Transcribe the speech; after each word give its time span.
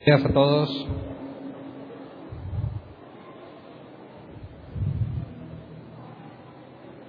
Gracias 0.00 0.30
a 0.30 0.32
todos. 0.32 0.88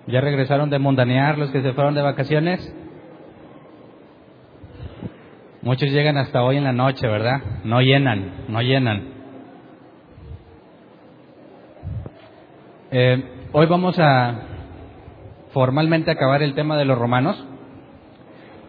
¿Ya 0.07 0.21
regresaron 0.21 0.71
de 0.71 0.80
mundanear 0.80 1.38
los 1.38 1.52
que 1.52 1.61
se 1.61 1.73
fueron 1.73 1.94
de 1.94 2.02
vacaciones? 2.02 2.75
Muchos 5.61 5.91
llegan 5.91 6.17
hasta 6.17 6.41
hoy 6.41 6.57
en 6.57 6.63
la 6.63 6.73
noche, 6.73 7.07
¿verdad? 7.07 7.41
No 7.63 7.80
llenan, 7.81 8.45
no 8.47 8.59
llenan. 8.63 9.13
Eh, 12.89 13.49
hoy 13.52 13.67
vamos 13.67 13.99
a 13.99 14.47
formalmente 15.52 16.09
acabar 16.09 16.41
el 16.41 16.55
tema 16.55 16.75
de 16.75 16.85
los 16.85 16.97
romanos 16.97 17.48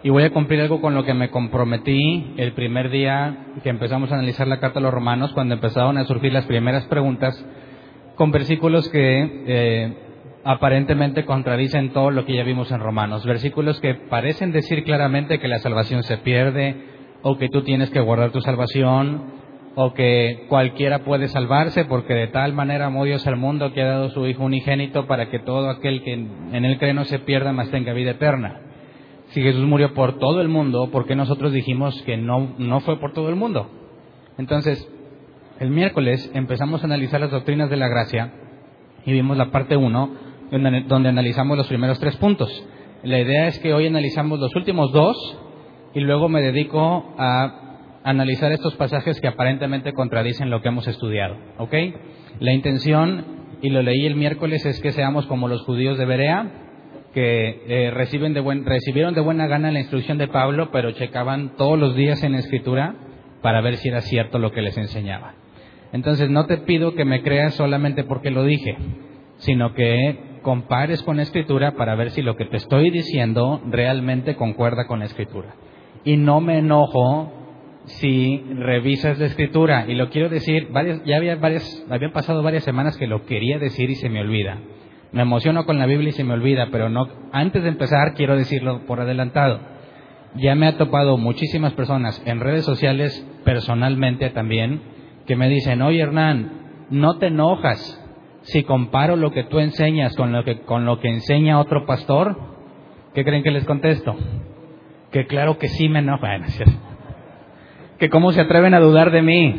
y 0.03 0.09
voy 0.09 0.23
a 0.23 0.31
cumplir 0.31 0.61
algo 0.61 0.81
con 0.81 0.95
lo 0.95 1.05
que 1.05 1.13
me 1.13 1.31
comprometí 1.31 2.33
el 2.39 2.53
primer 2.53 2.91
día 2.91 3.47
que 3.63 3.69
empezamos 3.69 4.11
a 4.11 4.15
analizar 4.15 4.49
la 4.49 4.59
carta 4.59 4.81
de 4.81 4.85
los 4.85 4.95
romanos, 4.95 5.33
cuando 5.33 5.55
empezaron 5.55 5.99
a 5.99 6.05
surgir 6.05 6.33
las 6.33 6.47
primeras 6.47 6.87
preguntas 6.87 7.45
con 8.15 8.31
versículos 8.31 8.89
que 8.89 9.43
eh, 9.47 9.95
aparentemente 10.45 11.25
contradicen 11.25 11.93
todo 11.93 12.11
lo 12.11 12.25
que 12.25 12.35
ya 12.35 12.45
vimos 12.45 12.71
en 12.73 12.81
Romanos. 12.81 13.27
Versículos 13.27 13.81
que 13.81 13.95
parecen 13.95 14.53
decir 14.53 14.85
claramente 14.85 15.39
que 15.39 15.49
la 15.49 15.59
salvación 15.59 16.03
se 16.03 16.19
pierde, 16.19 16.77
o 17.23 17.37
que 17.37 17.51
tú 17.51 17.63
tienes 17.63 17.91
que 17.91 18.01
guardar 18.01 18.31
tu 18.31 18.41
salvación, 18.41 19.39
o 19.75 19.93
que 19.93 20.47
cualquiera 20.49 21.01
puede 21.01 21.29
salvarse, 21.29 21.85
porque 21.85 22.15
de 22.15 22.29
tal 22.29 22.55
manera 22.55 22.87
amó 22.87 23.05
Dios 23.05 23.27
al 23.27 23.37
mundo 23.37 23.73
que 23.73 23.83
ha 23.83 23.87
dado 23.87 24.09
su 24.09 24.27
Hijo 24.27 24.45
unigénito 24.45 25.07
para 25.07 25.29
que 25.29 25.39
todo 25.39 25.69
aquel 25.69 26.03
que 26.03 26.15
en 26.15 26.65
él 26.65 26.79
cree 26.79 26.95
no 26.95 27.05
se 27.05 27.19
pierda, 27.19 27.53
mas 27.53 27.71
tenga 27.71 27.93
vida 27.93 28.13
eterna. 28.13 28.70
Si 29.31 29.43
Jesús 29.43 29.65
murió 29.65 29.95
por 29.95 30.19
todo 30.19 30.41
el 30.41 30.49
mundo, 30.49 30.91
¿por 30.91 31.07
qué 31.07 31.15
nosotros 31.15 31.53
dijimos 31.53 32.01
que 32.03 32.17
no, 32.17 32.55
no 32.59 32.81
fue 32.81 32.99
por 32.99 33.13
todo 33.13 33.29
el 33.29 33.37
mundo? 33.37 33.71
Entonces, 34.39 34.89
el 35.61 35.71
miércoles 35.71 36.31
empezamos 36.35 36.83
a 36.83 36.87
analizar 36.87 37.21
las 37.21 37.31
doctrinas 37.31 37.71
de 37.71 37.77
la 37.77 37.89
gracia 37.89 38.33
y 39.05 39.13
vimos 39.13 39.37
la 39.37 39.51
parte 39.51 39.77
1 39.77 40.31
donde 40.89 41.09
analizamos 41.09 41.57
los 41.57 41.69
primeros 41.69 42.01
tres 42.01 42.17
puntos. 42.17 42.51
La 43.03 43.21
idea 43.21 43.47
es 43.47 43.59
que 43.61 43.73
hoy 43.73 43.87
analizamos 43.87 44.41
los 44.41 44.55
últimos 44.57 44.93
dos 44.93 45.17
y 45.95 46.01
luego 46.01 46.29
me 46.29 46.43
dedico 46.43 47.15
a 47.19 48.01
analizar 48.03 48.51
estos 48.53 48.75
pasajes 48.77 49.21
que 49.21 49.29
aparentemente 49.29 49.93
contradicen 49.93 50.51
lo 50.51 50.61
que 50.61 50.69
hemos 50.69 50.89
estudiado. 50.89 51.37
¿Ok? 51.59 51.75
La 52.41 52.53
intención, 52.53 53.25
y 53.63 53.71
lo 53.71 53.83
leí 53.83 54.07
el 54.07 54.17
miércoles, 54.17 54.65
es 54.67 54.81
que 54.81 54.93
seamos 54.93 55.27
como 55.27 55.47
los 55.47 55.63
judíos 55.63 55.99
de 55.99 56.05
Berea, 56.05 56.70
que 57.13 57.63
eh, 57.67 57.91
reciben 57.91 58.35
de 58.35 58.41
buen, 58.41 58.65
recibieron 58.65 59.15
de 59.15 59.21
buena 59.21 59.47
gana 59.47 59.73
la 59.73 59.81
instrucción 59.81 60.19
de 60.19 60.29
Pablo, 60.29 60.71
pero 60.73 60.93
checaban 60.93 61.57
todos 61.57 61.79
los 61.79 61.97
días 61.97 62.23
en 62.23 62.33
la 62.33 62.39
escritura 62.39 62.95
para 63.43 63.61
ver 63.61 63.77
si 63.77 63.89
era 63.89 64.01
cierto 64.01 64.39
lo 64.39 64.53
que 64.53 64.63
les 64.63 64.77
enseñaba. 64.77 65.35
Entonces 65.93 66.31
no 66.31 66.47
te 66.47 66.59
pido 66.59 66.95
que 66.95 67.05
me 67.05 67.23
creas 67.23 67.55
solamente 67.55 68.05
porque 68.05 68.31
lo 68.31 68.45
dije, 68.45 68.77
sino 69.39 69.75
que 69.75 70.19
compares 70.43 71.03
con 71.03 71.17
la 71.17 71.23
escritura 71.23 71.73
para 71.73 71.95
ver 71.97 72.11
si 72.11 72.23
lo 72.23 72.37
que 72.37 72.45
te 72.45 72.57
estoy 72.57 72.91
diciendo 72.91 73.61
realmente 73.67 74.37
concuerda 74.37 74.87
con 74.87 75.01
la 75.01 75.07
escritura. 75.07 75.55
Y 76.05 76.17
no 76.17 76.41
me 76.41 76.59
enojo 76.59 77.33
si 77.85 78.39
revisas 78.55 79.19
la 79.19 79.27
escritura. 79.27 79.87
Y 79.89 79.95
lo 79.95 80.11
quiero 80.11 80.29
decir, 80.29 80.69
ya 81.05 81.17
había 81.17 81.37
varias, 81.37 81.85
habían 81.91 82.13
pasado 82.13 82.43
varias 82.43 82.65
semanas 82.65 82.97
que 82.97 83.07
lo 83.07 83.25
quería 83.27 83.59
decir 83.59 83.91
y 83.91 83.97
se 83.97 84.09
me 84.09 84.21
olvida. 84.21 84.59
Me 85.13 85.23
emociono 85.23 85.67
con 85.67 85.79
la 85.79 85.87
Biblia 85.87 86.11
y 86.11 86.13
se 86.13 86.25
me 86.25 86.35
olvida, 86.35 86.69
pero 86.71 86.89
no, 86.89 87.09
antes 87.33 87.63
de 87.63 87.69
empezar 87.69 88.15
quiero 88.15 88.37
decirlo 88.37 88.87
por 88.87 89.01
adelantado. 89.01 89.61
Ya 90.37 90.55
me 90.55 90.69
ha 90.69 90.77
topado 90.77 91.17
muchísimas 91.17 91.73
personas 91.73 92.23
en 92.25 92.39
redes 92.39 92.65
sociales, 92.65 93.27
personalmente 93.45 94.31
también, 94.31 94.81
que 95.27 95.35
me 95.35 95.49
dicen, 95.49 95.83
oye 95.83 96.01
Hernán, 96.01 96.87
no 96.91 97.19
te 97.19 97.27
enojas, 97.27 98.01
si 98.43 98.63
comparo 98.63 99.17
lo 99.17 99.33
que 99.33 99.45
tú 99.45 99.59
enseñas 99.59 100.15
con 100.17 100.33
lo 100.33 100.45
que, 100.45 100.61
con 100.61 100.85
lo 100.85 101.01
que 101.01 101.09
enseña 101.09 101.61
otro 101.61 101.87
pastor, 101.87 102.37
¿qué 103.15 103.25
creen 103.25 103.43
que 103.43 103.51
les 103.51 103.65
contesto? 103.65 104.15
Que 105.11 105.27
claro 105.27 105.59
que 105.59 105.69
sí 105.69 105.89
me 105.89 105.99
enojo. 105.99 106.27
Que 107.99 108.09
cómo 108.09 108.33
se 108.33 108.41
atreven 108.41 108.75
a 108.75 108.81
dudar 108.81 109.11
de 109.11 109.23
mí. 109.23 109.55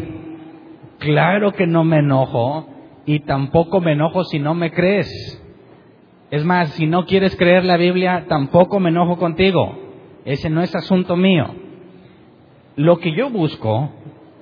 Claro 1.00 1.52
que 1.52 1.68
no 1.68 1.84
me 1.84 2.00
enojo 2.00 2.68
y 3.06 3.20
tampoco 3.22 3.82
me 3.82 3.94
enojo 3.94 4.24
si 4.24 4.40
no 4.40 4.54
me 4.54 4.72
crees. 4.72 5.41
Es 6.32 6.46
más, 6.46 6.70
si 6.70 6.88
no 6.88 7.06
quieres 7.06 7.36
creer 7.36 7.66
la 7.66 7.76
Biblia, 7.76 8.26
tampoco 8.30 8.80
me 8.80 8.90
enojo 8.90 9.18
contigo. 9.18 9.78
Ese 10.24 10.50
no 10.50 10.62
es 10.62 10.74
asunto 10.74 11.18
mío. 11.18 11.54
Lo 12.78 13.00
que 13.00 13.14
yo 13.14 13.30
busco 13.30 13.92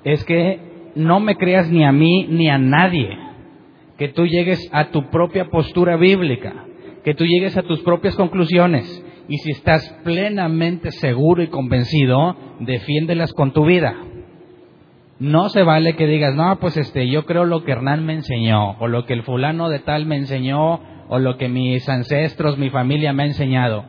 es 0.03 0.23
que 0.23 0.91
no 0.95 1.19
me 1.19 1.35
creas 1.35 1.69
ni 1.69 1.83
a 1.83 1.91
mí 1.91 2.27
ni 2.29 2.47
a 2.47 2.59
nadie 2.59 3.17
que 3.97 4.07
tú 4.07 4.27
llegues 4.27 4.69
a 4.71 4.91
tu 4.91 5.09
propia 5.09 5.49
postura 5.49 5.97
bíblica, 5.97 6.65
que 7.03 7.15
tú 7.15 7.25
llegues 7.25 7.57
a 7.57 7.63
tus 7.63 7.81
propias 7.81 8.15
conclusiones. 8.15 9.05
Y 9.27 9.37
si 9.39 9.51
estás 9.51 9.87
plenamente 10.03 10.91
seguro 10.91 11.43
y 11.43 11.47
convencido, 11.47 12.35
defiéndelas 12.59 13.33
con 13.33 13.51
tu 13.51 13.65
vida. 13.65 13.95
No 15.19 15.49
se 15.49 15.63
vale 15.63 15.95
que 15.95 16.07
digas, 16.07 16.33
no, 16.33 16.59
pues 16.59 16.77
este, 16.77 17.09
yo 17.09 17.25
creo 17.25 17.45
lo 17.45 17.63
que 17.65 17.73
Hernán 17.73 18.05
me 18.05 18.13
enseñó, 18.13 18.77
o 18.79 18.87
lo 18.87 19.05
que 19.05 19.13
el 19.13 19.23
fulano 19.23 19.69
de 19.69 19.79
tal 19.79 20.05
me 20.05 20.15
enseñó, 20.15 20.79
o 21.09 21.19
lo 21.19 21.37
que 21.37 21.49
mis 21.49 21.89
ancestros, 21.89 22.57
mi 22.57 22.69
familia 22.69 23.11
me 23.11 23.23
ha 23.23 23.27
enseñado. 23.27 23.85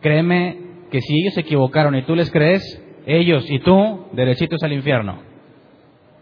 Créeme 0.00 0.58
que 0.90 1.00
si 1.00 1.14
ellos 1.20 1.34
se 1.34 1.40
equivocaron 1.40 1.94
y 1.96 2.02
tú 2.02 2.14
les 2.14 2.30
crees, 2.30 2.62
ellos 3.06 3.44
y 3.50 3.58
tú, 3.58 4.06
derechitos 4.12 4.62
al 4.62 4.72
infierno. 4.72 5.18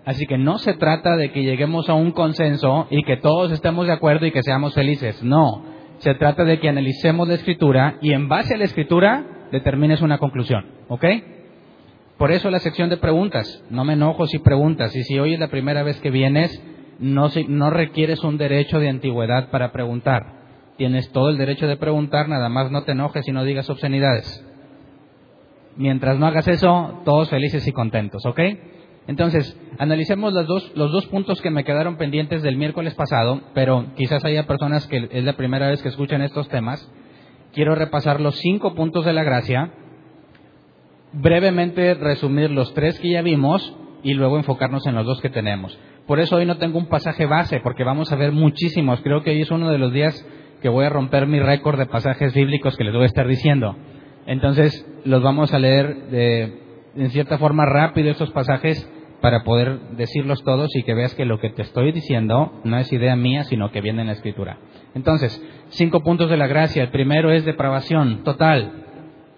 Así 0.05 0.27
que 0.27 0.39
no 0.39 0.59
se 0.59 0.75
trata 0.75 1.17
de 1.17 1.31
que 1.31 1.43
lleguemos 1.43 1.89
a 1.89 1.95
un 1.95 2.13
consenso 2.13 2.87
y 2.91 3.03
que 3.05 3.19
todos 3.19 3.53
estemos 3.53 3.87
de 3.87 3.93
acuerdo 3.93 4.27
y 4.27 4.33
que 4.33 4.43
seamos 4.43 4.75
felices. 4.75 5.23
No, 5.23 5.63
se 5.99 6.15
trata 6.15 6.45
de 6.45 6.59
que 6.59 6.69
analicemos 6.69 7.29
la 7.29 7.35
escritura 7.35 7.99
y 8.01 8.13
en 8.15 8.29
base 8.29 8.55
a 8.55 8.59
la 8.59 8.65
escritura 8.65 9.27
determines 9.53 10.01
una 10.01 10.19
conclusión. 10.19 10.65
¿Ok? 10.89 11.05
Por 12.17 12.33
eso 12.33 12.51
la 12.51 12.59
sección 12.59 12.89
de 12.89 12.97
preguntas. 12.97 13.65
No 13.71 13.85
me 13.85 13.93
enojo 13.93 14.27
si 14.27 14.39
preguntas. 14.39 14.95
Y 14.97 15.03
si 15.05 15.19
hoy 15.19 15.35
es 15.35 15.41
la 15.41 15.49
primera 15.49 15.83
vez 15.83 16.01
que 16.01 16.11
vienes, 16.11 16.63
no, 17.01 17.31
no 17.49 17.71
requieres 17.71 18.23
un 18.23 18.37
derecho 18.37 18.79
de 18.79 18.89
antigüedad 18.89 19.51
para 19.51 19.73
preguntar. 19.73 20.41
Tienes 20.77 21.11
todo 21.13 21.31
el 21.31 21.39
derecho 21.39 21.67
de 21.67 21.77
preguntar, 21.77 22.29
nada 22.29 22.49
más 22.49 22.71
no 22.71 22.85
te 22.85 22.93
enojes 22.93 23.27
y 23.27 23.33
no 23.33 23.45
digas 23.45 23.69
obscenidades. 23.69 24.45
Mientras 25.77 26.19
no 26.19 26.27
hagas 26.27 26.47
eso, 26.47 27.01
todos 27.05 27.31
felices 27.31 27.67
y 27.67 27.73
contentos, 27.73 28.25
¿ok? 28.27 28.41
Entonces, 29.07 29.59
analicemos 29.79 30.33
los 30.33 30.47
dos, 30.47 30.73
los 30.77 30.93
dos 30.93 31.07
puntos 31.07 31.41
que 31.41 31.51
me 31.51 31.65
quedaron 31.65 31.97
pendientes 31.97 32.43
del 32.43 32.57
miércoles 32.57 32.95
pasado, 32.95 33.41
pero 33.55 33.87
quizás 33.97 34.25
haya 34.25 34.47
personas 34.47 34.87
que 34.87 35.09
es 35.11 35.25
la 35.25 35.37
primera 35.37 35.69
vez 35.69 35.83
que 35.83 35.89
escuchan 35.89 36.23
estos 36.23 36.49
temas. 36.49 36.91
Quiero 37.53 37.75
repasar 37.75 38.21
los 38.21 38.37
cinco 38.37 38.75
puntos 38.75 39.05
de 39.05 39.13
la 39.13 39.25
gracia, 39.25 39.73
brevemente 41.13 41.95
resumir 41.95 42.51
los 42.51 42.73
tres 42.75 43.01
que 43.01 43.11
ya 43.11 43.23
vimos 43.23 43.75
y 44.03 44.15
luego 44.15 44.37
enfocarnos 44.37 44.87
en 44.87 44.95
los 44.95 45.07
dos 45.07 45.21
que 45.21 45.31
tenemos. 45.31 45.77
Por 46.11 46.19
eso 46.19 46.35
hoy 46.35 46.45
no 46.45 46.57
tengo 46.57 46.77
un 46.77 46.87
pasaje 46.87 47.25
base, 47.25 47.61
porque 47.61 47.85
vamos 47.85 48.11
a 48.11 48.17
ver 48.17 48.33
muchísimos. 48.33 49.01
Creo 49.01 49.23
que 49.23 49.31
hoy 49.31 49.43
es 49.43 49.51
uno 49.53 49.71
de 49.71 49.79
los 49.79 49.93
días 49.93 50.27
que 50.61 50.69
voy 50.69 50.85
a 50.85 50.89
romper 50.89 51.29
mi 51.29 51.39
récord 51.39 51.79
de 51.79 51.87
pasajes 51.87 52.35
bíblicos 52.35 52.77
que 52.77 52.83
les 52.83 52.93
voy 52.93 53.05
a 53.05 53.07
estar 53.07 53.29
diciendo. 53.29 53.77
Entonces, 54.27 54.85
los 55.05 55.23
vamos 55.23 55.55
a 55.55 55.61
leer 55.61 56.09
de, 56.11 56.63
en 56.97 57.11
cierta 57.11 57.39
forma 57.39 57.65
rápido 57.65 58.11
estos 58.11 58.33
pasajes 58.33 58.91
para 59.21 59.45
poder 59.45 59.79
decirlos 59.93 60.43
todos 60.43 60.75
y 60.75 60.83
que 60.83 60.95
veas 60.95 61.15
que 61.15 61.25
lo 61.25 61.39
que 61.39 61.51
te 61.51 61.63
estoy 61.63 61.93
diciendo 61.93 62.61
no 62.65 62.77
es 62.77 62.93
idea 62.93 63.15
mía, 63.15 63.45
sino 63.45 63.71
que 63.71 63.81
viene 63.81 64.01
en 64.01 64.09
la 64.09 64.15
escritura. 64.15 64.59
Entonces, 64.97 65.41
cinco 65.69 66.01
puntos 66.01 66.29
de 66.29 66.37
la 66.37 66.49
gracia. 66.49 66.83
El 66.83 66.91
primero 66.91 67.31
es 67.31 67.45
depravación 67.45 68.25
total. 68.25 68.83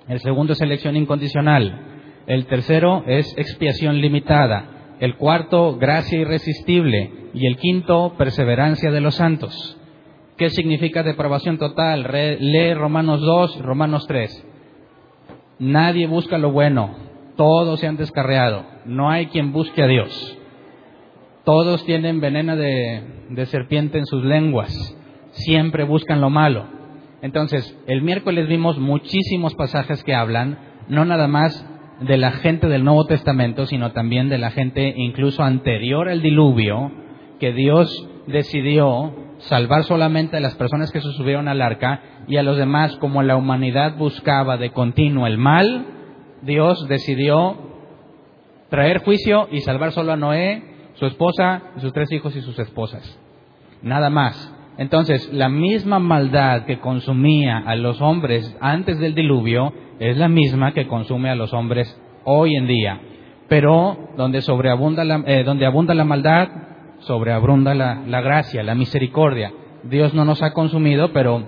El 0.08 0.20
segundo 0.20 0.54
es 0.54 0.60
elección 0.62 0.96
incondicional. 0.96 2.22
El 2.26 2.46
tercero 2.46 3.04
es 3.06 3.36
expiación 3.36 4.00
limitada. 4.00 4.78
El 5.02 5.16
cuarto, 5.16 5.78
gracia 5.78 6.16
irresistible. 6.16 7.10
Y 7.34 7.48
el 7.48 7.56
quinto, 7.56 8.14
perseverancia 8.16 8.92
de 8.92 9.00
los 9.00 9.16
santos. 9.16 9.76
¿Qué 10.36 10.48
significa 10.50 11.02
depravación 11.02 11.58
total? 11.58 12.06
lee 12.38 12.72
Romanos 12.74 13.20
2, 13.20 13.62
Romanos 13.62 14.06
3. 14.06 14.46
Nadie 15.58 16.06
busca 16.06 16.38
lo 16.38 16.52
bueno, 16.52 16.94
todos 17.36 17.80
se 17.80 17.88
han 17.88 17.96
descarreado, 17.96 18.64
no 18.84 19.10
hay 19.10 19.26
quien 19.26 19.52
busque 19.52 19.82
a 19.82 19.88
Dios. 19.88 20.38
Todos 21.44 21.84
tienen 21.84 22.20
veneno 22.20 22.54
de, 22.54 23.02
de 23.30 23.46
serpiente 23.46 23.98
en 23.98 24.06
sus 24.06 24.24
lenguas, 24.24 24.72
siempre 25.32 25.82
buscan 25.82 26.20
lo 26.20 26.30
malo. 26.30 26.64
Entonces, 27.22 27.76
el 27.88 28.02
miércoles 28.02 28.46
vimos 28.46 28.78
muchísimos 28.78 29.56
pasajes 29.56 30.04
que 30.04 30.14
hablan, 30.14 30.58
no 30.88 31.04
nada 31.04 31.26
más 31.26 31.68
de 32.04 32.16
la 32.16 32.32
gente 32.32 32.68
del 32.68 32.84
Nuevo 32.84 33.06
Testamento, 33.06 33.66
sino 33.66 33.92
también 33.92 34.28
de 34.28 34.38
la 34.38 34.50
gente 34.50 34.92
incluso 34.96 35.42
anterior 35.42 36.08
al 36.08 36.22
diluvio, 36.22 36.90
que 37.38 37.52
Dios 37.52 38.08
decidió 38.26 39.14
salvar 39.38 39.84
solamente 39.84 40.36
a 40.36 40.40
las 40.40 40.54
personas 40.54 40.90
que 40.92 41.00
se 41.00 41.12
subieron 41.12 41.48
al 41.48 41.62
arca 41.62 42.00
y 42.28 42.36
a 42.36 42.42
los 42.42 42.56
demás, 42.56 42.96
como 42.96 43.22
la 43.22 43.36
humanidad 43.36 43.96
buscaba 43.96 44.56
de 44.56 44.70
continuo 44.70 45.26
el 45.26 45.38
mal, 45.38 45.86
Dios 46.42 46.86
decidió 46.88 47.56
traer 48.68 49.02
juicio 49.02 49.48
y 49.50 49.60
salvar 49.60 49.92
solo 49.92 50.12
a 50.12 50.16
Noé, 50.16 50.62
su 50.94 51.06
esposa, 51.06 51.62
sus 51.78 51.92
tres 51.92 52.10
hijos 52.12 52.34
y 52.36 52.40
sus 52.40 52.58
esposas. 52.58 53.18
Nada 53.82 54.10
más. 54.10 54.51
Entonces, 54.78 55.30
la 55.32 55.48
misma 55.48 55.98
maldad 55.98 56.64
que 56.64 56.78
consumía 56.78 57.58
a 57.58 57.74
los 57.76 58.00
hombres 58.00 58.56
antes 58.60 58.98
del 58.98 59.14
diluvio 59.14 59.72
es 59.98 60.16
la 60.16 60.28
misma 60.28 60.72
que 60.72 60.86
consume 60.86 61.28
a 61.28 61.34
los 61.34 61.52
hombres 61.52 62.00
hoy 62.24 62.56
en 62.56 62.66
día. 62.66 63.00
Pero 63.48 64.10
donde 64.16 64.40
sobreabunda 64.40 65.04
la, 65.04 65.22
eh, 65.26 65.44
donde 65.44 65.66
abunda 65.66 65.94
la 65.94 66.04
maldad, 66.04 66.48
sobreabunda 67.00 67.74
la, 67.74 68.02
la 68.06 68.22
gracia, 68.22 68.62
la 68.62 68.74
misericordia. 68.74 69.52
Dios 69.84 70.14
no 70.14 70.24
nos 70.24 70.42
ha 70.42 70.52
consumido, 70.52 71.12
pero 71.12 71.44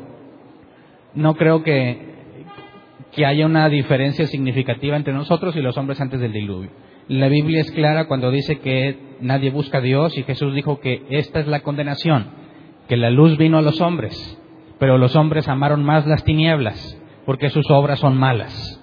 no 1.14 1.34
creo 1.36 1.62
que, 1.62 2.14
que 3.12 3.24
haya 3.24 3.46
una 3.46 3.68
diferencia 3.70 4.26
significativa 4.26 4.96
entre 4.96 5.14
nosotros 5.14 5.56
y 5.56 5.62
los 5.62 5.78
hombres 5.78 6.00
antes 6.00 6.20
del 6.20 6.32
diluvio. 6.32 6.70
La 7.08 7.28
Biblia 7.28 7.60
es 7.60 7.70
clara 7.70 8.06
cuando 8.06 8.30
dice 8.30 8.58
que 8.58 9.16
nadie 9.20 9.50
busca 9.50 9.78
a 9.78 9.82
Dios 9.82 10.16
y 10.18 10.24
Jesús 10.24 10.54
dijo 10.54 10.80
que 10.80 11.04
esta 11.10 11.40
es 11.40 11.46
la 11.46 11.60
condenación 11.60 12.43
que 12.88 12.96
la 12.96 13.10
luz 13.10 13.36
vino 13.38 13.58
a 13.58 13.62
los 13.62 13.80
hombres, 13.80 14.38
pero 14.78 14.98
los 14.98 15.16
hombres 15.16 15.48
amaron 15.48 15.82
más 15.84 16.06
las 16.06 16.24
tinieblas, 16.24 17.00
porque 17.24 17.50
sus 17.50 17.70
obras 17.70 17.98
son 18.00 18.16
malas. 18.16 18.80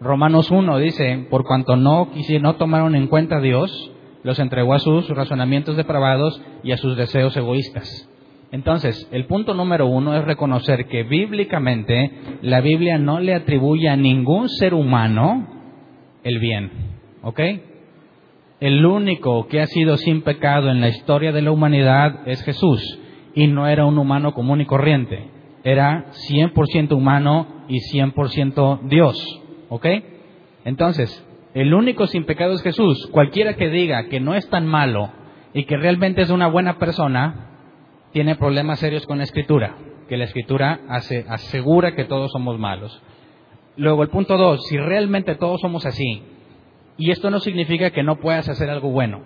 Romanos 0.00 0.50
1 0.50 0.78
dice, 0.78 1.26
por 1.30 1.44
cuanto 1.44 1.76
no, 1.76 2.08
no 2.40 2.56
tomaron 2.56 2.94
en 2.94 3.06
cuenta 3.06 3.36
a 3.36 3.40
Dios, 3.40 3.92
los 4.22 4.38
entregó 4.38 4.74
a 4.74 4.78
sus 4.78 5.08
razonamientos 5.08 5.76
depravados 5.76 6.42
y 6.62 6.72
a 6.72 6.76
sus 6.76 6.96
deseos 6.96 7.36
egoístas. 7.36 8.10
Entonces, 8.50 9.08
el 9.12 9.26
punto 9.26 9.54
número 9.54 9.86
uno 9.86 10.16
es 10.16 10.24
reconocer 10.24 10.86
que 10.86 11.02
bíblicamente 11.02 12.12
la 12.42 12.60
Biblia 12.60 12.98
no 12.98 13.20
le 13.20 13.34
atribuye 13.34 13.88
a 13.88 13.96
ningún 13.96 14.48
ser 14.48 14.74
humano 14.74 15.46
el 16.22 16.38
bien. 16.38 16.70
¿Ok? 17.22 17.40
El 18.60 18.84
único 18.84 19.48
que 19.48 19.60
ha 19.60 19.66
sido 19.66 19.96
sin 19.96 20.22
pecado 20.22 20.70
en 20.70 20.80
la 20.80 20.88
historia 20.88 21.32
de 21.32 21.42
la 21.42 21.50
humanidad 21.50 22.26
es 22.26 22.42
Jesús 22.42 23.00
y 23.36 23.46
no 23.48 23.68
era 23.68 23.84
un 23.84 23.98
humano 23.98 24.32
común 24.32 24.62
y 24.62 24.66
corriente, 24.66 25.28
era 25.62 26.06
100% 26.30 26.92
humano 26.92 27.46
y 27.68 27.80
100% 27.80 28.80
Dios, 28.88 29.42
¿ok? 29.68 29.86
Entonces, 30.64 31.22
el 31.52 31.74
único 31.74 32.06
sin 32.06 32.24
pecado 32.24 32.54
es 32.54 32.62
Jesús. 32.62 33.06
Cualquiera 33.12 33.54
que 33.54 33.68
diga 33.68 34.08
que 34.08 34.20
no 34.20 34.34
es 34.34 34.48
tan 34.48 34.66
malo 34.66 35.10
y 35.52 35.64
que 35.64 35.76
realmente 35.76 36.22
es 36.22 36.30
una 36.30 36.46
buena 36.46 36.78
persona, 36.78 37.50
tiene 38.12 38.36
problemas 38.36 38.78
serios 38.78 39.06
con 39.06 39.18
la 39.18 39.24
escritura, 39.24 39.76
que 40.08 40.16
la 40.16 40.24
escritura 40.24 40.80
asegura 40.88 41.94
que 41.94 42.04
todos 42.04 42.32
somos 42.32 42.58
malos. 42.58 43.02
Luego, 43.76 44.02
el 44.02 44.08
punto 44.08 44.38
dos, 44.38 44.66
si 44.66 44.78
realmente 44.78 45.34
todos 45.34 45.60
somos 45.60 45.84
así, 45.84 46.22
y 46.96 47.10
esto 47.10 47.30
no 47.30 47.40
significa 47.40 47.90
que 47.90 48.02
no 48.02 48.16
puedas 48.16 48.48
hacer 48.48 48.70
algo 48.70 48.88
bueno, 48.88 49.20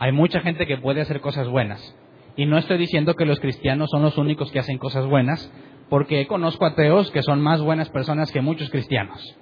hay 0.00 0.10
mucha 0.10 0.40
gente 0.40 0.66
que 0.66 0.78
puede 0.78 1.00
hacer 1.00 1.20
cosas 1.20 1.48
buenas, 1.48 1.96
y 2.36 2.46
no 2.46 2.58
estoy 2.58 2.78
diciendo 2.78 3.14
que 3.14 3.24
los 3.24 3.40
cristianos 3.40 3.88
son 3.90 4.02
los 4.02 4.18
únicos 4.18 4.50
que 4.52 4.58
hacen 4.58 4.78
cosas 4.78 5.06
buenas, 5.06 5.50
porque 5.88 6.26
conozco 6.26 6.66
ateos 6.66 7.10
que 7.10 7.22
son 7.22 7.40
más 7.40 7.60
buenas 7.60 7.88
personas 7.90 8.30
que 8.30 8.40
muchos 8.40 8.70
cristianos. 8.70 9.36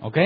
¿Ok? 0.00 0.18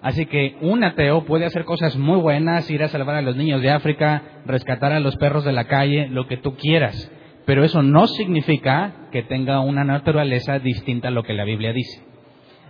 Así 0.00 0.26
que 0.26 0.56
un 0.60 0.82
ateo 0.82 1.24
puede 1.24 1.44
hacer 1.44 1.64
cosas 1.64 1.96
muy 1.96 2.18
buenas, 2.18 2.68
ir 2.70 2.82
a 2.82 2.88
salvar 2.88 3.14
a 3.14 3.22
los 3.22 3.36
niños 3.36 3.62
de 3.62 3.70
África, 3.70 4.40
rescatar 4.44 4.92
a 4.92 4.98
los 4.98 5.16
perros 5.16 5.44
de 5.44 5.52
la 5.52 5.68
calle, 5.68 6.08
lo 6.08 6.26
que 6.26 6.36
tú 6.36 6.56
quieras. 6.56 7.10
Pero 7.46 7.62
eso 7.62 7.82
no 7.82 8.08
significa 8.08 9.08
que 9.12 9.22
tenga 9.22 9.60
una 9.60 9.84
naturaleza 9.84 10.58
distinta 10.58 11.08
a 11.08 11.12
lo 11.12 11.22
que 11.22 11.34
la 11.34 11.44
Biblia 11.44 11.72
dice. 11.72 12.02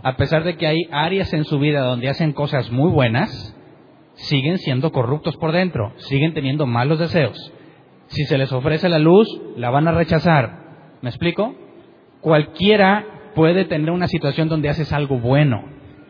A 0.02 0.16
pesar 0.16 0.44
de 0.44 0.56
que 0.56 0.66
hay 0.66 0.80
áreas 0.90 1.32
en 1.32 1.44
su 1.44 1.58
vida 1.58 1.80
donde 1.80 2.10
hacen 2.10 2.32
cosas 2.32 2.70
muy 2.70 2.90
buenas, 2.90 3.56
siguen 4.14 4.58
siendo 4.58 4.92
corruptos 4.92 5.36
por 5.38 5.52
dentro, 5.52 5.92
siguen 5.96 6.34
teniendo 6.34 6.66
malos 6.66 6.98
deseos. 6.98 7.52
Si 8.12 8.26
se 8.26 8.36
les 8.36 8.52
ofrece 8.52 8.90
la 8.90 8.98
luz, 8.98 9.26
la 9.56 9.70
van 9.70 9.88
a 9.88 9.92
rechazar. 9.92 10.98
¿Me 11.00 11.08
explico? 11.08 11.54
Cualquiera 12.20 13.06
puede 13.34 13.64
tener 13.64 13.90
una 13.90 14.06
situación 14.06 14.50
donde 14.50 14.68
haces 14.68 14.92
algo 14.92 15.18
bueno. 15.18 15.64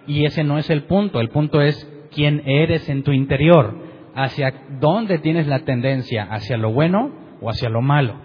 Y 0.09 0.25
ese 0.25 0.43
no 0.43 0.59
es 0.59 0.69
el 0.69 0.83
punto. 0.83 1.21
El 1.21 1.29
punto 1.29 1.61
es 1.61 1.89
quién 2.13 2.43
eres 2.45 2.89
en 2.89 3.05
tu 3.05 3.13
interior. 3.13 3.77
Hacia 4.17 4.53
dónde 4.81 5.19
tienes 5.19 5.47
la 5.47 5.61
tendencia, 5.61 6.25
hacia 6.25 6.57
lo 6.57 6.73
bueno 6.73 7.13
o 7.41 7.49
hacia 7.49 7.69
lo 7.69 7.83
malo. 7.83 8.17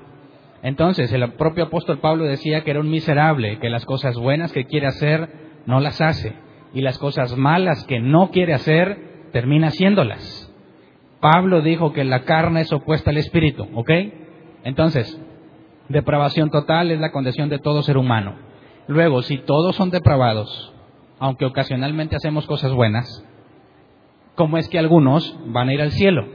Entonces, 0.63 1.13
el 1.13 1.33
propio 1.33 1.65
apóstol 1.65 1.99
Pablo 1.99 2.25
decía 2.25 2.63
que 2.63 2.71
era 2.71 2.79
un 2.79 2.89
miserable, 2.89 3.59
que 3.59 3.69
las 3.69 3.85
cosas 3.85 4.17
buenas 4.17 4.53
que 4.53 4.65
quiere 4.65 4.87
hacer 4.87 5.29
no 5.67 5.79
las 5.81 6.01
hace. 6.01 6.33
Y 6.73 6.81
las 6.81 6.97
cosas 6.97 7.37
malas 7.37 7.85
que 7.85 7.99
no 7.99 8.31
quiere 8.31 8.55
hacer, 8.55 9.29
termina 9.31 9.67
haciéndolas. 9.67 10.46
Pablo 11.19 11.61
dijo 11.61 11.93
que 11.93 12.03
la 12.03 12.23
carne 12.23 12.61
es 12.61 12.71
opuesta 12.71 13.09
al 13.09 13.17
espíritu, 13.17 13.67
¿ok? 13.73 13.89
Entonces, 14.63 15.19
depravación 15.89 16.49
total 16.49 16.91
es 16.91 16.99
la 16.99 17.11
condición 17.11 17.49
de 17.49 17.59
todo 17.59 17.81
ser 17.81 17.97
humano. 17.97 18.35
Luego, 18.87 19.21
si 19.21 19.37
todos 19.39 19.75
son 19.75 19.89
depravados, 19.89 20.73
aunque 21.19 21.45
ocasionalmente 21.45 22.15
hacemos 22.15 22.45
cosas 22.45 22.71
buenas, 22.71 23.25
¿cómo 24.35 24.57
es 24.57 24.69
que 24.69 24.79
algunos 24.79 25.37
van 25.47 25.69
a 25.69 25.73
ir 25.73 25.81
al 25.81 25.91
cielo? 25.91 26.25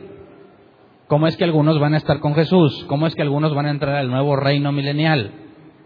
¿Cómo 1.06 1.26
es 1.26 1.36
que 1.36 1.44
algunos 1.44 1.78
van 1.78 1.94
a 1.94 1.98
estar 1.98 2.20
con 2.20 2.34
Jesús? 2.34 2.84
¿Cómo 2.88 3.06
es 3.06 3.14
que 3.14 3.22
algunos 3.22 3.54
van 3.54 3.66
a 3.66 3.70
entrar 3.70 3.96
al 3.96 4.10
nuevo 4.10 4.34
reino 4.34 4.72
milenial? 4.72 5.32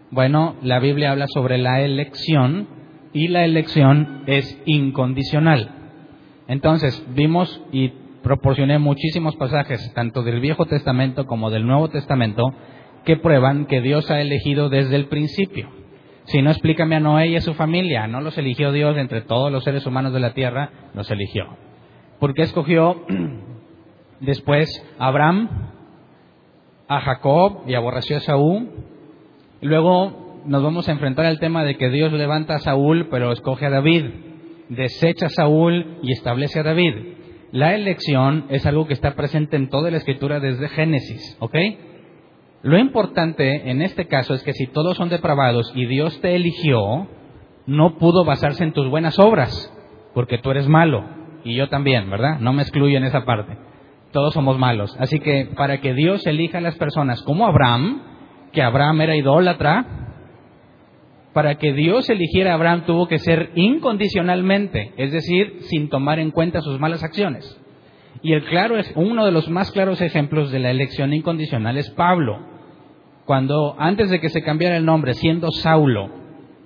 Bueno, 0.09 0.55
la 0.61 0.79
Biblia 0.79 1.11
habla 1.11 1.27
sobre 1.27 1.57
la 1.57 1.81
elección 1.81 2.67
y 3.13 3.27
la 3.27 3.43
elección 3.43 4.23
es 4.25 4.61
incondicional. 4.65 5.69
Entonces, 6.47 7.05
vimos 7.13 7.61
y 7.73 7.91
proporcioné 8.23 8.79
muchísimos 8.79 9.35
pasajes, 9.35 9.93
tanto 9.93 10.23
del 10.23 10.39
Viejo 10.39 10.65
Testamento 10.65 11.25
como 11.25 11.49
del 11.49 11.65
Nuevo 11.65 11.89
Testamento, 11.89 12.53
que 13.05 13.17
prueban 13.17 13.65
que 13.65 13.81
Dios 13.81 14.11
ha 14.11 14.19
elegido 14.19 14.69
desde 14.69 14.95
el 14.95 15.07
principio. 15.07 15.69
Si 16.25 16.41
no, 16.41 16.51
explícame 16.51 16.97
a 16.97 16.99
Noé 16.99 17.27
y 17.27 17.35
a 17.37 17.41
su 17.41 17.53
familia. 17.53 18.05
No 18.07 18.19
los 18.19 18.37
eligió 18.37 18.73
Dios 18.73 18.97
entre 18.97 19.21
todos 19.21 19.49
los 19.51 19.63
seres 19.63 19.85
humanos 19.85 20.11
de 20.11 20.19
la 20.19 20.33
tierra, 20.33 20.71
los 20.93 21.09
eligió. 21.09 21.45
¿Por 22.19 22.33
qué 22.33 22.41
escogió 22.41 23.05
después 24.19 24.67
a 24.99 25.07
Abraham, 25.07 25.49
a 26.89 26.99
Jacob 26.99 27.61
y 27.65 27.75
aborreció 27.75 28.17
a 28.17 28.21
Saúl? 28.21 28.71
Luego 29.61 30.41
nos 30.45 30.61
vamos 30.61 30.89
a 30.89 30.91
enfrentar 30.91 31.25
al 31.25 31.39
tema 31.39 31.63
de 31.63 31.77
que 31.77 31.89
Dios 31.89 32.11
levanta 32.11 32.55
a 32.55 32.59
Saúl, 32.59 33.07
pero 33.09 33.31
escoge 33.31 33.65
a 33.65 33.69
David. 33.69 34.05
Desecha 34.67 35.27
a 35.27 35.29
Saúl 35.29 35.99
y 36.03 36.11
establece 36.11 36.59
a 36.59 36.63
David. 36.63 36.93
La 37.51 37.73
elección 37.75 38.45
es 38.49 38.65
algo 38.65 38.87
que 38.87 38.93
está 38.93 39.15
presente 39.15 39.55
en 39.55 39.69
toda 39.69 39.89
la 39.89 39.97
escritura 39.97 40.39
desde 40.39 40.67
Génesis, 40.67 41.37
¿ok? 41.39 41.55
Lo 42.63 42.77
importante 42.77 43.69
en 43.69 43.81
este 43.81 44.07
caso 44.07 44.33
es 44.33 44.43
que 44.43 44.53
si 44.53 44.67
todos 44.67 44.97
son 44.97 45.09
depravados 45.09 45.71
y 45.75 45.85
Dios 45.85 46.19
te 46.19 46.35
eligió, 46.35 47.07
no 47.65 47.97
pudo 47.97 48.25
basarse 48.25 48.63
en 48.63 48.73
tus 48.73 48.89
buenas 48.89 49.17
obras, 49.19 49.73
porque 50.13 50.39
tú 50.39 50.51
eres 50.51 50.67
malo 50.67 51.05
y 51.43 51.55
yo 51.55 51.69
también, 51.69 52.09
¿verdad? 52.09 52.39
No 52.39 52.51
me 52.51 52.63
excluyo 52.63 52.97
en 52.97 53.05
esa 53.05 53.23
parte. 53.23 53.57
Todos 54.11 54.33
somos 54.33 54.57
malos. 54.57 54.95
Así 54.99 55.19
que 55.19 55.49
para 55.55 55.79
que 55.79 55.93
Dios 55.93 56.25
elija 56.25 56.57
a 56.57 56.61
las 56.61 56.75
personas 56.75 57.21
como 57.23 57.45
Abraham, 57.45 58.01
que 58.51 58.61
Abraham 58.61 59.01
era 59.01 59.15
idólatra, 59.15 60.06
para 61.37 61.59
que 61.59 61.71
Dios 61.71 62.09
eligiera 62.09 62.49
a 62.49 62.55
Abraham 62.55 62.85
tuvo 62.87 63.07
que 63.07 63.19
ser 63.19 63.51
incondicionalmente, 63.53 64.93
es 64.97 65.11
decir, 65.11 65.57
sin 65.69 65.87
tomar 65.87 66.17
en 66.17 66.31
cuenta 66.31 66.61
sus 66.61 66.79
malas 66.79 67.03
acciones. 67.03 67.61
Y 68.23 68.33
el 68.33 68.43
claro 68.45 68.75
es 68.79 68.91
uno 68.95 69.23
de 69.23 69.31
los 69.31 69.47
más 69.47 69.71
claros 69.71 70.01
ejemplos 70.01 70.49
de 70.49 70.57
la 70.57 70.71
elección 70.71 71.13
incondicional 71.13 71.77
es 71.77 71.91
Pablo. 71.91 72.39
Cuando 73.25 73.75
antes 73.77 74.09
de 74.09 74.19
que 74.19 74.29
se 74.29 74.41
cambiara 74.41 74.77
el 74.77 74.85
nombre, 74.85 75.13
siendo 75.13 75.51
Saulo, 75.51 76.09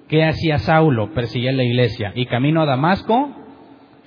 ¿qué 0.07 0.23
hacía 0.23 0.57
Saulo? 0.57 1.13
Perseguía 1.13 1.51
la 1.51 1.65
iglesia 1.65 2.13
y 2.15 2.25
camino 2.27 2.61
a 2.61 2.65
Damasco, 2.65 3.29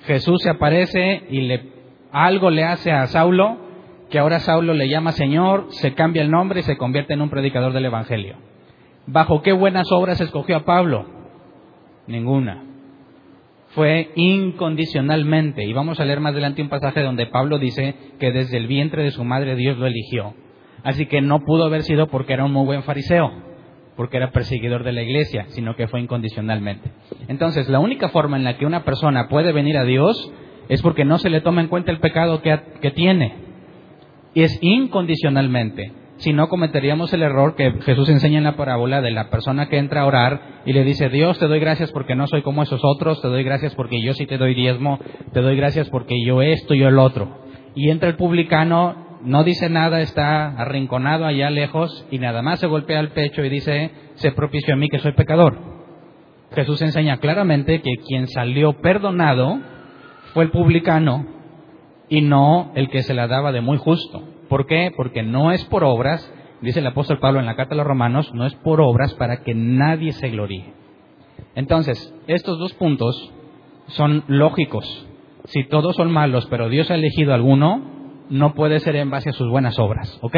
Jesús 0.07 0.41
se 0.41 0.49
aparece 0.49 1.27
y 1.29 1.41
le 1.41 1.61
algo 2.11 2.49
le 2.49 2.63
hace 2.63 2.91
a 2.91 3.05
Saulo 3.05 3.59
que 4.09 4.17
ahora 4.17 4.39
Saulo 4.39 4.73
le 4.73 4.89
llama 4.89 5.11
Señor, 5.11 5.67
se 5.69 5.93
cambia 5.93 6.23
el 6.23 6.31
nombre 6.31 6.61
y 6.61 6.63
se 6.63 6.75
convierte 6.75 7.13
en 7.13 7.21
un 7.21 7.29
predicador 7.29 7.71
del 7.71 7.85
evangelio. 7.85 8.54
¿Bajo 9.07 9.41
qué 9.41 9.51
buenas 9.51 9.91
obras 9.91 10.19
escogió 10.19 10.57
a 10.57 10.65
Pablo? 10.65 11.05
Ninguna. 12.07 12.63
fue 13.69 14.11
incondicionalmente. 14.15 15.65
Y 15.65 15.73
vamos 15.73 15.99
a 15.99 16.05
leer 16.05 16.21
más 16.21 16.31
adelante 16.31 16.61
un 16.61 16.69
pasaje 16.69 17.01
donde 17.01 17.25
Pablo 17.25 17.59
dice 17.59 17.95
que 18.19 18.31
desde 18.31 18.57
el 18.57 18.67
vientre 18.67 19.03
de 19.03 19.11
su 19.11 19.23
madre 19.25 19.55
Dios 19.55 19.77
lo 19.77 19.85
eligió. 19.85 20.33
Así 20.83 21.07
que 21.07 21.21
no 21.21 21.41
pudo 21.41 21.65
haber 21.65 21.81
sido 21.83 22.07
porque 22.07 22.33
era 22.33 22.45
un 22.45 22.53
muy 22.53 22.65
buen 22.65 22.83
fariseo, 22.83 23.31
porque 23.97 24.17
era 24.17 24.31
perseguidor 24.31 24.83
de 24.83 24.93
la 24.93 25.01
iglesia, 25.01 25.45
sino 25.49 25.75
que 25.75 25.87
fue 25.87 25.99
incondicionalmente. 25.99 26.91
Entonces, 27.27 27.67
la 27.67 27.79
única 27.79 28.09
forma 28.09 28.37
en 28.37 28.43
la 28.43 28.57
que 28.57 28.65
una 28.65 28.85
persona 28.85 29.27
puede 29.27 29.51
venir 29.51 29.77
a 29.77 29.83
Dios 29.83 30.31
es 30.69 30.81
porque 30.81 31.03
no 31.03 31.17
se 31.17 31.29
le 31.29 31.41
toma 31.41 31.61
en 31.61 31.67
cuenta 31.67 31.91
el 31.91 31.99
pecado 31.99 32.41
que, 32.41 32.91
tiene. 32.91 33.35
Y 34.33 34.43
es 34.43 34.57
incondicionalmente 34.61 35.91
si 36.17 36.31
no 36.31 36.47
cometeríamos 36.47 37.11
el 37.13 37.23
error 37.23 37.55
que 37.55 37.71
Jesús 37.81 38.07
enseña 38.09 38.37
en 38.37 38.45
la 38.45 38.55
parábola 38.55 39.01
de 39.01 39.11
la 39.11 39.29
persona 39.29 39.67
que 39.67 39.77
entra 39.77 40.01
a 40.01 40.05
orar 40.05 40.61
y 40.65 40.73
le 40.73 40.83
dice, 40.83 41.09
Dios, 41.09 41.37
te 41.39 41.47
doy 41.47 41.59
gracias 41.59 41.91
porque 41.91 42.15
no 42.15 42.27
soy 42.27 42.41
como 42.41 42.63
esos 42.63 42.81
otros, 42.83 43.21
te 43.21 43.27
doy 43.27 43.43
gracias 43.43 43.75
porque 43.75 44.01
yo 44.01 44.13
sí 44.13 44.25
te 44.25 44.37
doy 44.37 44.53
diezmo, 44.53 44.99
te 45.33 45.41
doy 45.41 45.57
gracias 45.57 45.89
porque 45.89 46.15
yo 46.25 46.41
esto 46.41 46.73
yo 46.73 46.87
el 46.87 46.99
otro. 46.99 47.43
Y 47.75 47.89
entra 47.89 48.09
el 48.09 48.15
publicano, 48.15 49.19
no 49.23 49.43
dice 49.43 49.69
nada, 49.69 49.99
está 49.99 50.55
arrinconado 50.55 51.25
allá 51.25 51.49
lejos 51.49 52.07
y 52.09 52.19
nada 52.19 52.41
más 52.41 52.59
se 52.59 52.67
golpea 52.67 53.01
el 53.01 53.09
pecho 53.09 53.43
y 53.43 53.49
dice, 53.49 53.91
se 54.15 54.31
propicio 54.31 54.73
a 54.73 54.77
mí 54.77 54.87
que 54.87 54.99
soy 54.99 55.11
pecador. 55.11 55.57
Jesús 56.53 56.81
enseña 56.81 57.17
claramente 57.17 57.81
que 57.81 57.97
quien 58.07 58.27
salió 58.27 58.73
perdonado 58.81 59.59
fue 60.33 60.45
el 60.45 60.51
publicano 60.51 61.25
y 62.07 62.21
no 62.21 62.71
el 62.75 62.89
que 62.89 63.03
se 63.03 63.13
la 63.13 63.27
daba 63.27 63.51
de 63.51 63.59
muy 63.59 63.77
justo. 63.77 64.34
¿Por 64.49 64.65
qué? 64.65 64.91
Porque 64.95 65.23
no 65.23 65.51
es 65.51 65.63
por 65.65 65.83
obras, 65.83 66.31
dice 66.61 66.79
el 66.79 66.87
apóstol 66.87 67.19
Pablo 67.19 67.39
en 67.39 67.45
la 67.45 67.55
carta 67.55 67.73
a 67.73 67.77
los 67.77 67.87
romanos, 67.87 68.33
no 68.33 68.45
es 68.45 68.53
por 68.55 68.81
obras 68.81 69.13
para 69.15 69.43
que 69.43 69.53
nadie 69.53 70.11
se 70.11 70.29
gloríe. 70.29 70.73
Entonces, 71.55 72.13
estos 72.27 72.59
dos 72.59 72.73
puntos 72.73 73.33
son 73.87 74.23
lógicos. 74.27 75.07
Si 75.45 75.63
todos 75.63 75.95
son 75.95 76.11
malos, 76.11 76.47
pero 76.49 76.69
Dios 76.69 76.89
ha 76.91 76.95
elegido 76.95 77.33
alguno, 77.33 77.81
no 78.29 78.53
puede 78.53 78.79
ser 78.79 78.95
en 78.95 79.09
base 79.09 79.29
a 79.29 79.33
sus 79.33 79.49
buenas 79.49 79.77
obras, 79.79 80.17
¿ok? 80.21 80.35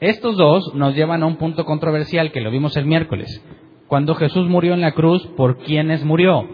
Estos 0.00 0.36
dos 0.36 0.74
nos 0.74 0.94
llevan 0.94 1.22
a 1.22 1.26
un 1.26 1.36
punto 1.36 1.64
controversial 1.64 2.30
que 2.30 2.40
lo 2.40 2.50
vimos 2.50 2.76
el 2.76 2.86
miércoles. 2.86 3.44
Cuando 3.88 4.14
Jesús 4.14 4.48
murió 4.48 4.74
en 4.74 4.80
la 4.80 4.92
cruz, 4.92 5.26
¿por 5.36 5.58
quiénes 5.58 6.04
murió? 6.04 6.46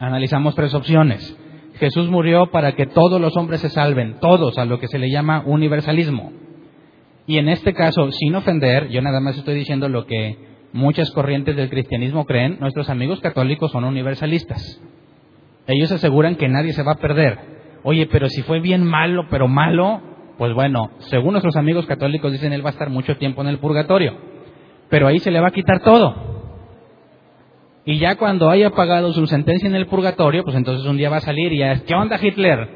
Analizamos 0.00 0.54
tres 0.54 0.74
opciones. 0.74 1.38
Jesús 1.76 2.08
murió 2.08 2.50
para 2.50 2.72
que 2.72 2.86
todos 2.86 3.20
los 3.20 3.36
hombres 3.36 3.60
se 3.60 3.68
salven, 3.68 4.18
todos, 4.20 4.58
a 4.58 4.64
lo 4.64 4.78
que 4.78 4.88
se 4.88 4.98
le 4.98 5.10
llama 5.10 5.42
universalismo. 5.44 6.32
Y 7.26 7.38
en 7.38 7.48
este 7.48 7.72
caso, 7.72 8.10
sin 8.12 8.34
ofender, 8.34 8.88
yo 8.88 9.02
nada 9.02 9.20
más 9.20 9.36
estoy 9.36 9.54
diciendo 9.54 9.88
lo 9.88 10.06
que 10.06 10.36
muchas 10.72 11.10
corrientes 11.10 11.56
del 11.56 11.70
cristianismo 11.70 12.26
creen, 12.26 12.58
nuestros 12.60 12.90
amigos 12.90 13.20
católicos 13.20 13.72
son 13.72 13.84
universalistas. 13.84 14.80
Ellos 15.66 15.90
aseguran 15.90 16.36
que 16.36 16.48
nadie 16.48 16.72
se 16.72 16.82
va 16.82 16.92
a 16.92 16.98
perder. 16.98 17.38
Oye, 17.82 18.06
pero 18.06 18.28
si 18.28 18.42
fue 18.42 18.60
bien 18.60 18.84
malo, 18.84 19.26
pero 19.30 19.48
malo, 19.48 20.00
pues 20.36 20.52
bueno, 20.52 20.90
según 20.98 21.32
nuestros 21.32 21.56
amigos 21.56 21.86
católicos 21.86 22.32
dicen, 22.32 22.52
él 22.52 22.64
va 22.64 22.70
a 22.70 22.72
estar 22.72 22.90
mucho 22.90 23.16
tiempo 23.16 23.42
en 23.42 23.48
el 23.48 23.58
purgatorio. 23.58 24.16
Pero 24.90 25.06
ahí 25.06 25.18
se 25.18 25.30
le 25.30 25.40
va 25.40 25.48
a 25.48 25.52
quitar 25.52 25.80
todo. 25.80 26.33
Y 27.86 27.98
ya 27.98 28.16
cuando 28.16 28.48
haya 28.48 28.70
pagado 28.70 29.12
su 29.12 29.26
sentencia 29.26 29.68
en 29.68 29.74
el 29.74 29.86
purgatorio, 29.86 30.42
pues 30.42 30.56
entonces 30.56 30.86
un 30.86 30.96
día 30.96 31.10
va 31.10 31.18
a 31.18 31.20
salir 31.20 31.52
y 31.52 31.58
ya 31.58 31.72
es, 31.72 31.82
¿qué 31.82 31.94
onda 31.94 32.18
Hitler? 32.20 32.68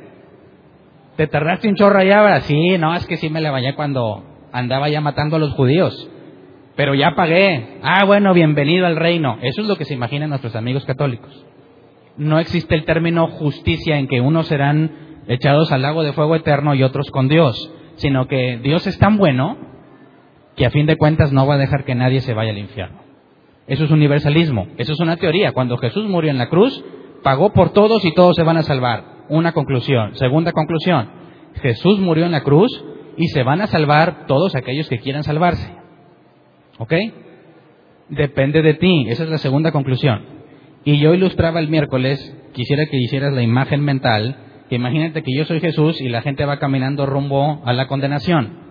¿Te 1.16 1.26
tardaste 1.26 1.68
un 1.68 1.76
chorro 1.76 1.98
allá? 1.98 2.40
Sí, 2.42 2.76
no, 2.78 2.94
es 2.94 3.06
que 3.06 3.16
sí 3.16 3.30
me 3.30 3.40
la 3.40 3.50
bañé 3.50 3.74
cuando 3.74 4.22
andaba 4.52 4.88
ya 4.88 5.00
matando 5.00 5.36
a 5.36 5.38
los 5.38 5.54
judíos. 5.54 6.10
Pero 6.76 6.94
ya 6.94 7.16
pagué. 7.16 7.78
Ah, 7.82 8.04
bueno, 8.04 8.34
bienvenido 8.34 8.86
al 8.86 8.96
reino. 8.96 9.38
Eso 9.42 9.62
es 9.62 9.66
lo 9.66 9.76
que 9.76 9.84
se 9.84 9.94
imaginan 9.94 10.28
nuestros 10.28 10.54
amigos 10.54 10.84
católicos. 10.84 11.44
No 12.16 12.38
existe 12.38 12.74
el 12.74 12.84
término 12.84 13.28
justicia 13.28 13.98
en 13.98 14.08
que 14.08 14.20
unos 14.20 14.46
serán 14.46 15.24
echados 15.26 15.72
al 15.72 15.82
lago 15.82 16.02
de 16.02 16.12
fuego 16.12 16.36
eterno 16.36 16.74
y 16.74 16.82
otros 16.82 17.10
con 17.10 17.28
Dios, 17.28 17.72
sino 17.96 18.28
que 18.28 18.58
Dios 18.58 18.86
es 18.86 18.98
tan 18.98 19.16
bueno 19.16 19.56
que 20.54 20.66
a 20.66 20.70
fin 20.70 20.86
de 20.86 20.96
cuentas 20.96 21.32
no 21.32 21.46
va 21.46 21.54
a 21.54 21.58
dejar 21.58 21.84
que 21.84 21.94
nadie 21.94 22.20
se 22.20 22.34
vaya 22.34 22.50
al 22.50 22.58
infierno. 22.58 23.07
Eso 23.68 23.84
es 23.84 23.90
universalismo, 23.90 24.66
eso 24.78 24.92
es 24.92 25.00
una 25.00 25.16
teoría. 25.16 25.52
Cuando 25.52 25.76
Jesús 25.76 26.08
murió 26.08 26.30
en 26.30 26.38
la 26.38 26.48
cruz, 26.48 26.82
pagó 27.22 27.52
por 27.52 27.70
todos 27.70 28.04
y 28.04 28.14
todos 28.14 28.34
se 28.36 28.42
van 28.42 28.56
a 28.56 28.62
salvar. 28.62 29.04
Una 29.28 29.52
conclusión. 29.52 30.16
Segunda 30.16 30.52
conclusión, 30.52 31.10
Jesús 31.60 32.00
murió 32.00 32.24
en 32.24 32.32
la 32.32 32.42
cruz 32.42 32.70
y 33.18 33.28
se 33.28 33.42
van 33.42 33.60
a 33.60 33.66
salvar 33.66 34.26
todos 34.26 34.54
aquellos 34.54 34.88
que 34.88 35.00
quieran 35.00 35.22
salvarse. 35.22 35.70
¿Ok? 36.78 36.94
Depende 38.08 38.62
de 38.62 38.74
ti, 38.74 39.06
esa 39.08 39.24
es 39.24 39.30
la 39.30 39.38
segunda 39.38 39.70
conclusión. 39.70 40.24
Y 40.84 40.98
yo 40.98 41.12
ilustraba 41.12 41.60
el 41.60 41.68
miércoles, 41.68 42.18
quisiera 42.54 42.86
que 42.86 42.96
hicieras 42.96 43.34
la 43.34 43.42
imagen 43.42 43.82
mental, 43.82 44.36
imagínate 44.70 45.22
que 45.22 45.36
yo 45.36 45.44
soy 45.44 45.60
Jesús 45.60 46.00
y 46.00 46.08
la 46.08 46.22
gente 46.22 46.46
va 46.46 46.58
caminando 46.58 47.04
rumbo 47.04 47.60
a 47.66 47.72
la 47.74 47.86
condenación. 47.86 48.66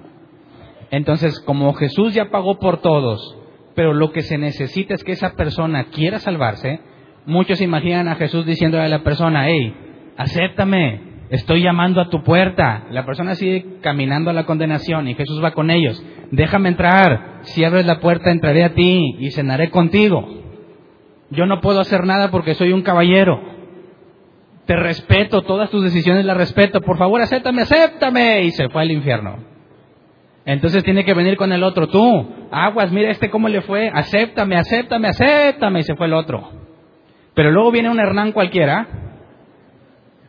Entonces, 0.89 1.39
como 1.41 1.73
Jesús 1.73 2.13
ya 2.13 2.31
pagó 2.31 2.57
por 2.57 2.77
todos, 2.81 3.37
pero 3.77 3.93
lo 3.93 4.11
que 4.11 4.23
se 4.23 4.39
necesita 4.39 4.95
es 4.95 5.03
que 5.03 5.11
esa 5.11 5.35
persona 5.35 5.83
quiera 5.91 6.17
salvarse. 6.17 6.79
Muchos 7.27 7.61
imaginan 7.61 8.07
a 8.07 8.15
Jesús 8.15 8.43
diciendo 8.43 8.81
a 8.81 8.87
la 8.87 9.03
persona, 9.03 9.47
hey, 9.47 9.71
acéptame, 10.17 10.99
estoy 11.29 11.61
llamando 11.61 12.01
a 12.01 12.09
tu 12.09 12.23
puerta. 12.23 12.87
La 12.89 13.05
persona 13.05 13.35
sigue 13.35 13.77
caminando 13.81 14.31
a 14.31 14.33
la 14.33 14.47
condenación 14.47 15.07
y 15.07 15.13
Jesús 15.13 15.43
va 15.43 15.51
con 15.51 15.69
ellos. 15.69 16.03
Déjame 16.31 16.69
entrar, 16.69 17.41
si 17.43 17.63
abres 17.63 17.85
la 17.85 17.99
puerta 17.99 18.31
entraré 18.31 18.63
a 18.63 18.73
ti 18.73 19.15
y 19.19 19.29
cenaré 19.29 19.69
contigo. 19.69 20.27
Yo 21.29 21.45
no 21.45 21.61
puedo 21.61 21.79
hacer 21.79 22.03
nada 22.03 22.31
porque 22.31 22.55
soy 22.55 22.71
un 22.73 22.81
caballero. 22.81 23.39
Te 24.65 24.75
respeto, 24.75 25.43
todas 25.43 25.69
tus 25.69 25.83
decisiones 25.83 26.25
las 26.25 26.35
respeto. 26.35 26.81
Por 26.81 26.97
favor, 26.97 27.21
acéptame, 27.21 27.61
acéptame. 27.61 28.41
Y 28.41 28.51
se 28.53 28.69
fue 28.69 28.81
al 28.81 28.89
infierno. 28.89 29.56
Entonces 30.47 30.81
tiene 30.85 31.03
que 31.03 31.13
venir 31.13 31.35
con 31.35 31.51
el 31.51 31.61
otro, 31.61 31.89
tú, 31.89 32.25
aguas, 32.51 32.89
mira 32.93 33.11
este 33.11 33.29
cómo 33.29 33.49
le 33.49 33.59
fue, 33.63 33.91
acéptame, 33.93 34.55
acéptame, 34.55 35.09
acéptame, 35.09 35.81
y 35.81 35.83
se 35.83 35.95
fue 35.95 36.05
el 36.05 36.13
otro. 36.13 36.49
Pero 37.33 37.51
luego 37.51 37.69
viene 37.69 37.89
un 37.89 37.99
Hernán 37.99 38.31
cualquiera, 38.31 38.87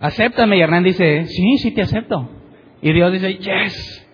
acéptame, 0.00 0.56
y 0.56 0.60
Hernán 0.60 0.82
dice, 0.82 1.24
sí, 1.26 1.58
sí 1.58 1.70
te 1.70 1.82
acepto. 1.82 2.28
Y 2.82 2.92
Dios 2.92 3.12
dice, 3.12 3.36
yes, 3.36 4.08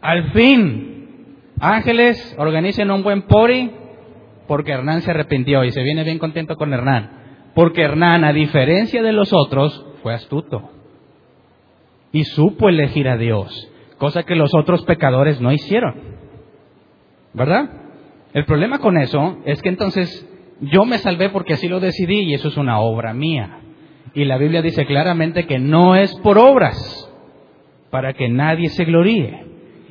al 0.00 0.32
fin, 0.32 1.36
ángeles, 1.60 2.34
organicen 2.36 2.90
un 2.90 3.04
buen 3.04 3.22
pori, 3.22 3.70
porque 4.48 4.72
Hernán 4.72 5.02
se 5.02 5.12
arrepintió 5.12 5.62
y 5.62 5.70
se 5.70 5.84
viene 5.84 6.02
bien 6.02 6.18
contento 6.18 6.56
con 6.56 6.74
Hernán. 6.74 7.52
Porque 7.54 7.82
Hernán, 7.82 8.24
a 8.24 8.32
diferencia 8.32 9.00
de 9.00 9.12
los 9.12 9.32
otros, 9.32 9.86
fue 10.02 10.12
astuto 10.12 10.72
y 12.10 12.24
supo 12.24 12.68
elegir 12.68 13.08
a 13.08 13.16
Dios 13.16 13.70
cosa 14.04 14.24
que 14.24 14.34
los 14.34 14.54
otros 14.54 14.84
pecadores 14.84 15.40
no 15.40 15.50
hicieron. 15.50 15.94
¿Verdad? 17.32 17.70
El 18.34 18.44
problema 18.44 18.78
con 18.78 18.98
eso 18.98 19.38
es 19.46 19.62
que 19.62 19.70
entonces 19.70 20.28
yo 20.60 20.84
me 20.84 20.98
salvé 20.98 21.30
porque 21.30 21.54
así 21.54 21.68
lo 21.68 21.80
decidí 21.80 22.20
y 22.20 22.34
eso 22.34 22.48
es 22.48 22.58
una 22.58 22.80
obra 22.80 23.14
mía. 23.14 23.60
Y 24.12 24.26
la 24.26 24.36
Biblia 24.36 24.60
dice 24.60 24.84
claramente 24.84 25.46
que 25.46 25.58
no 25.58 25.96
es 25.96 26.14
por 26.16 26.36
obras 26.36 26.76
para 27.90 28.12
que 28.12 28.28
nadie 28.28 28.68
se 28.68 28.84
gloríe. 28.84 29.46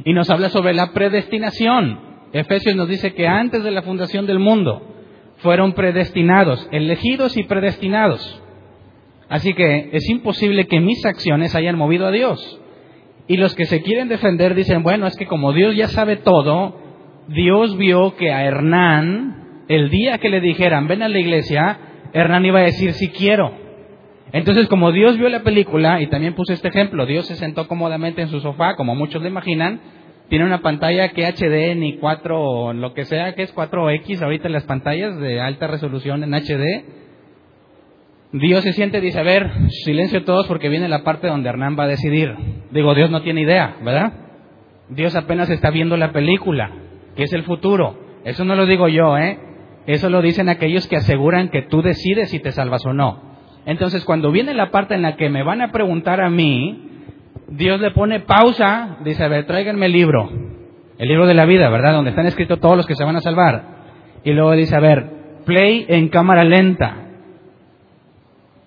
Y 0.05 0.13
nos 0.13 0.29
habla 0.29 0.49
sobre 0.49 0.75
la 0.75 0.93
predestinación. 0.93 1.99
Efesios 2.33 2.75
nos 2.75 2.89
dice 2.89 3.15
que 3.15 3.27
antes 3.27 3.63
de 3.63 3.71
la 3.71 3.81
fundación 3.81 4.27
del 4.27 4.37
mundo 4.37 4.93
fueron 5.37 5.73
predestinados, 5.73 6.69
elegidos 6.71 7.35
y 7.35 7.45
predestinados. 7.45 8.43
Así 9.27 9.55
que 9.55 9.89
es 9.91 10.07
imposible 10.07 10.67
que 10.67 10.79
mis 10.79 11.03
acciones 11.03 11.55
hayan 11.55 11.79
movido 11.79 12.05
a 12.05 12.11
Dios. 12.11 12.59
Y 13.27 13.37
los 13.37 13.55
que 13.55 13.65
se 13.65 13.81
quieren 13.81 14.09
defender 14.09 14.53
dicen, 14.55 14.83
bueno, 14.83 15.07
es 15.07 15.15
que 15.15 15.27
como 15.27 15.53
Dios 15.53 15.75
ya 15.75 15.87
sabe 15.87 16.17
todo, 16.17 16.77
Dios 17.27 17.77
vio 17.77 18.15
que 18.15 18.31
a 18.31 18.43
Hernán, 18.43 19.65
el 19.69 19.89
día 19.89 20.17
que 20.17 20.29
le 20.29 20.41
dijeran, 20.41 20.87
ven 20.87 21.03
a 21.03 21.07
la 21.07 21.19
iglesia, 21.19 21.77
Hernán 22.11 22.45
iba 22.45 22.59
a 22.59 22.63
decir, 22.63 22.93
sí 22.93 23.09
quiero. 23.09 23.51
Entonces, 24.33 24.67
como 24.67 24.91
Dios 24.91 25.17
vio 25.17 25.29
la 25.29 25.43
película, 25.43 26.01
y 26.01 26.07
también 26.07 26.33
puse 26.33 26.53
este 26.53 26.67
ejemplo, 26.67 27.05
Dios 27.05 27.27
se 27.27 27.35
sentó 27.35 27.67
cómodamente 27.67 28.21
en 28.21 28.29
su 28.29 28.39
sofá, 28.39 28.75
como 28.75 28.95
muchos 28.95 29.21
lo 29.21 29.27
imaginan, 29.27 29.79
tiene 30.27 30.45
una 30.45 30.61
pantalla 30.61 31.09
que 31.09 31.25
HD 31.25 31.75
ni 31.75 31.97
4, 31.97 32.73
lo 32.73 32.93
que 32.93 33.05
sea, 33.05 33.35
que 33.35 33.43
es 33.43 33.53
4X 33.53 34.21
ahorita 34.21 34.49
las 34.49 34.63
pantallas 34.63 35.19
de 35.19 35.39
alta 35.39 35.67
resolución 35.67 36.23
en 36.23 36.33
HD, 36.33 37.02
Dios 38.33 38.63
se 38.63 38.73
siente 38.73 38.97
y 38.97 39.01
dice, 39.01 39.19
a 39.19 39.23
ver, 39.23 39.51
silencio 39.69 40.23
todos 40.23 40.47
porque 40.47 40.67
viene 40.67 40.89
la 40.89 41.03
parte 41.03 41.27
donde 41.27 41.49
Hernán 41.49 41.77
va 41.77 41.83
a 41.83 41.87
decidir. 41.87 42.35
Digo, 42.71 42.95
Dios 42.95 43.11
no 43.11 43.21
tiene 43.21 43.41
idea, 43.41 43.77
¿verdad? 43.83 44.13
Dios 44.89 45.15
apenas 45.15 45.51
está 45.51 45.69
viendo 45.69 45.97
la 45.97 46.11
película, 46.11 46.71
que 47.15 47.23
es 47.23 47.33
el 47.33 47.43
futuro. 47.43 47.95
Eso 48.25 48.43
no 48.43 48.55
lo 48.55 48.65
digo 48.65 48.87
yo, 48.87 49.19
¿eh? 49.19 49.37
Eso 49.85 50.09
lo 50.09 50.23
dicen 50.23 50.49
aquellos 50.49 50.87
que 50.87 50.95
aseguran 50.95 51.49
que 51.49 51.61
tú 51.61 51.83
decides 51.83 52.31
si 52.31 52.39
te 52.39 52.51
salvas 52.51 52.83
o 52.87 52.93
no. 52.93 53.21
Entonces, 53.67 54.03
cuando 54.03 54.31
viene 54.31 54.55
la 54.55 54.71
parte 54.71 54.95
en 54.95 55.03
la 55.03 55.15
que 55.15 55.29
me 55.29 55.43
van 55.43 55.61
a 55.61 55.71
preguntar 55.71 56.19
a 56.19 56.31
mí, 56.31 56.89
Dios 57.49 57.79
le 57.79 57.91
pone 57.91 58.21
pausa, 58.21 58.97
dice, 59.05 59.23
a 59.23 59.27
ver, 59.27 59.45
tráiganme 59.45 59.85
el 59.85 59.91
libro, 59.91 60.31
el 60.97 61.07
libro 61.07 61.27
de 61.27 61.35
la 61.35 61.45
vida, 61.45 61.69
¿verdad? 61.69 61.93
Donde 61.93 62.09
están 62.09 62.25
escritos 62.25 62.59
todos 62.59 62.77
los 62.77 62.87
que 62.87 62.95
se 62.95 63.03
van 63.03 63.15
a 63.15 63.21
salvar. 63.21 63.63
Y 64.23 64.31
luego 64.31 64.53
dice, 64.53 64.75
a 64.75 64.79
ver, 64.79 65.05
play 65.45 65.85
en 65.87 66.09
cámara 66.09 66.43
lenta 66.43 67.02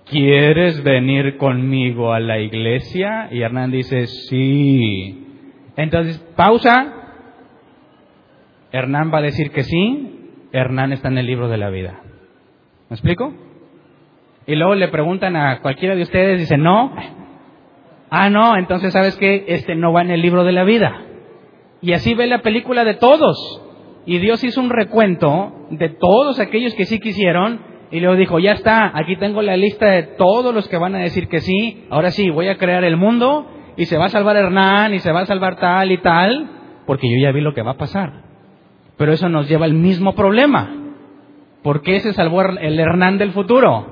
¿quieres 0.07 0.83
venir 0.83 1.37
conmigo 1.37 2.13
a 2.13 2.21
la 2.21 2.39
iglesia? 2.39 3.29
Y 3.31 3.43
Hernán 3.43 3.71
dice, 3.71 4.07
sí. 4.07 5.27
Entonces, 5.77 6.19
pausa. 6.37 6.93
Hernán 8.73 9.13
va 9.13 9.19
a 9.19 9.23
decir 9.23 9.51
que 9.51 9.63
sí. 9.63 10.49
Hernán 10.53 10.93
está 10.93 11.09
en 11.09 11.19
el 11.19 11.27
libro 11.27 11.49
de 11.49 11.59
la 11.59 11.71
vida. 11.71 12.01
¿Me 12.89 12.95
explico? 12.95 13.35
Y 14.47 14.55
luego 14.55 14.75
le 14.75 14.89
preguntan 14.89 15.37
a 15.37 15.61
cualquiera 15.61 15.97
de 15.97 16.03
ustedes, 16.03 16.39
dice, 16.39 16.57
no. 16.57 16.95
Ah, 18.11 18.31
no, 18.31 18.57
entonces 18.57 18.93
sabes 18.93 19.17
que 19.17 19.45
este 19.49 19.75
no 19.75 19.93
va 19.93 20.03
en 20.03 20.13
el 20.13 20.23
libro 20.23 20.45
de 20.45 20.53
la 20.53 20.65
vida. 20.65 21.03
Y 21.83 21.93
así 21.93 22.15
ve 22.15 22.27
la 22.27 22.43
película 22.43 22.85
de 22.85 22.95
todos. 22.95 23.63
Y 24.07 24.19
Dios 24.19 24.45
hizo 24.45 24.61
un 24.61 24.71
recuento 24.71 25.67
de 25.71 25.89
todos 25.89 26.39
aquellos 26.39 26.75
que 26.75 26.85
sí 26.85 27.01
quisieron 27.01 27.76
y 27.91 28.01
luego 28.01 28.17
dijo, 28.17 28.39
ya 28.39 28.53
está, 28.53 28.91
aquí 28.95 29.17
tengo 29.17 29.43
la 29.43 29.57
lista 29.57 29.87
de 29.87 30.03
todos 30.03 30.55
los 30.55 30.69
que 30.69 30.77
van 30.77 30.95
a 30.95 30.99
decir 30.99 31.29
que 31.29 31.41
sí, 31.41 31.85
ahora 31.91 32.11
sí, 32.11 32.31
voy 32.31 32.49
a 32.49 32.59
crear 32.59 32.85
el 32.85 32.97
mundo 32.97 33.47
y 33.77 33.87
se 33.87 33.97
va 33.97 34.07
a 34.07 34.11
salvar 34.11 34.37
Hernán 34.37 34.95
y 34.95 34.99
se 34.99 35.13
va 35.13 35.21
a 35.21 35.27
salvar 35.27 35.57
tal 35.57 35.93
y 35.93 35.99
tal, 35.99 36.51
porque 36.87 37.09
yo 37.09 37.23
ya 37.23 37.33
vi 37.33 37.41
lo 37.41 37.55
que 37.55 37.63
va 37.63 37.73
a 37.73 37.77
pasar. 37.77 38.25
Pero 38.97 39.13
eso 39.13 39.29
nos 39.29 39.49
lleva 39.49 39.67
al 39.67 39.75
mismo 39.75 40.15
problema. 40.15 40.95
¿Por 41.63 41.83
qué 41.83 42.01
se 42.01 42.13
salvó 42.13 42.43
el 42.43 42.79
Hernán 42.81 43.19
del 43.19 43.33
futuro? 43.33 43.87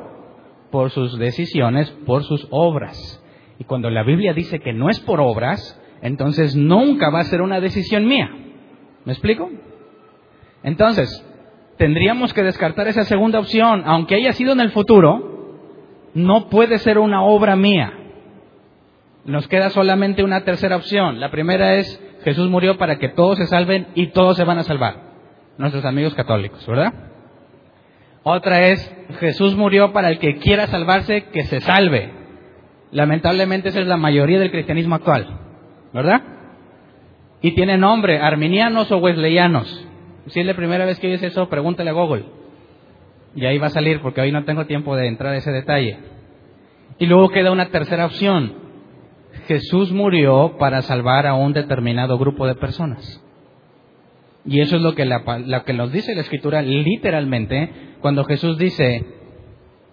Por 0.70 0.90
sus 0.90 1.18
decisiones, 1.18 1.90
por 2.06 2.24
sus 2.24 2.48
obras. 2.50 3.22
Y 3.58 3.64
cuando 3.64 3.90
la 3.90 4.02
Biblia 4.02 4.32
dice 4.32 4.60
que 4.60 4.72
no 4.72 4.88
es 4.88 4.98
por 5.00 5.20
obras, 5.20 5.80
entonces 6.02 6.56
nunca 6.56 7.10
va 7.10 7.20
a 7.20 7.24
ser 7.24 7.42
una 7.42 7.60
decisión 7.60 8.06
mía. 8.06 8.30
¿Me 9.04 9.12
explico? 9.12 9.50
Entonces, 10.62 11.24
tendríamos 11.76 12.32
que 12.32 12.42
descartar 12.42 12.88
esa 12.88 13.04
segunda 13.04 13.38
opción, 13.38 13.82
aunque 13.86 14.16
haya 14.16 14.32
sido 14.32 14.52
en 14.52 14.60
el 14.60 14.70
futuro, 14.70 15.34
no 16.14 16.48
puede 16.48 16.78
ser 16.78 16.98
una 16.98 17.22
obra 17.22 17.56
mía. 17.56 17.92
Nos 19.24 19.48
queda 19.48 19.70
solamente 19.70 20.22
una 20.22 20.44
tercera 20.44 20.76
opción. 20.76 21.18
La 21.18 21.30
primera 21.30 21.74
es, 21.74 22.00
Jesús 22.24 22.48
murió 22.50 22.76
para 22.76 22.98
que 22.98 23.08
todos 23.08 23.38
se 23.38 23.46
salven 23.46 23.88
y 23.94 24.08
todos 24.08 24.36
se 24.36 24.44
van 24.44 24.58
a 24.58 24.64
salvar. 24.64 24.96
Nuestros 25.58 25.84
amigos 25.84 26.14
católicos, 26.14 26.64
¿verdad? 26.66 26.92
Otra 28.22 28.68
es, 28.68 28.94
Jesús 29.20 29.54
murió 29.54 29.92
para 29.92 30.08
el 30.08 30.18
que 30.18 30.36
quiera 30.38 30.66
salvarse, 30.66 31.24
que 31.26 31.44
se 31.44 31.60
salve. 31.60 32.12
Lamentablemente 32.90 33.68
esa 33.68 33.80
es 33.80 33.86
la 33.86 33.96
mayoría 33.96 34.38
del 34.38 34.50
cristianismo 34.50 34.94
actual, 34.94 35.26
¿verdad? 35.92 36.22
Y 37.42 37.52
tiene 37.52 37.76
nombre, 37.76 38.20
arminianos 38.20 38.90
o 38.92 38.98
wesleyanos. 38.98 39.83
Si 40.26 40.40
es 40.40 40.46
la 40.46 40.54
primera 40.54 40.84
vez 40.84 40.98
que 40.98 41.08
oyes 41.08 41.22
eso, 41.22 41.48
pregúntale 41.48 41.90
a 41.90 41.94
Google. 41.94 42.24
Y 43.36 43.44
ahí 43.46 43.58
va 43.58 43.66
a 43.66 43.70
salir, 43.70 44.00
porque 44.00 44.20
hoy 44.20 44.32
no 44.32 44.44
tengo 44.44 44.66
tiempo 44.66 44.96
de 44.96 45.08
entrar 45.08 45.34
a 45.34 45.36
ese 45.36 45.52
detalle. 45.52 45.98
Y 46.98 47.06
luego 47.06 47.28
queda 47.30 47.50
una 47.50 47.70
tercera 47.70 48.06
opción. 48.06 48.54
Jesús 49.46 49.92
murió 49.92 50.56
para 50.58 50.82
salvar 50.82 51.26
a 51.26 51.34
un 51.34 51.52
determinado 51.52 52.16
grupo 52.18 52.46
de 52.46 52.54
personas. 52.54 53.20
Y 54.46 54.60
eso 54.60 54.76
es 54.76 54.82
lo 54.82 54.94
que, 54.94 55.04
que 55.66 55.72
nos 55.72 55.92
dice 55.92 56.14
la 56.14 56.20
Escritura 56.20 56.62
literalmente 56.62 57.70
cuando 58.00 58.24
Jesús 58.24 58.58
dice, 58.58 59.04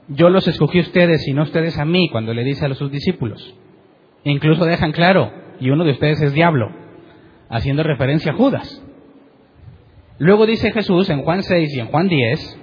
yo 0.09 0.29
los 0.29 0.47
escogí 0.47 0.79
a 0.79 0.81
ustedes 0.81 1.25
y 1.27 1.33
no 1.33 1.43
ustedes 1.43 1.77
a 1.79 1.85
mí, 1.85 2.09
cuando 2.09 2.33
le 2.33 2.43
dice 2.43 2.65
a 2.65 2.73
sus 2.75 2.91
discípulos. 2.91 3.55
incluso 4.23 4.65
dejan 4.65 4.91
claro, 4.91 5.31
y 5.59 5.69
uno 5.69 5.85
de 5.85 5.91
ustedes 5.91 6.21
es 6.21 6.33
diablo, 6.33 6.69
haciendo 7.49 7.83
referencia 7.83 8.33
a 8.33 8.35
Judas. 8.35 8.83
Luego 10.21 10.45
dice 10.45 10.71
Jesús 10.71 11.09
en 11.09 11.23
Juan 11.23 11.41
6 11.41 11.75
y 11.75 11.79
en 11.79 11.87
Juan 11.87 12.07
10, 12.07 12.59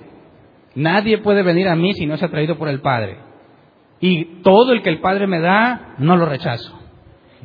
nadie 0.76 1.18
puede 1.18 1.42
venir 1.42 1.66
a 1.66 1.74
mí 1.74 1.92
si 1.92 2.06
no 2.06 2.14
es 2.14 2.22
atraído 2.22 2.56
por 2.56 2.68
el 2.68 2.80
Padre. 2.80 3.18
Y 3.98 4.42
todo 4.42 4.72
el 4.72 4.80
que 4.80 4.90
el 4.90 5.00
Padre 5.00 5.26
me 5.26 5.40
da, 5.40 5.96
no 5.98 6.16
lo 6.16 6.26
rechazo. 6.26 6.78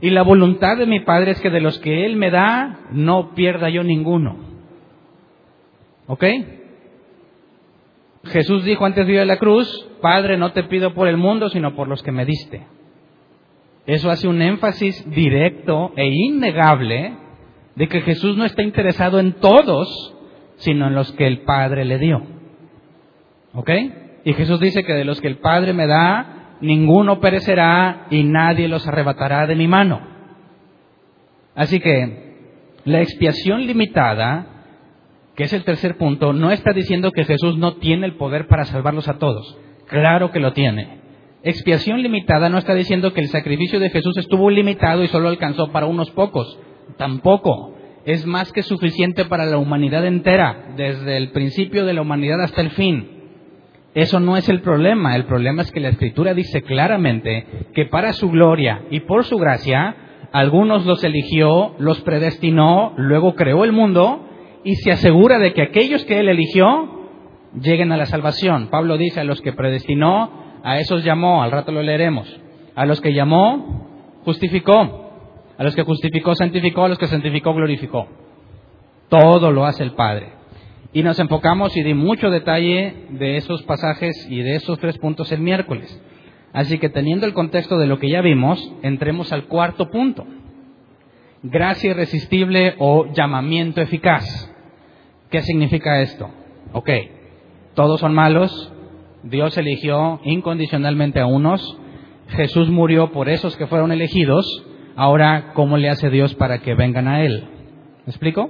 Y 0.01 0.11
la 0.11 0.21
voluntad 0.21 0.77
de 0.77 0.85
mi 0.85 0.99
Padre 0.99 1.31
es 1.31 1.41
que 1.41 1.49
de 1.49 1.61
los 1.61 1.79
que 1.79 2.05
Él 2.05 2.15
me 2.15 2.29
da, 2.29 2.81
no 2.91 3.33
pierda 3.33 3.69
yo 3.69 3.83
ninguno. 3.83 4.37
¿Ok? 6.05 6.23
Jesús 8.25 8.65
dijo 8.65 8.85
antes 8.85 9.07
de 9.07 9.13
ir 9.13 9.19
a 9.19 9.25
la 9.25 9.39
cruz, 9.39 9.89
Padre, 9.99 10.37
no 10.37 10.51
te 10.51 10.65
pido 10.65 10.93
por 10.93 11.07
el 11.07 11.17
mundo, 11.17 11.49
sino 11.49 11.75
por 11.75 11.87
los 11.87 12.03
que 12.03 12.11
me 12.11 12.25
diste. 12.25 12.67
Eso 13.87 14.11
hace 14.11 14.27
un 14.27 14.43
énfasis 14.43 15.09
directo 15.09 15.91
e 15.95 16.05
innegable 16.05 17.17
de 17.75 17.87
que 17.87 18.01
Jesús 18.01 18.37
no 18.37 18.45
está 18.45 18.63
interesado 18.63 19.19
en 19.19 19.33
todos, 19.33 20.15
sino 20.57 20.87
en 20.87 20.95
los 20.95 21.11
que 21.13 21.27
el 21.27 21.41
Padre 21.41 21.85
le 21.85 21.97
dio. 21.97 22.21
¿Ok? 23.53 23.69
Y 24.25 24.33
Jesús 24.33 24.59
dice 24.59 24.83
que 24.83 24.93
de 24.93 25.05
los 25.05 25.19
que 25.21 25.27
el 25.27 25.37
Padre 25.37 25.73
me 25.73 25.87
da, 25.87 26.57
ninguno 26.61 27.19
perecerá 27.19 28.07
y 28.09 28.23
nadie 28.23 28.67
los 28.67 28.87
arrebatará 28.87 29.47
de 29.47 29.55
mi 29.55 29.67
mano. 29.67 30.01
Así 31.55 31.79
que 31.79 32.33
la 32.85 33.01
expiación 33.01 33.65
limitada, 33.65 34.47
que 35.35 35.43
es 35.43 35.53
el 35.53 35.63
tercer 35.63 35.97
punto, 35.97 36.33
no 36.33 36.51
está 36.51 36.73
diciendo 36.73 37.11
que 37.11 37.25
Jesús 37.25 37.57
no 37.57 37.75
tiene 37.75 38.05
el 38.05 38.15
poder 38.15 38.47
para 38.47 38.65
salvarlos 38.65 39.07
a 39.07 39.17
todos. 39.17 39.57
Claro 39.87 40.31
que 40.31 40.39
lo 40.39 40.53
tiene. 40.53 41.01
Expiación 41.43 42.01
limitada 42.01 42.49
no 42.49 42.57
está 42.57 42.73
diciendo 42.73 43.13
que 43.13 43.21
el 43.21 43.27
sacrificio 43.27 43.79
de 43.79 43.89
Jesús 43.89 44.17
estuvo 44.17 44.49
limitado 44.49 45.03
y 45.03 45.07
solo 45.07 45.29
alcanzó 45.29 45.71
para 45.71 45.85
unos 45.85 46.09
pocos. 46.11 46.57
Tampoco. 46.97 47.73
Es 48.05 48.25
más 48.25 48.51
que 48.51 48.63
suficiente 48.63 49.25
para 49.25 49.45
la 49.45 49.57
humanidad 49.57 50.05
entera, 50.05 50.73
desde 50.75 51.17
el 51.17 51.31
principio 51.31 51.85
de 51.85 51.93
la 51.93 52.01
humanidad 52.01 52.41
hasta 52.41 52.61
el 52.61 52.71
fin. 52.71 53.13
Eso 53.93 54.19
no 54.19 54.37
es 54.37 54.49
el 54.49 54.61
problema. 54.61 55.15
El 55.15 55.25
problema 55.25 55.61
es 55.61 55.71
que 55.71 55.79
la 55.79 55.89
Escritura 55.89 56.33
dice 56.33 56.63
claramente 56.63 57.45
que 57.73 57.85
para 57.85 58.13
su 58.13 58.29
gloria 58.29 58.83
y 58.89 59.01
por 59.01 59.23
su 59.23 59.37
gracia, 59.37 59.95
algunos 60.31 60.85
los 60.85 61.03
eligió, 61.03 61.75
los 61.77 62.01
predestinó, 62.01 62.93
luego 62.97 63.35
creó 63.35 63.63
el 63.63 63.71
mundo 63.71 64.27
y 64.63 64.75
se 64.75 64.91
asegura 64.91 65.37
de 65.37 65.53
que 65.53 65.61
aquellos 65.61 66.03
que 66.05 66.19
él 66.19 66.27
eligió 66.27 67.07
lleguen 67.61 67.91
a 67.91 67.97
la 67.97 68.07
salvación. 68.07 68.69
Pablo 68.69 68.97
dice 68.97 69.19
a 69.19 69.23
los 69.25 69.41
que 69.41 69.53
predestinó, 69.53 70.59
a 70.63 70.79
esos 70.79 71.03
llamó, 71.03 71.43
al 71.43 71.51
rato 71.51 71.71
lo 71.71 71.83
leeremos. 71.83 72.41
A 72.75 72.85
los 72.85 72.99
que 72.99 73.13
llamó, 73.13 74.21
justificó. 74.23 75.02
Los 75.63 75.75
que 75.75 75.83
justificó, 75.83 76.35
santificó, 76.35 76.83
a 76.83 76.89
los 76.89 76.97
que 76.97 77.07
santificó, 77.07 77.53
glorificó. 77.53 78.09
Todo 79.07 79.49
lo 79.49 79.65
hace 79.65 79.81
el 79.81 79.93
Padre. 79.93 80.33
Y 80.91 81.03
nos 81.03 81.17
enfocamos 81.19 81.77
y 81.77 81.83
di 81.83 81.93
mucho 81.93 82.29
detalle 82.29 83.05
de 83.11 83.37
esos 83.37 83.63
pasajes 83.63 84.27
y 84.29 84.41
de 84.41 84.55
esos 84.55 84.77
tres 84.79 84.97
puntos 84.97 85.31
el 85.31 85.39
miércoles. 85.39 86.01
Así 86.51 86.79
que 86.79 86.89
teniendo 86.89 87.25
el 87.25 87.33
contexto 87.33 87.79
de 87.79 87.87
lo 87.87 87.97
que 87.97 88.09
ya 88.09 88.19
vimos, 88.19 88.73
entremos 88.81 89.31
al 89.31 89.45
cuarto 89.45 89.89
punto. 89.89 90.25
Gracia 91.43 91.91
irresistible 91.91 92.75
o 92.79 93.05
llamamiento 93.13 93.79
eficaz. 93.79 94.53
¿Qué 95.31 95.43
significa 95.43 96.01
esto? 96.01 96.29
Ok, 96.73 96.89
todos 97.73 98.01
son 98.01 98.13
malos, 98.13 98.73
Dios 99.23 99.57
eligió 99.57 100.19
incondicionalmente 100.25 101.21
a 101.21 101.25
unos, 101.25 101.79
Jesús 102.27 102.69
murió 102.69 103.13
por 103.13 103.29
esos 103.29 103.55
que 103.55 103.67
fueron 103.67 103.93
elegidos, 103.93 104.45
Ahora, 104.95 105.53
¿cómo 105.53 105.77
le 105.77 105.89
hace 105.89 106.09
Dios 106.09 106.35
para 106.35 106.59
que 106.59 106.75
vengan 106.75 107.07
a 107.07 107.23
Él? 107.23 107.47
¿Me 108.05 108.11
explico? 108.11 108.49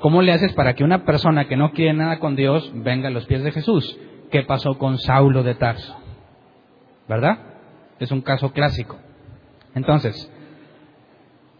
¿Cómo 0.00 0.22
le 0.22 0.32
haces 0.32 0.52
para 0.54 0.74
que 0.74 0.84
una 0.84 1.04
persona 1.04 1.46
que 1.46 1.56
no 1.56 1.72
quiere 1.72 1.92
nada 1.92 2.18
con 2.18 2.36
Dios 2.36 2.70
venga 2.74 3.08
a 3.08 3.10
los 3.10 3.26
pies 3.26 3.44
de 3.44 3.52
Jesús? 3.52 3.98
¿Qué 4.30 4.42
pasó 4.42 4.78
con 4.78 4.98
Saulo 4.98 5.42
de 5.42 5.54
Tarso? 5.54 5.96
¿Verdad? 7.08 7.38
Es 8.00 8.10
un 8.10 8.22
caso 8.22 8.52
clásico. 8.52 8.98
Entonces, 9.74 10.30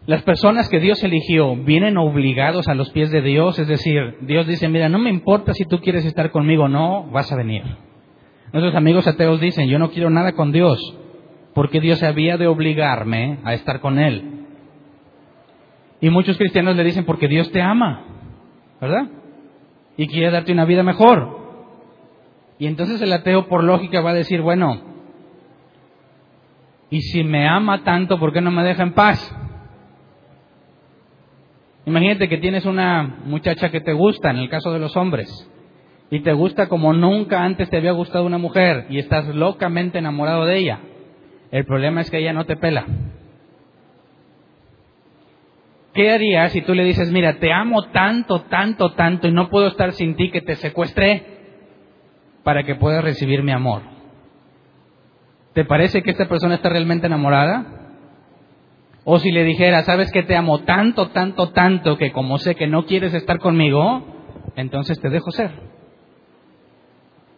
las 0.07 0.23
personas 0.23 0.67
que 0.69 0.79
Dios 0.79 1.03
eligió 1.03 1.55
vienen 1.55 1.97
obligados 1.97 2.67
a 2.67 2.75
los 2.75 2.91
pies 2.91 3.11
de 3.11 3.21
Dios, 3.21 3.57
es 3.59 3.67
decir, 3.67 4.17
Dios 4.21 4.47
dice, 4.47 4.67
mira, 4.69 4.89
no 4.89 4.99
me 4.99 5.09
importa 5.09 5.53
si 5.53 5.65
tú 5.65 5.79
quieres 5.79 6.05
estar 6.05 6.31
conmigo 6.31 6.63
o 6.63 6.67
no, 6.67 7.03
vas 7.11 7.31
a 7.31 7.35
venir. 7.37 7.63
Nuestros 8.51 8.75
amigos 8.75 9.07
ateos 9.07 9.39
dicen, 9.39 9.67
yo 9.67 9.79
no 9.79 9.91
quiero 9.91 10.09
nada 10.09 10.33
con 10.33 10.51
Dios, 10.51 10.79
porque 11.55 11.79
Dios 11.79 12.03
había 12.03 12.37
de 12.37 12.47
obligarme 12.47 13.39
a 13.45 13.53
estar 13.53 13.79
con 13.79 13.97
Él. 13.97 14.45
Y 16.01 16.09
muchos 16.09 16.37
cristianos 16.37 16.75
le 16.75 16.83
dicen, 16.83 17.05
porque 17.05 17.29
Dios 17.29 17.49
te 17.51 17.61
ama, 17.61 18.03
¿verdad? 18.81 19.07
Y 19.95 20.07
quiere 20.07 20.31
darte 20.31 20.51
una 20.51 20.65
vida 20.65 20.83
mejor. 20.83 21.39
Y 22.59 22.67
entonces 22.67 23.01
el 23.01 23.13
ateo 23.13 23.47
por 23.47 23.63
lógica 23.63 24.01
va 24.01 24.09
a 24.09 24.15
decir, 24.15 24.41
bueno, 24.41 24.81
y 26.89 26.99
si 27.01 27.23
me 27.23 27.47
ama 27.47 27.85
tanto, 27.85 28.19
¿por 28.19 28.33
qué 28.33 28.41
no 28.41 28.51
me 28.51 28.63
deja 28.63 28.83
en 28.83 28.93
paz? 28.93 29.33
Imagínate 31.85 32.27
que 32.27 32.37
tienes 32.37 32.65
una 32.65 33.21
muchacha 33.25 33.71
que 33.71 33.79
te 33.79 33.93
gusta, 33.93 34.29
en 34.29 34.37
el 34.39 34.49
caso 34.49 34.73
de 34.73 34.79
los 34.79 34.97
hombres, 34.97 35.29
y 36.11 36.19
te 36.19 36.33
gusta 36.33 36.67
como 36.67 36.91
nunca 36.91 37.45
antes 37.45 37.69
te 37.69 37.77
había 37.77 37.93
gustado 37.93 38.25
una 38.25 38.39
mujer, 38.39 38.87
y 38.89 38.99
estás 38.99 39.25
locamente 39.27 39.99
enamorado 39.99 40.45
de 40.45 40.57
ella. 40.57 40.79
El 41.51 41.65
problema 41.65 42.01
es 42.01 42.09
que 42.09 42.17
ella 42.17 42.33
no 42.33 42.45
te 42.45 42.55
pela. 42.55 42.85
¿Qué 45.93 46.11
harías 46.11 46.51
si 46.51 46.61
tú 46.61 46.73
le 46.73 46.83
dices, 46.83 47.09
mira, 47.11 47.39
te 47.39 47.53
amo 47.53 47.83
tanto, 47.83 48.41
tanto, 48.41 48.91
tanto 48.93 49.29
y 49.29 49.31
no 49.31 49.49
puedo 49.49 49.67
estar 49.67 49.93
sin 49.93 50.15
ti 50.15 50.29
que 50.29 50.41
te 50.41 50.55
secuestré 50.55 51.23
para 52.43 52.63
que 52.63 52.75
puedas 52.75 53.01
recibir 53.01 53.43
mi 53.43 53.53
amor? 53.53 53.81
¿Te 55.53 55.63
parece 55.63 56.03
que 56.03 56.11
esta 56.11 56.27
persona 56.27 56.55
está 56.55 56.67
realmente 56.67 57.07
enamorada? 57.07 57.65
O 59.05 59.19
si 59.19 59.31
le 59.31 59.45
dijera, 59.45 59.83
sabes 59.83 60.11
que 60.11 60.23
te 60.23 60.35
amo 60.35 60.59
tanto, 60.63 61.11
tanto, 61.11 61.51
tanto, 61.51 61.97
que 61.97 62.11
como 62.11 62.39
sé 62.39 62.55
que 62.55 62.67
no 62.67 62.85
quieres 62.85 63.13
estar 63.13 63.39
conmigo, 63.39 64.03
entonces 64.57 64.99
te 64.99 65.09
dejo 65.09 65.31
ser. 65.31 65.51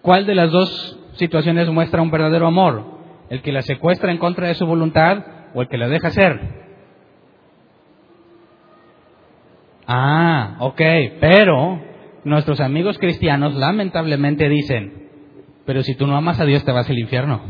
¿Cuál 0.01 0.25
de 0.25 0.33
las 0.33 0.49
dos 0.49 0.99
situaciones 1.13 1.69
muestra 1.69 2.01
un 2.01 2.09
verdadero 2.09 2.47
amor? 2.47 2.96
¿El 3.29 3.41
que 3.41 3.51
la 3.51 3.61
secuestra 3.61 4.11
en 4.11 4.17
contra 4.17 4.47
de 4.47 4.55
su 4.55 4.65
voluntad 4.65 5.23
o 5.53 5.61
el 5.61 5.67
que 5.67 5.77
la 5.77 5.87
deja 5.87 6.09
ser? 6.11 6.65
Ah, 9.87 10.57
ok, 10.59 10.81
pero 11.19 11.79
nuestros 12.23 12.59
amigos 12.59 12.97
cristianos 12.97 13.55
lamentablemente 13.55 14.49
dicen, 14.49 15.09
pero 15.65 15.81
si 15.83 15.95
tú 15.95 16.07
no 16.07 16.15
amas 16.17 16.39
a 16.39 16.45
Dios 16.45 16.63
te 16.65 16.71
vas 16.71 16.89
al 16.89 16.99
infierno. 16.99 17.41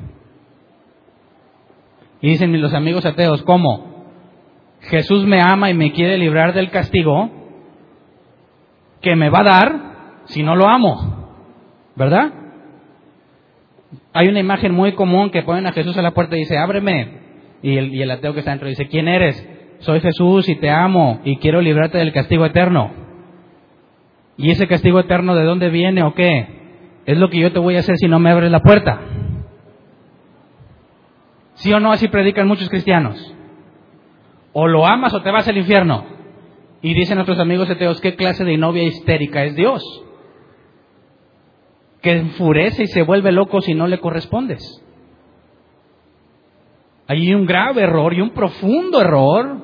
Y 2.21 2.29
dicen 2.29 2.59
los 2.61 2.73
amigos 2.73 3.05
ateos, 3.05 3.43
¿cómo? 3.43 4.05
Jesús 4.81 5.25
me 5.25 5.41
ama 5.41 5.69
y 5.69 5.73
me 5.73 5.91
quiere 5.91 6.17
librar 6.17 6.53
del 6.53 6.69
castigo 6.69 7.29
que 9.01 9.15
me 9.15 9.29
va 9.29 9.39
a 9.39 9.43
dar 9.43 9.81
si 10.25 10.43
no 10.43 10.55
lo 10.55 10.67
amo, 10.67 11.33
¿verdad? 11.95 12.31
Hay 14.17 14.29
una 14.29 14.39
imagen 14.39 14.73
muy 14.73 14.93
común 14.93 15.29
que 15.29 15.43
ponen 15.43 15.67
a 15.67 15.73
Jesús 15.73 15.95
a 15.95 16.01
la 16.01 16.09
puerta 16.09 16.35
y 16.35 16.39
dice, 16.39 16.57
ábreme. 16.57 17.19
Y 17.61 17.77
el, 17.77 18.09
ateo 18.09 18.33
que 18.33 18.39
está 18.39 18.49
dentro 18.49 18.67
dice, 18.67 18.87
¿quién 18.87 19.07
eres? 19.07 19.47
Soy 19.77 20.01
Jesús 20.01 20.49
y 20.49 20.55
te 20.55 20.71
amo 20.71 21.21
y 21.23 21.37
quiero 21.37 21.61
librarte 21.61 21.99
del 21.99 22.11
castigo 22.11 22.43
eterno. 22.43 22.91
¿Y 24.35 24.49
ese 24.49 24.67
castigo 24.67 24.99
eterno 24.99 25.35
de 25.35 25.43
dónde 25.43 25.69
viene 25.69 26.01
o 26.01 26.15
qué? 26.15 26.47
Es 27.05 27.15
lo 27.19 27.29
que 27.29 27.39
yo 27.39 27.51
te 27.51 27.59
voy 27.59 27.75
a 27.75 27.79
hacer 27.81 27.95
si 27.97 28.07
no 28.07 28.17
me 28.17 28.31
abres 28.31 28.49
la 28.49 28.63
puerta. 28.63 29.01
¿Sí 31.53 31.71
o 31.71 31.79
no 31.79 31.91
así 31.91 32.07
predican 32.07 32.47
muchos 32.47 32.69
cristianos? 32.69 33.35
O 34.51 34.67
lo 34.67 34.87
amas 34.87 35.13
o 35.13 35.21
te 35.21 35.29
vas 35.29 35.47
al 35.47 35.57
infierno. 35.57 36.05
Y 36.81 36.95
dicen 36.95 37.17
nuestros 37.17 37.37
amigos 37.37 37.69
ateos, 37.69 38.01
¿qué 38.01 38.15
clase 38.15 38.43
de 38.43 38.57
novia 38.57 38.81
histérica 38.81 39.43
es 39.43 39.55
Dios? 39.55 39.83
Que 42.07 42.13
enfurece 42.13 42.83
y 42.83 42.87
se 42.87 43.01
vuelve 43.01 43.33
loco 43.33 43.59
si 43.59 43.73
no 43.73 43.85
le 43.85 43.99
correspondes. 43.99 44.81
Hay 47.05 47.33
un 47.33 47.45
grave 47.45 47.81
error 47.81 48.13
y 48.13 48.21
un 48.21 48.29
profundo 48.29 49.01
error 49.01 49.57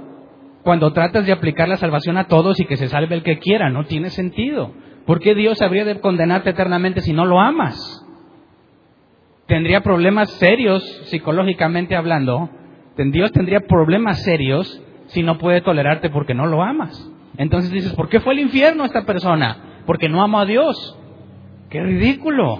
cuando 0.61 0.91
tratas 0.91 1.25
de 1.25 1.31
aplicar 1.31 1.69
la 1.69 1.77
salvación 1.77 2.17
a 2.17 2.27
todos 2.27 2.59
y 2.59 2.65
que 2.65 2.75
se 2.75 2.89
salve 2.89 3.15
el 3.15 3.23
que 3.23 3.39
quiera. 3.39 3.69
No 3.69 3.85
tiene 3.85 4.09
sentido. 4.09 4.73
¿Por 5.05 5.21
qué 5.21 5.35
Dios 5.35 5.61
habría 5.61 5.85
de 5.85 6.01
condenarte 6.01 6.49
eternamente 6.49 6.99
si 6.99 7.13
no 7.13 7.23
lo 7.23 7.39
amas? 7.39 8.05
Tendría 9.47 9.79
problemas 9.79 10.29
serios, 10.31 10.83
psicológicamente 11.05 11.95
hablando. 11.95 12.49
Dios 12.97 13.31
tendría 13.31 13.61
problemas 13.61 14.21
serios 14.21 14.83
si 15.05 15.23
no 15.23 15.37
puede 15.37 15.61
tolerarte 15.61 16.09
porque 16.09 16.33
no 16.33 16.45
lo 16.45 16.61
amas. 16.61 17.09
Entonces 17.37 17.71
dices, 17.71 17.93
¿por 17.93 18.09
qué 18.09 18.19
fue 18.19 18.33
al 18.33 18.39
infierno 18.39 18.83
esta 18.83 19.05
persona? 19.05 19.83
Porque 19.85 20.09
no 20.09 20.21
amo 20.21 20.41
a 20.41 20.45
Dios. 20.45 20.99
¡Qué 21.73 21.81
ridículo! 21.81 22.59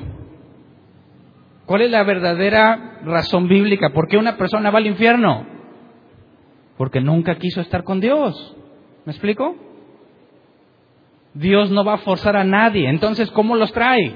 ¿Cuál 1.68 1.84
es 1.84 1.92
la 1.92 2.04
verdadera 2.04 3.00
razón 3.06 3.48
bíblica? 3.48 3.92
¿Por 3.92 4.08
qué 4.08 4.18
una 4.18 4.38
persona 4.38 4.72
va 4.72 4.80
al 4.80 4.88
infierno? 4.88 5.46
Porque 6.80 7.00
nunca 7.00 7.36
quiso 7.36 7.62
estar 7.62 7.84
con 7.84 8.00
Dios. 8.00 8.58
¿Me 9.06 9.12
explico? 9.12 9.56
Dios 11.36 11.70
no 11.70 11.86
va 11.86 11.94
a 11.94 11.98
forzar 12.00 12.36
a 12.36 12.44
nadie. 12.44 12.90
Entonces, 12.90 13.30
¿cómo 13.30 13.56
los 13.56 13.72
trae? 13.72 14.16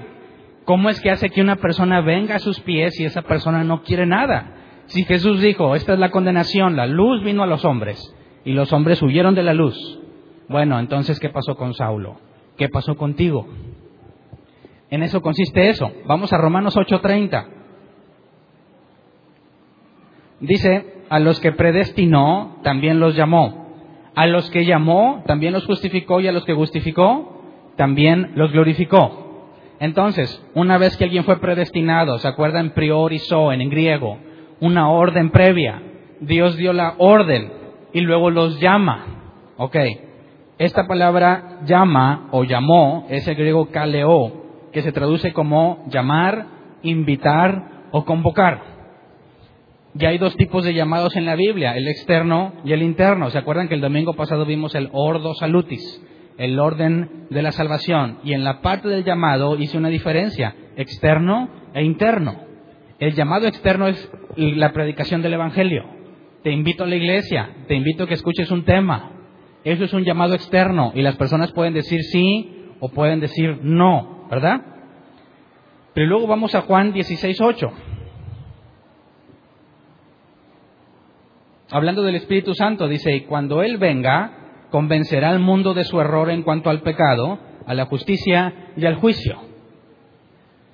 ¿Cómo 0.65 0.89
es 0.89 0.99
que 0.99 1.12
hace 1.12 1.29
que 1.29 1.41
una 1.41 1.57
persona 1.57 2.01
venga 2.01 2.33
a 2.38 2.39
sus 2.39 2.60
pies 2.62 2.99
y 2.99 3.05
esa 3.05 3.21
persona 3.21 3.63
no 3.63 3.83
quiere 3.83 4.07
nada? 4.07 4.55
Si 4.88 5.03
Jesús 5.03 5.39
dijo, 5.41 5.75
esta 5.75 5.93
es 5.93 5.99
la 5.99 6.10
condenación, 6.10 6.75
la 6.75 6.88
luz 6.88 7.23
vino 7.23 7.43
a 7.43 7.47
los 7.47 7.63
hombres 7.65 8.15
y 8.45 8.53
los 8.53 8.73
hombres 8.73 8.99
huyeron 9.03 9.36
de 9.36 9.43
la 9.43 9.53
luz. 9.53 9.77
Bueno, 10.49 10.79
entonces, 10.79 11.19
¿qué 11.19 11.29
pasó 11.29 11.55
con 11.55 11.75
Saulo? 11.75 12.19
¿Qué 12.57 12.67
pasó 12.67 12.97
contigo? 12.97 13.47
En 14.89 15.04
eso 15.04 15.21
consiste 15.21 15.69
eso. 15.69 15.91
Vamos 16.06 16.32
a 16.34 16.38
Romanos 16.38 16.76
8:30. 16.76 17.47
Dice, 20.39 20.97
a 21.10 21.19
los 21.19 21.39
que 21.39 21.52
predestinó, 21.52 22.58
también 22.63 23.00
los 23.00 23.15
llamó. 23.15 23.67
A 24.15 24.28
los 24.28 24.50
que 24.50 24.65
llamó, 24.65 25.23
también 25.26 25.54
los 25.54 25.65
justificó 25.65 26.19
y 26.19 26.28
a 26.28 26.32
los 26.32 26.45
que 26.45 26.54
justificó, 26.54 27.41
también 27.76 28.32
los 28.36 28.52
glorificó. 28.52 29.50
Entonces, 29.80 30.43
una 30.56 30.78
vez 30.78 30.97
que 30.97 31.04
alguien 31.04 31.23
fue 31.23 31.39
predestinado, 31.39 32.17
¿se 32.17 32.28
acuerdan? 32.28 32.71
Priorizo 32.71 33.52
en 33.52 33.69
griego, 33.69 34.17
una 34.60 34.89
orden 34.89 35.30
previa. 35.30 35.82
Dios 36.19 36.58
dio 36.58 36.73
la 36.73 36.95
orden 36.97 37.52
y 37.93 38.02
luego 38.02 38.32
los 38.32 38.60
llama. 38.60 39.06
Ok. 39.58 39.76
Esta 40.58 40.88
palabra 40.88 41.60
llama 41.65 42.30
o 42.32 42.43
llamó 42.43 43.06
es 43.10 43.28
el 43.28 43.36
griego 43.36 43.67
kaleo, 43.67 44.46
que 44.71 44.82
se 44.82 44.91
traduce 44.91 45.34
como 45.34 45.86
llamar, 45.89 46.47
invitar 46.84 47.88
o 47.91 48.06
convocar. 48.06 48.77
Ya 49.93 50.10
hay 50.10 50.17
dos 50.17 50.36
tipos 50.36 50.63
de 50.63 50.73
llamados 50.73 51.15
en 51.15 51.25
la 51.25 51.36
Biblia, 51.36 51.75
el 51.75 51.88
externo 51.88 52.53
y 52.63 52.73
el 52.73 52.84
interno. 52.84 53.30
¿Se 53.32 53.38
acuerdan 53.38 53.67
que 53.67 53.73
el 53.73 53.82
domingo 53.82 54.13
pasado 54.13 54.45
vimos 54.45 54.75
el 54.75 54.89
ordo 54.93 55.34
salutis, 55.34 55.82
el 56.38 56.60
orden 56.60 57.25
de 57.30 57.41
la 57.41 57.51
salvación? 57.51 58.19
Y 58.23 58.34
en 58.34 58.43
la 58.43 58.62
parte 58.62 58.89
del 58.89 59.03
llamado 59.03 59.58
hice 59.58 59.77
una 59.77 59.89
diferencia, 59.89 60.56
externo 60.75 61.49
e 61.73 61.84
interno. 61.84 62.41
El 62.99 63.13
llamado 63.13 63.47
externo 63.47 63.88
es 63.88 64.12
la 64.36 64.71
predicación 64.71 65.21
del 65.21 65.34
Evangelio. 65.34 65.84
Te 66.43 66.51
invito 66.51 66.84
a 66.84 66.88
la 66.88 66.95
iglesia, 66.95 67.49
te 67.67 67.75
invito 67.75 68.03
a 68.03 68.08
que 68.08 68.13
escuches 68.13 68.51
un 68.51 68.65
tema. 68.65 69.12
Eso 69.63 69.84
es 69.84 69.93
un 69.93 70.03
llamado 70.03 70.36
externo 70.36 70.91
y 70.93 71.01
las 71.01 71.15
personas 71.15 71.51
pueden 71.51 71.73
decir 71.73 72.01
sí 72.03 72.73
o 72.80 72.89
pueden 72.89 73.19
decir 73.19 73.60
no, 73.63 74.16
¿verdad? 74.30 74.62
Pero 75.94 76.08
luego 76.08 76.28
vamos 76.28 76.54
a 76.56 76.62
Juan 76.62 76.94
16.8. 76.94 77.72
hablando 81.72 82.04
del 82.04 82.16
Espíritu 82.16 82.54
Santo, 82.54 82.88
dice, 82.88 83.16
y 83.16 83.22
cuando 83.22 83.62
Él 83.62 83.78
venga, 83.78 84.66
convencerá 84.72 85.30
al 85.30 85.40
mundo 85.40 85.74
de 85.74 85.84
su 85.84 86.00
error 86.00 86.30
en 86.30 86.44
cuanto 86.44 86.70
al 86.70 86.82
pecado, 86.82 87.40
a 87.66 87.74
la 87.74 87.86
justicia 87.86 88.72
y 88.76 88.86
al 88.86 88.96
juicio. 88.96 89.40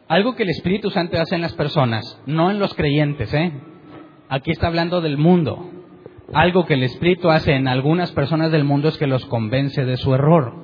Algo 0.07 0.35
que 0.35 0.43
el 0.43 0.49
Espíritu 0.49 0.89
Santo 0.89 1.19
hace 1.19 1.35
en 1.35 1.41
las 1.41 1.53
personas, 1.53 2.21
no 2.25 2.51
en 2.51 2.59
los 2.59 2.73
creyentes, 2.75 3.33
¿eh? 3.33 3.51
Aquí 4.29 4.51
está 4.51 4.67
hablando 4.67 5.01
del 5.01 5.17
mundo. 5.17 5.69
Algo 6.33 6.65
que 6.65 6.75
el 6.75 6.83
Espíritu 6.83 7.29
hace 7.29 7.53
en 7.53 7.67
algunas 7.67 8.11
personas 8.11 8.51
del 8.51 8.63
mundo 8.63 8.89
es 8.89 8.97
que 8.97 9.07
los 9.07 9.25
convence 9.25 9.85
de 9.85 9.97
su 9.97 10.13
error. 10.13 10.62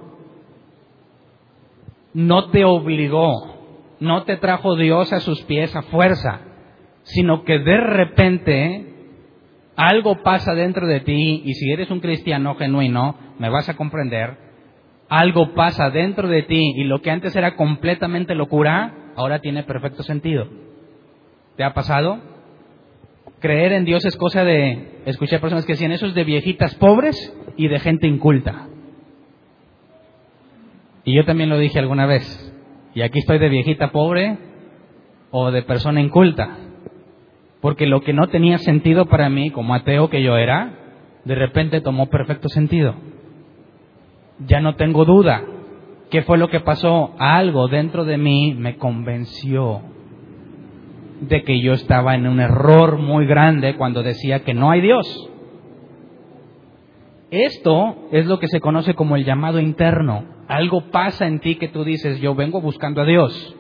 No 2.14 2.50
te 2.50 2.66
obligó, 2.66 3.96
no 4.00 4.24
te 4.24 4.38
trajo 4.38 4.76
Dios 4.76 5.14
a 5.14 5.20
sus 5.20 5.42
pies 5.44 5.76
a 5.76 5.84
fuerza, 5.84 6.42
sino 7.04 7.44
que 7.44 7.60
de 7.60 7.78
repente 7.78 8.90
algo 9.76 10.24
pasa 10.24 10.54
dentro 10.56 10.88
de 10.88 11.00
ti 11.00 11.42
y 11.46 11.54
si 11.54 11.72
eres 11.72 11.90
un 11.90 12.00
cristiano 12.00 12.56
genuino, 12.56 13.16
me 13.38 13.50
vas 13.50 13.70
a 13.70 13.78
comprender, 13.78 14.38
algo 15.08 15.54
pasa 15.54 15.90
dentro 15.90 16.28
de 16.28 16.44
ti 16.44 16.74
y 16.76 16.84
lo 16.84 17.02
que 17.02 17.12
antes 17.12 17.36
era 17.36 17.56
completamente 17.56 18.36
locura, 18.36 19.12
ahora 19.16 19.40
tiene 19.40 19.64
perfecto 19.64 20.04
sentido. 20.04 20.48
¿Te 21.56 21.64
ha 21.64 21.74
pasado? 21.74 22.20
Creer 23.40 23.72
en 23.72 23.86
Dios 23.86 24.06
es 24.06 24.18
cosa 24.18 24.44
de, 24.44 25.02
escuché 25.06 25.40
personas 25.40 25.66
que 25.66 25.74
decían, 25.74 25.92
eso 25.92 26.08
es 26.08 26.14
de 26.14 26.24
viejitas 26.24 26.76
pobres 26.76 27.34
y 27.56 27.68
de 27.68 27.80
gente 27.80 28.08
inculta. 28.08 28.68
Y 31.10 31.16
yo 31.16 31.26
también 31.26 31.50
lo 31.50 31.58
dije 31.58 31.80
alguna 31.80 32.06
vez. 32.06 32.54
Y 32.94 33.02
aquí 33.02 33.18
estoy 33.18 33.40
de 33.40 33.50
viejita 33.50 33.92
pobre 33.92 34.38
o 35.32 35.50
de 35.50 35.64
persona 35.64 36.02
inculta. 36.02 36.56
Porque 37.62 37.88
lo 37.88 38.02
que 38.02 38.14
no 38.14 38.28
tenía 38.28 38.60
sentido 38.60 39.08
para 39.08 39.28
mí, 39.28 39.50
como 39.50 39.74
ateo 39.74 40.12
que 40.12 40.22
yo 40.22 40.38
era, 40.38 40.72
de 41.26 41.34
repente 41.34 41.82
tomó 41.82 42.12
perfecto 42.12 42.48
sentido. 42.48 42.94
Ya 44.46 44.60
no 44.60 44.76
tengo 44.76 45.04
duda. 45.04 45.42
¿Qué 46.12 46.22
fue 46.22 46.38
lo 46.38 46.50
que 46.50 46.60
pasó? 46.60 47.16
Algo 47.18 47.70
dentro 47.70 48.06
de 48.06 48.20
mí 48.20 48.54
me 48.54 48.78
convenció 48.78 49.82
de 51.22 51.42
que 51.42 51.60
yo 51.60 51.74
estaba 51.74 52.14
en 52.14 52.28
un 52.28 52.40
error 52.40 53.00
muy 53.00 53.26
grande 53.26 53.78
cuando 53.78 54.04
decía 54.04 54.44
que 54.44 54.54
no 54.54 54.70
hay 54.70 54.82
Dios. 54.82 55.29
Esto 57.32 58.08
es 58.12 58.26
lo 58.26 58.40
que 58.40 58.48
se 58.48 58.60
conoce 58.60 58.96
como 58.96 59.16
el 59.16 59.26
llamado 59.26 59.60
interno. 59.60 60.26
Algo 60.48 60.90
pasa 60.90 61.28
en 61.28 61.40
ti 61.40 61.56
que 61.56 61.68
tú 61.68 61.84
dices, 61.84 62.20
yo 62.20 62.34
vengo 62.34 62.60
buscando 62.60 63.02
a 63.02 63.06
Dios. 63.06 63.56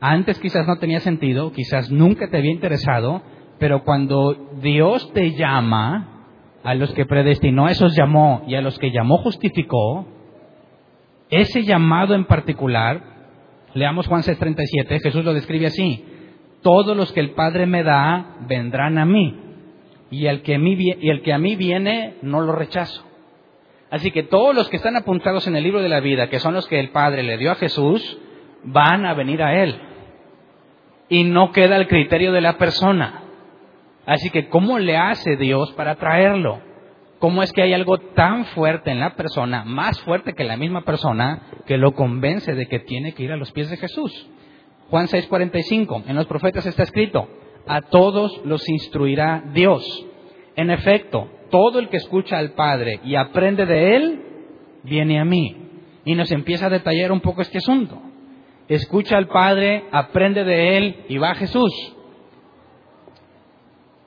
Antes 0.00 0.38
quizás 0.38 0.66
no 0.66 0.78
tenía 0.78 1.00
sentido, 1.00 1.52
quizás 1.52 1.90
nunca 1.90 2.30
te 2.30 2.38
había 2.38 2.52
interesado, 2.52 3.20
pero 3.58 3.84
cuando 3.84 4.34
Dios 4.62 5.12
te 5.12 5.32
llama, 5.32 6.20
a 6.62 6.74
los 6.74 6.92
que 6.94 7.06
predestinó, 7.06 7.68
esos 7.68 7.94
llamó, 7.94 8.42
y 8.46 8.54
a 8.54 8.62
los 8.62 8.78
que 8.78 8.90
llamó 8.90 9.18
justificó, 9.18 10.06
ese 11.30 11.64
llamado 11.64 12.14
en 12.14 12.24
particular, 12.24 13.02
leamos 13.74 14.06
Juan 14.06 14.22
6:37, 14.22 15.00
Jesús 15.02 15.24
lo 15.24 15.34
describe 15.34 15.66
así, 15.66 16.04
todos 16.62 16.96
los 16.96 17.12
que 17.12 17.20
el 17.20 17.32
Padre 17.32 17.66
me 17.66 17.82
da 17.82 18.36
vendrán 18.48 18.98
a 18.98 19.04
mí, 19.04 19.49
y 20.10 20.26
el 20.26 20.42
que, 20.42 20.54
a 20.54 21.38
mí 21.38 21.56
viene 21.56 22.14
no 22.22 22.40
lo 22.40 22.52
rechazo. 22.52 23.04
Así 23.90 24.10
que 24.10 24.22
todos 24.22 24.54
los 24.54 24.68
que 24.68 24.76
están 24.76 24.96
apuntados 24.96 25.46
en 25.46 25.56
el 25.56 25.64
libro 25.64 25.82
de 25.82 25.88
la 25.88 26.00
vida, 26.00 26.28
que 26.28 26.38
son 26.38 26.54
los 26.54 26.66
que 26.66 26.78
el 26.78 26.90
Padre 26.90 27.22
le 27.22 27.38
dio 27.38 27.52
a 27.52 27.56
Jesús, 27.56 28.18
van 28.64 29.06
a 29.06 29.14
venir 29.14 29.42
a 29.42 29.62
Él. 29.62 29.80
Y 31.08 31.24
no 31.24 31.52
queda 31.52 31.76
el 31.76 31.88
criterio 31.88 32.32
de 32.32 32.40
la 32.40 32.56
persona. 32.56 33.22
Así 34.06 34.30
que, 34.30 34.48
¿cómo 34.48 34.78
le 34.78 34.96
hace 34.96 35.36
Dios 35.36 35.72
para 35.72 35.96
traerlo? 35.96 36.60
¿Cómo 37.18 37.42
es 37.42 37.52
que 37.52 37.62
hay 37.62 37.74
algo 37.74 37.98
tan 37.98 38.46
fuerte 38.46 38.90
en 38.90 39.00
la 39.00 39.14
persona, 39.14 39.64
más 39.64 40.00
fuerte 40.00 40.32
que 40.32 40.44
la 40.44 40.56
misma 40.56 40.82
persona, 40.82 41.42
que 41.66 41.76
lo 41.76 41.92
convence 41.92 42.54
de 42.54 42.66
que 42.66 42.78
tiene 42.78 43.12
que 43.12 43.24
ir 43.24 43.32
a 43.32 43.36
los 43.36 43.52
pies 43.52 43.70
de 43.70 43.76
Jesús? 43.76 44.28
Juan 44.88 45.06
6:45, 45.06 46.04
en 46.08 46.16
los 46.16 46.26
profetas 46.26 46.66
está 46.66 46.82
escrito, 46.82 47.28
a 47.66 47.82
todos 47.82 48.40
los 48.44 48.68
instruirá 48.68 49.44
Dios. 49.54 49.84
En 50.56 50.70
efecto, 50.70 51.28
todo 51.50 51.78
el 51.78 51.88
que 51.88 51.98
escucha 51.98 52.38
al 52.38 52.52
Padre 52.52 53.00
y 53.04 53.16
aprende 53.16 53.66
de 53.66 53.96
Él, 53.96 54.22
viene 54.82 55.20
a 55.20 55.24
mí. 55.24 55.56
Y 56.04 56.14
nos 56.14 56.30
empieza 56.32 56.66
a 56.66 56.70
detallar 56.70 57.12
un 57.12 57.20
poco 57.20 57.42
este 57.42 57.58
asunto. 57.58 58.00
Escucha 58.68 59.16
al 59.16 59.28
Padre, 59.28 59.84
aprende 59.90 60.44
de 60.44 60.76
Él 60.76 61.04
y 61.08 61.18
va 61.18 61.32
a 61.32 61.34
Jesús. 61.34 61.72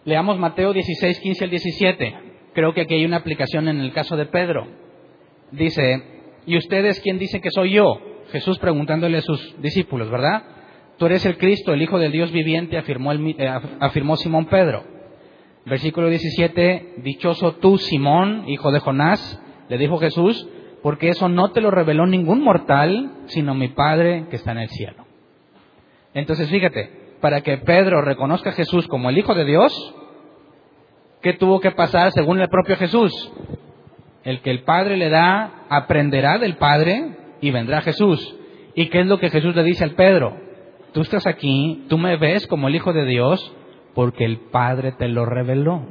Leamos 0.05 0.37
Mateo 0.37 0.73
16, 0.73 1.19
15 1.19 1.43
al 1.43 1.49
17. 1.49 2.15
Creo 2.53 2.73
que 2.73 2.81
aquí 2.81 2.95
hay 2.95 3.05
una 3.05 3.17
aplicación 3.17 3.67
en 3.67 3.79
el 3.79 3.93
caso 3.93 4.15
de 4.17 4.25
Pedro. 4.25 4.67
Dice, 5.51 6.03
¿y 6.45 6.57
ustedes 6.57 6.99
quién 7.01 7.19
dice 7.19 7.39
que 7.41 7.51
soy 7.51 7.71
yo? 7.73 7.99
Jesús 8.31 8.57
preguntándole 8.59 9.19
a 9.19 9.21
sus 9.21 9.61
discípulos, 9.61 10.09
¿verdad? 10.09 10.43
Tú 10.97 11.06
eres 11.08 11.25
el 11.25 11.38
Cristo, 11.38 11.73
el 11.73 11.82
Hijo 11.82 11.97
del 11.97 12.12
Dios 12.12 12.32
viviente, 12.32 12.77
afirmó, 12.77 13.12
el, 13.12 13.36
eh, 13.38 13.51
afirmó 13.79 14.15
Simón 14.15 14.45
Pedro. 14.45 14.84
Versículo 15.65 16.10
17, 16.10 16.95
dichoso 16.97 17.53
tú, 17.53 17.77
Simón, 17.77 18.47
hijo 18.47 18.71
de 18.71 18.79
Jonás, 18.79 19.41
le 19.69 19.77
dijo 19.77 19.97
Jesús, 19.97 20.47
porque 20.82 21.10
eso 21.10 21.29
no 21.29 21.51
te 21.51 21.62
lo 21.62 21.71
reveló 21.71 22.06
ningún 22.06 22.43
mortal, 22.43 23.12
sino 23.27 23.56
mi 23.56 23.69
Padre 23.69 24.25
que 24.29 24.36
está 24.36 24.51
en 24.51 24.58
el 24.58 24.69
cielo. 24.69 25.06
Entonces 26.13 26.49
fíjate, 26.49 27.15
para 27.21 27.41
que 27.41 27.58
Pedro 27.60 28.01
reconozca 28.01 28.49
a 28.49 28.53
Jesús 28.53 28.88
como 28.88 29.10
el 29.10 29.17
Hijo 29.17 29.34
de 29.34 29.45
Dios, 29.45 29.95
¿qué 31.21 31.32
tuvo 31.32 31.62
que 31.62 31.71
pasar 31.71 32.12
según 32.12 32.41
el 32.41 32.49
propio 32.49 32.75
Jesús? 32.75 33.13
El 34.25 34.41
que 34.41 34.51
el 34.51 34.63
Padre 34.63 34.97
le 34.97 35.10
da, 35.10 35.65
aprenderá 35.69 36.38
del 36.38 36.58
Padre 36.58 37.15
y 37.39 37.51
vendrá 37.51 37.82
Jesús. 37.82 38.36
¿Y 38.75 38.89
qué 38.89 39.01
es 39.01 39.08
lo 39.08 39.19
que 39.19 39.29
Jesús 39.29 39.56
le 39.56 39.63
dice 39.63 39.86
al 39.86 39.91
Pedro? 39.91 40.42
Tú 40.93 41.01
estás 41.01 41.25
aquí, 41.25 41.86
tú 41.89 41.97
me 41.97 42.17
ves 42.17 42.45
como 42.47 42.67
el 42.67 42.75
Hijo 42.75 42.93
de 42.93 43.06
Dios, 43.06 43.53
porque 43.95 44.25
el 44.25 44.38
Padre 44.39 44.91
te 44.91 45.08
lo 45.08 45.25
reveló. 45.25 45.82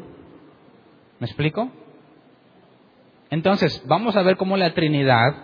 ¿Me 1.19 1.27
explico? 1.27 1.71
Entonces, 3.31 3.83
vamos 3.87 4.17
a 4.17 4.23
ver 4.23 4.37
cómo 4.37 4.57
la 4.57 4.75
Trinidad 4.75 5.35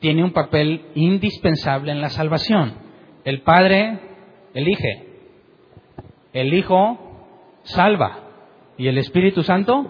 tiene 0.00 0.24
un 0.24 0.32
papel 0.32 0.86
indispensable 0.94 1.92
en 1.92 2.00
la 2.00 2.10
salvación. 2.10 2.74
El 3.24 3.42
Padre 3.42 4.00
elige, 4.52 5.08
el 6.32 6.52
Hijo 6.54 6.98
salva 7.62 8.18
y 8.76 8.88
el 8.88 8.98
Espíritu 8.98 9.42
Santo 9.42 9.86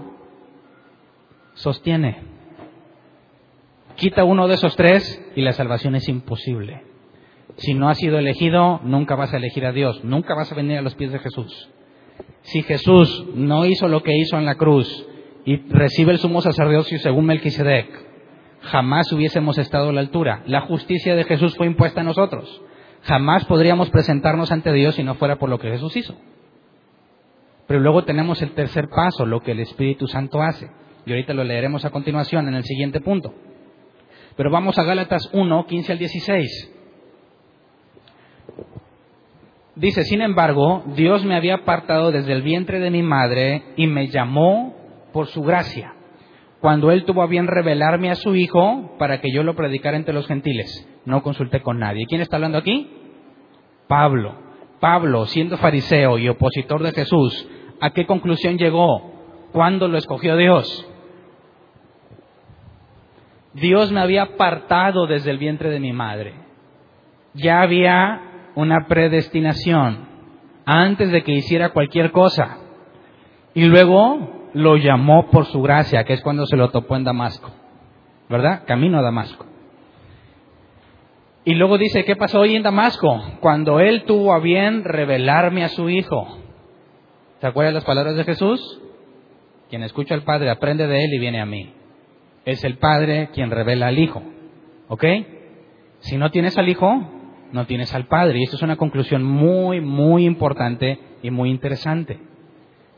sostiene. 1.54 2.22
Quita 3.96 4.24
uno 4.24 4.48
de 4.48 4.54
esos 4.54 4.76
tres 4.76 5.32
y 5.34 5.40
la 5.42 5.52
salvación 5.52 5.94
es 5.94 6.08
imposible. 6.08 6.93
Si 7.56 7.74
no 7.74 7.88
has 7.88 7.98
sido 7.98 8.18
elegido, 8.18 8.80
nunca 8.82 9.14
vas 9.14 9.32
a 9.32 9.36
elegir 9.36 9.64
a 9.64 9.72
Dios, 9.72 10.02
nunca 10.04 10.34
vas 10.34 10.50
a 10.50 10.54
venir 10.54 10.78
a 10.78 10.82
los 10.82 10.94
pies 10.94 11.12
de 11.12 11.20
Jesús. 11.20 11.70
Si 12.42 12.62
Jesús 12.62 13.26
no 13.34 13.64
hizo 13.64 13.88
lo 13.88 14.02
que 14.02 14.16
hizo 14.16 14.36
en 14.36 14.44
la 14.44 14.56
cruz 14.56 15.06
y 15.44 15.56
recibe 15.68 16.12
el 16.12 16.18
sumo 16.18 16.40
sacerdocio 16.40 16.98
según 16.98 17.26
Melquisedec, 17.26 17.88
jamás 18.60 19.10
hubiésemos 19.12 19.58
estado 19.58 19.90
a 19.90 19.92
la 19.92 20.00
altura. 20.00 20.42
La 20.46 20.62
justicia 20.62 21.14
de 21.14 21.24
Jesús 21.24 21.54
fue 21.56 21.66
impuesta 21.66 22.00
a 22.00 22.04
nosotros. 22.04 22.62
Jamás 23.02 23.44
podríamos 23.44 23.90
presentarnos 23.90 24.50
ante 24.50 24.72
Dios 24.72 24.94
si 24.94 25.04
no 25.04 25.14
fuera 25.14 25.36
por 25.36 25.48
lo 25.48 25.58
que 25.58 25.70
Jesús 25.70 25.96
hizo. 25.96 26.16
Pero 27.66 27.80
luego 27.80 28.04
tenemos 28.04 28.42
el 28.42 28.52
tercer 28.52 28.88
paso, 28.88 29.26
lo 29.26 29.40
que 29.40 29.52
el 29.52 29.60
Espíritu 29.60 30.06
Santo 30.06 30.42
hace. 30.42 30.70
Y 31.06 31.10
ahorita 31.10 31.34
lo 31.34 31.44
leeremos 31.44 31.84
a 31.84 31.90
continuación 31.90 32.48
en 32.48 32.54
el 32.54 32.64
siguiente 32.64 33.00
punto. 33.00 33.34
Pero 34.36 34.50
vamos 34.50 34.78
a 34.78 34.84
Gálatas 34.84 35.30
1, 35.32 35.66
15 35.66 35.92
al 35.92 35.98
16. 35.98 36.70
Dice, 39.76 40.04
sin 40.04 40.22
embargo, 40.22 40.84
Dios 40.94 41.24
me 41.24 41.34
había 41.34 41.56
apartado 41.56 42.12
desde 42.12 42.32
el 42.32 42.42
vientre 42.42 42.78
de 42.78 42.90
mi 42.90 43.02
madre 43.02 43.64
y 43.76 43.86
me 43.88 44.08
llamó 44.08 44.74
por 45.12 45.26
su 45.26 45.42
gracia, 45.42 45.94
cuando 46.60 46.92
Él 46.92 47.04
tuvo 47.04 47.22
a 47.22 47.26
bien 47.26 47.48
revelarme 47.48 48.10
a 48.10 48.14
su 48.14 48.36
Hijo 48.36 48.96
para 48.98 49.20
que 49.20 49.32
yo 49.32 49.42
lo 49.42 49.56
predicara 49.56 49.96
entre 49.96 50.14
los 50.14 50.26
gentiles. 50.26 50.88
No 51.04 51.22
consulté 51.22 51.60
con 51.60 51.78
nadie. 51.78 52.06
¿Quién 52.08 52.20
está 52.20 52.36
hablando 52.36 52.58
aquí? 52.58 52.88
Pablo. 53.88 54.36
Pablo, 54.80 55.26
siendo 55.26 55.56
fariseo 55.56 56.18
y 56.18 56.28
opositor 56.28 56.82
de 56.82 56.92
Jesús, 56.92 57.48
¿a 57.80 57.90
qué 57.90 58.06
conclusión 58.06 58.58
llegó? 58.58 59.12
¿Cuándo 59.52 59.88
lo 59.88 59.98
escogió 59.98 60.36
Dios? 60.36 60.88
Dios 63.54 63.92
me 63.92 64.00
había 64.00 64.22
apartado 64.22 65.06
desde 65.06 65.30
el 65.30 65.38
vientre 65.38 65.70
de 65.70 65.80
mi 65.80 65.92
madre. 65.92 66.34
Ya 67.34 67.62
había 67.62 68.33
una 68.54 68.86
predestinación 68.86 70.08
antes 70.64 71.10
de 71.10 71.22
que 71.22 71.32
hiciera 71.32 71.70
cualquier 71.70 72.10
cosa. 72.10 72.58
Y 73.54 73.64
luego 73.64 74.50
lo 74.54 74.76
llamó 74.76 75.30
por 75.30 75.46
su 75.46 75.60
gracia, 75.62 76.04
que 76.04 76.14
es 76.14 76.22
cuando 76.22 76.46
se 76.46 76.56
lo 76.56 76.70
topó 76.70 76.96
en 76.96 77.04
Damasco. 77.04 77.50
¿Verdad? 78.28 78.62
Camino 78.66 78.98
a 78.98 79.02
Damasco. 79.02 79.46
Y 81.44 81.54
luego 81.54 81.76
dice, 81.76 82.04
¿qué 82.04 82.16
pasó 82.16 82.40
hoy 82.40 82.56
en 82.56 82.62
Damasco? 82.62 83.22
Cuando 83.40 83.80
él 83.80 84.04
tuvo 84.04 84.32
a 84.32 84.38
bien 84.38 84.82
revelarme 84.82 85.62
a 85.62 85.68
su 85.68 85.90
hijo. 85.90 86.38
¿Se 87.40 87.46
acuerdan 87.46 87.74
las 87.74 87.84
palabras 87.84 88.16
de 88.16 88.24
Jesús? 88.24 88.80
Quien 89.68 89.82
escucha 89.82 90.14
al 90.14 90.22
Padre 90.22 90.50
aprende 90.50 90.86
de 90.86 91.04
él 91.04 91.12
y 91.12 91.18
viene 91.18 91.40
a 91.40 91.46
mí. 91.46 91.74
Es 92.46 92.64
el 92.64 92.78
Padre 92.78 93.28
quien 93.32 93.50
revela 93.50 93.88
al 93.88 93.98
Hijo. 93.98 94.22
¿Ok? 94.88 95.04
Si 96.00 96.16
no 96.16 96.30
tienes 96.30 96.56
al 96.56 96.68
Hijo, 96.68 96.88
no 97.54 97.66
tienes 97.66 97.94
al 97.94 98.06
Padre. 98.06 98.40
Y 98.40 98.42
esto 98.42 98.56
es 98.56 98.62
una 98.62 98.76
conclusión 98.76 99.22
muy, 99.22 99.80
muy 99.80 100.26
importante 100.26 100.98
y 101.22 101.30
muy 101.30 101.50
interesante. 101.50 102.18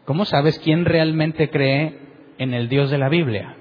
¿Cómo 0.07 0.25
sabes 0.25 0.59
quién 0.59 0.87
realmente 0.87 1.51
cree 1.51 1.99
en 2.39 2.55
el 2.55 2.71
Dios 2.71 2.91
de 2.91 2.97
la 2.97 3.11
Biblia? 3.11 3.55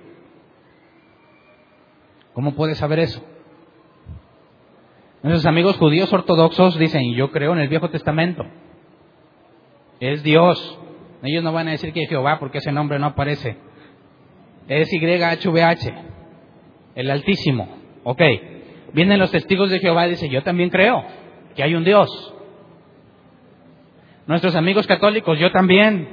¿Cómo 2.32 2.56
puedes 2.56 2.78
saber 2.78 3.00
eso? 3.00 3.22
Nuestros 5.22 5.46
amigos 5.46 5.76
judíos 5.76 6.14
ortodoxos 6.14 6.80
dicen, 6.80 7.14
yo 7.14 7.30
creo 7.30 7.52
en 7.52 7.60
el 7.60 7.68
Viejo 7.68 7.90
Testamento. 7.90 8.46
Es 10.00 10.24
Dios. 10.24 10.80
Ellos 11.24 11.44
no 11.44 11.52
van 11.52 11.68
a 11.68 11.72
decir 11.72 11.92
que 11.92 12.04
es 12.04 12.10
Jehová 12.10 12.40
porque 12.40 12.60
ese 12.60 12.72
nombre 12.72 13.00
no 13.00 13.08
aparece. 13.08 13.58
Es 14.70 14.90
YHVH, 14.94 15.94
el 16.96 17.12
Altísimo. 17.12 17.68
Ok. 18.06 18.22
Vienen 18.96 19.20
los 19.20 19.30
testigos 19.30 19.70
de 19.70 19.80
Jehová 19.80 20.08
y 20.08 20.12
dicen, 20.12 20.32
yo 20.32 20.42
también 20.42 20.70
creo 20.70 21.04
que 21.54 21.62
hay 21.62 21.76
un 21.76 21.84
Dios. 21.84 22.08
Nuestros 24.26 24.56
amigos 24.56 24.88
católicos, 24.88 25.38
yo 25.38 25.52
también. 25.52 26.08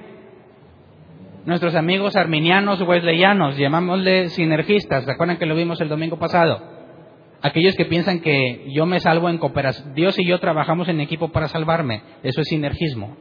Nuestros 1.47 1.77
amigos 1.77 2.17
arminianos 2.17 2.83
wesleyanos, 2.83 3.57
llamámosle 3.57 4.31
sinergistas, 4.31 5.05
¿se 5.05 5.13
acuerdan 5.13 5.37
que 5.37 5.47
lo 5.47 5.55
vimos 5.55 5.81
el 5.81 5.89
domingo 5.89 6.19
pasado? 6.19 6.61
Aquellos 7.41 7.77
que 7.77 7.85
piensan 7.85 8.21
que 8.21 8.67
yo 8.75 8.85
me 8.85 8.99
salvo 8.99 9.29
en 9.29 9.39
cooperación, 9.39 9.95
Dios 9.95 10.19
y 10.19 10.27
yo 10.27 10.41
trabajamos 10.41 10.89
en 10.89 11.01
equipo 11.01 11.31
para 11.31 11.47
salvarme, 11.47 12.03
eso 12.25 12.41
es 12.41 12.49
sinergismo. 12.49 13.17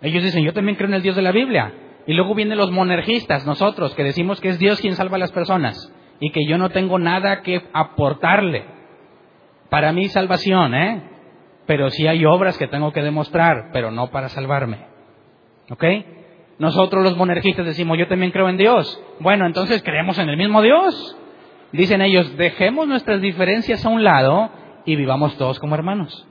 Ellos 0.00 0.22
dicen, 0.22 0.44
yo 0.44 0.52
también 0.52 0.76
creo 0.76 0.88
en 0.88 0.94
el 0.94 1.02
Dios 1.02 1.16
de 1.16 1.22
la 1.22 1.32
Biblia. 1.32 1.74
Y 2.06 2.14
luego 2.14 2.36
vienen 2.36 2.56
los 2.56 2.70
monergistas, 2.70 3.44
nosotros, 3.46 3.94
que 3.94 4.04
decimos 4.04 4.40
que 4.40 4.48
es 4.48 4.58
Dios 4.60 4.80
quien 4.80 4.94
salva 4.94 5.16
a 5.16 5.20
las 5.20 5.32
personas 5.32 5.92
y 6.20 6.30
que 6.30 6.44
yo 6.46 6.58
no 6.58 6.68
tengo 6.68 6.98
nada 6.98 7.42
que 7.42 7.62
aportarle 7.72 8.64
para 9.70 9.92
mi 9.92 10.08
salvación, 10.08 10.74
¿eh? 10.74 11.02
Pero 11.66 11.90
sí 11.90 12.06
hay 12.06 12.24
obras 12.24 12.58
que 12.58 12.68
tengo 12.68 12.92
que 12.92 13.02
demostrar, 13.02 13.70
pero 13.72 13.90
no 13.90 14.10
para 14.10 14.28
salvarme. 14.28 14.86
¿Ok? 15.70 15.84
Nosotros 16.58 17.02
los 17.02 17.16
monergistas 17.16 17.64
decimos, 17.64 17.96
yo 17.96 18.06
también 18.06 18.32
creo 18.32 18.48
en 18.48 18.58
Dios. 18.58 19.02
Bueno, 19.20 19.46
entonces 19.46 19.82
creemos 19.82 20.18
en 20.18 20.28
el 20.28 20.36
mismo 20.36 20.60
Dios. 20.60 21.16
Dicen 21.72 22.02
ellos, 22.02 22.36
dejemos 22.36 22.86
nuestras 22.86 23.20
diferencias 23.20 23.86
a 23.86 23.88
un 23.88 24.04
lado 24.04 24.50
y 24.84 24.96
vivamos 24.96 25.38
todos 25.38 25.58
como 25.58 25.74
hermanos. 25.74 26.26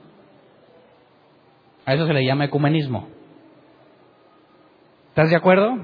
A 1.86 1.94
eso 1.94 2.06
se 2.06 2.12
le 2.12 2.24
llama 2.24 2.44
ecumenismo. 2.44 3.08
¿Estás 5.08 5.30
de 5.30 5.36
acuerdo? 5.36 5.76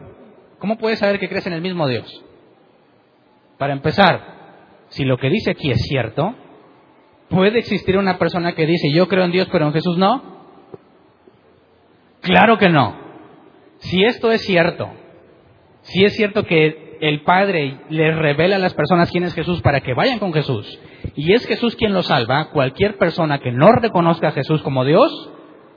¿Cómo 0.59 0.79
puedes 0.79 0.99
saber 0.99 1.19
que 1.19 1.29
crees 1.29 1.47
en 1.47 1.55
el 1.55 1.63
mismo 1.63 1.89
Dios? 1.89 2.26
Para 3.59 3.73
empezar, 3.73 4.37
si 4.89 5.05
lo 5.05 5.19
que 5.19 5.31
dice 5.31 5.51
aquí 5.51 5.71
es 5.71 5.83
cierto, 5.83 6.35
¿puede 7.29 7.59
existir 7.59 7.97
una 7.97 8.19
persona 8.19 8.55
que 8.55 8.67
dice 8.67 8.89
yo 8.93 9.09
creo 9.09 9.25
en 9.25 9.33
Dios 9.33 9.49
pero 9.51 9.67
en 9.67 9.73
Jesús 9.73 9.97
no? 9.97 10.37
Claro 12.21 12.59
que 12.59 12.69
no. 12.69 12.97
Si 13.79 14.05
esto 14.05 14.31
es 14.31 14.43
cierto, 14.43 14.91
si 15.83 16.05
es 16.05 16.15
cierto 16.15 16.45
que 16.45 16.99
el 17.01 17.23
Padre 17.23 17.81
le 17.91 18.13
revela 18.13 18.57
a 18.57 18.61
las 18.61 18.75
personas 18.75 19.11
quién 19.11 19.25
es 19.25 19.35
Jesús 19.35 19.61
para 19.63 19.81
que 19.81 19.95
vayan 19.95 20.19
con 20.19 20.33
Jesús, 20.33 20.79
y 21.15 21.33
es 21.33 21.47
Jesús 21.47 21.77
quien 21.77 21.93
los 21.93 22.07
salva, 22.07 22.51
cualquier 22.51 22.97
persona 22.97 23.39
que 23.39 23.53
no 23.53 23.69
reconozca 23.73 24.29
a 24.29 24.33
Jesús 24.33 24.63
como 24.63 24.85
Dios, 24.85 25.31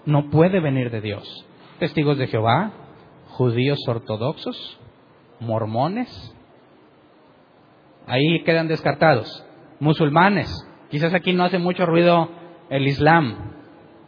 no 0.05 0.29
puede 0.29 0.59
venir 0.59 0.91
de 0.91 1.01
Dios. 1.01 1.45
Testigos 1.77 2.17
de 2.17 2.27
Jehová, 2.27 2.71
judíos 3.27 3.79
ortodoxos, 3.87 4.79
mormones, 5.39 6.35
ahí 8.10 8.43
quedan 8.43 8.67
descartados. 8.67 9.45
Musulmanes, 9.80 10.50
quizás 10.89 11.13
aquí 11.13 11.32
no 11.32 11.45
hace 11.45 11.60
mucho 11.60 11.86
ruido 11.86 12.30
el 12.69 12.88
Islam, 12.88 13.54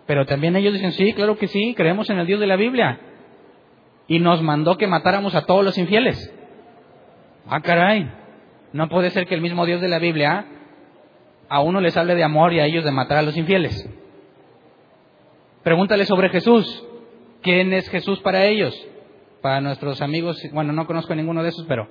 pero 0.07 0.25
también 0.25 0.55
ellos 0.55 0.73
dicen, 0.73 0.91
sí, 0.91 1.13
claro 1.13 1.37
que 1.37 1.47
sí, 1.47 1.73
creemos 1.75 2.09
en 2.09 2.19
el 2.19 2.27
Dios 2.27 2.39
de 2.39 2.47
la 2.47 2.57
Biblia. 2.57 2.99
Y 4.07 4.19
nos 4.19 4.41
mandó 4.41 4.77
que 4.77 4.87
matáramos 4.87 5.35
a 5.35 5.45
todos 5.45 5.63
los 5.63 5.77
infieles. 5.77 6.35
Ah, 7.47 7.61
caray, 7.61 8.11
no 8.73 8.89
puede 8.89 9.11
ser 9.11 9.27
que 9.27 9.35
el 9.35 9.41
mismo 9.41 9.65
Dios 9.65 9.79
de 9.79 9.87
la 9.87 9.99
Biblia 9.99 10.45
a 11.47 11.61
uno 11.61 11.79
les 11.79 11.95
hable 11.95 12.15
de 12.15 12.23
amor 12.23 12.53
y 12.53 12.59
a 12.59 12.65
ellos 12.65 12.83
de 12.83 12.91
matar 12.91 13.19
a 13.19 13.21
los 13.21 13.37
infieles. 13.37 13.87
Pregúntale 15.63 16.05
sobre 16.05 16.29
Jesús. 16.29 16.85
¿Quién 17.43 17.71
es 17.73 17.87
Jesús 17.89 18.19
para 18.21 18.45
ellos? 18.45 18.75
Para 19.41 19.61
nuestros 19.61 20.01
amigos, 20.01 20.41
bueno, 20.53 20.73
no 20.73 20.87
conozco 20.87 21.13
a 21.13 21.15
ninguno 21.15 21.43
de 21.43 21.49
esos, 21.49 21.65
pero 21.67 21.87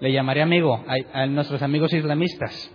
le 0.00 0.12
llamaré 0.12 0.42
amigo 0.42 0.84
a, 1.12 1.26
nuestros 1.26 1.62
amigos 1.62 1.92
islamistas. 1.92 2.70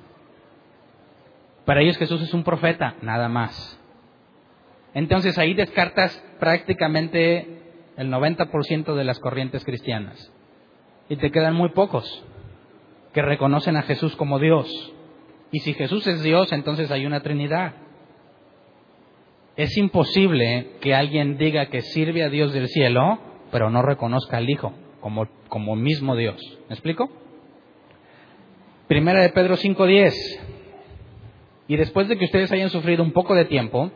Para 1.66 1.82
ellos 1.82 1.98
Jesús 1.98 2.22
es 2.22 2.34
un 2.34 2.44
profeta, 2.44 2.96
nada 3.02 3.30
más. 3.30 3.80
Entonces 4.94 5.38
ahí 5.38 5.54
descartas 5.54 6.24
prácticamente 6.40 7.62
el 7.98 8.10
90% 8.10 8.96
de 8.96 9.04
las 9.04 9.20
corrientes 9.20 9.64
cristianas. 9.64 10.32
Y 11.10 11.18
te 11.18 11.32
quedan 11.32 11.56
muy 11.56 11.70
pocos 11.70 12.26
que 13.14 13.22
reconocen 13.22 13.76
a 13.78 13.84
Jesús 13.84 14.16
como 14.16 14.40
Dios. 14.40 14.68
Y 15.52 15.60
si 15.60 15.74
Jesús 15.74 16.08
es 16.08 16.24
Dios, 16.24 16.52
entonces 16.52 16.92
hay 16.92 17.06
una 17.06 17.22
Trinidad. 17.22 17.74
Es 19.56 19.76
imposible 19.78 20.78
que 20.82 20.96
alguien 20.96 21.38
diga 21.38 21.68
que 21.68 21.82
sirve 21.82 22.24
a 22.24 22.30
Dios 22.30 22.54
del 22.54 22.68
cielo, 22.68 23.20
pero 23.52 23.70
no 23.70 23.82
reconozca 23.82 24.38
al 24.38 24.50
Hijo 24.50 24.74
como, 25.02 25.28
como 25.48 25.76
mismo 25.76 26.16
Dios. 26.16 26.40
¿Me 26.68 26.76
explico? 26.76 27.10
Primera 28.88 29.22
de 29.22 29.30
Pedro 29.30 29.56
5.10. 29.56 30.14
Y 31.68 31.76
después 31.78 32.08
de 32.08 32.18
que 32.18 32.26
ustedes 32.26 32.52
hayan 32.52 32.70
sufrido 32.70 33.04
un 33.04 33.12
poco 33.12 33.36
de 33.36 33.46
tiempo, 33.46 33.92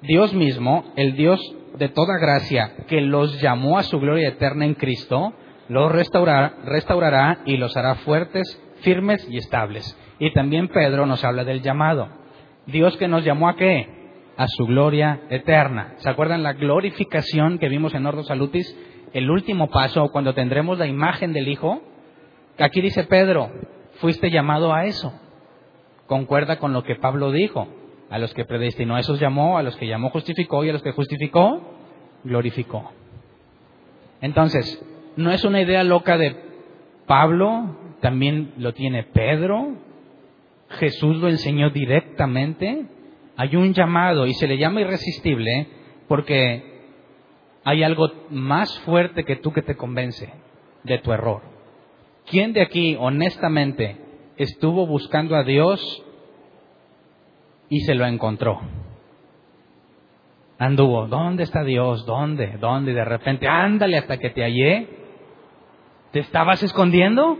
Dios 0.00 0.32
mismo, 0.32 0.92
el 0.96 1.14
Dios 1.14 1.40
de 1.78 1.88
toda 1.88 2.18
gracia, 2.18 2.74
que 2.88 3.00
los 3.00 3.40
llamó 3.40 3.78
a 3.78 3.82
su 3.82 4.00
gloria 4.00 4.28
eterna 4.28 4.64
en 4.64 4.74
Cristo, 4.74 5.34
los 5.68 5.92
restaurará, 5.92 6.54
restaurará 6.64 7.40
y 7.44 7.56
los 7.56 7.76
hará 7.76 7.96
fuertes, 7.96 8.60
firmes 8.80 9.26
y 9.30 9.36
estables. 9.36 9.96
Y 10.18 10.32
también 10.32 10.68
Pedro 10.68 11.06
nos 11.06 11.24
habla 11.24 11.44
del 11.44 11.62
llamado. 11.62 12.08
Dios 12.66 12.96
que 12.96 13.08
nos 13.08 13.24
llamó 13.24 13.48
a 13.48 13.56
qué? 13.56 13.86
A 14.36 14.46
su 14.48 14.66
gloria 14.66 15.20
eterna. 15.30 15.94
¿Se 15.98 16.08
acuerdan 16.08 16.42
la 16.42 16.54
glorificación 16.54 17.58
que 17.58 17.68
vimos 17.68 17.94
en 17.94 18.06
Ordo 18.06 18.22
Salutis? 18.22 18.74
El 19.12 19.30
último 19.30 19.68
paso, 19.68 20.08
cuando 20.10 20.34
tendremos 20.34 20.78
la 20.78 20.86
imagen 20.86 21.32
del 21.32 21.48
Hijo. 21.48 21.82
Aquí 22.58 22.80
dice 22.80 23.04
Pedro, 23.04 23.50
fuiste 23.96 24.30
llamado 24.30 24.72
a 24.72 24.86
eso. 24.86 25.12
Concuerda 26.06 26.58
con 26.58 26.72
lo 26.72 26.82
que 26.82 26.96
Pablo 26.96 27.30
dijo. 27.30 27.68
A 28.10 28.18
los 28.18 28.34
que 28.34 28.44
predestinó, 28.44 28.96
a 28.96 29.00
esos 29.00 29.18
llamó, 29.18 29.56
a 29.56 29.62
los 29.62 29.76
que 29.76 29.86
llamó 29.86 30.10
justificó 30.10 30.64
y 30.64 30.68
a 30.68 30.72
los 30.74 30.82
que 30.82 30.92
justificó, 30.92 31.62
glorificó. 32.24 32.90
Entonces, 34.20 34.84
no 35.16 35.30
es 35.30 35.44
una 35.44 35.62
idea 35.62 35.82
loca 35.82 36.18
de 36.18 36.36
Pablo, 37.06 37.76
también 38.00 38.52
lo 38.58 38.74
tiene 38.74 39.04
Pedro, 39.04 39.76
Jesús 40.78 41.16
lo 41.18 41.28
enseñó 41.28 41.70
directamente. 41.70 42.84
Hay 43.36 43.56
un 43.56 43.72
llamado 43.72 44.26
y 44.26 44.34
se 44.34 44.46
le 44.46 44.58
llama 44.58 44.82
irresistible 44.82 45.68
porque 46.06 46.71
hay 47.64 47.82
algo 47.82 48.10
más 48.30 48.78
fuerte 48.80 49.24
que 49.24 49.36
tú 49.36 49.52
que 49.52 49.62
te 49.62 49.76
convence 49.76 50.32
de 50.84 50.98
tu 50.98 51.12
error. 51.12 51.42
¿Quién 52.26 52.52
de 52.52 52.62
aquí 52.62 52.96
honestamente 52.98 53.98
estuvo 54.36 54.86
buscando 54.86 55.36
a 55.36 55.44
Dios 55.44 56.04
y 57.68 57.80
se 57.80 57.94
lo 57.94 58.04
encontró. 58.06 58.60
Anduvo, 60.58 61.08
¿dónde 61.08 61.42
está 61.44 61.64
Dios? 61.64 62.04
¿Dónde? 62.04 62.58
¿Dónde? 62.60 62.92
Y 62.92 62.94
de 62.94 63.04
repente, 63.04 63.48
ándale 63.48 63.96
hasta 63.96 64.18
que 64.18 64.30
te 64.30 64.42
hallé. 64.42 64.88
¿Te 66.12 66.20
estabas 66.20 66.62
escondiendo? 66.62 67.38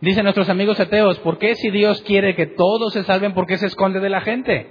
Dicen 0.00 0.22
nuestros 0.22 0.48
amigos 0.48 0.78
ateos, 0.80 1.18
¿por 1.18 1.38
qué 1.38 1.54
si 1.56 1.70
Dios 1.70 2.00
quiere 2.02 2.34
que 2.34 2.46
todos 2.46 2.92
se 2.92 3.02
salven, 3.02 3.34
por 3.34 3.46
qué 3.46 3.58
se 3.58 3.66
esconde 3.66 4.00
de 4.00 4.08
la 4.08 4.20
gente? 4.20 4.70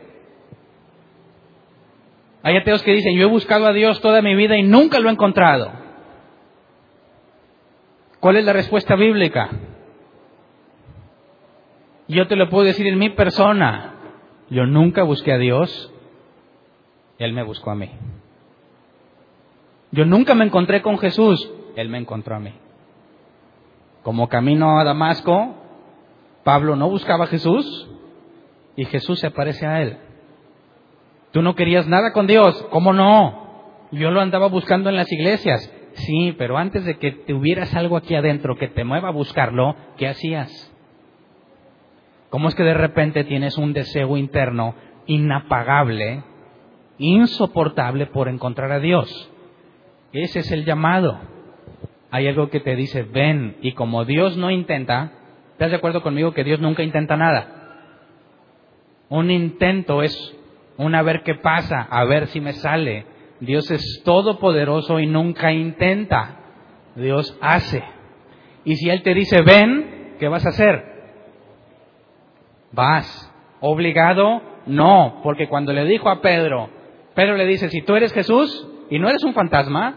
Hay 2.43 2.58
ateos 2.58 2.82
que 2.84 2.91
dicen, 2.91 3.15
yo 3.15 3.23
he 3.23 3.30
buscado 3.30 3.67
a 3.67 3.73
Dios 3.73 4.01
toda 4.01 4.21
mi 4.21 4.36
vida 4.36 4.58
y 4.58 4.63
nunca 4.63 4.99
lo 4.99 5.10
he 5.10 5.12
encontrado. 5.12 5.71
¿Cuál 8.19 8.38
es 8.38 8.45
la 8.45 8.54
respuesta 8.54 8.95
bíblica? 8.95 9.49
Yo 12.08 12.27
te 12.27 12.36
lo 12.36 12.49
puedo 12.49 12.65
decir 12.65 12.88
en 12.88 12.97
mi 12.99 13.10
persona. 13.10 13.95
Yo 14.49 14.65
nunca 14.65 15.04
busqué 15.04 15.32
a 15.32 15.38
Dios, 15.38 15.93
Él 17.19 17.34
me 17.34 17.43
buscó 17.43 17.71
a 17.71 17.75
mí. 17.75 17.89
Yo 19.91 20.06
nunca 20.06 20.36
me 20.36 20.45
encontré 20.45 20.82
con 20.82 20.97
Jesús, 20.97 21.49
Él 21.75 21.89
me 21.89 21.97
encontró 21.97 22.36
a 22.36 22.39
mí. 22.39 22.54
Como 24.04 24.27
camino 24.27 24.80
a 24.80 24.84
Damasco, 24.84 25.56
Pablo 26.43 26.75
no 26.75 26.89
buscaba 26.89 27.25
a 27.25 27.27
Jesús 27.27 27.88
y 28.75 28.86
Jesús 28.86 29.19
se 29.19 29.27
aparece 29.27 29.65
a 29.65 29.82
él. 29.82 29.97
Tú 31.32 31.41
no 31.41 31.56
querías 31.56 31.88
nada 31.88 32.12
con 32.12 32.28
Dios, 32.28 32.67
¿cómo 32.72 32.94
no? 32.94 33.88
Yo 33.91 34.12
lo 34.12 34.22
andaba 34.22 34.48
buscando 34.48 34.89
en 34.89 34.98
las 34.98 35.12
iglesias. 35.12 35.74
Sí, 35.94 36.34
pero 36.38 36.58
antes 36.58 36.86
de 36.86 36.98
que 36.98 37.12
tuvieras 37.12 37.74
algo 37.76 37.98
aquí 37.98 38.15
adentro 38.15 38.56
que 38.56 38.67
te 38.67 38.84
mueva 38.84 39.10
a 39.10 39.13
buscarlo, 39.13 39.76
¿qué 39.98 40.08
hacías? 40.08 40.50
¿Cómo 42.30 42.48
es 42.48 42.56
que 42.56 42.63
de 42.63 42.74
repente 42.74 43.26
tienes 43.26 43.58
un 43.58 43.74
deseo 43.74 44.15
interno 44.15 44.76
inapagable, 45.06 46.24
insoportable 46.98 48.06
por 48.08 48.30
encontrar 48.30 48.72
a 48.72 48.80
Dios? 48.80 49.30
Ese 50.13 50.39
es 50.39 50.52
el 50.52 50.65
llamado. 50.65 51.20
Hay 52.10 52.28
algo 52.28 52.50
que 52.50 52.60
te 52.60 52.76
dice, 52.76 53.04
ven, 53.04 53.58
y 53.62 53.74
como 53.74 54.06
Dios 54.06 54.38
no 54.38 54.50
intenta, 54.50 55.12
¿estás 55.52 55.72
de 55.72 55.78
acuerdo 55.78 56.02
conmigo 56.02 56.34
que 56.34 56.44
Dios 56.44 56.60
nunca 56.60 56.84
intenta 56.84 57.15
nada? 57.15 57.58
Un 59.10 59.30
intento 59.30 60.04
es 60.04 60.38
un 60.77 60.95
a 60.95 61.01
ver 61.01 61.23
qué 61.23 61.36
pasa, 61.36 61.88
a 61.89 62.05
ver 62.05 62.27
si 62.27 62.41
me 62.41 62.53
sale. 62.53 63.05
Dios 63.39 63.69
es 63.71 64.01
todopoderoso 64.03 64.99
y 64.99 65.07
nunca 65.07 65.51
intenta. 65.51 66.38
Dios 66.95 67.38
hace. 67.41 67.84
Y 68.63 68.75
si 68.75 68.89
Él 68.89 69.01
te 69.01 69.13
dice, 69.13 69.41
ven, 69.41 70.15
¿qué 70.19 70.27
vas 70.27 70.45
a 70.45 70.49
hacer? 70.49 70.91
vas. 72.71 73.27
¿Obligado? 73.60 74.41
No, 74.65 75.19
porque 75.23 75.47
cuando 75.47 75.73
le 75.73 75.86
dijo 75.86 76.10
a 76.10 76.21
Pedro, 76.21 76.69
Pedro 77.13 77.36
le 77.36 77.45
dice, 77.45 77.69
si 77.69 77.81
tú 77.81 77.95
eres 77.95 78.13
Jesús 78.13 78.67
y 78.89 78.99
no 78.99 79.10
eres 79.10 79.23
un 79.23 79.34
fantasma, 79.34 79.95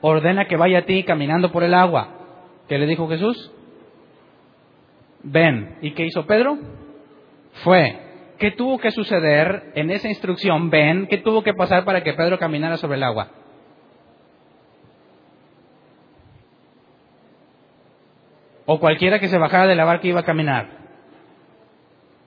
ordena 0.00 0.46
que 0.46 0.56
vaya 0.56 0.80
a 0.80 0.84
ti 0.84 1.02
caminando 1.04 1.52
por 1.52 1.62
el 1.62 1.74
agua. 1.74 2.08
¿Qué 2.68 2.78
le 2.78 2.86
dijo 2.86 3.08
Jesús? 3.08 3.52
Ven. 5.22 5.78
¿Y 5.82 5.92
qué 5.92 6.04
hizo 6.04 6.26
Pedro? 6.26 6.58
Fue. 7.64 8.00
¿Qué 8.38 8.50
tuvo 8.50 8.78
que 8.78 8.90
suceder 8.90 9.72
en 9.74 9.90
esa 9.90 10.08
instrucción? 10.08 10.70
Ven. 10.70 11.06
¿Qué 11.08 11.18
tuvo 11.18 11.42
que 11.42 11.54
pasar 11.54 11.84
para 11.84 12.02
que 12.02 12.12
Pedro 12.12 12.38
caminara 12.38 12.76
sobre 12.76 12.96
el 12.96 13.02
agua? 13.02 13.30
O 18.66 18.80
cualquiera 18.80 19.20
que 19.20 19.28
se 19.28 19.38
bajara 19.38 19.66
de 19.66 19.76
la 19.76 19.84
barca 19.84 20.06
iba 20.06 20.20
a 20.20 20.24
caminar. 20.24 20.68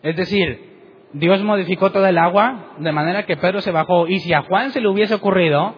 Es 0.02 0.16
decir, 0.16 0.70
Dios 1.14 1.42
modificó 1.44 1.92
toda 1.92 2.10
el 2.10 2.18
agua 2.18 2.76
de 2.78 2.92
manera 2.92 3.26
que 3.26 3.38
Pedro 3.38 3.62
se 3.62 3.72
bajó. 3.72 4.08
Y 4.08 4.20
si 4.20 4.34
a 4.34 4.44
Juan 4.44 4.72
se 4.72 4.82
le 4.82 4.88
hubiese 4.88 5.16
ocurrido, 5.16 5.76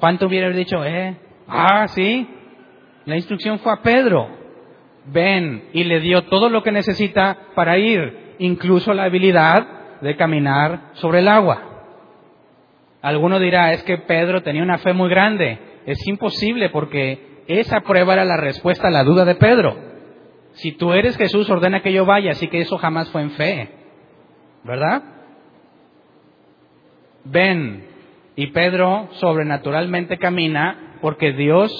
Juan 0.00 0.18
te 0.18 0.26
hubiera 0.26 0.50
dicho, 0.50 0.84
eh, 0.84 1.16
ah, 1.46 1.86
sí, 1.88 2.28
la 3.04 3.16
instrucción 3.16 3.58
fue 3.60 3.72
a 3.72 3.82
Pedro. 3.82 4.28
Ven, 5.06 5.68
y 5.72 5.84
le 5.84 6.00
dio 6.00 6.22
todo 6.22 6.48
lo 6.48 6.62
que 6.62 6.72
necesita 6.72 7.36
para 7.54 7.78
ir, 7.78 8.21
incluso 8.38 8.92
la 8.94 9.04
habilidad 9.04 10.00
de 10.00 10.16
caminar 10.16 10.90
sobre 10.94 11.20
el 11.20 11.28
agua. 11.28 11.72
Alguno 13.02 13.38
dirá, 13.38 13.72
es 13.72 13.82
que 13.82 13.98
Pedro 13.98 14.42
tenía 14.42 14.62
una 14.62 14.78
fe 14.78 14.92
muy 14.92 15.10
grande. 15.10 15.58
Es 15.86 15.98
imposible 16.06 16.70
porque 16.70 17.42
esa 17.48 17.80
prueba 17.80 18.12
era 18.14 18.24
la 18.24 18.36
respuesta 18.36 18.88
a 18.88 18.92
la 18.92 19.04
duda 19.04 19.24
de 19.24 19.34
Pedro. 19.34 19.76
Si 20.52 20.72
tú 20.72 20.92
eres 20.92 21.16
Jesús, 21.16 21.50
ordena 21.50 21.82
que 21.82 21.92
yo 21.92 22.04
vaya, 22.04 22.32
así 22.32 22.48
que 22.48 22.60
eso 22.60 22.78
jamás 22.78 23.10
fue 23.10 23.22
en 23.22 23.30
fe. 23.32 23.70
¿Verdad? 24.64 25.02
Ven. 27.24 27.86
Y 28.36 28.48
Pedro 28.48 29.08
sobrenaturalmente 29.12 30.18
camina 30.18 30.98
porque 31.00 31.32
Dios, 31.32 31.72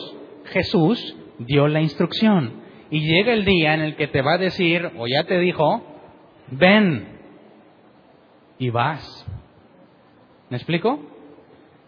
Jesús, 0.47 1.17
dio 1.39 1.69
la 1.69 1.81
instrucción. 1.81 2.63
Y 2.91 3.01
llega 3.01 3.33
el 3.33 3.45
día 3.45 3.75
en 3.75 3.81
el 3.81 3.97
que 3.97 4.09
te 4.09 4.23
va 4.23 4.35
a 4.35 4.39
decir, 4.39 4.91
o 4.99 5.07
ya 5.07 5.25
te 5.25 5.39
dijo, 5.39 5.92
ven 6.53 7.09
y 8.59 8.71
vas. 8.71 9.27
¿Me 10.51 10.57
explico? 10.57 11.01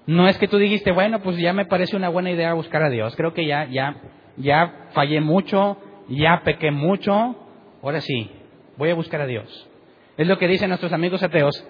No 0.06 0.28
es 0.28 0.36
que 0.38 0.48
tú 0.48 0.58
dijiste, 0.58 0.92
bueno, 0.92 1.20
pues 1.22 1.36
ya 1.36 1.52
me 1.52 1.66
parece 1.66 1.96
una 1.96 2.08
buena 2.08 2.30
idea 2.30 2.52
buscar 2.54 2.82
a 2.82 2.90
Dios. 2.90 3.14
Creo 3.16 3.32
que 3.32 3.46
ya, 3.46 3.66
ya, 3.66 3.96
ya 4.36 4.88
fallé 4.92 5.20
mucho, 5.20 5.78
ya 6.08 6.42
pequé 6.44 6.70
mucho. 6.70 7.36
Ahora 7.82 8.00
sí, 8.00 8.30
voy 8.76 8.90
a 8.90 8.94
buscar 8.94 9.20
a 9.20 9.26
Dios. 9.26 9.68
Es 10.16 10.26
lo 10.26 10.38
que 10.38 10.48
dicen 10.48 10.68
nuestros 10.68 10.92
amigos 10.92 11.22
ateos. 11.22 11.66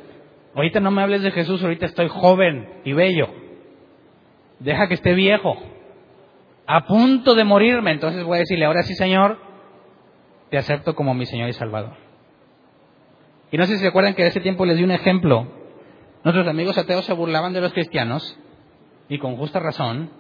Ahorita 0.55 0.81
no 0.81 0.91
me 0.91 1.03
hables 1.03 1.23
de 1.23 1.33
Jesús, 1.33 1.63
ahorita 1.63 1.87
estoy 1.87 2.09
joven 2.09 2.69
y 2.85 2.93
bello. 2.93 3.29
Deja 4.61 4.89
que 4.89 4.95
esté 4.95 5.15
viejo. 5.15 5.57
A 6.67 6.87
punto 6.87 7.35
de 7.35 7.45
morirme. 7.45 7.91
Entonces 7.91 8.25
voy 8.25 8.37
a 8.37 8.41
decirle, 8.41 8.65
ahora 8.65 8.83
sí, 8.83 8.95
Señor, 8.95 9.39
te 10.51 10.59
acepto 10.59 10.95
como 10.95 11.15
mi 11.15 11.27
Señor 11.27 11.49
y 11.49 11.53
Salvador. 11.53 12.04
Y 13.55 13.57
no 13.57 13.67
sé 13.67 13.75
si 13.75 13.83
se 13.83 13.87
acuerdan 13.87 14.15
que 14.15 14.23
en 14.23 14.27
ese 14.27 14.41
tiempo 14.41 14.67
les 14.67 14.77
di 14.77 14.83
un 14.83 14.91
ejemplo. 14.91 15.47
Nuestros 16.25 16.49
amigos 16.49 16.77
ateos 16.77 17.05
se 17.05 17.13
burlaban 17.13 17.53
de 17.53 17.61
los 17.61 17.73
cristianos, 17.73 18.37
y 19.09 19.19
con 19.19 19.37
justa 19.37 19.61
razón, 19.61 20.11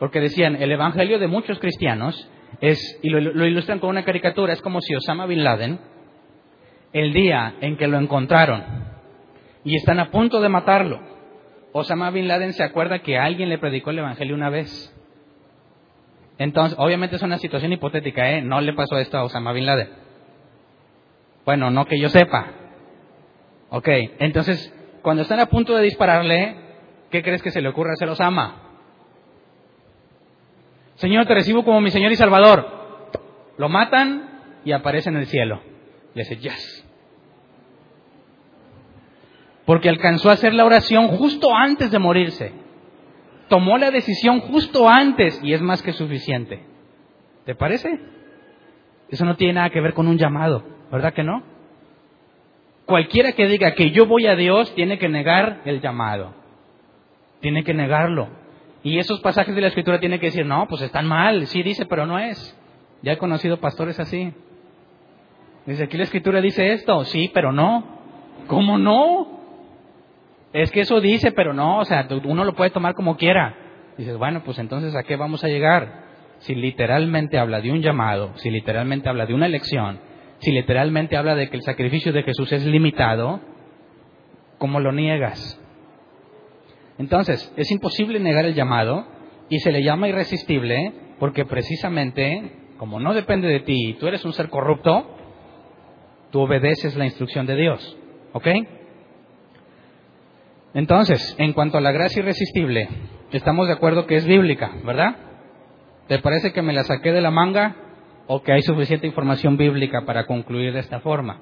porque 0.00 0.18
decían, 0.18 0.56
el 0.56 0.72
evangelio 0.72 1.20
de 1.20 1.28
muchos 1.28 1.60
cristianos 1.60 2.28
es, 2.60 2.98
y 3.00 3.10
lo 3.10 3.46
ilustran 3.46 3.78
con 3.78 3.90
una 3.90 4.04
caricatura, 4.04 4.52
es 4.52 4.60
como 4.60 4.80
si 4.80 4.96
Osama 4.96 5.26
Bin 5.26 5.44
Laden, 5.44 5.78
el 6.92 7.12
día 7.12 7.54
en 7.60 7.76
que 7.76 7.86
lo 7.86 7.98
encontraron 7.98 8.64
y 9.62 9.76
están 9.76 10.00
a 10.00 10.10
punto 10.10 10.40
de 10.40 10.48
matarlo, 10.48 10.98
Osama 11.70 12.10
Bin 12.10 12.26
Laden 12.26 12.52
se 12.52 12.64
acuerda 12.64 12.98
que 12.98 13.16
alguien 13.16 13.48
le 13.48 13.58
predicó 13.58 13.90
el 13.90 14.00
Evangelio 14.00 14.34
una 14.34 14.50
vez. 14.50 14.92
Entonces, 16.36 16.76
obviamente 16.80 17.14
es 17.14 17.22
una 17.22 17.38
situación 17.38 17.72
hipotética, 17.72 18.28
¿eh? 18.32 18.42
No 18.42 18.60
le 18.60 18.72
pasó 18.72 18.98
esto 18.98 19.18
a 19.18 19.22
Osama 19.22 19.52
Bin 19.52 19.66
Laden. 19.66 19.88
Bueno, 21.44 21.70
no 21.70 21.86
que 21.86 22.00
yo 22.00 22.08
sepa. 22.08 22.58
Ok, 23.74 23.88
entonces, 24.18 24.70
cuando 25.00 25.22
están 25.22 25.40
a 25.40 25.46
punto 25.46 25.74
de 25.74 25.82
dispararle, 25.82 26.56
¿qué 27.10 27.22
crees 27.22 27.42
que 27.42 27.50
se 27.50 27.62
le 27.62 27.70
ocurre 27.70 27.92
hacer 27.92 28.06
Osama? 28.06 28.60
Señor, 30.96 31.24
te 31.24 31.32
recibo 31.32 31.64
como 31.64 31.80
mi 31.80 31.90
Señor 31.90 32.12
y 32.12 32.16
Salvador. 32.16 32.66
Lo 33.56 33.70
matan 33.70 34.60
y 34.66 34.72
aparece 34.72 35.08
en 35.08 35.16
el 35.16 35.26
cielo. 35.26 35.62
Y 36.14 36.18
dice, 36.18 36.36
yes. 36.36 36.86
Porque 39.64 39.88
alcanzó 39.88 40.28
a 40.28 40.34
hacer 40.34 40.52
la 40.52 40.66
oración 40.66 41.08
justo 41.08 41.48
antes 41.56 41.90
de 41.90 41.98
morirse. 41.98 42.52
Tomó 43.48 43.78
la 43.78 43.90
decisión 43.90 44.40
justo 44.40 44.86
antes 44.86 45.40
y 45.42 45.54
es 45.54 45.62
más 45.62 45.82
que 45.82 45.94
suficiente. 45.94 46.62
¿Te 47.46 47.54
parece? 47.54 47.98
Eso 49.08 49.24
no 49.24 49.36
tiene 49.36 49.54
nada 49.54 49.70
que 49.70 49.80
ver 49.80 49.94
con 49.94 50.08
un 50.08 50.18
llamado, 50.18 50.62
¿verdad 50.90 51.14
que 51.14 51.24
no? 51.24 51.51
Cualquiera 52.92 53.32
que 53.32 53.46
diga 53.46 53.72
que 53.72 53.90
yo 53.90 54.04
voy 54.04 54.26
a 54.26 54.36
Dios 54.36 54.74
tiene 54.74 54.98
que 54.98 55.08
negar 55.08 55.62
el 55.64 55.80
llamado. 55.80 56.34
Tiene 57.40 57.64
que 57.64 57.72
negarlo. 57.72 58.28
Y 58.82 58.98
esos 58.98 59.18
pasajes 59.20 59.54
de 59.54 59.62
la 59.62 59.68
escritura 59.68 59.98
tienen 59.98 60.20
que 60.20 60.26
decir, 60.26 60.44
no, 60.44 60.66
pues 60.68 60.82
están 60.82 61.06
mal. 61.06 61.46
Sí 61.46 61.62
dice, 61.62 61.86
pero 61.86 62.04
no 62.04 62.18
es. 62.18 62.54
Ya 63.00 63.12
he 63.12 63.16
conocido 63.16 63.60
pastores 63.60 63.98
así. 63.98 64.34
Dice, 65.64 65.84
aquí 65.84 65.96
la 65.96 66.02
escritura 66.02 66.42
dice 66.42 66.74
esto, 66.74 67.02
sí, 67.04 67.30
pero 67.32 67.50
no. 67.50 67.82
¿Cómo 68.46 68.76
no? 68.76 69.40
Es 70.52 70.70
que 70.70 70.82
eso 70.82 71.00
dice, 71.00 71.32
pero 71.32 71.54
no, 71.54 71.78
o 71.78 71.86
sea, 71.86 72.06
uno 72.24 72.44
lo 72.44 72.54
puede 72.54 72.72
tomar 72.72 72.92
como 72.92 73.16
quiera. 73.16 73.56
Dices, 73.96 74.18
bueno, 74.18 74.42
pues 74.44 74.58
entonces 74.58 74.94
¿a 74.94 75.02
qué 75.02 75.16
vamos 75.16 75.42
a 75.44 75.48
llegar? 75.48 76.04
Si 76.40 76.54
literalmente 76.54 77.38
habla 77.38 77.62
de 77.62 77.72
un 77.72 77.80
llamado, 77.80 78.32
si 78.34 78.50
literalmente 78.50 79.08
habla 79.08 79.24
de 79.24 79.32
una 79.32 79.46
elección, 79.46 80.11
si 80.42 80.50
literalmente 80.50 81.16
habla 81.16 81.36
de 81.36 81.48
que 81.48 81.56
el 81.56 81.62
sacrificio 81.62 82.12
de 82.12 82.24
Jesús 82.24 82.50
es 82.52 82.66
limitado, 82.66 83.40
¿cómo 84.58 84.80
lo 84.80 84.90
niegas? 84.92 85.60
Entonces, 86.98 87.52
es 87.56 87.70
imposible 87.70 88.18
negar 88.18 88.44
el 88.44 88.54
llamado 88.54 89.06
y 89.48 89.60
se 89.60 89.70
le 89.70 89.84
llama 89.84 90.08
irresistible 90.08 90.92
porque 91.20 91.44
precisamente, 91.44 92.52
como 92.76 92.98
no 92.98 93.14
depende 93.14 93.46
de 93.46 93.60
ti 93.60 93.90
y 93.90 93.94
tú 93.94 94.08
eres 94.08 94.24
un 94.24 94.32
ser 94.32 94.48
corrupto, 94.48 95.16
tú 96.32 96.40
obedeces 96.40 96.96
la 96.96 97.04
instrucción 97.04 97.46
de 97.46 97.54
Dios. 97.54 97.96
¿Ok? 98.32 98.48
Entonces, 100.74 101.36
en 101.38 101.52
cuanto 101.52 101.78
a 101.78 101.80
la 101.80 101.92
gracia 101.92 102.20
irresistible, 102.20 102.88
estamos 103.30 103.68
de 103.68 103.74
acuerdo 103.74 104.06
que 104.06 104.16
es 104.16 104.26
bíblica, 104.26 104.72
¿verdad? 104.84 105.16
¿Te 106.08 106.18
parece 106.18 106.52
que 106.52 106.62
me 106.62 106.72
la 106.72 106.82
saqué 106.82 107.12
de 107.12 107.20
la 107.20 107.30
manga 107.30 107.76
o 108.26 108.42
que 108.42 108.52
hay 108.52 108.62
suficiente 108.62 109.06
información 109.06 109.56
bíblica 109.56 110.04
para 110.04 110.26
concluir 110.26 110.72
de 110.72 110.80
esta 110.80 111.00
forma? 111.00 111.40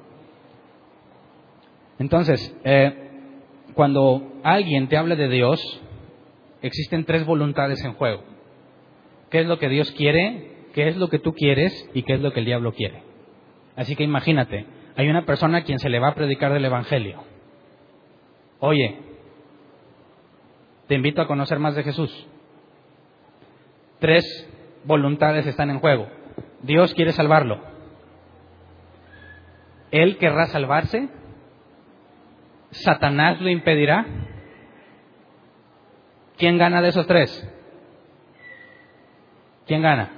Entonces, 1.98 2.56
eh, 2.64 3.10
cuando 3.74 4.40
alguien 4.42 4.88
te 4.88 4.96
habla 4.96 5.16
de 5.16 5.28
Dios, 5.28 5.60
existen 6.62 7.04
tres 7.04 7.26
voluntades 7.26 7.84
en 7.84 7.92
juego. 7.92 8.22
¿Qué 9.30 9.40
es 9.40 9.46
lo 9.46 9.58
que 9.58 9.68
Dios 9.68 9.90
quiere? 9.92 10.66
¿Qué 10.74 10.88
es 10.88 10.96
lo 10.96 11.08
que 11.08 11.18
tú 11.18 11.34
quieres? 11.34 11.88
¿Y 11.94 12.02
qué 12.02 12.14
es 12.14 12.20
lo 12.20 12.32
que 12.32 12.40
el 12.40 12.46
diablo 12.46 12.72
quiere? 12.72 13.02
Así 13.76 13.96
que 13.96 14.04
imagínate, 14.04 14.66
hay 14.96 15.08
una 15.08 15.24
persona 15.24 15.58
a 15.58 15.64
quien 15.64 15.78
se 15.78 15.88
le 15.88 16.00
va 16.00 16.08
a 16.08 16.14
predicar 16.14 16.52
del 16.52 16.64
Evangelio. 16.64 17.22
Oye, 18.58 18.98
te 20.86 20.94
invito 20.94 21.22
a 21.22 21.26
conocer 21.26 21.58
más 21.58 21.74
de 21.74 21.82
Jesús. 21.82 22.26
Tres 23.98 24.24
voluntades 24.84 25.46
están 25.46 25.70
en 25.70 25.78
juego. 25.78 26.08
Dios 26.62 26.94
quiere 26.94 27.12
salvarlo. 27.12 27.60
Él 29.90 30.18
querrá 30.18 30.46
salvarse. 30.46 31.08
Satanás 32.70 33.40
lo 33.40 33.48
impedirá. 33.48 34.06
¿Quién 36.36 36.58
gana 36.58 36.80
de 36.80 36.88
esos 36.88 37.06
tres? 37.06 37.48
¿Quién 39.66 39.82
gana? 39.82 40.10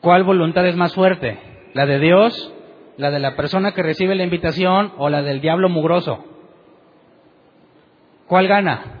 ¿Cuál 0.00 0.24
voluntad 0.24 0.66
es 0.66 0.76
más 0.76 0.94
fuerte? 0.94 1.38
¿La 1.74 1.86
de 1.86 1.98
Dios, 1.98 2.52
la 2.96 3.10
de 3.10 3.20
la 3.20 3.36
persona 3.36 3.72
que 3.72 3.82
recibe 3.82 4.14
la 4.14 4.24
invitación 4.24 4.92
o 4.96 5.10
la 5.10 5.22
del 5.22 5.40
diablo 5.40 5.68
mugroso? 5.68 6.24
¿Cuál 8.26 8.48
gana? 8.48 8.99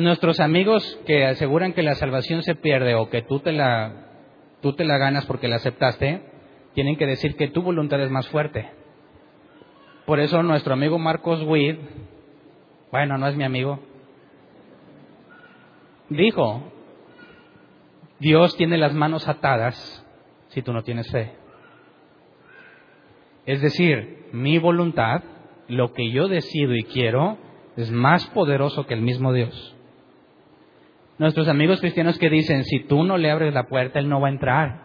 Nuestros 0.00 0.40
amigos 0.40 0.98
que 1.06 1.26
aseguran 1.26 1.74
que 1.74 1.82
la 1.82 1.94
salvación 1.94 2.42
se 2.42 2.54
pierde 2.54 2.94
o 2.94 3.10
que 3.10 3.20
tú 3.20 3.40
te 3.40 3.52
la, 3.52 4.06
tú 4.62 4.72
te 4.72 4.86
la 4.86 4.96
ganas 4.96 5.26
porque 5.26 5.46
la 5.46 5.56
aceptaste, 5.56 6.22
tienen 6.72 6.96
que 6.96 7.04
decir 7.04 7.36
que 7.36 7.48
tu 7.48 7.60
voluntad 7.60 8.00
es 8.00 8.10
más 8.10 8.26
fuerte. 8.28 8.70
Por 10.06 10.18
eso 10.18 10.42
nuestro 10.42 10.72
amigo 10.72 10.98
Marcos 10.98 11.42
Witt, 11.42 11.78
bueno, 12.90 13.18
no 13.18 13.28
es 13.28 13.36
mi 13.36 13.44
amigo, 13.44 13.78
dijo, 16.08 16.72
Dios 18.20 18.56
tiene 18.56 18.78
las 18.78 18.94
manos 18.94 19.28
atadas 19.28 20.02
si 20.48 20.62
tú 20.62 20.72
no 20.72 20.82
tienes 20.82 21.10
fe. 21.10 21.34
Es 23.44 23.60
decir, 23.60 24.30
mi 24.32 24.56
voluntad, 24.56 25.22
lo 25.68 25.92
que 25.92 26.10
yo 26.10 26.26
decido 26.26 26.74
y 26.74 26.84
quiero, 26.84 27.36
es 27.76 27.90
más 27.90 28.24
poderoso 28.28 28.86
que 28.86 28.94
el 28.94 29.02
mismo 29.02 29.34
Dios. 29.34 29.76
Nuestros 31.20 31.48
amigos 31.48 31.80
cristianos 31.80 32.18
que 32.18 32.30
dicen, 32.30 32.64
si 32.64 32.80
tú 32.84 33.04
no 33.04 33.18
le 33.18 33.30
abres 33.30 33.52
la 33.52 33.64
puerta, 33.64 33.98
Él 33.98 34.08
no 34.08 34.22
va 34.22 34.28
a 34.28 34.30
entrar. 34.30 34.80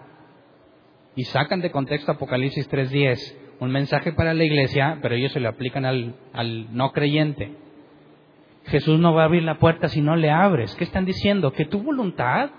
Y 1.15 1.23
sacan 1.23 1.61
de 1.61 1.71
contexto 1.71 2.11
Apocalipsis 2.11 2.69
3.10, 2.69 3.37
un 3.61 3.71
mensaje 3.71 4.11
para 4.11 4.33
la 4.33 4.43
iglesia, 4.43 4.99
pero 5.01 5.15
ellos 5.15 5.31
se 5.31 5.39
lo 5.39 5.47
aplican 5.47 5.85
al, 5.85 6.75
no 6.75 6.91
creyente. 6.91 7.55
Jesús 8.65 8.99
no 8.99 9.13
va 9.13 9.21
a 9.21 9.25
abrir 9.27 9.43
la 9.43 9.59
puerta 9.59 9.87
si 9.87 10.01
no 10.01 10.17
le 10.17 10.29
abres. 10.29 10.75
¿Qué 10.75 10.83
están 10.83 11.05
diciendo? 11.05 11.53
Que 11.53 11.63
tu 11.63 11.81
voluntad 11.81 12.49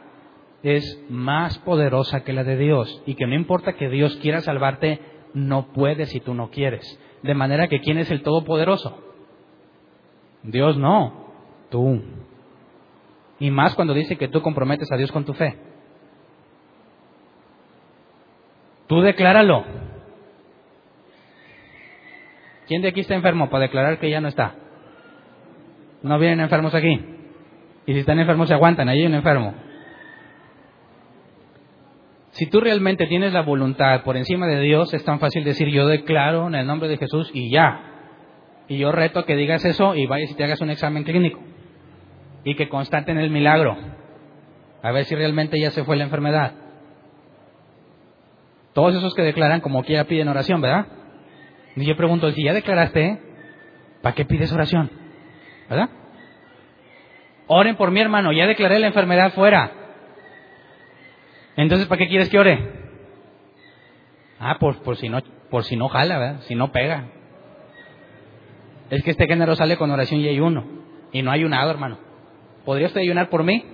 es 0.62 0.99
más 1.11 1.59
poderosa 1.59 2.24
que 2.24 2.33
la 2.33 2.45
de 2.45 2.57
Dios 2.57 3.03
y 3.05 3.14
que 3.14 3.27
no 3.27 3.35
importa 3.35 3.74
que 3.74 3.91
Dios 3.91 4.16
quiera 4.22 4.41
salvarte, 4.41 5.01
no 5.35 5.74
puede 5.74 6.07
si 6.07 6.20
tú 6.20 6.33
no 6.33 6.49
quieres. 6.49 6.99
De 7.22 7.35
manera 7.35 7.68
que 7.68 7.81
¿quién 7.81 7.99
es 7.99 8.11
el 8.11 8.22
Todopoderoso? 8.22 8.99
Dios 10.45 10.79
no, 10.79 11.27
tú. 11.68 12.01
Y 13.39 13.51
más 13.51 13.74
cuando 13.74 13.95
dice 13.95 14.16
que 14.16 14.28
tú 14.28 14.41
comprometes 14.43 14.91
a 14.91 14.97
Dios 14.97 15.12
con 15.12 15.24
tu 15.24 15.34
fe. 15.34 15.57
Tú 18.87 19.01
decláralo. 19.01 19.64
¿Quién 22.66 22.82
de 22.82 22.89
aquí 22.89 23.01
está 23.01 23.14
enfermo 23.14 23.51
para 23.51 23.62
declarar 23.62 23.99
que 23.99 24.11
ya 24.11 24.20
no 24.20 24.28
está? 24.28 24.55
No 26.03 26.18
vienen 26.18 26.41
enfermos 26.41 26.74
aquí. 26.74 27.01
Y 27.87 27.93
si 27.93 27.99
están 28.01 28.18
enfermos 28.18 28.49
se 28.49 28.55
aguantan, 28.55 28.89
ahí 28.89 29.01
hay 29.01 29.07
un 29.07 29.14
enfermo. 29.14 29.55
Si 32.30 32.47
tú 32.47 32.61
realmente 32.61 33.07
tienes 33.07 33.32
la 33.32 33.43
voluntad 33.43 34.03
por 34.03 34.16
encima 34.16 34.47
de 34.47 34.61
Dios, 34.61 34.93
es 34.93 35.05
tan 35.05 35.20
fácil 35.20 35.43
decir 35.45 35.68
yo 35.68 35.87
declaro 35.87 36.49
en 36.49 36.55
el 36.55 36.66
nombre 36.66 36.89
de 36.89 36.99
Jesús 36.99 37.30
y 37.32 37.51
ya. 37.51 37.80
Y 38.68 38.78
yo 38.78 38.93
reto 38.93 39.20
a 39.20 39.26
que 39.26 39.37
digas 39.37 39.64
eso 39.64 39.95
y 39.95 40.07
vayas 40.07 40.30
y 40.30 40.34
te 40.34 40.45
hagas 40.45 40.61
un 40.61 40.70
examen 40.70 41.05
clínico. 41.05 41.41
Y 42.47 42.55
que 42.55 42.70
constaten 42.70 43.18
el 43.18 43.28
milagro. 43.28 43.76
A 44.80 44.92
ver 44.92 45.05
si 45.05 45.16
realmente 45.16 45.61
ya 45.61 45.72
se 45.72 45.84
fue 45.84 45.97
la 45.97 46.05
enfermedad. 46.05 46.53
Todos 48.72 48.94
esos 48.94 49.14
que 49.14 49.22
declaran 49.22 49.61
como 49.61 49.82
quiera 49.82 50.05
piden 50.05 50.28
oración, 50.28 50.61
¿verdad? 50.61 50.86
Y 51.74 51.84
yo 51.84 51.97
pregunto, 51.97 52.30
si 52.30 52.44
ya 52.44 52.55
declaraste, 52.55 53.20
¿para 54.01 54.14
qué 54.14 54.24
pides 54.24 54.53
oración? 54.53 54.90
¿Verdad? 55.68 55.90
Oren 57.49 57.74
por 57.74 57.90
mi 57.90 58.01
hermano, 58.01 58.32
ya 58.32 58.47
declaré 58.47 58.78
la 58.78 58.86
enfermedad 58.86 59.32
fuera. 59.32 59.72
Entonces, 61.57 61.88
¿para 61.88 61.99
qué 61.99 62.09
quieres 62.09 62.28
que 62.28 62.38
ore? 62.38 62.61
Ah, 64.38 64.59
por, 64.61 64.97
si, 64.97 65.09
no, 65.09 65.20
por 65.51 65.64
si 65.64 65.76
no 65.76 65.88
jala, 65.88 66.18
¿verdad? 66.18 66.40
Si 66.42 66.55
no 66.55 66.70
pega. 66.70 67.09
Es 68.90 69.03
que 69.03 69.11
este 69.11 69.26
género 69.26 69.57
sale 69.57 69.76
con 69.76 69.90
oración 69.90 70.20
y 70.20 70.28
ayuno. 70.28 70.64
Y 71.11 71.22
no 71.22 71.32
hay 71.32 71.40
ayunado, 71.40 71.70
hermano. 71.70 72.05
¿Podría 72.67 72.89
usted 72.89 73.01
ayunar 73.01 73.31
por 73.31 73.45
mí? 73.45 73.64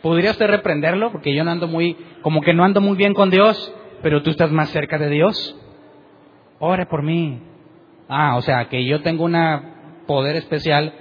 ¿Podría 0.00 0.30
usted 0.30 0.46
reprenderlo? 0.46 1.12
Porque 1.12 1.34
yo 1.34 1.44
no 1.44 1.50
ando 1.50 1.68
muy, 1.68 1.96
como 2.22 2.40
que 2.40 2.54
no 2.54 2.64
ando 2.64 2.80
muy 2.80 2.96
bien 2.96 3.12
con 3.12 3.28
Dios, 3.28 3.72
pero 4.02 4.22
tú 4.22 4.30
estás 4.30 4.50
más 4.50 4.70
cerca 4.70 4.96
de 4.96 5.10
Dios. 5.10 5.54
Ore 6.58 6.86
por 6.86 7.02
mí. 7.02 7.42
Ah, 8.08 8.36
o 8.36 8.40
sea, 8.40 8.70
que 8.70 8.86
yo 8.86 9.02
tengo 9.02 9.26
un 9.26 9.36
poder 10.06 10.34
especial 10.36 10.94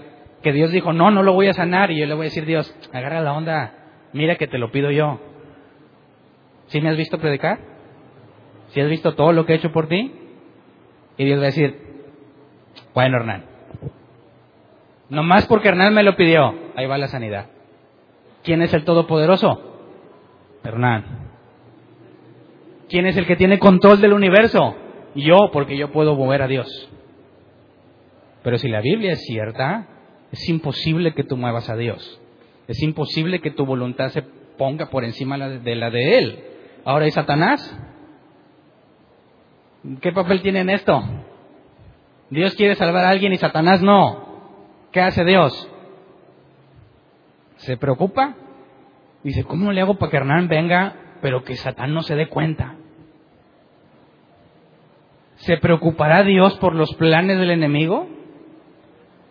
que 0.44 0.52
Dios 0.52 0.72
dijo, 0.72 0.92
no, 0.92 1.10
no 1.10 1.24
lo 1.24 1.34
voy 1.34 1.48
a 1.48 1.54
sanar. 1.54 1.90
Y 1.90 2.00
yo 2.00 2.06
le 2.06 2.16
voy 2.16 2.26
a 2.26 2.30
decir, 2.30 2.46
Dios, 2.46 2.76
agarra 2.92 3.22
la 3.22 3.32
onda, 3.32 3.74
mira 4.12 4.36
que 4.36 4.48
te 4.48 4.58
lo 4.58 4.72
pido 4.72 4.92
yo. 4.92 5.22
¿Sí 6.68 6.82
me 6.82 6.90
has 6.90 6.98
visto 6.98 7.18
predicar? 7.18 7.60
¿Sí 8.68 8.82
has 8.82 8.90
visto 8.90 9.16
todo 9.16 9.32
lo 9.32 9.46
que 9.46 9.54
he 9.54 9.56
hecho 9.56 9.72
por 9.72 9.88
ti? 9.88 10.12
Y 11.16 11.24
Dios 11.24 11.40
va 11.40 11.44
a 11.44 11.46
decir, 11.46 11.78
bueno, 12.94 13.18
Hernán, 13.18 13.51
nomás 15.12 15.46
porque 15.46 15.68
Hernán 15.68 15.94
me 15.94 16.04
lo 16.04 16.16
pidió, 16.16 16.56
ahí 16.76 16.88
va 16.88 16.98
la 16.98 17.10
sanidad. 17.10 17.48
¿Quién 18.44 18.62
es 18.62 18.74
el 18.74 18.86
Todopoderoso? 18.86 19.62
Hernán. 20.64 21.30
¿Quién 22.90 23.06
es 23.06 23.18
el 23.18 23.28
que 23.28 23.36
tiene 23.36 23.60
control 23.60 24.00
del 24.00 24.14
universo? 24.14 24.76
Yo, 25.14 25.50
porque 25.52 25.78
yo 25.78 25.92
puedo 25.92 26.16
mover 26.16 26.42
a 26.42 26.48
Dios. 26.48 26.90
Pero 28.42 28.58
si 28.58 28.70
la 28.70 28.80
Biblia 28.80 29.12
es 29.12 29.24
cierta, 29.26 29.88
es 30.32 30.48
imposible 30.48 31.14
que 31.14 31.26
tú 31.26 31.36
muevas 31.36 31.70
a 31.70 31.76
Dios. 31.76 32.20
Es 32.70 32.82
imposible 32.82 33.42
que 33.42 33.52
tu 33.52 33.66
voluntad 33.66 34.10
se 34.10 34.22
ponga 34.58 34.90
por 34.90 35.04
encima 35.04 35.38
de 35.38 35.76
la 35.76 35.90
de 35.90 36.18
Él. 36.20 36.44
Ahora, 36.86 37.06
¿y 37.06 37.12
Satanás? 37.12 37.78
¿Qué 40.00 40.14
papel 40.14 40.42
tiene 40.42 40.62
en 40.62 40.70
esto? 40.70 41.04
Dios 42.30 42.56
quiere 42.56 42.76
salvar 42.76 43.04
a 43.04 43.10
alguien 43.10 43.34
y 43.34 43.38
Satanás 43.38 43.82
no. 43.82 44.31
¿Qué 44.92 45.00
hace 45.00 45.24
Dios? 45.24 45.70
¿Se 47.58 47.78
preocupa? 47.78 48.36
Dice, 49.24 49.44
¿cómo 49.44 49.72
le 49.72 49.82
hago 49.82 49.96
para 49.96 50.10
que 50.10 50.18
Hernán 50.18 50.48
venga, 50.48 50.96
pero 51.22 51.44
que 51.44 51.56
Satán 51.56 51.94
no 51.94 52.02
se 52.02 52.16
dé 52.16 52.28
cuenta? 52.28 52.76
¿Se 55.36 55.58
preocupará 55.58 56.24
Dios 56.24 56.58
por 56.58 56.76
los 56.76 56.94
planes 56.96 57.40
del 57.40 57.52
enemigo? 57.52 58.08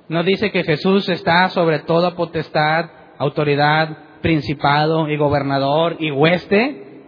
¿No 0.08 0.22
dice 0.22 0.50
que 0.50 0.64
Jesús 0.64 1.08
está 1.08 1.48
sobre 1.50 1.80
toda 1.80 2.16
potestad, 2.16 2.90
autoridad, 3.18 3.96
principado 4.22 5.08
y 5.08 5.16
gobernador 5.16 5.96
y 5.98 6.10
hueste? 6.10 7.02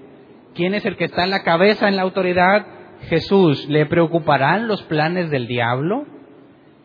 ¿Quién 0.55 0.74
es 0.74 0.84
el 0.84 0.96
que 0.96 1.07
está 1.07 1.24
en 1.24 1.30
la 1.30 1.42
cabeza 1.42 1.88
en 1.88 1.96
la 1.96 2.03
autoridad? 2.03 2.66
Jesús. 3.09 3.68
¿Le 3.68 3.86
preocuparán 3.86 4.68
los 4.68 4.82
planes 4.84 5.30
del 5.30 5.46
diablo? 5.46 6.05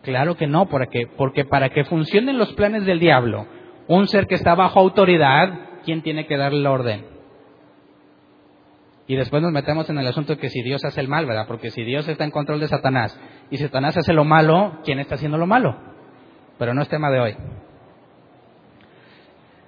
Claro 0.08 0.38
que 0.38 0.47
no, 0.47 0.70
porque, 0.70 1.05
porque 1.18 1.43
para 1.43 1.68
que 1.68 1.84
funcionen 1.84 2.38
los 2.38 2.53
planes 2.53 2.86
del 2.86 2.97
diablo, 2.97 3.45
un 3.89 4.08
ser 4.08 4.26
que 4.26 4.36
está 4.36 4.55
bajo 4.55 4.80
autoridad, 4.80 5.82
¿quién 5.84 6.01
tiene 6.01 6.26
que 6.26 6.38
darle 6.38 6.62
la 6.62 6.72
orden? 6.72 7.05
Y 9.05 9.18
después 9.18 9.43
nos 9.43 9.51
metemos 9.51 9.89
en 9.89 9.97
el 9.97 10.08
asunto 10.08 10.36
de 10.36 10.39
que 10.39 10.49
si 10.49 10.62
Dios 10.62 10.86
hace 10.86 11.01
el 11.01 11.10
mal, 11.10 11.26
¿verdad? 11.26 11.45
Porque 11.45 11.72
si 11.72 11.84
Dios 11.84 12.08
está 12.08 12.24
en 12.24 12.32
control 12.32 12.62
de 12.62 12.70
Satanás 12.70 13.20
y 13.51 13.58
Satanás 13.58 13.97
hace 13.97 14.14
lo 14.14 14.24
malo, 14.24 14.80
¿quién 14.86 14.99
está 14.99 15.16
haciendo 15.16 15.38
lo 15.38 15.45
malo? 15.45 15.78
Pero 16.58 16.74
no 16.74 16.82
es 16.84 16.88
tema 16.88 17.12
de 17.12 17.20
hoy. 17.20 17.36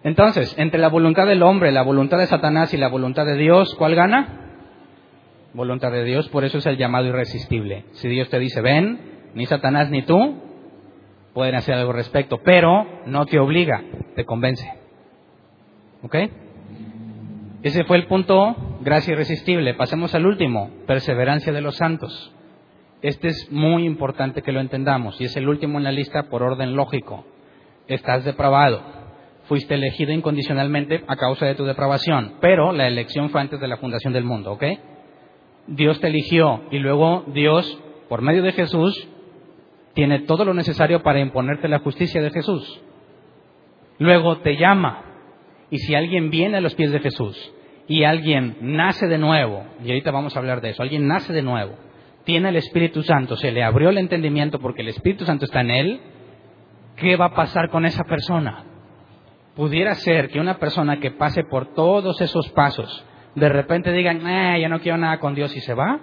Entonces, 0.04 0.56
entre 0.58 0.80
la 0.80 0.88
voluntad 0.88 1.28
del 1.28 1.44
hombre, 1.44 1.74
la 1.74 1.82
voluntad 1.82 2.18
de 2.18 2.28
Satanás 2.28 2.74
y 2.74 2.78
la 2.78 2.88
voluntad 2.88 3.26
de 3.26 3.36
Dios, 3.36 3.76
¿cuál 3.76 3.94
gana? 3.94 4.54
Voluntad 5.54 5.92
de 5.92 6.06
Dios, 6.06 6.30
por 6.30 6.46
eso 6.46 6.60
es 6.60 6.66
el 6.66 6.78
llamado 6.78 7.08
irresistible. 7.08 7.84
Si 7.92 8.08
Dios 8.08 8.30
te 8.30 8.40
dice, 8.40 8.62
ven, 8.62 9.19
ni 9.34 9.46
Satanás 9.46 9.90
ni 9.90 10.04
tú 10.04 10.36
pueden 11.34 11.56
hacer 11.56 11.76
algo 11.76 11.92
al 11.92 11.98
respecto, 11.98 12.40
pero 12.44 12.86
no 13.06 13.26
te 13.26 13.40
obliga, 13.40 13.84
te 14.16 14.26
convence. 14.26 14.70
¿Ok? 16.04 16.16
Ese 17.62 17.84
fue 17.84 17.98
el 17.98 18.08
punto, 18.08 18.56
gracia 18.82 19.14
irresistible. 19.14 19.74
Pasemos 19.74 20.16
al 20.16 20.26
último, 20.26 20.70
perseverancia 20.88 21.52
de 21.52 21.60
los 21.60 21.76
santos. 21.76 22.34
Este 23.02 23.30
es 23.30 23.52
muy 23.52 23.86
importante 23.86 24.42
que 24.42 24.52
lo 24.54 24.62
entendamos 24.62 25.20
y 25.20 25.26
es 25.26 25.36
el 25.36 25.48
último 25.48 25.78
en 25.78 25.84
la 25.84 25.92
lista 25.92 26.24
por 26.24 26.42
orden 26.42 26.76
lógico. 26.76 27.26
Estás 27.88 28.24
depravado. 28.24 28.82
Fuiste 29.44 29.74
elegido 29.74 30.14
incondicionalmente 30.14 31.04
a 31.08 31.16
causa 31.18 31.48
de 31.48 31.56
tu 31.56 31.66
depravación, 31.66 32.36
pero 32.40 32.72
la 32.72 32.88
elección 32.88 33.30
fue 33.30 33.42
antes 33.42 33.60
de 33.60 33.68
la 33.68 33.78
fundación 33.78 34.14
del 34.14 34.24
mundo, 34.24 34.54
¿ok? 34.54 34.64
Dios 35.68 36.00
te 36.00 36.08
eligió 36.08 36.62
y 36.72 36.80
luego 36.80 37.26
Dios, 37.28 37.82
por 38.08 38.22
medio 38.22 38.44
de 38.44 38.54
Jesús, 38.54 39.09
tiene 39.94 40.20
todo 40.20 40.46
lo 40.46 40.54
necesario 40.54 41.02
para 41.02 41.20
imponerte 41.20 41.68
la 41.68 41.80
justicia 41.80 42.22
de 42.22 42.32
Jesús. 42.32 42.82
Luego 43.98 44.38
te 44.40 44.56
llama 44.56 45.04
y 45.70 45.78
si 45.80 45.96
alguien 45.96 46.30
viene 46.30 46.58
a 46.58 46.62
los 46.62 46.76
pies 46.76 46.92
de 46.92 47.00
Jesús 47.00 47.54
y 47.88 48.04
alguien 48.04 48.58
nace 48.62 49.08
de 49.08 49.18
nuevo, 49.18 49.66
y 49.84 49.90
ahorita 49.90 50.12
vamos 50.12 50.36
a 50.36 50.40
hablar 50.40 50.62
de 50.62 50.70
eso, 50.70 50.84
alguien 50.84 51.08
nace 51.08 51.34
de 51.34 51.42
nuevo, 51.42 51.76
tiene 52.24 52.50
el 52.50 52.56
Espíritu 52.56 53.02
Santo, 53.04 53.36
se 53.36 53.52
le 53.52 53.64
abrió 53.64 53.90
el 53.90 53.98
entendimiento 53.98 54.60
porque 54.60 54.84
el 54.84 54.90
Espíritu 54.90 55.26
Santo 55.26 55.46
está 55.46 55.62
en 55.62 55.72
él, 55.72 56.02
¿qué 56.96 57.16
va 57.16 57.26
a 57.26 57.36
pasar 57.36 57.70
con 57.70 57.86
esa 57.86 58.04
persona? 58.04 58.66
Pudiera 59.56 59.96
ser 59.96 60.30
que 60.30 60.40
una 60.40 60.60
persona 60.60 61.00
que 61.00 61.12
pase 61.12 61.44
por 61.44 61.74
todos 61.74 62.22
esos 62.22 62.50
pasos, 62.50 63.06
de 63.36 63.50
repente 63.50 63.92
digan, 63.92 64.26
eh, 64.28 64.62
ya 64.62 64.70
no 64.70 64.80
quiero 64.80 64.98
nada 64.98 65.20
con 65.20 65.36
Dios 65.36 65.56
y 65.56 65.62
se 65.62 65.74
va. 65.74 66.00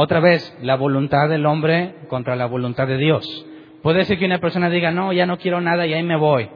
Otra 0.00 0.20
vez, 0.20 0.56
la 0.62 0.76
voluntad 0.76 1.28
del 1.28 1.44
hombre 1.44 1.96
contra 2.08 2.36
la 2.36 2.46
voluntad 2.46 2.86
de 2.86 2.98
Dios. 2.98 3.26
Puede 3.82 4.04
ser 4.04 4.16
que 4.16 4.26
una 4.26 4.38
persona 4.38 4.70
diga, 4.70 4.92
no, 4.92 5.12
ya 5.12 5.26
no 5.26 5.38
quiero 5.38 5.60
nada 5.60 5.88
y 5.88 5.92
ahí 5.92 6.04
me 6.04 6.14
voy. 6.14 6.48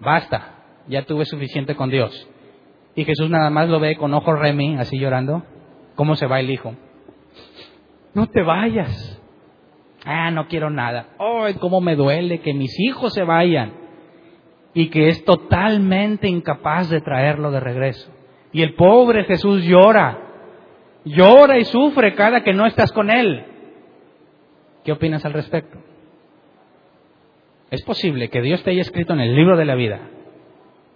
Basta, 0.00 0.56
ya 0.86 1.06
tuve 1.06 1.24
suficiente 1.24 1.76
con 1.76 1.88
Dios. 1.88 2.28
Y 2.94 3.06
Jesús 3.06 3.30
nada 3.30 3.48
más 3.48 3.70
lo 3.70 3.80
ve 3.80 3.96
con 3.96 4.12
ojos 4.12 4.38
remi, 4.38 4.76
así 4.76 4.98
llorando. 4.98 5.44
¿Cómo 5.94 6.14
se 6.14 6.26
va 6.26 6.40
el 6.40 6.50
hijo? 6.50 6.74
No 8.12 8.26
te 8.26 8.42
vayas. 8.42 9.18
Ah, 10.04 10.30
no 10.30 10.46
quiero 10.48 10.68
nada. 10.68 11.06
¡Ay, 11.18 11.54
cómo 11.54 11.80
me 11.80 11.96
duele 11.96 12.40
que 12.40 12.52
mis 12.52 12.78
hijos 12.80 13.14
se 13.14 13.24
vayan! 13.24 13.72
Y 14.74 14.90
que 14.90 15.08
es 15.08 15.24
totalmente 15.24 16.28
incapaz 16.28 16.90
de 16.90 17.00
traerlo 17.00 17.50
de 17.50 17.60
regreso. 17.60 18.12
Y 18.52 18.60
el 18.60 18.74
pobre 18.74 19.24
Jesús 19.24 19.64
llora. 19.64 20.33
Llora 21.04 21.58
y 21.58 21.64
sufre 21.64 22.14
cada 22.14 22.42
que 22.42 22.52
no 22.52 22.66
estás 22.66 22.92
con 22.92 23.10
él. 23.10 23.44
¿Qué 24.84 24.92
opinas 24.92 25.24
al 25.24 25.32
respecto? 25.32 25.78
Es 27.70 27.82
posible 27.82 28.30
que 28.30 28.40
Dios 28.40 28.62
te 28.62 28.70
haya 28.70 28.82
escrito 28.82 29.12
en 29.12 29.20
el 29.20 29.34
libro 29.34 29.56
de 29.56 29.64
la 29.64 29.74
vida 29.74 30.00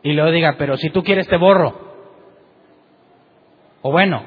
y 0.03 0.13
luego 0.13 0.31
diga, 0.31 0.57
pero 0.59 0.77
si 0.77 0.91
tú 0.91 1.03
quieres 1.03 1.27
te 1.29 1.37
borro. 1.37 1.89
O 3.83 3.91
bueno, 3.93 4.23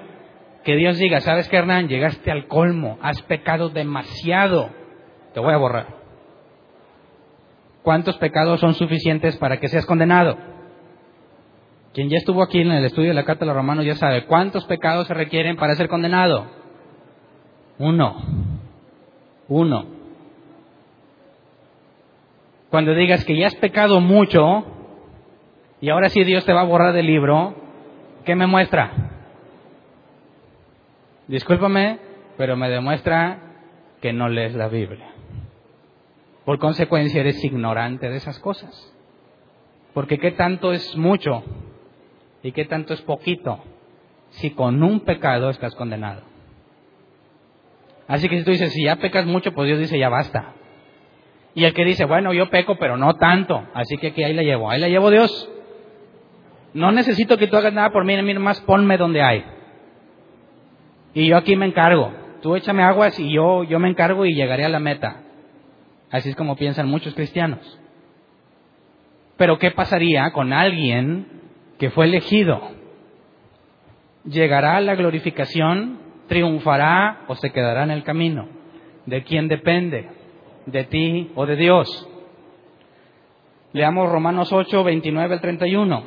que 0.63 0.75
Dios 0.75 0.97
diga, 0.97 1.21
¿sabes 1.21 1.47
qué, 1.49 1.57
Hernán? 1.57 1.87
Llegaste 1.87 2.31
al 2.31 2.47
colmo, 2.47 2.97
has 3.01 3.21
pecado 3.23 3.69
demasiado, 3.69 4.69
te 5.33 5.39
voy 5.39 5.53
a 5.53 5.57
borrar. 5.57 5.87
¿Cuántos 7.83 8.17
pecados 8.17 8.59
son 8.59 8.75
suficientes 8.75 9.37
para 9.37 9.59
que 9.59 9.67
seas 9.67 9.85
condenado? 9.85 10.37
Quien 11.93 12.09
ya 12.09 12.17
estuvo 12.17 12.41
aquí 12.41 12.61
en 12.61 12.71
el 12.71 12.85
estudio 12.85 13.09
de 13.09 13.13
la 13.13 13.25
Carta 13.25 13.41
de 13.41 13.47
los 13.47 13.55
Romanos 13.55 13.85
ya 13.85 13.95
sabe, 13.95 14.25
¿cuántos 14.25 14.65
pecados 14.65 15.07
se 15.07 15.13
requieren 15.13 15.57
para 15.57 15.75
ser 15.75 15.89
condenado? 15.89 16.47
Uno. 17.77 18.15
Uno. 19.49 19.85
Cuando 22.69 22.93
digas 22.93 23.25
que 23.25 23.35
ya 23.35 23.47
has 23.47 23.55
pecado 23.55 23.99
mucho 23.99 24.63
y 25.81 25.89
ahora 25.89 26.07
sí 26.07 26.23
Dios 26.23 26.45
te 26.45 26.53
va 26.53 26.61
a 26.61 26.65
borrar 26.65 26.93
del 26.93 27.07
libro, 27.07 27.55
¿qué 28.23 28.35
me 28.35 28.47
muestra? 28.47 28.91
Discúlpame, 31.27 31.99
pero 32.37 32.55
me 32.55 32.69
demuestra 32.69 33.39
que 34.01 34.13
no 34.13 34.29
lees 34.29 34.55
la 34.55 34.69
Biblia. 34.69 35.09
Por 36.45 36.57
consecuencia 36.59 37.19
eres 37.19 37.43
ignorante 37.43 38.09
de 38.09 38.15
esas 38.15 38.39
cosas. 38.39 38.93
Porque 39.93 40.17
qué 40.17 40.31
tanto 40.31 40.71
es 40.71 40.95
mucho 40.95 41.43
y 42.43 42.51
qué 42.51 42.65
tanto 42.65 42.93
es 42.93 43.01
poquito 43.01 43.63
si 44.31 44.51
con 44.51 44.81
un 44.81 45.01
pecado 45.01 45.49
estás 45.49 45.75
condenado. 45.75 46.21
Así 48.07 48.27
que 48.27 48.39
si 48.39 48.43
tú 48.43 48.51
dices, 48.51 48.73
si 48.73 48.83
ya 48.83 48.97
pecas 48.97 49.25
mucho, 49.25 49.53
pues 49.53 49.67
Dios 49.67 49.79
dice, 49.79 49.97
ya 49.97 50.09
basta. 50.09 50.53
Y 51.53 51.65
el 51.65 51.73
que 51.73 51.85
dice, 51.85 52.05
bueno, 52.05 52.33
yo 52.33 52.49
peco, 52.49 52.77
pero 52.77 52.97
no 52.97 53.15
tanto. 53.15 53.61
Así 53.73 53.97
que 53.97 54.07
aquí 54.07 54.23
ahí 54.23 54.33
la 54.33 54.43
llevo. 54.43 54.69
Ahí 54.69 54.79
la 54.79 54.87
llevo 54.87 55.09
Dios. 55.09 55.49
No 56.73 56.91
necesito 56.91 57.37
que 57.37 57.47
tú 57.47 57.57
hagas 57.57 57.73
nada 57.73 57.91
por 57.91 58.05
mí, 58.05 58.21
mí 58.21 58.33
nomás 58.33 58.61
ponme 58.61 58.97
donde 58.97 59.21
hay. 59.21 59.43
Y 61.13 61.27
yo 61.27 61.37
aquí 61.37 61.55
me 61.55 61.65
encargo. 61.65 62.13
Tú 62.41 62.55
échame 62.55 62.83
aguas 62.83 63.19
y 63.19 63.31
yo, 63.33 63.63
yo 63.63 63.79
me 63.79 63.89
encargo 63.89 64.25
y 64.25 64.33
llegaré 64.33 64.65
a 64.65 64.69
la 64.69 64.79
meta. 64.79 65.23
Así 66.09 66.29
es 66.29 66.35
como 66.35 66.55
piensan 66.55 66.89
muchos 66.89 67.13
cristianos. 67.13 67.79
Pero 69.37 69.57
¿qué 69.57 69.71
pasaría 69.71 70.31
con 70.31 70.53
alguien 70.53 71.27
que 71.81 71.89
fue 71.89 72.05
elegido? 72.05 72.61
¿Llegará 74.23 74.77
a 74.77 74.81
la 74.81 74.93
glorificación? 74.93 75.97
¿Triunfará 76.27 77.23
o 77.27 77.35
se 77.35 77.51
quedará 77.51 77.81
en 77.81 77.89
el 77.89 78.03
camino? 78.03 78.47
¿De 79.07 79.23
quién 79.23 79.47
depende? 79.47 80.07
¿De 80.67 80.83
ti 80.83 81.31
o 81.33 81.47
de 81.47 81.55
Dios? 81.55 82.07
Leamos 83.73 84.11
Romanos 84.11 84.53
8, 84.53 84.83
29 84.83 85.33
al 85.33 85.41
31. 85.41 86.03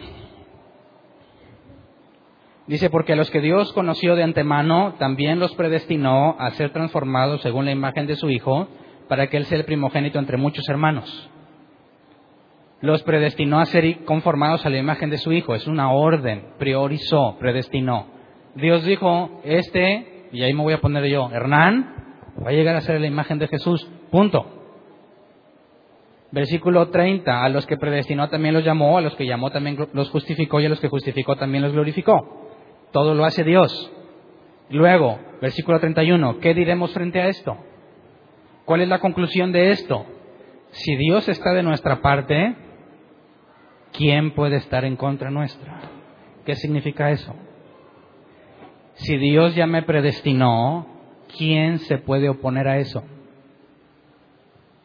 Dice, 2.68 2.88
porque 2.88 3.14
a 3.14 3.16
los 3.16 3.28
que 3.32 3.40
Dios 3.40 3.72
conoció 3.72 4.14
de 4.14 4.22
antemano, 4.22 4.94
también 5.00 5.40
los 5.40 5.56
predestinó 5.56 6.36
a 6.38 6.52
ser 6.52 6.70
transformados 6.70 7.42
según 7.42 7.64
la 7.64 7.72
imagen 7.72 8.06
de 8.06 8.14
su 8.14 8.30
Hijo, 8.30 8.68
para 9.08 9.26
que 9.26 9.38
Él 9.38 9.46
sea 9.46 9.58
el 9.58 9.64
primogénito 9.64 10.20
entre 10.20 10.36
muchos 10.36 10.68
hermanos. 10.68 11.30
Los 12.80 13.02
predestinó 13.02 13.60
a 13.60 13.66
ser 13.66 14.04
conformados 14.04 14.66
a 14.66 14.70
la 14.70 14.78
imagen 14.78 15.10
de 15.10 15.18
su 15.18 15.32
Hijo. 15.32 15.54
Es 15.54 15.66
una 15.66 15.92
orden, 15.92 16.54
priorizó, 16.58 17.36
predestinó. 17.38 18.06
Dios 18.54 18.84
dijo, 18.84 19.40
este, 19.44 20.28
y 20.32 20.42
ahí 20.42 20.52
me 20.52 20.62
voy 20.62 20.74
a 20.74 20.80
poner 20.80 21.04
yo, 21.06 21.30
Hernán, 21.30 21.94
va 22.44 22.50
a 22.50 22.52
llegar 22.52 22.76
a 22.76 22.80
ser 22.80 23.00
la 23.00 23.06
imagen 23.06 23.38
de 23.38 23.48
Jesús. 23.48 23.88
Punto. 24.10 24.46
Versículo 26.30 26.88
30, 26.88 27.44
a 27.44 27.48
los 27.48 27.64
que 27.66 27.76
predestinó 27.76 28.28
también 28.28 28.54
los 28.54 28.64
llamó, 28.64 28.98
a 28.98 29.00
los 29.00 29.14
que 29.14 29.26
llamó 29.26 29.50
también 29.50 29.78
los 29.92 30.10
justificó 30.10 30.60
y 30.60 30.66
a 30.66 30.68
los 30.68 30.80
que 30.80 30.88
justificó 30.88 31.36
también 31.36 31.62
los 31.62 31.72
glorificó. 31.72 32.48
Todo 32.92 33.14
lo 33.14 33.24
hace 33.24 33.44
Dios. 33.44 33.92
Luego, 34.70 35.18
versículo 35.40 35.78
31, 35.78 36.38
¿qué 36.40 36.54
diremos 36.54 36.92
frente 36.92 37.20
a 37.20 37.28
esto? 37.28 37.56
¿Cuál 38.64 38.80
es 38.80 38.88
la 38.88 38.98
conclusión 38.98 39.52
de 39.52 39.70
esto? 39.70 40.06
Si 40.70 40.96
Dios 40.96 41.28
está 41.28 41.52
de 41.52 41.62
nuestra 41.62 42.00
parte, 42.00 42.56
¿quién 43.96 44.32
puede 44.32 44.56
estar 44.56 44.84
en 44.84 44.96
contra 44.96 45.30
nuestra? 45.30 45.80
¿Qué 46.44 46.54
significa 46.56 47.10
eso? 47.10 47.34
Si 48.94 49.16
Dios 49.16 49.54
ya 49.54 49.66
me 49.66 49.82
predestinó, 49.82 50.86
¿quién 51.36 51.78
se 51.78 51.98
puede 51.98 52.28
oponer 52.28 52.68
a 52.68 52.78
eso? 52.78 53.02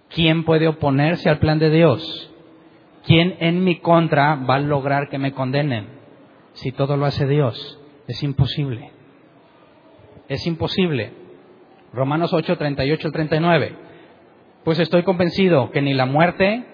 ¿Quién 0.09 0.43
puede 0.43 0.67
oponerse 0.67 1.29
al 1.29 1.39
plan 1.39 1.59
de 1.59 1.69
Dios? 1.69 2.33
¿Quién 3.05 3.35
en 3.39 3.63
mi 3.63 3.79
contra 3.79 4.35
va 4.35 4.55
a 4.55 4.59
lograr 4.59 5.09
que 5.09 5.19
me 5.19 5.33
condenen? 5.33 5.87
Si 6.53 6.71
todo 6.71 6.97
lo 6.97 7.05
hace 7.05 7.27
Dios. 7.27 7.79
Es 8.07 8.23
imposible. 8.23 8.91
Es 10.27 10.45
imposible. 10.47 11.11
Romanos 11.93 12.33
8, 12.33 12.57
38 12.57 13.07
al 13.07 13.13
39. 13.13 13.75
Pues 14.63 14.79
estoy 14.79 15.03
convencido 15.03 15.69
que 15.71 15.81
ni 15.81 15.93
la 15.93 16.05
muerte, 16.05 16.65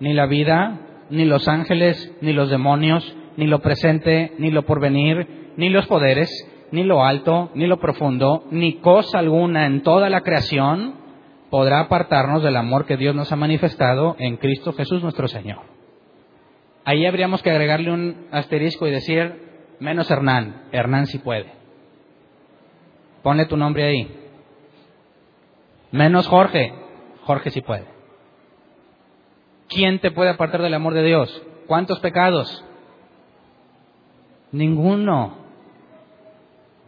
ni 0.00 0.12
la 0.12 0.26
vida, 0.26 0.78
ni 1.10 1.24
los 1.24 1.48
ángeles, 1.48 2.12
ni 2.20 2.32
los 2.32 2.50
demonios, 2.50 3.16
ni 3.36 3.46
lo 3.46 3.60
presente, 3.60 4.32
ni 4.38 4.50
lo 4.50 4.64
porvenir, 4.64 5.52
ni 5.56 5.68
los 5.68 5.86
poderes, 5.86 6.30
ni 6.70 6.82
lo 6.82 7.04
alto, 7.04 7.50
ni 7.54 7.66
lo 7.66 7.78
profundo, 7.78 8.44
ni 8.50 8.74
cosa 8.74 9.18
alguna 9.18 9.66
en 9.66 9.82
toda 9.82 10.10
la 10.10 10.22
creación 10.22 10.94
podrá 11.50 11.80
apartarnos 11.80 12.42
del 12.42 12.56
amor 12.56 12.84
que 12.84 12.96
Dios 12.96 13.14
nos 13.14 13.30
ha 13.30 13.36
manifestado 13.36 14.16
en 14.18 14.38
Cristo 14.38 14.72
Jesús 14.72 15.02
nuestro 15.02 15.28
Señor. 15.28 15.60
Ahí 16.84 17.06
habríamos 17.06 17.42
que 17.42 17.50
agregarle 17.50 17.92
un 17.92 18.26
asterisco 18.30 18.86
y 18.86 18.90
decir, 18.90 19.76
menos 19.80 20.10
Hernán. 20.10 20.64
Hernán 20.72 21.06
sí 21.06 21.18
puede. 21.18 21.52
Ponle 23.22 23.46
tu 23.46 23.56
nombre 23.56 23.84
ahí. 23.84 24.14
Menos 25.92 26.26
Jorge. 26.26 26.74
Jorge 27.22 27.50
sí 27.50 27.62
puede. 27.62 27.93
¿Quién 29.68 30.00
te 30.00 30.10
puede 30.10 30.30
apartar 30.30 30.62
del 30.62 30.74
amor 30.74 30.94
de 30.94 31.02
Dios? 31.02 31.42
¿Cuántos 31.66 32.00
pecados? 32.00 32.64
Ninguno. 34.52 35.36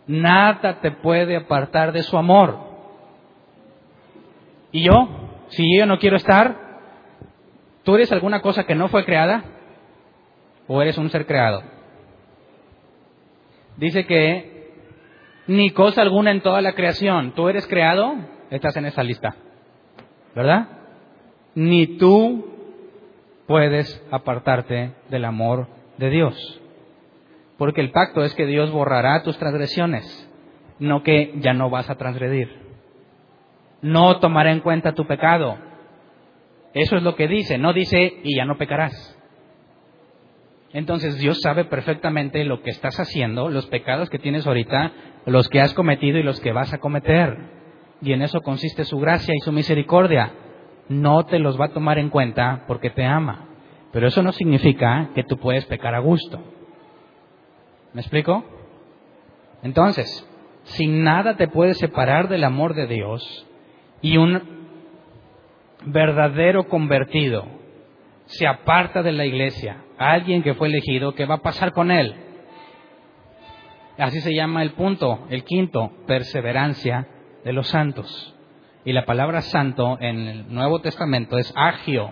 Nada 0.06 0.80
te 0.80 0.92
puede 0.92 1.36
apartar 1.36 1.92
de 1.92 2.02
su 2.02 2.16
amor. 2.16 2.58
¿Y 4.72 4.84
yo? 4.84 5.08
Si 5.48 5.78
yo 5.78 5.86
no 5.86 5.98
quiero 5.98 6.16
estar, 6.16 6.56
¿tú 7.82 7.94
eres 7.94 8.12
alguna 8.12 8.40
cosa 8.40 8.64
que 8.64 8.74
no 8.74 8.88
fue 8.88 9.04
creada? 9.04 9.44
¿O 10.68 10.82
eres 10.82 10.98
un 10.98 11.10
ser 11.10 11.26
creado? 11.26 11.62
dice 13.76 14.06
que 14.06 14.72
ni 15.46 15.70
cosa 15.70 16.02
alguna 16.02 16.30
en 16.30 16.40
toda 16.40 16.60
la 16.60 16.72
creación, 16.72 17.32
tú 17.32 17.48
eres 17.48 17.66
creado, 17.66 18.14
estás 18.50 18.76
en 18.76 18.86
esa 18.86 19.02
lista, 19.02 19.36
¿verdad? 20.34 20.68
Ni 21.54 21.98
tú 21.98 22.55
puedes 23.46 24.04
apartarte 24.10 24.92
del 25.08 25.24
amor 25.24 25.68
de 25.98 26.10
Dios, 26.10 26.60
porque 27.58 27.80
el 27.80 27.90
pacto 27.90 28.22
es 28.22 28.34
que 28.34 28.46
Dios 28.46 28.70
borrará 28.70 29.22
tus 29.22 29.38
transgresiones, 29.38 30.30
no 30.78 31.02
que 31.02 31.34
ya 31.36 31.54
no 31.54 31.70
vas 31.70 31.88
a 31.88 31.96
transgredir, 31.96 32.50
no 33.82 34.18
tomará 34.18 34.52
en 34.52 34.60
cuenta 34.60 34.94
tu 34.94 35.06
pecado. 35.06 35.58
Eso 36.74 36.96
es 36.96 37.02
lo 37.02 37.14
que 37.14 37.26
dice, 37.26 37.56
no 37.56 37.72
dice 37.72 38.20
y 38.22 38.36
ya 38.36 38.44
no 38.44 38.58
pecarás. 38.58 39.16
Entonces 40.72 41.16
Dios 41.18 41.40
sabe 41.40 41.64
perfectamente 41.64 42.44
lo 42.44 42.60
que 42.60 42.70
estás 42.70 43.00
haciendo, 43.00 43.48
los 43.48 43.66
pecados 43.66 44.10
que 44.10 44.18
tienes 44.18 44.46
ahorita, 44.46 44.92
los 45.24 45.48
que 45.48 45.62
has 45.62 45.72
cometido 45.72 46.18
y 46.18 46.22
los 46.22 46.38
que 46.40 46.52
vas 46.52 46.74
a 46.74 46.78
cometer. 46.78 47.34
Y 48.02 48.12
en 48.12 48.20
eso 48.20 48.42
consiste 48.42 48.84
su 48.84 48.98
gracia 48.98 49.32
y 49.34 49.40
su 49.40 49.52
misericordia. 49.52 50.34
No 50.88 51.24
te 51.26 51.38
los 51.38 51.60
va 51.60 51.66
a 51.66 51.72
tomar 51.72 51.98
en 51.98 52.10
cuenta 52.10 52.64
porque 52.66 52.90
te 52.90 53.04
ama. 53.04 53.48
Pero 53.92 54.08
eso 54.08 54.22
no 54.22 54.32
significa 54.32 55.10
que 55.14 55.24
tú 55.24 55.38
puedes 55.38 55.64
pecar 55.66 55.94
a 55.94 56.00
gusto. 56.00 56.40
¿Me 57.92 58.00
explico? 58.02 58.44
Entonces, 59.62 60.28
si 60.64 60.86
nada 60.86 61.36
te 61.36 61.48
puede 61.48 61.74
separar 61.74 62.28
del 62.28 62.44
amor 62.44 62.74
de 62.74 62.86
Dios 62.86 63.46
y 64.02 64.16
un 64.16 64.42
verdadero 65.86 66.68
convertido 66.68 67.46
se 68.26 68.46
aparta 68.46 69.02
de 69.02 69.12
la 69.12 69.24
iglesia, 69.24 69.84
alguien 69.98 70.42
que 70.42 70.54
fue 70.54 70.68
elegido, 70.68 71.14
¿qué 71.14 71.24
va 71.24 71.36
a 71.36 71.42
pasar 71.42 71.72
con 71.72 71.90
él? 71.90 72.14
Así 73.98 74.20
se 74.20 74.34
llama 74.34 74.62
el 74.62 74.72
punto, 74.72 75.26
el 75.30 75.44
quinto, 75.44 75.90
perseverancia 76.06 77.08
de 77.44 77.52
los 77.52 77.68
santos. 77.68 78.35
Y 78.86 78.94
la 78.94 79.04
palabra 79.04 79.42
santo 79.42 79.98
en 80.00 80.18
el 80.20 80.54
Nuevo 80.54 80.80
Testamento 80.80 81.36
es 81.36 81.52
agio. 81.54 82.10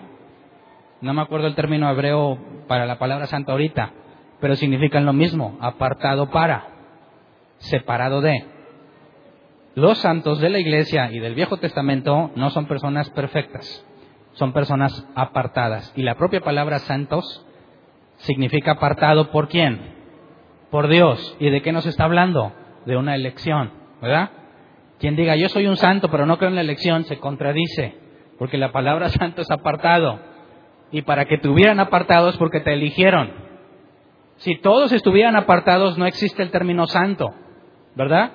No 1.01 1.15
me 1.15 1.23
acuerdo 1.23 1.47
el 1.47 1.55
término 1.55 1.89
hebreo 1.89 2.37
para 2.67 2.85
la 2.85 2.99
palabra 2.99 3.25
santo 3.25 3.51
ahorita, 3.51 3.93
pero 4.39 4.55
significan 4.55 5.05
lo 5.05 5.13
mismo, 5.13 5.57
apartado 5.59 6.29
para, 6.29 6.67
separado 7.57 8.21
de. 8.21 8.45
Los 9.73 9.97
santos 9.97 10.39
de 10.39 10.49
la 10.49 10.59
iglesia 10.59 11.11
y 11.11 11.17
del 11.17 11.33
Viejo 11.33 11.57
Testamento 11.57 12.29
no 12.35 12.51
son 12.51 12.67
personas 12.67 13.09
perfectas 13.09 13.83
son 14.35 14.53
personas 14.53 15.05
apartadas. 15.15 15.91
Y 15.95 16.03
la 16.03 16.15
propia 16.15 16.41
palabra 16.41 16.79
santos 16.79 17.45
significa 18.17 18.73
apartado 18.73 19.31
por 19.31 19.49
quién? 19.49 19.93
Por 20.69 20.87
Dios. 20.87 21.35
¿Y 21.39 21.49
de 21.49 21.61
qué 21.61 21.71
nos 21.71 21.85
está 21.85 22.03
hablando? 22.05 22.53
De 22.85 22.97
una 22.97 23.15
elección, 23.15 23.71
¿verdad? 24.01 24.29
Quien 24.99 25.15
diga 25.15 25.35
yo 25.35 25.49
soy 25.49 25.67
un 25.67 25.77
santo 25.77 26.09
pero 26.09 26.25
no 26.25 26.37
creo 26.37 26.49
en 26.49 26.55
la 26.55 26.61
elección 26.61 27.03
se 27.05 27.19
contradice, 27.19 27.95
porque 28.37 28.57
la 28.57 28.71
palabra 28.71 29.09
santo 29.09 29.41
es 29.41 29.51
apartado. 29.51 30.19
Y 30.91 31.01
para 31.01 31.25
que 31.25 31.37
te 31.37 31.49
hubieran 31.49 31.79
apartados 31.79 32.37
porque 32.37 32.61
te 32.61 32.73
eligieron. 32.73 33.31
Si 34.37 34.57
todos 34.59 34.91
estuvieran 34.91 35.35
apartados 35.35 35.97
no 35.97 36.05
existe 36.05 36.43
el 36.43 36.51
término 36.51 36.85
santo, 36.87 37.33
¿verdad? 37.95 38.31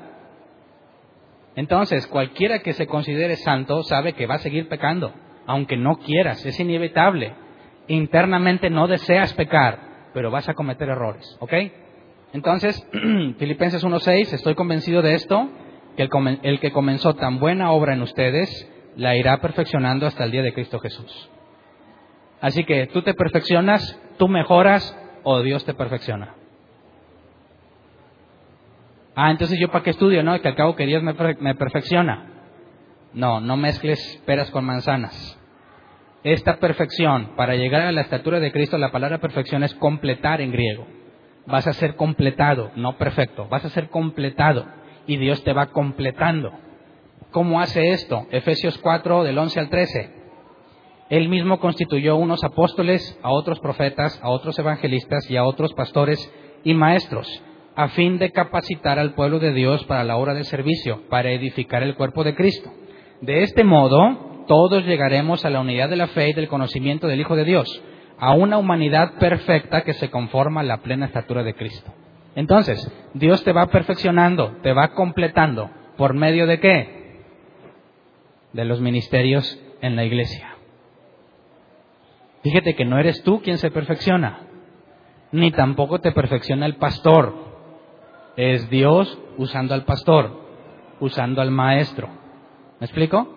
Entonces, 1.56 2.06
cualquiera 2.06 2.60
que 2.60 2.72
se 2.72 2.86
considere 2.86 3.36
santo 3.36 3.82
sabe 3.82 4.14
que 4.14 4.26
va 4.26 4.36
a 4.36 4.38
seguir 4.38 4.68
pecando 4.68 5.12
aunque 5.50 5.76
no 5.76 5.96
quieras, 5.98 6.46
es 6.46 6.60
inevitable. 6.60 7.34
Internamente 7.88 8.70
no 8.70 8.86
deseas 8.86 9.34
pecar, 9.34 9.80
pero 10.14 10.30
vas 10.30 10.48
a 10.48 10.54
cometer 10.54 10.88
errores, 10.88 11.36
¿ok? 11.40 11.52
Entonces, 12.32 12.86
Filipenses 13.38 13.84
1.6, 13.84 14.32
estoy 14.32 14.54
convencido 14.54 15.02
de 15.02 15.14
esto, 15.14 15.48
que 16.08 16.38
el, 16.42 16.60
que 16.60 16.72
comenzó 16.72 17.14
tan 17.14 17.38
buena 17.38 17.72
obra 17.72 17.94
en 17.94 18.02
ustedes, 18.02 18.48
la 18.96 19.16
irá 19.16 19.40
perfeccionando 19.40 20.06
hasta 20.06 20.24
el 20.24 20.30
día 20.30 20.42
de 20.42 20.54
Cristo 20.54 20.78
Jesús. 20.78 21.30
Así 22.40 22.64
que 22.64 22.86
tú 22.86 23.02
te 23.02 23.14
perfeccionas, 23.14 24.00
tú 24.18 24.28
mejoras 24.28 24.96
o 25.24 25.42
Dios 25.42 25.64
te 25.64 25.74
perfecciona. 25.74 26.34
Ah, 29.14 29.30
entonces 29.30 29.58
yo 29.58 29.68
para 29.68 29.84
qué 29.84 29.90
estudio, 29.90 30.22
¿no? 30.22 30.40
Que 30.40 30.48
al 30.48 30.54
cabo 30.54 30.76
que 30.76 30.86
Dios 30.86 31.02
me, 31.02 31.14
me 31.40 31.54
perfecciona. 31.54 32.26
No, 33.12 33.40
no 33.40 33.56
mezcles 33.56 34.22
peras 34.24 34.50
con 34.50 34.64
manzanas. 34.64 35.38
Esta 36.22 36.58
perfección, 36.58 37.32
para 37.36 37.56
llegar 37.56 37.82
a 37.82 37.92
la 37.92 38.02
estatura 38.02 38.40
de 38.40 38.52
Cristo, 38.52 38.78
la 38.78 38.92
palabra 38.92 39.18
perfección 39.18 39.64
es 39.64 39.74
completar 39.74 40.40
en 40.40 40.52
griego. 40.52 40.86
Vas 41.46 41.66
a 41.66 41.72
ser 41.72 41.96
completado, 41.96 42.70
no 42.76 42.96
perfecto, 42.96 43.48
vas 43.48 43.64
a 43.64 43.70
ser 43.70 43.88
completado 43.88 44.79
y 45.06 45.16
Dios 45.16 45.42
te 45.44 45.52
va 45.52 45.66
completando. 45.66 46.52
¿Cómo 47.30 47.60
hace 47.60 47.90
esto? 47.90 48.26
Efesios 48.30 48.78
4 48.78 49.24
del 49.24 49.38
11 49.38 49.60
al 49.60 49.68
13. 49.68 50.20
Él 51.10 51.28
mismo 51.28 51.58
constituyó 51.58 52.16
unos 52.16 52.44
apóstoles, 52.44 53.18
a 53.22 53.30
otros 53.30 53.58
profetas, 53.60 54.20
a 54.22 54.30
otros 54.30 54.58
evangelistas 54.58 55.28
y 55.30 55.36
a 55.36 55.44
otros 55.44 55.72
pastores 55.74 56.32
y 56.64 56.74
maestros, 56.74 57.42
a 57.74 57.88
fin 57.88 58.18
de 58.18 58.30
capacitar 58.30 58.98
al 58.98 59.14
pueblo 59.14 59.38
de 59.38 59.52
Dios 59.52 59.84
para 59.84 60.04
la 60.04 60.16
obra 60.16 60.34
del 60.34 60.44
servicio, 60.44 61.02
para 61.08 61.30
edificar 61.30 61.82
el 61.82 61.96
cuerpo 61.96 62.24
de 62.24 62.34
Cristo. 62.34 62.70
De 63.20 63.42
este 63.42 63.64
modo, 63.64 64.44
todos 64.46 64.84
llegaremos 64.84 65.44
a 65.44 65.50
la 65.50 65.60
unidad 65.60 65.88
de 65.88 65.96
la 65.96 66.08
fe 66.08 66.30
y 66.30 66.32
del 66.32 66.48
conocimiento 66.48 67.06
del 67.06 67.20
Hijo 67.20 67.36
de 67.36 67.44
Dios, 67.44 67.82
a 68.18 68.32
una 68.32 68.58
humanidad 68.58 69.14
perfecta 69.18 69.82
que 69.82 69.94
se 69.94 70.10
conforma 70.10 70.60
a 70.60 70.64
la 70.64 70.78
plena 70.78 71.06
estatura 71.06 71.42
de 71.42 71.54
Cristo. 71.54 71.92
Entonces, 72.34 72.90
Dios 73.14 73.42
te 73.44 73.52
va 73.52 73.66
perfeccionando, 73.66 74.56
te 74.62 74.72
va 74.72 74.88
completando. 74.94 75.70
¿Por 75.96 76.14
medio 76.14 76.46
de 76.46 76.60
qué? 76.60 77.22
De 78.52 78.64
los 78.64 78.80
ministerios 78.80 79.60
en 79.80 79.96
la 79.96 80.04
iglesia. 80.04 80.56
Fíjate 82.42 82.74
que 82.74 82.84
no 82.84 82.98
eres 82.98 83.22
tú 83.22 83.42
quien 83.42 83.58
se 83.58 83.70
perfecciona, 83.70 84.40
ni 85.32 85.50
tampoco 85.50 86.00
te 86.00 86.12
perfecciona 86.12 86.66
el 86.66 86.76
pastor. 86.76 87.34
Es 88.36 88.70
Dios 88.70 89.18
usando 89.36 89.74
al 89.74 89.84
pastor, 89.84 90.40
usando 91.00 91.42
al 91.42 91.50
maestro. 91.50 92.08
¿Me 92.78 92.86
explico? 92.86 93.36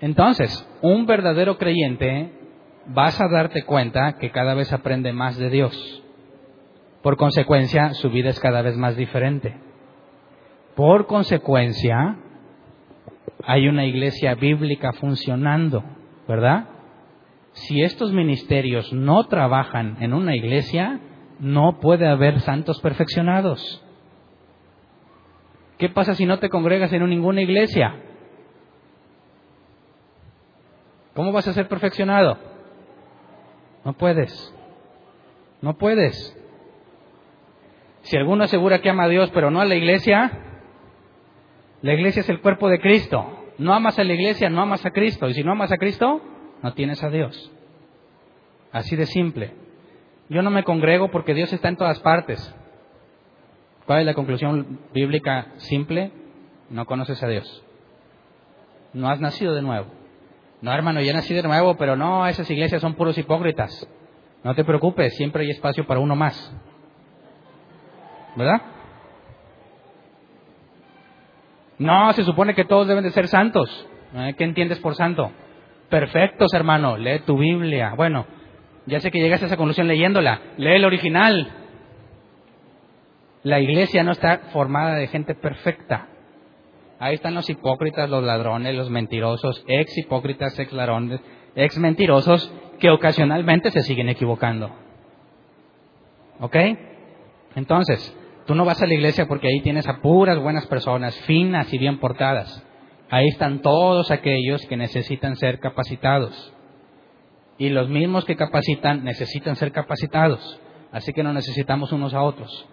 Entonces, 0.00 0.68
un 0.82 1.06
verdadero 1.06 1.56
creyente 1.56 2.32
vas 2.86 3.20
a 3.20 3.28
darte 3.28 3.64
cuenta 3.64 4.18
que 4.18 4.30
cada 4.30 4.54
vez 4.54 4.72
aprende 4.72 5.12
más 5.12 5.36
de 5.36 5.50
Dios. 5.50 6.03
Por 7.04 7.18
consecuencia, 7.18 7.92
su 7.92 8.08
vida 8.08 8.30
es 8.30 8.40
cada 8.40 8.62
vez 8.62 8.78
más 8.78 8.96
diferente. 8.96 9.54
Por 10.74 11.06
consecuencia, 11.06 12.16
hay 13.44 13.68
una 13.68 13.84
iglesia 13.84 14.34
bíblica 14.34 14.94
funcionando, 14.94 15.84
¿verdad? 16.26 16.66
Si 17.52 17.82
estos 17.82 18.10
ministerios 18.14 18.90
no 18.94 19.24
trabajan 19.24 19.98
en 20.00 20.14
una 20.14 20.34
iglesia, 20.34 20.98
no 21.40 21.78
puede 21.78 22.08
haber 22.08 22.40
santos 22.40 22.80
perfeccionados. 22.80 23.84
¿Qué 25.76 25.90
pasa 25.90 26.14
si 26.14 26.24
no 26.24 26.38
te 26.38 26.48
congregas 26.48 26.90
en 26.94 27.06
ninguna 27.06 27.42
iglesia? 27.42 28.00
¿Cómo 31.12 31.32
vas 31.32 31.46
a 31.48 31.52
ser 31.52 31.68
perfeccionado? 31.68 32.38
No 33.84 33.92
puedes. 33.92 34.54
No 35.60 35.76
puedes. 35.76 36.40
Si 38.04 38.16
alguno 38.16 38.44
asegura 38.44 38.80
que 38.80 38.90
ama 38.90 39.04
a 39.04 39.08
Dios 39.08 39.30
pero 39.32 39.50
no 39.50 39.60
a 39.60 39.64
la 39.64 39.74
iglesia, 39.74 40.30
la 41.82 41.92
iglesia 41.92 42.20
es 42.20 42.28
el 42.28 42.40
cuerpo 42.40 42.68
de 42.68 42.80
Cristo. 42.80 43.44
No 43.58 43.74
amas 43.74 43.98
a 43.98 44.04
la 44.04 44.12
iglesia, 44.12 44.50
no 44.50 44.62
amas 44.62 44.84
a 44.84 44.90
Cristo. 44.90 45.28
Y 45.28 45.34
si 45.34 45.42
no 45.42 45.52
amas 45.52 45.72
a 45.72 45.78
Cristo, 45.78 46.20
no 46.62 46.72
tienes 46.74 47.02
a 47.02 47.10
Dios. 47.10 47.50
Así 48.72 48.96
de 48.96 49.06
simple. 49.06 49.52
Yo 50.28 50.42
no 50.42 50.50
me 50.50 50.64
congrego 50.64 51.10
porque 51.10 51.34
Dios 51.34 51.52
está 51.52 51.68
en 51.68 51.76
todas 51.76 52.00
partes. 52.00 52.54
¿Cuál 53.86 54.00
es 54.00 54.06
la 54.06 54.14
conclusión 54.14 54.80
bíblica 54.92 55.48
simple? 55.56 56.10
No 56.70 56.86
conoces 56.86 57.22
a 57.22 57.28
Dios. 57.28 57.64
No 58.92 59.08
has 59.08 59.20
nacido 59.20 59.54
de 59.54 59.62
nuevo. 59.62 59.86
No, 60.60 60.72
hermano, 60.72 61.00
ya 61.00 61.12
nací 61.12 61.34
de 61.34 61.42
nuevo, 61.42 61.76
pero 61.76 61.96
no, 61.96 62.26
esas 62.26 62.50
iglesias 62.50 62.80
son 62.80 62.94
puros 62.94 63.18
hipócritas. 63.18 63.86
No 64.42 64.54
te 64.54 64.64
preocupes, 64.64 65.14
siempre 65.16 65.44
hay 65.44 65.50
espacio 65.50 65.86
para 65.86 66.00
uno 66.00 66.16
más. 66.16 66.54
¿Verdad? 68.36 68.62
No, 71.78 72.12
se 72.12 72.22
supone 72.22 72.54
que 72.54 72.64
todos 72.64 72.86
deben 72.86 73.04
de 73.04 73.10
ser 73.10 73.28
santos. 73.28 73.88
¿Eh? 74.14 74.34
¿Qué 74.38 74.44
entiendes 74.44 74.78
por 74.78 74.94
santo? 74.94 75.32
Perfectos, 75.88 76.52
hermano, 76.54 76.96
lee 76.96 77.20
tu 77.26 77.36
Biblia. 77.36 77.94
Bueno, 77.96 78.26
ya 78.86 79.00
sé 79.00 79.10
que 79.10 79.20
llegaste 79.20 79.46
a 79.46 79.48
esa 79.48 79.56
conclusión 79.56 79.88
leyéndola. 79.88 80.40
Lee 80.56 80.76
el 80.76 80.84
original. 80.84 81.52
La 83.42 83.60
iglesia 83.60 84.02
no 84.02 84.12
está 84.12 84.38
formada 84.52 84.94
de 84.94 85.06
gente 85.08 85.34
perfecta. 85.34 86.08
Ahí 86.98 87.14
están 87.14 87.34
los 87.34 87.50
hipócritas, 87.50 88.08
los 88.08 88.22
ladrones, 88.22 88.74
los 88.74 88.88
mentirosos, 88.88 89.64
ex 89.68 89.98
hipócritas, 89.98 90.58
ex 90.58 90.72
ladrones, 90.72 91.20
ex 91.54 91.76
mentirosos, 91.78 92.52
que 92.78 92.90
ocasionalmente 92.90 93.70
se 93.70 93.82
siguen 93.82 94.08
equivocando. 94.08 94.70
¿Ok? 96.40 96.56
Entonces, 97.56 98.16
tú 98.46 98.54
no 98.54 98.64
vas 98.64 98.82
a 98.82 98.86
la 98.86 98.94
iglesia 98.94 99.26
porque 99.26 99.48
ahí 99.48 99.60
tienes 99.60 99.86
a 99.86 100.00
puras 100.00 100.38
buenas 100.38 100.66
personas, 100.66 101.18
finas 101.20 101.72
y 101.72 101.78
bien 101.78 101.98
portadas. 101.98 102.64
Ahí 103.10 103.28
están 103.28 103.60
todos 103.60 104.10
aquellos 104.10 104.64
que 104.66 104.76
necesitan 104.76 105.36
ser 105.36 105.60
capacitados. 105.60 106.52
Y 107.58 107.68
los 107.68 107.88
mismos 107.88 108.24
que 108.24 108.36
capacitan 108.36 109.04
necesitan 109.04 109.56
ser 109.56 109.72
capacitados. 109.72 110.60
Así 110.90 111.12
que 111.12 111.22
no 111.22 111.32
necesitamos 111.32 111.92
unos 111.92 112.14
a 112.14 112.22
otros. 112.22 112.66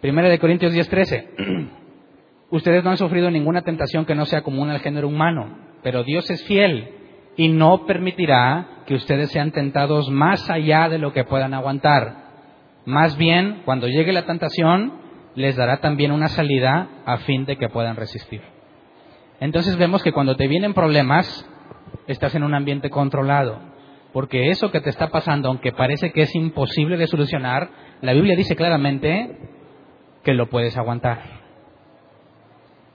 Primera 0.00 0.28
de 0.28 0.38
Corintios 0.38 0.72
10:13. 0.72 1.70
Ustedes 2.50 2.84
no 2.84 2.90
han 2.90 2.96
sufrido 2.96 3.30
ninguna 3.30 3.62
tentación 3.62 4.04
que 4.04 4.14
no 4.14 4.26
sea 4.26 4.42
común 4.42 4.70
al 4.70 4.80
género 4.80 5.08
humano, 5.08 5.58
pero 5.82 6.04
Dios 6.04 6.30
es 6.30 6.44
fiel 6.44 6.88
y 7.36 7.48
no 7.48 7.86
permitirá 7.86 8.82
que 8.86 8.94
ustedes 8.94 9.30
sean 9.32 9.50
tentados 9.50 10.08
más 10.10 10.48
allá 10.50 10.88
de 10.88 10.98
lo 10.98 11.12
que 11.12 11.24
puedan 11.24 11.54
aguantar. 11.54 12.23
Más 12.84 13.16
bien, 13.16 13.62
cuando 13.64 13.88
llegue 13.88 14.12
la 14.12 14.26
tentación, 14.26 14.92
les 15.34 15.56
dará 15.56 15.78
también 15.78 16.12
una 16.12 16.28
salida 16.28 16.88
a 17.06 17.18
fin 17.18 17.44
de 17.44 17.56
que 17.56 17.68
puedan 17.68 17.96
resistir. 17.96 18.42
Entonces 19.40 19.76
vemos 19.76 20.02
que 20.02 20.12
cuando 20.12 20.36
te 20.36 20.48
vienen 20.48 20.74
problemas, 20.74 21.48
estás 22.06 22.34
en 22.34 22.44
un 22.44 22.54
ambiente 22.54 22.90
controlado, 22.90 23.58
porque 24.12 24.50
eso 24.50 24.70
que 24.70 24.80
te 24.80 24.90
está 24.90 25.08
pasando, 25.08 25.48
aunque 25.48 25.72
parece 25.72 26.12
que 26.12 26.22
es 26.22 26.34
imposible 26.34 26.96
de 26.96 27.06
solucionar, 27.06 27.70
la 28.00 28.12
Biblia 28.12 28.36
dice 28.36 28.54
claramente 28.54 29.38
que 30.22 30.34
lo 30.34 30.48
puedes 30.48 30.76
aguantar. 30.76 31.22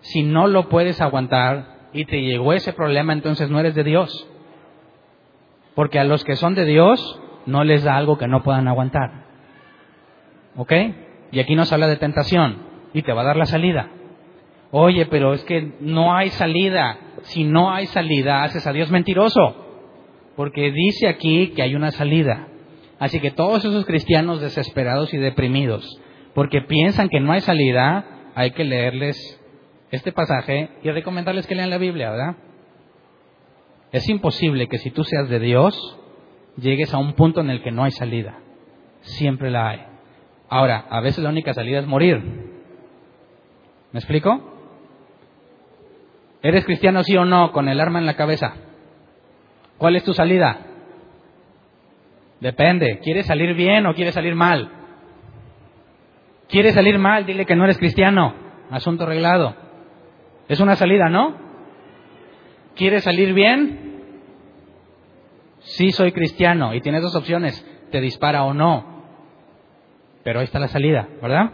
Si 0.02 0.24
no 0.24 0.48
lo 0.48 0.70
puedes 0.70 1.02
aguantar 1.02 1.90
y 1.94 2.06
te 2.06 2.22
llegó 2.22 2.54
ese 2.54 2.74
problema, 2.74 3.14
entonces 3.14 3.50
no 3.50 3.60
eres 3.60 3.76
de 3.76 3.84
Dios. 3.84 4.28
Porque 5.76 6.00
a 6.00 6.04
los 6.04 6.24
que 6.24 6.36
son 6.36 6.56
de 6.56 6.66
Dios 6.66 7.20
no 7.46 7.64
les 7.64 7.84
da 7.84 7.98
algo 7.98 8.18
que 8.18 8.28
no 8.28 8.44
puedan 8.44 8.68
aguantar. 8.68 9.29
¿Ok? 10.56 10.74
Y 11.32 11.40
aquí 11.40 11.56
nos 11.56 11.72
habla 11.72 11.88
de 11.88 11.98
tentación 11.98 12.58
y 12.94 13.02
te 13.02 13.14
va 13.14 13.22
a 13.22 13.26
dar 13.26 13.38
la 13.38 13.46
salida. 13.46 13.90
Oye, 14.72 15.06
pero 15.08 15.34
es 15.34 15.44
que 15.46 15.74
no 15.80 16.16
hay 16.16 16.30
salida. 16.30 16.98
Si 17.24 17.44
no 17.44 17.72
hay 17.72 17.86
salida, 17.88 18.44
haces 18.44 18.66
a 18.68 18.74
Dios 18.74 18.92
mentiroso. 18.92 19.56
Porque 20.36 20.72
dice 20.72 21.08
aquí 21.08 21.50
que 21.50 21.62
hay 21.62 21.76
una 21.76 21.92
salida. 21.92 22.48
Así 23.00 23.20
que 23.20 23.32
todos 23.32 23.64
esos 23.64 23.86
cristianos 23.86 24.42
desesperados 24.42 25.14
y 25.14 25.18
deprimidos, 25.18 25.86
porque 26.34 26.62
piensan 26.62 27.08
que 27.08 27.22
no 27.22 27.32
hay 27.32 27.40
salida, 27.40 28.32
hay 28.36 28.52
que 28.52 28.66
leerles 28.66 29.18
este 29.90 30.12
pasaje 30.12 30.70
y 30.84 30.92
recomendarles 30.92 31.48
que 31.48 31.56
lean 31.56 31.70
la 31.70 31.78
Biblia, 31.78 32.12
¿verdad? 32.12 32.36
Es 33.92 34.08
imposible 34.10 34.68
que 34.68 34.78
si 34.78 34.92
tú 34.92 35.04
seas 35.06 35.30
de 35.30 35.40
Dios, 35.40 35.98
llegues 36.58 36.94
a 36.94 36.98
un 36.98 37.14
punto 37.14 37.40
en 37.40 37.50
el 37.50 37.64
que 37.64 37.72
no 37.72 37.86
hay 37.86 37.92
salida. 37.92 38.38
Siempre 39.00 39.50
la 39.50 39.70
hay. 39.70 39.80
Ahora, 40.50 40.86
a 40.90 41.00
veces 41.00 41.24
la 41.24 41.30
única 41.30 41.54
salida 41.54 41.80
es 41.80 41.88
morir. 41.88 42.18
¿Me 43.92 44.00
explico? 44.00 44.42
¿Eres 46.42 46.66
cristiano 46.66 47.04
sí 47.04 47.16
o 47.18 47.26
no 47.26 47.52
con 47.52 47.68
el 47.70 47.80
arma 47.80 48.00
en 48.00 48.06
la 48.06 48.16
cabeza? 48.16 48.54
¿Cuál 49.78 49.96
es 49.96 50.04
tu 50.04 50.14
salida? 50.14 50.58
Depende. 52.40 53.00
¿Quieres 53.00 53.26
salir 53.26 53.54
bien 53.54 53.86
o 53.86 53.94
quieres 53.94 54.14
salir 54.14 54.36
mal? 54.36 54.72
¿Quieres 56.48 56.74
salir 56.74 56.98
mal? 56.98 57.26
Dile 57.26 57.46
que 57.46 57.56
no 57.56 57.66
eres 57.66 57.78
cristiano. 57.78 58.34
Asunto 58.72 59.04
arreglado. 59.04 59.56
Es 60.48 60.60
una 60.60 60.76
salida, 60.76 61.10
¿no? 61.10 61.36
¿Quieres 62.76 63.04
salir 63.04 63.34
bien? 63.34 63.90
Sí, 65.60 65.92
soy 65.92 66.12
cristiano 66.12 66.74
y 66.74 66.82
tienes 66.82 67.02
dos 67.02 67.16
opciones, 67.16 67.64
te 67.92 68.02
dispara 68.02 68.44
o 68.46 68.54
no. 68.54 68.89
Pero 70.30 70.42
ahí 70.42 70.46
está 70.46 70.60
la 70.60 70.68
salida, 70.68 71.08
¿verdad? 71.24 71.50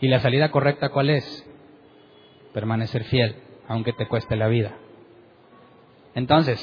¿Y 0.00 0.08
la 0.08 0.20
salida 0.20 0.50
correcta 0.50 0.88
cuál 0.88 1.10
es? 1.10 1.46
Permanecer 2.54 3.04
fiel, 3.04 3.36
aunque 3.68 3.92
te 3.92 4.08
cueste 4.08 4.34
la 4.34 4.48
vida. 4.48 4.78
Entonces, 6.14 6.58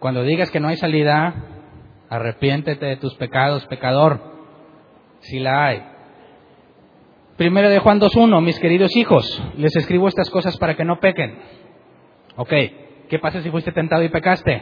cuando 0.00 0.24
digas 0.24 0.50
que 0.50 0.58
no 0.58 0.66
hay 0.66 0.76
salida, 0.78 1.32
arrepiéntete 2.08 2.86
de 2.86 2.96
tus 2.96 3.14
pecados, 3.14 3.64
pecador, 3.66 4.20
si 5.20 5.38
la 5.38 5.64
hay. 5.64 5.84
Primera 7.36 7.68
de 7.68 7.78
Juan 7.78 8.00
2.1, 8.00 8.42
mis 8.42 8.58
queridos 8.58 8.96
hijos, 8.96 9.40
les 9.58 9.76
escribo 9.76 10.08
estas 10.08 10.28
cosas 10.28 10.56
para 10.58 10.74
que 10.74 10.84
no 10.84 10.98
pequen. 10.98 11.38
Ok, 12.34 12.52
¿qué 13.08 13.20
pasa 13.20 13.40
si 13.42 13.50
fuiste 13.52 13.70
tentado 13.70 14.02
y 14.02 14.08
pecaste? 14.08 14.60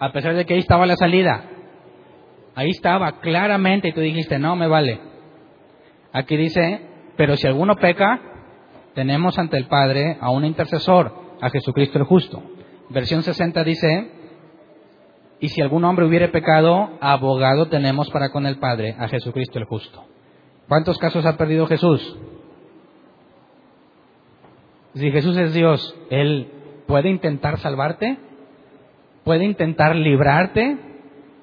A 0.00 0.10
pesar 0.10 0.34
de 0.34 0.44
que 0.44 0.54
ahí 0.54 0.60
estaba 0.60 0.86
la 0.86 0.96
salida. 0.96 1.44
Ahí 2.56 2.70
estaba 2.70 3.20
claramente 3.20 3.90
y 3.90 3.92
tú 3.92 4.00
dijiste, 4.00 4.36
no 4.36 4.56
me 4.56 4.66
vale. 4.66 5.09
Aquí 6.12 6.36
dice, 6.36 6.80
pero 7.16 7.36
si 7.36 7.46
alguno 7.46 7.76
peca, 7.76 8.20
tenemos 8.94 9.38
ante 9.38 9.56
el 9.56 9.66
Padre 9.66 10.18
a 10.20 10.30
un 10.30 10.44
intercesor, 10.44 11.12
a 11.40 11.50
Jesucristo 11.50 11.98
el 11.98 12.04
justo. 12.04 12.42
Versión 12.90 13.22
60 13.22 13.64
dice, 13.64 14.10
y 15.40 15.48
si 15.48 15.60
algún 15.60 15.84
hombre 15.84 16.06
hubiere 16.06 16.28
pecado, 16.28 16.90
abogado 17.00 17.68
tenemos 17.68 18.10
para 18.10 18.30
con 18.30 18.46
el 18.46 18.58
Padre, 18.58 18.96
a 18.98 19.08
Jesucristo 19.08 19.58
el 19.58 19.64
justo. 19.64 20.04
¿Cuántos 20.68 20.98
casos 20.98 21.24
ha 21.24 21.36
perdido 21.36 21.66
Jesús? 21.66 22.18
Si 24.94 25.10
Jesús 25.10 25.36
es 25.36 25.54
Dios, 25.54 25.96
¿Él 26.10 26.50
puede 26.86 27.08
intentar 27.08 27.58
salvarte? 27.58 28.18
¿Puede 29.24 29.44
intentar 29.44 29.94
librarte? 29.94 30.76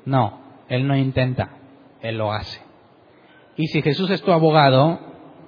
No, 0.05 0.41
Él 0.68 0.88
no 0.88 0.95
intenta, 0.97 1.51
Él 2.01 2.18
lo 2.18 2.34
hace. 2.34 2.66
Y 3.58 3.68
si 3.68 3.82
Jesús 3.82 4.10
es 4.12 4.22
tu 4.22 4.32
abogado, 4.32 4.99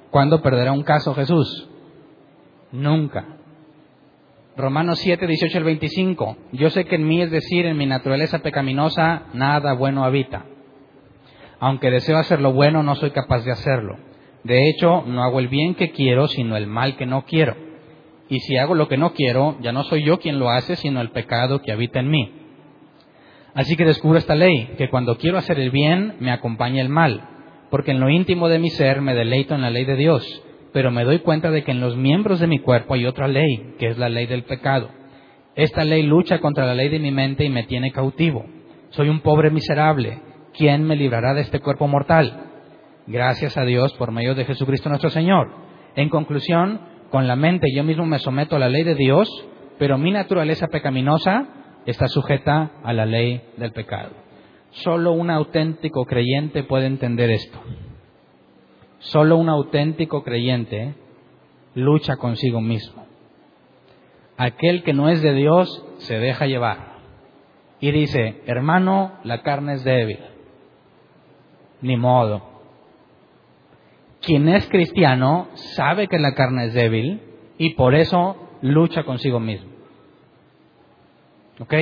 ¿cuándo 0.10 0.41
perderá 0.41 0.72
un 0.72 0.82
caso 0.82 1.14
Jesús? 1.14 1.70
Nunca. 2.72 3.38
Romanos 4.57 4.99
7, 4.99 5.28
18 5.28 5.57
al 5.60 5.64
25. 5.64 6.38
Yo 6.53 6.70
sé 6.72 6.86
que 6.86 6.95
en 6.95 7.07
mí, 7.07 7.22
es 7.22 7.32
decir, 7.32 7.68
en 7.68 7.78
mi 7.78 7.86
naturaleza 7.86 8.39
pecaminosa, 8.39 9.28
nada 9.34 9.74
bueno 9.74 10.03
habita. 10.03 10.45
Aunque 11.60 11.91
deseo 11.91 12.18
hacer 12.18 12.41
lo 12.41 12.51
bueno, 12.51 12.82
no 12.84 12.95
soy 12.95 13.12
capaz 13.12 13.45
de 13.45 13.51
hacerlo. 13.51 13.97
De 14.43 14.70
hecho, 14.70 15.03
no 15.05 15.24
hago 15.24 15.39
el 15.39 15.47
bien 15.47 15.76
que 15.76 15.91
quiero, 15.91 16.28
sino 16.28 16.57
el 16.57 16.66
mal 16.66 16.97
que 16.97 17.05
no 17.05 17.26
quiero. 17.26 17.55
Y 18.28 18.39
si 18.39 18.57
hago 18.57 18.74
lo 18.74 18.88
que 18.88 18.97
no 18.97 19.14
quiero, 19.14 19.57
ya 19.62 19.72
no 19.72 19.84
soy 19.84 20.03
yo 20.03 20.20
quien 20.20 20.39
lo 20.39 20.49
hace, 20.49 20.76
sino 20.76 20.99
el 21.01 21.12
pecado 21.12 21.62
que 21.62 21.72
habita 21.72 21.99
en 21.99 22.10
mí. 22.10 22.32
Así 23.53 23.76
que 23.76 23.86
descubro 23.86 24.18
esta 24.18 24.36
ley, 24.36 24.74
que 24.78 24.89
cuando 24.89 25.18
quiero 25.18 25.38
hacer 25.38 25.60
el 25.60 25.72
bien, 25.72 26.16
me 26.20 26.32
acompaña 26.32 26.82
el 26.82 26.89
mal, 26.89 27.38
porque 27.70 27.91
en 27.91 27.99
lo 27.99 28.09
íntimo 28.09 28.49
de 28.49 28.59
mi 28.59 28.70
ser 28.70 29.01
me 29.01 29.13
deleito 29.13 29.55
en 29.55 29.61
la 29.61 29.70
ley 29.70 29.86
de 29.86 29.95
Dios 29.95 30.43
pero 30.72 30.91
me 30.91 31.03
doy 31.03 31.20
cuenta 31.20 31.51
de 31.51 31.63
que 31.63 31.72
en 31.72 31.82
los 31.82 31.95
miembros 31.95 32.39
de 32.39 32.47
mi 32.47 32.59
cuerpo 32.59 32.93
hay 32.93 33.05
otra 33.05 33.28
ley, 33.28 33.76
que 33.80 33.88
es 33.88 33.97
la 33.97 34.09
ley 34.09 34.28
del 34.28 34.43
pecado. 34.43 34.89
Esta 35.55 35.84
ley 35.84 36.03
lucha 36.03 36.39
contra 36.39 36.65
la 36.65 36.76
ley 36.76 36.89
de 36.89 36.99
mi 36.99 37.11
mente 37.11 37.43
y 37.43 37.49
me 37.49 37.63
tiene 37.63 37.91
cautivo. 37.91 38.45
Soy 38.89 39.09
un 39.09 39.22
pobre 39.22 39.49
miserable. 39.49 40.22
¿Quién 40.53 40.84
me 40.84 40.95
librará 40.95 41.34
de 41.34 41.41
este 41.41 41.59
cuerpo 41.59 41.88
mortal? 41.88 42.45
Gracias 43.07 43.57
a 43.57 43.65
Dios 43.65 43.93
por 43.93 44.11
medio 44.11 44.36
de 44.36 44.45
Jesucristo 44.45 44.89
nuestro 44.89 45.09
Señor. 45.09 45.51
En 45.95 46.09
conclusión, 46.09 46.82
con 47.09 47.28
la 47.28 47.36
mente 47.36 47.67
yo 47.76 47.84
mismo 47.84 48.05
me 48.05 48.20
someto 48.20 48.55
a 48.55 48.59
la 48.59 48.70
ley 48.70 48.84
de 48.84 48.95
Dios, 48.95 49.28
pero 49.80 49.97
mi 49.97 50.11
naturaleza 50.11 50.67
pecaminosa 50.67 51.47
está 51.86 52.07
sujeta 52.07 52.72
a 52.84 52.93
la 52.93 53.05
ley 53.05 53.41
del 53.57 53.72
pecado. 53.72 54.28
Solo 54.72 55.13
un 55.13 55.30
auténtico 55.30 56.05
creyente 56.05 56.63
puede 56.63 56.86
entender 56.86 57.30
esto. 57.32 57.59
Solo 58.99 59.38
un 59.38 59.49
auténtico 59.49 60.24
creyente 60.24 60.95
lucha 61.76 62.17
consigo 62.17 62.61
mismo. 62.61 63.05
Aquel 64.38 64.84
que 64.84 64.93
no 64.93 65.09
es 65.09 65.22
de 65.22 65.34
Dios 65.34 65.86
se 65.99 66.17
deja 66.20 66.45
llevar 66.45 66.99
y 67.80 67.91
dice, 67.91 68.41
hermano, 68.45 69.13
la 69.24 69.41
carne 69.41 69.74
es 69.74 69.84
débil. 69.84 70.20
Ni 71.82 71.95
modo. 71.95 72.41
Quien 74.22 74.49
es 74.49 74.67
cristiano 74.67 75.47
sabe 75.53 76.07
que 76.07 76.20
la 76.20 76.36
carne 76.36 76.65
es 76.65 76.74
débil 76.74 77.22
y 77.57 77.74
por 77.74 77.95
eso 77.95 78.36
lucha 78.61 79.03
consigo 79.03 79.39
mismo. 79.39 79.70
¿Ok? 81.59 81.74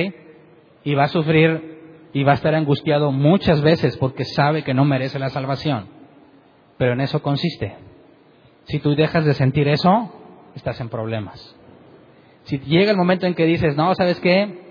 Y 0.84 0.94
va 0.94 1.04
a 1.04 1.08
sufrir 1.08 1.77
y 2.12 2.24
va 2.24 2.32
a 2.32 2.34
estar 2.36 2.54
angustiado 2.54 3.12
muchas 3.12 3.60
veces 3.60 3.96
porque 3.96 4.24
sabe 4.24 4.62
que 4.64 4.74
no 4.74 4.84
merece 4.84 5.18
la 5.18 5.28
salvación. 5.28 5.88
Pero 6.78 6.92
en 6.92 7.00
eso 7.00 7.22
consiste. 7.22 7.76
Si 8.64 8.78
tú 8.78 8.94
dejas 8.94 9.24
de 9.24 9.34
sentir 9.34 9.68
eso, 9.68 10.12
estás 10.54 10.80
en 10.80 10.88
problemas. 10.88 11.56
Si 12.44 12.58
llega 12.60 12.90
el 12.90 12.96
momento 12.96 13.26
en 13.26 13.34
que 13.34 13.44
dices, 13.44 13.76
no, 13.76 13.94
¿sabes 13.94 14.20
qué? 14.20 14.68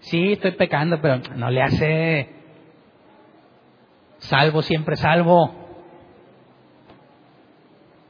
Sí, 0.00 0.32
estoy 0.32 0.52
pecando, 0.52 1.00
pero 1.00 1.20
no 1.36 1.50
le 1.50 1.62
hace. 1.62 2.28
Salvo, 4.18 4.62
siempre 4.62 4.96
salvo. 4.96 5.54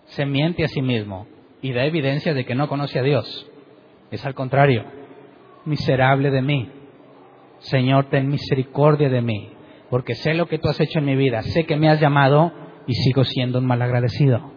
Se 0.06 0.26
miente 0.26 0.64
a 0.64 0.68
sí 0.68 0.82
mismo 0.82 1.26
y 1.62 1.72
da 1.72 1.84
evidencia 1.84 2.34
de 2.34 2.44
que 2.44 2.54
no 2.54 2.68
conoce 2.68 2.98
a 2.98 3.02
Dios. 3.02 3.48
Es 4.10 4.24
al 4.24 4.34
contrario. 4.34 4.84
Miserable 5.64 6.30
de 6.30 6.42
mí. 6.42 6.79
Señor, 7.60 8.06
ten 8.06 8.28
misericordia 8.28 9.08
de 9.08 9.20
mí, 9.20 9.52
porque 9.90 10.14
sé 10.14 10.34
lo 10.34 10.46
que 10.46 10.58
tú 10.58 10.68
has 10.68 10.80
hecho 10.80 10.98
en 10.98 11.04
mi 11.04 11.16
vida. 11.16 11.42
Sé 11.42 11.64
que 11.64 11.76
me 11.76 11.88
has 11.88 12.00
llamado 12.00 12.52
y 12.86 12.94
sigo 12.94 13.24
siendo 13.24 13.58
un 13.58 13.66
mal 13.66 13.82
agradecido. 13.82 14.52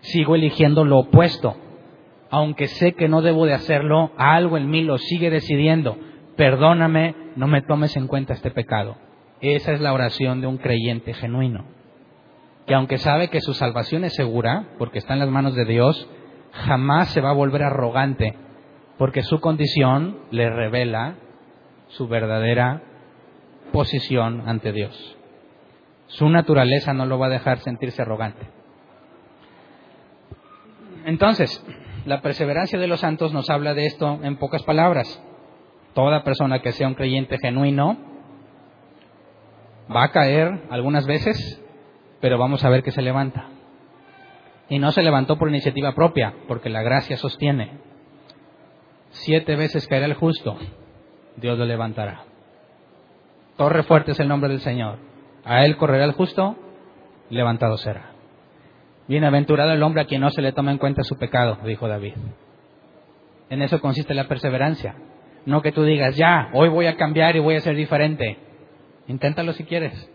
Sigo 0.00 0.34
eligiendo 0.34 0.84
lo 0.84 0.98
opuesto. 0.98 1.56
Aunque 2.30 2.66
sé 2.66 2.92
que 2.92 3.08
no 3.08 3.22
debo 3.22 3.46
de 3.46 3.54
hacerlo, 3.54 4.12
algo 4.16 4.56
en 4.56 4.68
mí 4.68 4.82
lo 4.82 4.98
sigue 4.98 5.30
decidiendo. 5.30 5.96
Perdóname, 6.36 7.14
no 7.36 7.46
me 7.46 7.62
tomes 7.62 7.96
en 7.96 8.08
cuenta 8.08 8.34
este 8.34 8.50
pecado. 8.50 8.96
Esa 9.40 9.72
es 9.72 9.80
la 9.80 9.92
oración 9.92 10.40
de 10.40 10.46
un 10.46 10.58
creyente 10.58 11.14
genuino. 11.14 11.64
Que 12.66 12.74
aunque 12.74 12.98
sabe 12.98 13.28
que 13.28 13.40
su 13.40 13.54
salvación 13.54 14.04
es 14.04 14.14
segura, 14.14 14.70
porque 14.78 14.98
está 14.98 15.14
en 15.14 15.20
las 15.20 15.30
manos 15.30 15.54
de 15.54 15.64
Dios, 15.64 16.08
jamás 16.52 17.08
se 17.10 17.20
va 17.20 17.30
a 17.30 17.34
volver 17.34 17.62
arrogante, 17.62 18.34
porque 18.98 19.22
su 19.22 19.40
condición 19.40 20.18
le 20.30 20.50
revela 20.50 21.16
su 21.96 22.08
verdadera 22.08 22.82
posición 23.72 24.42
ante 24.46 24.72
Dios. 24.72 25.16
Su 26.08 26.28
naturaleza 26.28 26.92
no 26.92 27.06
lo 27.06 27.18
va 27.18 27.26
a 27.26 27.30
dejar 27.30 27.58
sentirse 27.60 28.02
arrogante. 28.02 28.46
Entonces, 31.04 31.64
la 32.04 32.20
perseverancia 32.20 32.78
de 32.78 32.86
los 32.86 33.00
santos 33.00 33.32
nos 33.32 33.48
habla 33.48 33.74
de 33.74 33.86
esto 33.86 34.20
en 34.22 34.36
pocas 34.36 34.62
palabras. 34.62 35.22
Toda 35.94 36.22
persona 36.22 36.60
que 36.60 36.72
sea 36.72 36.88
un 36.88 36.94
creyente 36.94 37.38
genuino 37.38 37.96
va 39.94 40.04
a 40.04 40.12
caer 40.12 40.64
algunas 40.70 41.06
veces, 41.06 41.62
pero 42.20 42.38
vamos 42.38 42.64
a 42.64 42.68
ver 42.68 42.82
que 42.82 42.92
se 42.92 43.02
levanta. 43.02 43.48
Y 44.68 44.78
no 44.78 44.92
se 44.92 45.02
levantó 45.02 45.38
por 45.38 45.48
iniciativa 45.48 45.94
propia, 45.94 46.34
porque 46.46 46.68
la 46.68 46.82
gracia 46.82 47.16
sostiene. 47.16 47.78
Siete 49.10 49.56
veces 49.56 49.86
caerá 49.86 50.06
el 50.06 50.14
justo, 50.14 50.58
Dios 51.36 51.58
lo 51.58 51.64
levantará. 51.64 52.24
Torre 53.56 53.82
fuerte 53.82 54.12
es 54.12 54.20
el 54.20 54.28
nombre 54.28 54.50
del 54.50 54.60
Señor. 54.60 54.98
A 55.44 55.64
él 55.64 55.76
correrá 55.76 56.04
el 56.04 56.12
justo, 56.12 56.56
levantado 57.30 57.76
será. 57.78 58.12
Bienaventurado 59.08 59.72
el 59.72 59.82
hombre 59.82 60.02
a 60.02 60.06
quien 60.06 60.20
no 60.20 60.30
se 60.30 60.42
le 60.42 60.52
toma 60.52 60.72
en 60.72 60.78
cuenta 60.78 61.04
su 61.04 61.16
pecado, 61.16 61.58
dijo 61.64 61.88
David. 61.88 62.14
En 63.48 63.62
eso 63.62 63.80
consiste 63.80 64.14
la 64.14 64.28
perseverancia. 64.28 64.96
No 65.44 65.62
que 65.62 65.70
tú 65.70 65.84
digas, 65.84 66.16
ya, 66.16 66.50
hoy 66.52 66.68
voy 66.68 66.86
a 66.86 66.96
cambiar 66.96 67.36
y 67.36 67.40
voy 67.40 67.54
a 67.54 67.60
ser 67.60 67.76
diferente. 67.76 68.36
Inténtalo 69.06 69.52
si 69.52 69.64
quieres. 69.64 70.10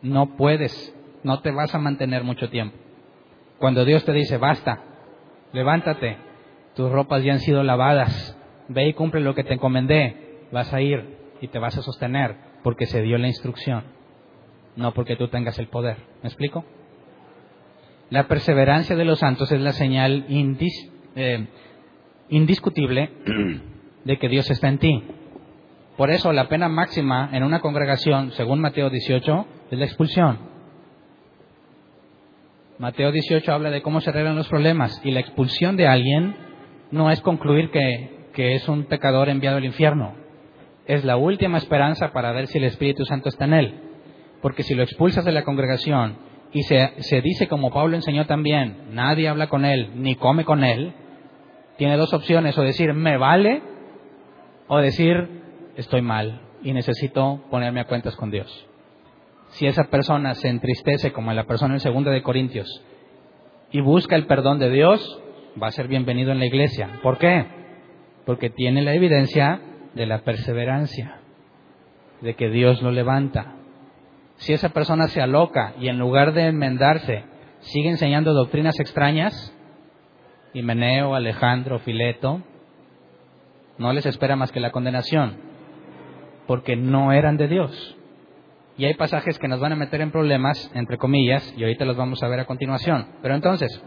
No 0.00 0.36
puedes, 0.36 0.94
no 1.24 1.40
te 1.40 1.50
vas 1.50 1.74
a 1.74 1.78
mantener 1.78 2.22
mucho 2.22 2.48
tiempo. 2.48 2.76
Cuando 3.58 3.84
Dios 3.84 4.04
te 4.04 4.12
dice, 4.12 4.36
basta, 4.36 4.80
levántate, 5.52 6.16
tus 6.76 6.92
ropas 6.92 7.24
ya 7.24 7.32
han 7.32 7.40
sido 7.40 7.64
lavadas, 7.64 8.37
ve 8.68 8.88
y 8.88 8.92
cumple 8.94 9.20
lo 9.20 9.34
que 9.34 9.44
te 9.44 9.54
encomendé, 9.54 10.46
vas 10.52 10.72
a 10.72 10.80
ir 10.80 11.16
y 11.40 11.48
te 11.48 11.58
vas 11.58 11.76
a 11.76 11.82
sostener 11.82 12.36
porque 12.62 12.86
se 12.86 13.02
dio 13.02 13.18
la 13.18 13.28
instrucción 13.28 13.98
no 14.78 14.94
porque 14.94 15.16
tú 15.16 15.28
tengas 15.28 15.58
el 15.58 15.66
poder. 15.66 15.96
¿Me 16.22 16.28
explico? 16.28 16.64
La 18.10 18.28
perseverancia 18.28 18.96
de 18.96 19.04
los 19.04 19.18
santos 19.18 19.50
es 19.52 19.60
la 19.60 19.72
señal 19.72 20.24
eh, 20.28 21.46
indiscutible 22.30 23.10
de 24.04 24.18
que 24.18 24.28
Dios 24.28 24.50
está 24.50 24.68
en 24.68 24.78
ti. 24.78 25.02
Por 25.96 26.10
eso 26.10 26.32
la 26.32 26.48
pena 26.48 26.68
máxima 26.68 27.28
en 27.32 27.42
una 27.42 27.60
congregación, 27.60 28.30
según 28.32 28.60
Mateo 28.60 28.88
18, 28.88 29.46
es 29.72 29.78
la 29.78 29.84
expulsión. 29.84 30.38
Mateo 32.78 33.10
18 33.10 33.52
habla 33.52 33.70
de 33.70 33.82
cómo 33.82 34.00
se 34.00 34.10
arreglan 34.10 34.36
los 34.36 34.48
problemas 34.48 35.00
y 35.04 35.10
la 35.10 35.18
expulsión 35.18 35.76
de 35.76 35.88
alguien 35.88 36.36
no 36.92 37.10
es 37.10 37.20
concluir 37.20 37.70
que, 37.72 38.17
que 38.38 38.54
es 38.54 38.68
un 38.68 38.84
pecador 38.84 39.28
enviado 39.28 39.56
al 39.56 39.64
infierno. 39.64 40.14
Es 40.86 41.04
la 41.04 41.16
última 41.16 41.58
esperanza 41.58 42.12
para 42.12 42.30
ver 42.30 42.46
si 42.46 42.58
el 42.58 42.64
Espíritu 42.66 43.04
Santo 43.04 43.30
está 43.30 43.46
en 43.46 43.52
él. 43.52 43.80
Porque 44.40 44.62
si 44.62 44.76
lo 44.76 44.84
expulsas 44.84 45.24
de 45.24 45.32
la 45.32 45.42
congregación 45.42 46.18
y 46.52 46.62
se, 46.62 47.02
se 47.02 47.20
dice 47.20 47.48
como 47.48 47.72
Pablo 47.72 47.96
enseñó 47.96 48.26
también, 48.26 48.92
nadie 48.92 49.28
habla 49.28 49.48
con 49.48 49.64
él 49.64 49.90
ni 49.96 50.14
come 50.14 50.44
con 50.44 50.62
él, 50.62 50.92
tiene 51.78 51.96
dos 51.96 52.14
opciones, 52.14 52.56
o 52.56 52.62
decir 52.62 52.94
me 52.94 53.16
vale 53.16 53.60
o 54.68 54.78
decir 54.78 55.16
estoy 55.74 56.02
mal 56.02 56.40
y 56.62 56.72
necesito 56.72 57.42
ponerme 57.50 57.80
a 57.80 57.88
cuentas 57.88 58.14
con 58.14 58.30
Dios. 58.30 58.68
Si 59.48 59.66
esa 59.66 59.90
persona 59.90 60.36
se 60.36 60.46
entristece 60.46 61.10
como 61.10 61.32
la 61.32 61.42
persona 61.42 61.74
en 61.74 61.80
segunda 61.80 62.12
de 62.12 62.22
Corintios 62.22 62.84
y 63.72 63.80
busca 63.80 64.14
el 64.14 64.26
perdón 64.26 64.60
de 64.60 64.70
Dios, 64.70 65.20
va 65.60 65.66
a 65.66 65.72
ser 65.72 65.88
bienvenido 65.88 66.30
en 66.30 66.38
la 66.38 66.46
iglesia. 66.46 67.00
¿Por 67.02 67.18
qué? 67.18 67.57
Porque 68.28 68.50
tiene 68.50 68.82
la 68.82 68.92
evidencia 68.92 69.58
de 69.94 70.04
la 70.04 70.18
perseverancia, 70.18 71.16
de 72.20 72.34
que 72.34 72.50
Dios 72.50 72.82
lo 72.82 72.90
levanta. 72.90 73.54
Si 74.36 74.52
esa 74.52 74.68
persona 74.68 75.08
se 75.08 75.22
aloca 75.22 75.72
y 75.80 75.88
en 75.88 75.98
lugar 75.98 76.34
de 76.34 76.48
enmendarse 76.48 77.24
sigue 77.60 77.88
enseñando 77.88 78.34
doctrinas 78.34 78.78
extrañas, 78.80 79.56
Himeneo, 80.52 81.14
Alejandro, 81.14 81.78
Fileto, 81.78 82.42
no 83.78 83.94
les 83.94 84.04
espera 84.04 84.36
más 84.36 84.52
que 84.52 84.60
la 84.60 84.72
condenación, 84.72 85.38
porque 86.46 86.76
no 86.76 87.12
eran 87.12 87.38
de 87.38 87.48
Dios. 87.48 87.96
Y 88.76 88.84
hay 88.84 88.92
pasajes 88.92 89.38
que 89.38 89.48
nos 89.48 89.58
van 89.58 89.72
a 89.72 89.76
meter 89.76 90.02
en 90.02 90.10
problemas, 90.10 90.70
entre 90.74 90.98
comillas, 90.98 91.54
y 91.56 91.62
ahorita 91.62 91.86
los 91.86 91.96
vamos 91.96 92.22
a 92.22 92.28
ver 92.28 92.40
a 92.40 92.44
continuación. 92.44 93.06
Pero 93.22 93.34
entonces, 93.34 93.82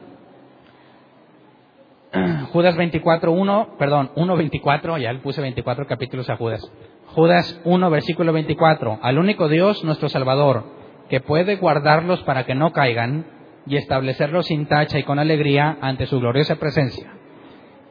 Judas 2.52 2.76
24, 2.76 3.32
1, 3.32 3.76
perdón, 3.80 4.12
1, 4.16 4.36
24, 4.36 4.98
ya 4.98 5.14
le 5.14 5.20
puse 5.20 5.40
24 5.42 5.88
capítulos 5.88 6.30
a 6.30 6.36
Judas. 6.36 6.62
Judas 7.08 7.62
1, 7.64 7.90
versículo 7.90 8.34
24, 8.34 9.00
al 9.02 9.18
único 9.18 9.48
Dios, 9.48 9.84
nuestro 9.84 10.10
Salvador, 10.10 10.66
que 11.10 11.22
puede 11.22 11.56
guardarlos 11.56 12.22
para 12.24 12.46
que 12.46 12.56
no 12.56 12.74
caigan 12.74 13.26
y 13.66 13.78
establecerlos 13.78 14.48
sin 14.48 14.66
tacha 14.66 15.00
y 15.00 15.04
con 15.04 15.20
alegría 15.20 15.78
ante 15.82 16.06
su 16.06 16.20
gloriosa 16.20 16.56
presencia. 16.56 17.14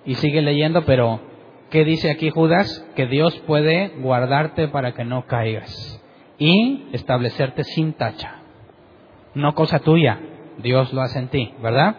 Y 0.04 0.14
sigue 0.16 0.42
leyendo, 0.42 0.84
pero 0.84 1.20
¿qué 1.70 1.84
dice 1.84 2.10
aquí 2.10 2.30
Judas? 2.30 2.86
Que 2.96 3.06
Dios 3.06 3.38
puede 3.46 3.88
guardarte 4.00 4.68
para 4.68 4.92
que 4.92 5.04
no 5.04 5.26
caigas 5.26 6.02
y 6.38 6.88
establecerte 6.92 7.64
sin 7.64 7.94
tacha. 7.94 8.42
No 9.34 9.54
cosa 9.54 9.78
tuya, 9.78 10.18
Dios 10.58 10.92
lo 10.92 11.02
hace 11.02 11.18
en 11.20 11.28
ti, 11.28 11.54
¿verdad? 11.62 11.96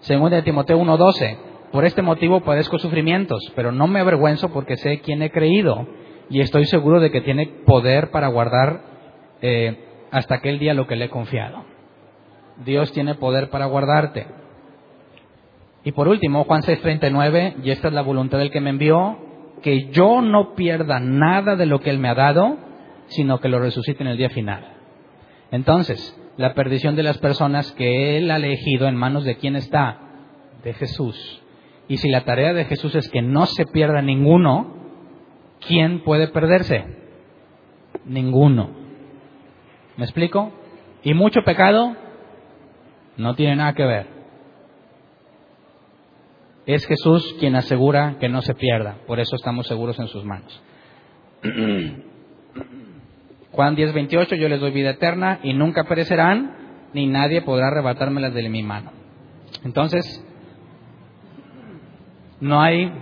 Según 0.00 0.30
de 0.30 0.42
Timoteo 0.42 0.78
1:12, 0.78 1.53
por 1.74 1.84
este 1.84 2.02
motivo 2.02 2.40
padezco 2.42 2.78
sufrimientos, 2.78 3.42
pero 3.56 3.72
no 3.72 3.88
me 3.88 3.98
avergüenzo 3.98 4.52
porque 4.52 4.76
sé 4.76 5.00
quién 5.00 5.22
he 5.22 5.32
creído 5.32 5.88
y 6.30 6.38
estoy 6.38 6.66
seguro 6.66 7.00
de 7.00 7.10
que 7.10 7.20
tiene 7.20 7.48
poder 7.66 8.12
para 8.12 8.28
guardar 8.28 8.80
eh, 9.42 9.84
hasta 10.12 10.36
aquel 10.36 10.60
día 10.60 10.72
lo 10.72 10.86
que 10.86 10.94
le 10.94 11.06
he 11.06 11.10
confiado. 11.10 11.64
Dios 12.64 12.92
tiene 12.92 13.16
poder 13.16 13.50
para 13.50 13.66
guardarte. 13.66 14.28
Y 15.82 15.90
por 15.90 16.06
último, 16.06 16.44
Juan 16.44 16.62
6:39, 16.62 17.56
y 17.64 17.72
esta 17.72 17.88
es 17.88 17.94
la 17.94 18.02
voluntad 18.02 18.38
del 18.38 18.52
que 18.52 18.60
me 18.60 18.70
envió, 18.70 19.18
que 19.60 19.88
yo 19.90 20.22
no 20.22 20.54
pierda 20.54 21.00
nada 21.00 21.56
de 21.56 21.66
lo 21.66 21.80
que 21.80 21.90
Él 21.90 21.98
me 21.98 22.08
ha 22.08 22.14
dado, 22.14 22.56
sino 23.06 23.40
que 23.40 23.48
lo 23.48 23.58
resucite 23.58 24.00
en 24.04 24.10
el 24.10 24.16
día 24.16 24.30
final. 24.30 24.64
Entonces, 25.50 26.16
la 26.36 26.54
perdición 26.54 26.94
de 26.94 27.02
las 27.02 27.18
personas 27.18 27.72
que 27.72 28.16
Él 28.16 28.30
ha 28.30 28.36
elegido 28.36 28.86
en 28.86 28.94
manos 28.94 29.24
de 29.24 29.38
quién 29.38 29.56
está? 29.56 29.98
De 30.62 30.72
Jesús. 30.72 31.40
Y 31.88 31.98
si 31.98 32.08
la 32.08 32.24
tarea 32.24 32.52
de 32.52 32.64
Jesús 32.64 32.94
es 32.94 33.08
que 33.10 33.22
no 33.22 33.46
se 33.46 33.66
pierda 33.66 34.00
ninguno, 34.00 34.74
¿quién 35.66 36.02
puede 36.02 36.28
perderse? 36.28 36.84
Ninguno. 38.06 38.70
¿Me 39.96 40.04
explico? 40.04 40.52
¿Y 41.02 41.14
mucho 41.14 41.42
pecado? 41.44 41.96
No 43.16 43.34
tiene 43.34 43.56
nada 43.56 43.74
que 43.74 43.84
ver. 43.84 44.06
Es 46.66 46.86
Jesús 46.86 47.36
quien 47.38 47.56
asegura 47.56 48.16
que 48.18 48.28
no 48.28 48.40
se 48.40 48.54
pierda. 48.54 48.96
Por 49.06 49.20
eso 49.20 49.36
estamos 49.36 49.66
seguros 49.66 49.98
en 49.98 50.08
sus 50.08 50.24
manos. 50.24 50.62
Juan 53.52 53.76
10, 53.76 53.92
28, 53.92 54.34
yo 54.36 54.48
les 54.48 54.60
doy 54.60 54.70
vida 54.72 54.90
eterna 54.90 55.40
y 55.42 55.52
nunca 55.52 55.84
perecerán, 55.84 56.88
ni 56.92 57.06
nadie 57.06 57.42
podrá 57.42 57.68
arrebatármelas 57.68 58.32
de 58.34 58.48
mi 58.48 58.62
mano. 58.62 58.90
Entonces, 59.62 60.23
no 62.44 62.60
hay 62.60 62.92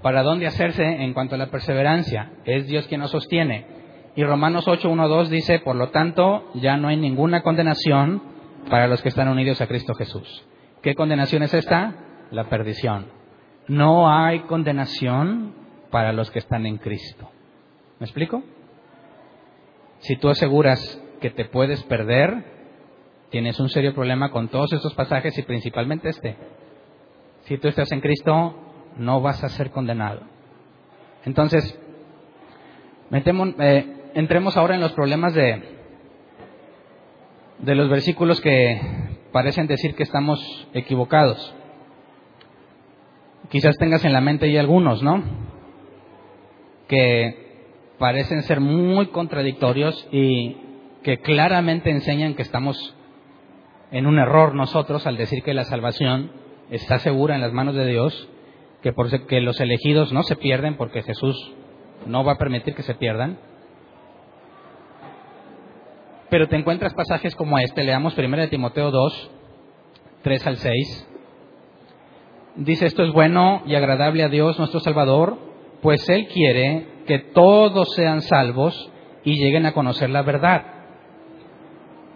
para 0.00 0.22
dónde 0.22 0.46
hacerse 0.46 0.82
en 0.82 1.12
cuanto 1.12 1.34
a 1.34 1.38
la 1.38 1.50
perseverancia. 1.50 2.32
Es 2.46 2.66
Dios 2.66 2.86
quien 2.86 3.02
nos 3.02 3.10
sostiene. 3.10 3.66
Y 4.16 4.24
Romanos 4.24 4.66
8, 4.66 4.88
1, 4.88 5.08
2 5.08 5.28
dice, 5.28 5.58
por 5.58 5.76
lo 5.76 5.90
tanto, 5.90 6.50
ya 6.54 6.78
no 6.78 6.88
hay 6.88 6.96
ninguna 6.96 7.42
condenación 7.42 8.22
para 8.70 8.86
los 8.86 9.02
que 9.02 9.10
están 9.10 9.28
unidos 9.28 9.60
a 9.60 9.66
Cristo 9.66 9.94
Jesús. 9.94 10.42
¿Qué 10.80 10.94
condenación 10.94 11.42
es 11.42 11.52
esta? 11.52 11.94
La 12.30 12.44
perdición. 12.48 13.08
No 13.68 14.10
hay 14.10 14.40
condenación 14.40 15.54
para 15.90 16.14
los 16.14 16.30
que 16.30 16.38
están 16.38 16.64
en 16.64 16.78
Cristo. 16.78 17.30
¿Me 17.98 18.06
explico? 18.06 18.42
Si 19.98 20.16
tú 20.16 20.30
aseguras 20.30 20.98
que 21.20 21.28
te 21.28 21.44
puedes 21.44 21.82
perder, 21.82 22.42
tienes 23.28 23.60
un 23.60 23.68
serio 23.68 23.92
problema 23.94 24.30
con 24.30 24.48
todos 24.48 24.72
estos 24.72 24.94
pasajes 24.94 25.36
y 25.36 25.42
principalmente 25.42 26.08
este. 26.08 26.38
Si 27.42 27.58
tú 27.58 27.68
estás 27.68 27.90
en 27.92 28.00
Cristo, 28.00 28.54
no 28.96 29.20
vas 29.20 29.42
a 29.42 29.48
ser 29.48 29.70
condenado. 29.70 30.22
Entonces, 31.24 31.78
eh, 33.12 34.10
entremos 34.14 34.56
ahora 34.56 34.74
en 34.74 34.80
los 34.80 34.92
problemas 34.92 35.34
de, 35.34 35.62
de 37.58 37.74
los 37.74 37.88
versículos 37.88 38.40
que 38.40 38.80
parecen 39.32 39.66
decir 39.66 39.94
que 39.94 40.02
estamos 40.02 40.68
equivocados. 40.72 41.54
Quizás 43.50 43.76
tengas 43.78 44.04
en 44.04 44.12
la 44.12 44.20
mente 44.20 44.50
ya 44.50 44.60
algunos, 44.60 45.02
¿no? 45.02 45.22
Que 46.88 47.50
parecen 47.98 48.42
ser 48.42 48.60
muy 48.60 49.08
contradictorios 49.08 50.08
y 50.12 50.56
que 51.02 51.18
claramente 51.18 51.90
enseñan 51.90 52.34
que 52.34 52.42
estamos 52.42 52.94
en 53.90 54.06
un 54.06 54.18
error 54.18 54.54
nosotros 54.54 55.06
al 55.06 55.16
decir 55.16 55.42
que 55.42 55.54
la 55.54 55.64
salvación 55.64 56.30
está 56.70 56.98
segura 56.98 57.34
en 57.34 57.40
las 57.40 57.52
manos 57.52 57.74
de 57.74 57.86
Dios, 57.86 58.28
que, 58.82 58.92
por, 58.92 59.26
que 59.26 59.40
los 59.40 59.60
elegidos 59.60 60.12
no 60.12 60.22
se 60.22 60.36
pierden 60.36 60.76
porque 60.76 61.02
Jesús 61.02 61.36
no 62.06 62.24
va 62.24 62.32
a 62.32 62.38
permitir 62.38 62.74
que 62.74 62.82
se 62.82 62.94
pierdan, 62.94 63.38
pero 66.30 66.48
te 66.48 66.56
encuentras 66.56 66.94
pasajes 66.94 67.34
como 67.34 67.58
este, 67.58 67.82
leamos 67.82 68.16
1 68.16 68.48
Timoteo 68.48 68.90
2, 68.92 69.30
3 70.22 70.46
al 70.46 70.56
6. 70.56 71.08
Dice, 72.56 72.86
esto 72.86 73.02
es 73.02 73.12
bueno 73.12 73.62
y 73.66 73.74
agradable 73.74 74.22
a 74.22 74.28
Dios 74.28 74.58
nuestro 74.58 74.80
Salvador, 74.80 75.36
pues 75.82 76.08
Él 76.08 76.28
quiere 76.28 76.86
que 77.06 77.18
todos 77.18 77.94
sean 77.94 78.22
salvos 78.22 78.90
y 79.24 79.42
lleguen 79.42 79.66
a 79.66 79.72
conocer 79.72 80.10
la 80.10 80.22
verdad. 80.22 80.64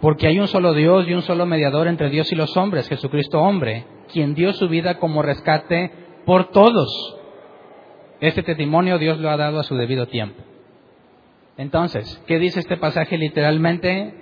Porque 0.00 0.28
hay 0.28 0.38
un 0.38 0.48
solo 0.48 0.74
Dios 0.74 1.08
y 1.08 1.14
un 1.14 1.22
solo 1.22 1.44
mediador 1.44 1.88
entre 1.88 2.10
Dios 2.10 2.30
y 2.30 2.36
los 2.36 2.56
hombres, 2.56 2.88
Jesucristo 2.88 3.40
hombre, 3.40 3.84
quien 4.14 4.34
dio 4.34 4.52
su 4.52 4.68
vida 4.68 4.98
como 4.98 5.20
rescate 5.22 5.90
por 6.24 6.52
todos. 6.52 6.88
Este 8.20 8.44
testimonio 8.44 8.98
Dios 8.98 9.18
lo 9.18 9.28
ha 9.28 9.36
dado 9.36 9.58
a 9.58 9.64
su 9.64 9.74
debido 9.74 10.06
tiempo. 10.06 10.40
Entonces, 11.56 12.22
¿qué 12.26 12.38
dice 12.38 12.60
este 12.60 12.76
pasaje 12.76 13.18
literalmente? 13.18 14.14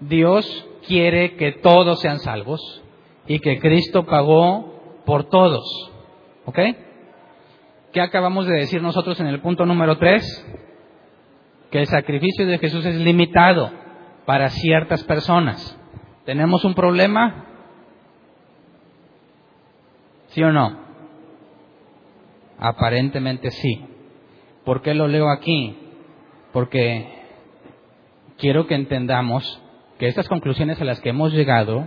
Dios 0.00 0.68
quiere 0.86 1.34
que 1.34 1.52
todos 1.52 2.00
sean 2.00 2.20
salvos 2.20 2.82
y 3.26 3.40
que 3.40 3.58
Cristo 3.58 4.06
pagó 4.06 5.02
por 5.04 5.28
todos. 5.28 5.90
¿Ok? 6.44 6.58
¿Qué 7.92 8.00
acabamos 8.00 8.46
de 8.46 8.54
decir 8.54 8.80
nosotros 8.80 9.18
en 9.20 9.26
el 9.26 9.40
punto 9.40 9.66
número 9.66 9.98
3? 9.98 10.54
Que 11.70 11.80
el 11.80 11.86
sacrificio 11.86 12.46
de 12.46 12.58
Jesús 12.58 12.86
es 12.86 12.96
limitado 12.96 13.70
para 14.26 14.48
ciertas 14.48 15.02
personas. 15.04 15.78
¿Tenemos 16.24 16.64
un 16.64 16.74
problema? 16.74 17.51
¿Sí 20.32 20.42
o 20.42 20.52
no? 20.52 20.78
Aparentemente 22.58 23.50
sí. 23.50 23.84
¿Por 24.64 24.82
qué 24.82 24.94
lo 24.94 25.08
leo 25.08 25.30
aquí? 25.30 25.76
Porque 26.52 27.06
quiero 28.38 28.66
que 28.66 28.74
entendamos 28.74 29.62
que 29.98 30.06
estas 30.08 30.28
conclusiones 30.28 30.80
a 30.80 30.84
las 30.84 31.00
que 31.00 31.10
hemos 31.10 31.32
llegado 31.32 31.86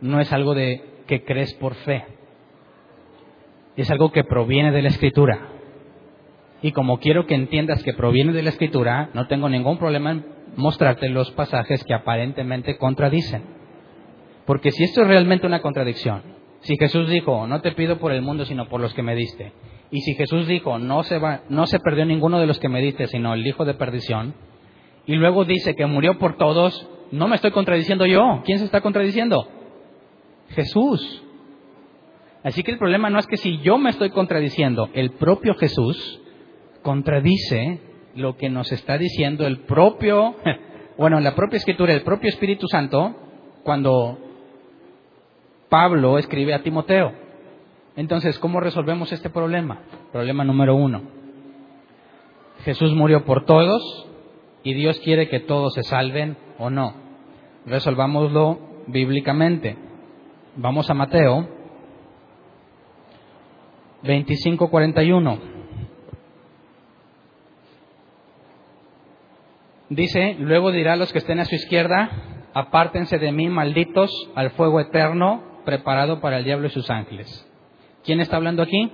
no 0.00 0.20
es 0.20 0.32
algo 0.32 0.54
de 0.54 0.82
que 1.06 1.24
crees 1.24 1.54
por 1.54 1.74
fe. 1.74 2.04
Es 3.76 3.90
algo 3.90 4.10
que 4.10 4.24
proviene 4.24 4.72
de 4.72 4.82
la 4.82 4.88
escritura. 4.88 5.48
Y 6.62 6.72
como 6.72 6.98
quiero 6.98 7.26
que 7.26 7.34
entiendas 7.34 7.82
que 7.84 7.92
proviene 7.92 8.32
de 8.32 8.42
la 8.42 8.50
escritura, 8.50 9.10
no 9.14 9.28
tengo 9.28 9.48
ningún 9.48 9.78
problema 9.78 10.10
en 10.10 10.26
mostrarte 10.56 11.08
los 11.08 11.30
pasajes 11.32 11.84
que 11.84 11.94
aparentemente 11.94 12.78
contradicen. 12.78 13.42
Porque 14.46 14.72
si 14.72 14.84
esto 14.84 15.02
es 15.02 15.08
realmente 15.08 15.46
una 15.46 15.60
contradicción, 15.60 16.35
si 16.66 16.76
Jesús 16.76 17.08
dijo, 17.08 17.46
no 17.46 17.60
te 17.60 17.72
pido 17.72 17.98
por 17.98 18.12
el 18.12 18.22
mundo, 18.22 18.44
sino 18.44 18.68
por 18.68 18.80
los 18.80 18.92
que 18.94 19.02
me 19.02 19.14
diste, 19.14 19.52
y 19.90 20.00
si 20.00 20.14
Jesús 20.14 20.46
dijo, 20.46 20.78
no 20.78 21.02
se, 21.04 21.20
no 21.48 21.66
se 21.66 21.80
perdió 21.80 22.04
ninguno 22.04 22.38
de 22.40 22.46
los 22.46 22.58
que 22.58 22.68
me 22.68 22.82
diste, 22.82 23.06
sino 23.06 23.34
el 23.34 23.46
hijo 23.46 23.64
de 23.64 23.74
perdición, 23.74 24.34
y 25.06 25.14
luego 25.14 25.44
dice 25.44 25.74
que 25.74 25.86
murió 25.86 26.18
por 26.18 26.36
todos, 26.36 26.88
no 27.12 27.28
me 27.28 27.36
estoy 27.36 27.52
contradiciendo 27.52 28.06
yo. 28.06 28.42
¿Quién 28.44 28.58
se 28.58 28.64
está 28.64 28.80
contradiciendo? 28.80 29.48
Jesús. 30.48 31.22
Así 32.42 32.62
que 32.62 32.72
el 32.72 32.78
problema 32.78 33.10
no 33.10 33.18
es 33.18 33.26
que 33.26 33.36
si 33.36 33.58
yo 33.58 33.78
me 33.78 33.90
estoy 33.90 34.10
contradiciendo, 34.10 34.90
el 34.94 35.12
propio 35.12 35.54
Jesús 35.54 36.20
contradice 36.82 37.80
lo 38.14 38.36
que 38.36 38.48
nos 38.48 38.70
está 38.72 38.98
diciendo 38.98 39.46
el 39.46 39.60
propio, 39.60 40.36
bueno, 40.98 41.20
la 41.20 41.34
propia 41.34 41.58
escritura, 41.58 41.92
el 41.92 42.02
propio 42.02 42.28
Espíritu 42.28 42.66
Santo, 42.68 43.14
cuando 43.62 44.18
Pablo 45.76 46.16
escribe 46.16 46.54
a 46.54 46.62
Timoteo. 46.62 47.12
Entonces, 47.96 48.38
¿cómo 48.38 48.60
resolvemos 48.60 49.12
este 49.12 49.28
problema? 49.28 49.82
Problema 50.10 50.42
número 50.42 50.74
uno. 50.74 51.02
Jesús 52.64 52.94
murió 52.94 53.26
por 53.26 53.44
todos 53.44 54.08
y 54.62 54.72
Dios 54.72 54.98
quiere 55.00 55.28
que 55.28 55.38
todos 55.38 55.74
se 55.74 55.82
salven 55.82 56.38
o 56.58 56.70
no. 56.70 56.94
Resolvámoslo 57.66 58.58
bíblicamente. 58.86 59.76
Vamos 60.56 60.88
a 60.88 60.94
Mateo 60.94 61.46
25:41. 64.02 65.38
Dice, 69.90 70.36
luego 70.38 70.72
dirá 70.72 70.94
a 70.94 70.96
los 70.96 71.12
que 71.12 71.18
estén 71.18 71.38
a 71.38 71.44
su 71.44 71.54
izquierda, 71.54 72.48
apártense 72.54 73.18
de 73.18 73.30
mí, 73.30 73.50
malditos, 73.50 74.10
al 74.34 74.52
fuego 74.52 74.80
eterno 74.80 75.54
preparado 75.66 76.20
para 76.22 76.38
el 76.38 76.44
diablo 76.44 76.68
y 76.68 76.70
sus 76.70 76.88
ángeles. 76.88 77.46
¿Quién 78.02 78.20
está 78.20 78.36
hablando 78.36 78.62
aquí? 78.62 78.90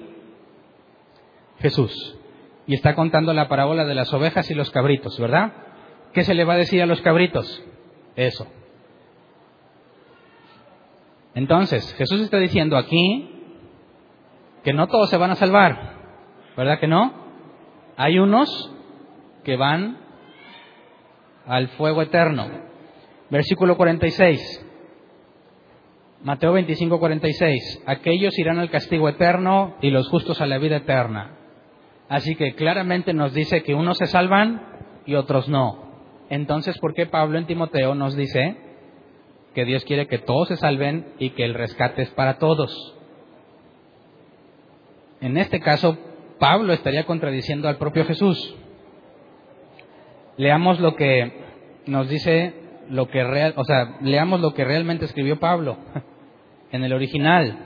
Jesús. 1.61 2.19
Y 2.67 2.75
está 2.75 2.97
contando 2.97 3.33
la 3.33 3.47
parábola 3.47 3.85
de 3.85 3.95
las 3.95 4.13
ovejas 4.13 4.51
y 4.51 4.55
los 4.55 4.73
cabritos, 4.73 5.17
¿verdad? 5.21 5.53
¿Qué 6.13 6.25
se 6.25 6.35
le 6.35 6.45
va 6.45 6.55
a 6.55 6.57
decir 6.57 6.83
a 6.83 6.87
los 6.87 7.01
cabritos? 7.03 7.63
Eso. 8.17 8.49
Entonces, 11.35 11.95
Jesús 11.95 12.21
está 12.21 12.39
diciendo 12.39 12.77
aquí 12.77 13.31
que 14.65 14.73
no 14.73 14.89
todos 14.89 15.09
se 15.09 15.17
van 15.17 15.31
a 15.31 15.37
salvar, 15.37 15.95
¿verdad 16.57 16.79
que 16.81 16.89
no? 16.89 17.13
Hay 17.97 18.19
unos 18.19 18.73
que 19.45 19.57
van 19.57 19.99
al 21.47 21.69
fuego 21.69 22.03
eterno. 22.03 22.49
Versículo 23.31 23.77
46. 23.77 24.67
Mateo 26.25 26.53
25, 26.53 27.01
46. 27.01 27.83
Aquellos 27.87 28.39
irán 28.39 28.59
al 28.61 28.71
castigo 28.71 29.09
eterno 29.09 29.75
y 29.81 29.91
los 29.91 30.09
justos 30.09 30.41
a 30.41 30.47
la 30.47 30.59
vida 30.59 30.77
eterna. 30.77 31.37
Así 32.09 32.37
que 32.37 32.55
claramente 32.55 33.13
nos 33.13 33.35
dice 33.35 33.65
que 33.65 33.75
unos 33.75 33.99
se 33.99 34.07
salvan 34.07 34.63
y 35.05 35.15
otros 35.15 35.49
no. 35.49 35.91
Entonces, 36.31 36.79
¿por 36.79 36.95
qué 36.95 37.07
Pablo 37.07 37.39
en 37.39 37.47
Timoteo 37.47 37.97
nos 37.97 38.15
dice 38.15 38.57
que 39.53 39.65
Dios 39.65 39.85
quiere 39.85 40.07
que 40.07 40.19
todos 40.19 40.49
se 40.49 40.57
salven 40.57 41.13
y 41.19 41.31
que 41.31 41.45
el 41.45 41.55
rescate 41.55 42.03
es 42.03 42.11
para 42.11 42.39
todos? 42.39 42.95
En 45.21 45.37
este 45.37 45.59
caso, 45.59 45.99
Pablo 46.39 46.73
estaría 46.73 47.05
contradiciendo 47.05 47.69
al 47.69 47.79
propio 47.79 48.05
Jesús. 48.05 48.55
Leamos 50.37 50.79
lo 50.79 50.95
que 50.95 51.33
nos 51.87 52.09
dice 52.09 52.55
lo 52.89 53.09
que 53.09 53.25
real, 53.25 53.55
o 53.57 53.65
sea, 53.65 53.97
leamos 54.03 54.41
lo 54.41 54.55
que 54.55 54.65
realmente 54.65 55.05
escribió 55.05 55.41
Pablo 55.41 55.79
en 56.73 56.85
el 56.85 56.93
original. 56.93 57.57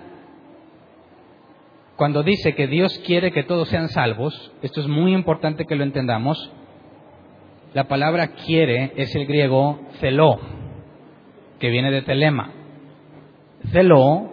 Cuando 1.96 2.22
dice 2.22 2.54
que 2.54 2.66
Dios 2.66 2.98
quiere 3.06 3.32
que 3.32 3.44
todos 3.44 3.68
sean 3.68 3.88
salvos, 3.88 4.52
esto 4.60 4.80
es 4.80 4.86
muy 4.86 5.14
importante 5.14 5.64
que 5.64 5.76
lo 5.76 5.84
entendamos. 5.84 6.52
La 7.72 7.88
palabra 7.88 8.28
quiere 8.28 8.92
es 8.96 9.14
el 9.14 9.26
griego 9.26 9.80
celó, 10.00 10.38
que 11.58 11.70
viene 11.70 11.90
de 11.90 12.02
telema. 12.02 12.50
Celó 13.72 14.32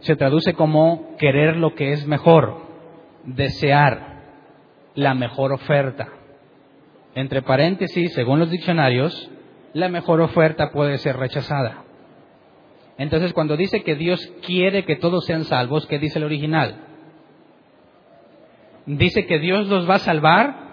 se 0.00 0.16
traduce 0.16 0.54
como 0.54 1.16
querer 1.16 1.56
lo 1.56 1.74
que 1.74 1.92
es 1.92 2.06
mejor, 2.06 2.60
desear 3.24 4.22
la 4.94 5.14
mejor 5.14 5.52
oferta. 5.52 6.08
Entre 7.14 7.42
paréntesis, 7.42 8.12
según 8.14 8.38
los 8.38 8.50
diccionarios, 8.50 9.30
la 9.72 9.88
mejor 9.88 10.20
oferta 10.20 10.70
puede 10.70 10.98
ser 10.98 11.16
rechazada. 11.16 11.85
Entonces, 12.98 13.32
cuando 13.32 13.56
dice 13.56 13.82
que 13.82 13.94
Dios 13.94 14.32
quiere 14.44 14.84
que 14.84 14.96
todos 14.96 15.26
sean 15.26 15.44
salvos, 15.44 15.86
¿qué 15.86 15.98
dice 15.98 16.18
el 16.18 16.24
original? 16.24 16.76
¿Dice 18.86 19.26
que 19.26 19.38
Dios 19.38 19.66
los 19.66 19.88
va 19.88 19.96
a 19.96 20.00
salvar? 20.00 20.66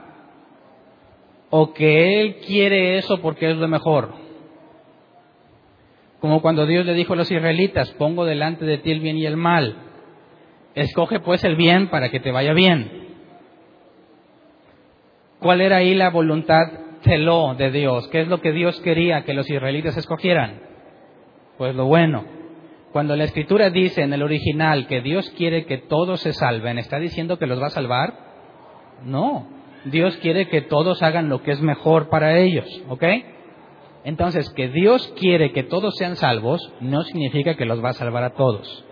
¿O 1.49 1.73
que 1.73 2.21
Él 2.21 2.37
quiere 2.45 2.97
eso 2.97 3.21
porque 3.21 3.51
es 3.51 3.57
lo 3.57 3.67
mejor? 3.67 4.13
Como 6.19 6.41
cuando 6.41 6.65
Dios 6.65 6.85
le 6.85 6.93
dijo 6.93 7.13
a 7.13 7.15
los 7.17 7.29
israelitas, 7.29 7.91
pongo 7.95 8.23
delante 8.23 8.63
de 8.63 8.77
ti 8.77 8.91
el 8.91 9.01
bien 9.01 9.17
y 9.17 9.25
el 9.25 9.35
mal. 9.35 9.75
Escoge 10.73 11.19
pues 11.19 11.43
el 11.43 11.57
bien 11.57 11.89
para 11.89 12.09
que 12.09 12.21
te 12.21 12.31
vaya 12.31 12.53
bien. 12.53 13.03
¿Cuál 15.39 15.59
era 15.59 15.77
ahí 15.77 15.93
la 15.93 16.09
voluntad 16.09 16.63
celó 17.01 17.55
de 17.55 17.69
Dios? 17.71 18.07
¿Qué 18.07 18.21
es 18.21 18.29
lo 18.29 18.39
que 18.39 18.53
Dios 18.53 18.79
quería 18.79 19.25
que 19.25 19.33
los 19.33 19.49
israelitas 19.49 19.97
escogieran? 19.97 20.72
Pues 21.57 21.75
lo 21.75 21.85
bueno. 21.85 22.25
Cuando 22.91 23.15
la 23.15 23.23
escritura 23.23 23.69
dice 23.69 24.03
en 24.03 24.13
el 24.13 24.21
original 24.21 24.87
que 24.87 25.01
Dios 25.01 25.29
quiere 25.31 25.65
que 25.65 25.79
todos 25.79 26.21
se 26.21 26.33
salven, 26.33 26.77
¿está 26.77 26.99
diciendo 26.99 27.39
que 27.39 27.47
los 27.47 27.61
va 27.61 27.67
a 27.67 27.71
salvar? 27.71 28.13
No. 29.03 29.47
Dios 29.85 30.15
quiere 30.17 30.47
que 30.47 30.61
todos 30.61 31.01
hagan 31.01 31.29
lo 31.29 31.41
que 31.41 31.51
es 31.51 31.61
mejor 31.61 32.09
para 32.09 32.37
ellos, 32.37 32.65
¿ok? 32.89 33.03
Entonces, 34.05 34.49
que 34.51 34.69
Dios 34.69 35.13
quiere 35.19 35.51
que 35.51 35.63
todos 35.63 35.95
sean 35.95 36.15
salvos 36.15 36.61
no 36.81 37.03
significa 37.03 37.55
que 37.55 37.65
los 37.65 37.83
va 37.83 37.89
a 37.89 37.93
salvar 37.93 38.23
a 38.23 38.33
todos. 38.33 38.85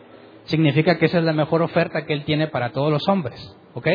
Significa 0.46 0.98
que 0.98 1.06
esa 1.06 1.20
es 1.20 1.24
la 1.24 1.34
mejor 1.34 1.62
oferta 1.62 2.06
que 2.06 2.14
Él 2.14 2.24
tiene 2.26 2.48
para 2.48 2.72
todos 2.72 2.92
los 2.92 3.08
hombres, 3.08 3.40
¿ok? 3.74 3.88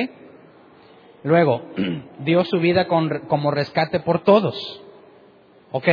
Luego, 1.24 1.62
dio 2.20 2.44
su 2.44 2.58
vida 2.60 2.86
como 2.86 3.50
rescate 3.50 4.00
por 4.00 4.22
todos. 4.22 4.82
Ok, 5.72 5.88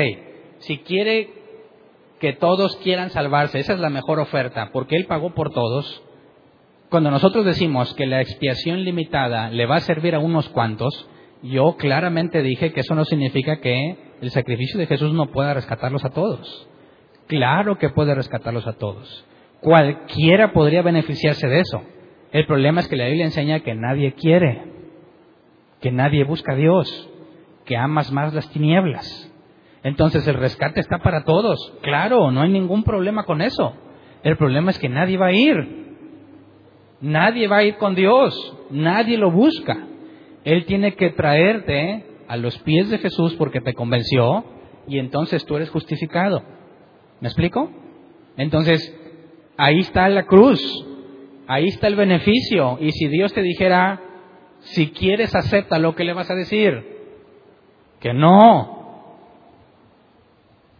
si 0.60 0.80
quiere 0.80 1.43
que 2.24 2.32
todos 2.32 2.78
quieran 2.78 3.10
salvarse, 3.10 3.60
esa 3.60 3.74
es 3.74 3.82
la 3.82 3.90
mejor 3.90 4.18
oferta, 4.22 4.70
porque 4.72 4.96
Él 4.96 5.08
pagó 5.08 5.34
por 5.34 5.50
todos. 5.50 6.02
Cuando 6.90 7.12
nosotros 7.12 7.44
decimos 7.44 7.94
que 7.96 8.06
la 8.06 8.22
expiación 8.22 8.86
limitada 8.86 9.50
le 9.50 9.66
va 9.66 9.76
a 9.76 9.82
servir 9.82 10.16
a 10.16 10.20
unos 10.20 10.48
cuantos, 10.48 11.10
yo 11.42 11.76
claramente 11.76 12.42
dije 12.42 12.72
que 12.72 12.80
eso 12.80 12.96
no 12.96 13.04
significa 13.04 13.60
que 13.60 13.98
el 14.22 14.32
sacrificio 14.32 14.80
de 14.80 14.88
Jesús 14.88 15.12
no 15.12 15.32
pueda 15.32 15.54
rescatarlos 15.54 16.06
a 16.06 16.12
todos. 16.12 16.66
Claro 17.28 17.78
que 17.78 17.90
puede 17.90 18.16
rescatarlos 18.16 18.68
a 18.68 18.78
todos. 18.78 19.26
Cualquiera 19.60 20.54
podría 20.54 20.82
beneficiarse 20.82 21.50
de 21.50 21.60
eso. 21.60 21.82
El 22.32 22.46
problema 22.46 22.80
es 22.80 22.88
que 22.88 22.96
la 22.96 23.08
Biblia 23.08 23.26
enseña 23.26 23.60
que 23.60 23.76
nadie 23.76 24.14
quiere 24.14 24.72
que 25.82 25.92
nadie 25.92 26.24
busca 26.24 26.54
a 26.54 26.56
Dios, 26.56 27.10
que 27.66 27.76
amas 27.76 28.10
más 28.14 28.34
las 28.34 28.50
tinieblas. 28.52 29.30
Entonces 29.84 30.28
el 30.28 30.36
rescate 30.36 30.80
está 30.80 31.00
para 31.00 31.24
todos. 31.24 31.74
Claro, 31.82 32.32
no 32.32 32.42
hay 32.42 32.50
ningún 32.50 32.84
problema 32.84 33.26
con 33.26 33.42
eso. 33.42 33.74
El 34.24 34.38
problema 34.38 34.72
es 34.72 34.80
que 34.80 34.90
nadie 34.90 35.18
va 35.18 35.28
a 35.28 35.34
ir. 35.34 35.84
Nadie 37.02 37.48
va 37.48 37.58
a 37.58 37.64
ir 37.64 37.76
con 37.76 37.94
Dios. 37.96 38.34
Nadie 38.72 39.18
lo 39.18 39.30
busca. 39.30 39.78
Él 40.46 40.66
tiene 40.66 40.96
que 40.96 41.10
traerte 41.12 42.06
a 42.28 42.38
los 42.38 42.58
pies 42.60 42.90
de 42.90 42.98
Jesús 42.98 43.36
porque 43.36 43.60
te 43.60 43.74
convenció 43.74 44.46
y 44.88 45.00
entonces 45.00 45.46
tú 45.46 45.58
eres 45.58 45.70
justificado. 45.70 46.42
¿Me 47.20 47.28
explico? 47.28 47.70
Entonces, 48.38 48.96
ahí 49.58 49.80
está 49.80 50.08
la 50.10 50.24
cruz. 50.24 50.62
Ahí 51.48 51.68
está 51.68 51.88
el 51.88 51.96
beneficio. 51.96 52.78
Y 52.80 52.92
si 52.92 53.08
Dios 53.10 53.34
te 53.34 53.42
dijera, 53.42 54.02
si 54.60 54.92
quieres, 54.92 55.36
acepta 55.36 55.78
lo 55.78 55.96
que 55.96 56.06
le 56.06 56.14
vas 56.14 56.32
a 56.32 56.36
decir. 56.36 56.84
Que 58.00 58.14
no. 58.14 58.83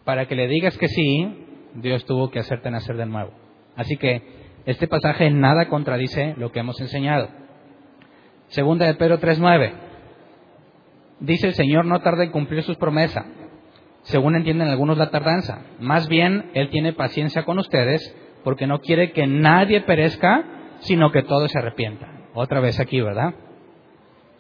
Para 0.06 0.28
que 0.28 0.36
le 0.36 0.48
digas 0.48 0.78
que 0.78 0.88
sí, 0.88 1.46
Dios 1.76 2.06
tuvo 2.06 2.30
que 2.30 2.40
hacerte 2.40 2.70
nacer 2.72 2.98
de 2.98 3.06
nuevo. 3.06 3.32
Así 3.76 3.98
que 3.98 4.22
este 4.66 4.88
pasaje 4.88 5.30
nada 5.30 5.68
contradice 5.68 6.36
lo 6.38 6.52
que 6.52 6.60
hemos 6.60 6.80
enseñado. 6.80 7.30
Segunda 8.48 8.86
de 8.86 8.96
Pedro 8.96 9.20
3.9. 9.20 9.74
Dice 11.20 11.48
el 11.48 11.54
Señor 11.54 11.86
no 11.86 12.02
tarda 12.02 12.24
en 12.24 12.32
cumplir 12.32 12.64
sus 12.64 12.78
promesas, 12.78 13.26
según 14.04 14.36
entienden 14.36 14.68
algunos 14.68 14.98
la 14.98 15.10
tardanza. 15.10 15.66
Más 15.80 16.08
bien, 16.08 16.52
Él 16.54 16.70
tiene 16.70 16.94
paciencia 16.94 17.44
con 17.46 17.60
ustedes 17.60 18.16
porque 18.44 18.68
no 18.68 18.82
quiere 18.82 19.12
que 19.14 19.26
nadie 19.26 19.82
perezca, 19.82 20.44
sino 20.80 21.12
que 21.12 21.24
todos 21.24 21.52
se 21.52 21.60
arrepientan. 21.60 22.26
Otra 22.34 22.60
vez 22.60 22.80
aquí, 22.80 23.00
¿verdad? 23.00 23.34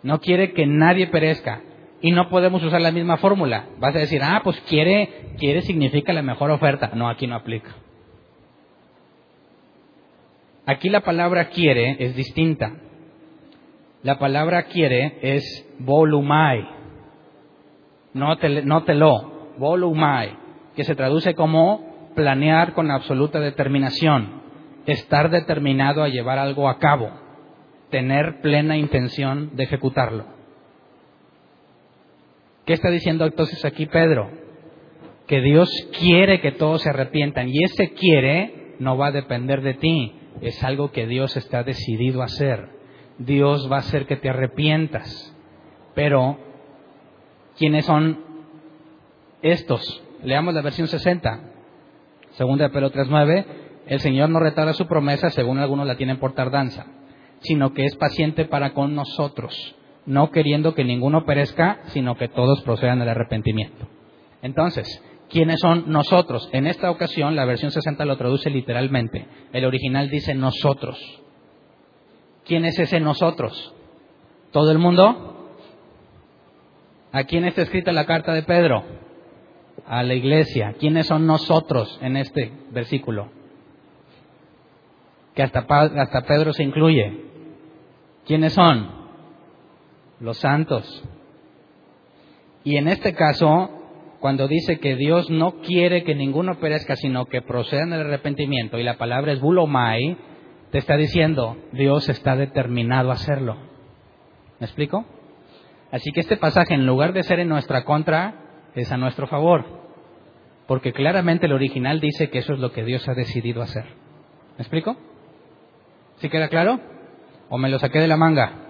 No 0.03 0.19
quiere 0.19 0.52
que 0.53 0.65
nadie 0.65 1.07
perezca. 1.07 1.61
Y 2.03 2.11
no 2.11 2.30
podemos 2.30 2.61
usar 2.61 2.81
la 2.81 2.91
misma 2.91 3.17
fórmula. 3.17 3.65
Vas 3.80 3.95
a 3.95 3.99
decir, 3.99 4.21
ah, 4.21 4.41
pues 4.43 4.59
quiere, 4.67 5.34
quiere 5.39 5.61
significa 5.61 6.13
la 6.13 6.21
mejor 6.21 6.51
oferta. 6.51 6.91
No, 6.93 7.09
aquí 7.09 7.25
no 7.25 7.35
aplica. 7.35 7.71
Aquí 10.67 10.89
la 10.89 10.99
palabra 10.99 11.49
quiere 11.49 11.95
es 11.99 12.15
distinta. 12.15 12.73
La 14.03 14.19
palabra 14.19 14.63
quiere 14.63 15.17
es 15.21 15.65
volumai. 15.80 16.67
No 18.13 18.38
te, 18.38 18.63
no 18.63 18.84
te 18.84 18.93
lo, 18.93 19.53
volumai, 19.57 20.38
que 20.75 20.84
se 20.84 20.93
traduce 20.93 21.34
como 21.34 22.11
planear 22.13 22.73
con 22.73 22.91
absoluta 22.91 23.39
determinación, 23.39 24.43
estar 24.85 25.31
determinado 25.31 26.03
a 26.03 26.09
llevar 26.09 26.38
algo 26.38 26.69
a 26.69 26.77
cabo 26.77 27.23
tener 27.93 28.41
plena 28.41 28.75
intención 28.75 29.55
de 29.55 29.65
ejecutarlo. 29.65 30.25
¿Qué 32.65 32.73
está 32.73 32.90
diciendo 32.90 33.26
entonces 33.26 33.64
aquí 33.65 33.85
Pedro? 33.85 34.30
Que 35.27 35.41
Dios 35.41 35.69
quiere 35.99 36.41
que 36.41 36.52
todos 36.52 36.81
se 36.81 36.90
arrepientan 36.90 37.49
y 37.49 37.64
ese 37.64 37.94
quiere 37.94 38.76
no 38.80 38.98
va 38.98 39.07
a 39.07 39.11
depender 39.11 39.61
de 39.61 39.73
ti, 39.73 40.14
es 40.41 40.64
algo 40.64 40.91
que 40.91 41.07
Dios 41.07 41.38
está 41.38 41.64
decidido 41.64 42.22
a 42.22 42.26
hacer. 42.26 42.69
Dios 43.18 43.69
va 43.72 43.77
a 43.77 43.80
hacer 43.80 44.06
que 44.06 44.18
te 44.18 44.30
arrepientas. 44.30 45.34
Pero, 45.94 46.38
¿quiénes 47.57 47.85
son 47.85 48.19
estos? 49.41 50.03
Leamos 50.23 50.53
la 50.53 50.61
versión 50.61 50.88
60. 50.88 51.52
Segunda 52.31 52.65
de 52.65 52.69
Pedro 52.72 52.91
3.9. 52.91 53.45
El 53.85 53.99
Señor 53.99 54.30
no 54.30 54.40
retarda 54.40 54.73
su 54.73 54.88
promesa, 54.88 55.30
según 55.30 55.60
algunos 55.60 55.85
la 55.85 55.98
tienen 55.98 56.18
por 56.18 56.34
tardanza, 56.34 56.88
sino 57.41 57.73
que 57.73 57.85
es 57.85 57.95
paciente 57.98 58.45
para 58.45 58.73
con 58.73 58.95
nosotros, 58.95 59.76
no 60.05 60.31
queriendo 60.31 60.73
que 60.73 60.84
ninguno 60.84 61.25
perezca, 61.25 61.80
sino 61.88 62.15
que 62.15 62.27
todos 62.27 62.61
procedan 62.61 63.01
al 63.01 63.09
arrepentimiento. 63.09 63.88
Entonces, 64.41 65.01
¿quiénes 65.30 65.59
son 65.59 65.85
nosotros? 65.88 66.49
En 66.51 66.67
esta 66.67 66.91
ocasión, 66.91 67.35
la 67.35 67.45
versión 67.45 67.71
60 67.71 68.03
lo 68.05 68.17
traduce 68.17 68.49
literalmente. 68.49 69.25
El 69.53 69.65
original 69.65 70.09
dice 70.09 70.34
nosotros. 70.34 70.97
¿Quién 72.45 72.65
es 72.65 72.77
ese 72.77 72.99
nosotros? 72.99 73.73
¿Todo 74.51 74.71
el 74.71 74.80
mundo? 74.80 75.49
¿A 77.11 77.23
quién 77.23 77.45
está 77.45 77.61
escrita 77.61 77.91
la 77.93 78.05
carta 78.05 78.34
de 78.34 78.43
Pedro? 78.43 78.84
A 79.88 80.03
la 80.03 80.13
iglesia. 80.13 80.75
¿Quiénes 80.80 81.07
son 81.07 81.25
nosotros 81.25 81.97
en 82.01 82.17
este 82.17 82.51
versículo? 82.71 83.31
Que 85.34 85.43
hasta, 85.43 85.59
hasta 85.59 86.21
Pedro 86.23 86.51
se 86.53 86.63
incluye. 86.63 87.21
¿Quiénes 88.25 88.53
son? 88.53 89.02
Los 90.23 90.37
santos. 90.37 91.03
Y 92.63 92.77
en 92.77 92.87
este 92.87 93.13
caso, 93.13 93.69
cuando 94.21 94.47
dice 94.47 94.79
que 94.79 94.95
Dios 94.95 95.29
no 95.29 95.59
quiere 95.59 96.05
que 96.05 96.15
ninguno 96.15 96.59
perezca, 96.59 96.95
sino 96.95 97.25
que 97.25 97.41
proceda 97.41 97.83
en 97.83 97.91
el 97.91 97.99
arrepentimiento, 97.99 98.79
y 98.79 98.83
la 98.83 98.97
palabra 98.97 99.33
es 99.33 99.41
bulomai, 99.41 100.15
te 100.71 100.77
está 100.77 100.95
diciendo, 100.95 101.57
Dios 101.73 102.07
está 102.07 102.37
determinado 102.37 103.09
a 103.11 103.15
hacerlo. 103.15 103.57
¿Me 104.61 104.65
explico? 104.65 105.05
Así 105.91 106.09
que 106.13 106.21
este 106.21 106.37
pasaje, 106.37 106.73
en 106.73 106.85
lugar 106.85 107.11
de 107.11 107.23
ser 107.23 107.41
en 107.41 107.49
nuestra 107.49 107.83
contra, 107.83 108.69
es 108.75 108.89
a 108.93 108.97
nuestro 108.97 109.27
favor. 109.27 109.65
Porque 110.67 110.93
claramente 110.93 111.47
el 111.47 111.51
original 111.51 111.99
dice 111.99 112.29
que 112.29 112.39
eso 112.39 112.53
es 112.53 112.59
lo 112.59 112.71
que 112.71 112.85
Dios 112.85 113.09
ha 113.09 113.13
decidido 113.13 113.61
hacer. 113.61 113.83
¿Me 114.57 114.61
explico? 114.61 114.95
¿Sí 116.19 116.29
queda 116.29 116.47
claro? 116.47 116.79
¿O 117.49 117.57
me 117.57 117.67
lo 117.67 117.77
saqué 117.77 117.99
de 117.99 118.07
la 118.07 118.15
manga? 118.15 118.62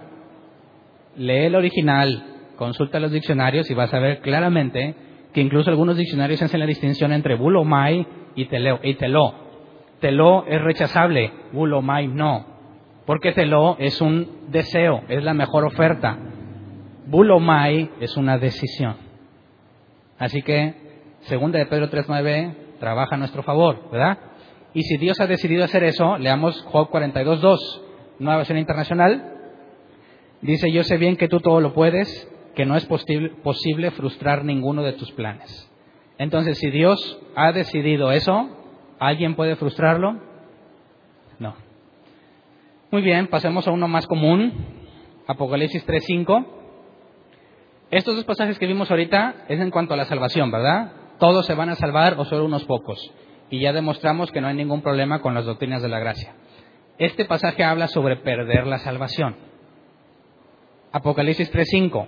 Lee 1.16 1.46
el 1.46 1.54
original, 1.54 2.24
consulta 2.56 3.00
los 3.00 3.12
diccionarios 3.12 3.70
y 3.70 3.74
vas 3.74 3.92
a 3.94 3.98
ver 3.98 4.20
claramente 4.20 4.94
que 5.32 5.40
incluso 5.40 5.70
algunos 5.70 5.96
diccionarios 5.96 6.42
hacen 6.42 6.60
la 6.60 6.66
distinción 6.66 7.12
entre 7.12 7.34
bulomai 7.34 8.06
y 8.36 8.46
teleo, 8.46 8.80
y 8.82 8.94
teló. 8.94 9.34
Teló 10.00 10.46
es 10.46 10.60
rechazable, 10.60 11.32
Bulomai 11.52 12.08
no. 12.08 12.46
Porque 13.06 13.32
Teló 13.32 13.76
es 13.78 14.00
un 14.00 14.48
deseo, 14.48 15.02
es 15.08 15.22
la 15.22 15.34
mejor 15.34 15.64
oferta. 15.64 16.18
Bulomai 17.06 17.90
es 18.00 18.16
una 18.16 18.38
decisión. 18.38 18.96
Así 20.18 20.42
que, 20.42 20.74
segunda 21.22 21.58
de 21.58 21.66
Pedro 21.66 21.90
3.9 21.90 22.78
trabaja 22.78 23.14
a 23.14 23.18
nuestro 23.18 23.42
favor, 23.42 23.90
¿verdad? 23.90 24.18
Y 24.72 24.82
si 24.82 24.96
Dios 24.96 25.20
ha 25.20 25.26
decidido 25.26 25.64
hacer 25.64 25.84
eso, 25.84 26.18
leamos 26.18 26.62
Job 26.68 26.90
42.2, 26.90 27.58
nueva 28.18 28.38
versión 28.38 28.58
internacional. 28.58 29.33
Dice, 30.40 30.70
yo 30.70 30.84
sé 30.84 30.98
bien 30.98 31.16
que 31.16 31.28
tú 31.28 31.40
todo 31.40 31.60
lo 31.60 31.72
puedes, 31.72 32.30
que 32.54 32.66
no 32.66 32.76
es 32.76 32.86
posible, 32.86 33.90
frustrar 33.92 34.44
ninguno 34.44 34.82
de 34.82 34.92
tus 34.92 35.10
planes. 35.12 35.70
Entonces, 36.18 36.58
si 36.58 36.70
Dios 36.70 37.18
ha 37.34 37.52
decidido 37.52 38.12
eso, 38.12 38.48
¿Alguien 38.98 39.34
puede 39.34 39.56
frustrarlo? 39.56 40.20
No. 41.38 41.54
Muy 42.90 43.02
bien, 43.02 43.26
pasemos 43.26 43.66
a 43.66 43.72
uno 43.72 43.88
más 43.88 44.06
común, 44.06 44.52
Apocalipsis 45.26 45.86
3.5. 45.86 46.46
Estos 47.90 48.16
dos 48.16 48.24
pasajes 48.24 48.58
que 48.58 48.66
vimos 48.66 48.90
ahorita 48.90 49.44
es 49.48 49.60
en 49.60 49.70
cuanto 49.70 49.94
a 49.94 49.96
la 49.96 50.04
salvación, 50.04 50.50
¿verdad? 50.50 50.92
Todos 51.18 51.46
se 51.46 51.54
van 51.54 51.70
a 51.70 51.74
salvar 51.74 52.14
o 52.18 52.24
solo 52.24 52.44
unos 52.44 52.64
pocos. 52.64 52.98
Y 53.50 53.60
ya 53.60 53.72
demostramos 53.72 54.32
que 54.32 54.40
no 54.40 54.48
hay 54.48 54.54
ningún 54.54 54.80
problema 54.80 55.20
con 55.20 55.34
las 55.34 55.44
doctrinas 55.44 55.82
de 55.82 55.88
la 55.88 55.98
gracia. 55.98 56.34
Este 56.98 57.24
pasaje 57.24 57.62
habla 57.62 57.88
sobre 57.88 58.16
perder 58.16 58.66
la 58.66 58.78
salvación. 58.78 59.36
Apocalipsis 60.94 61.52
3.5, 61.52 62.06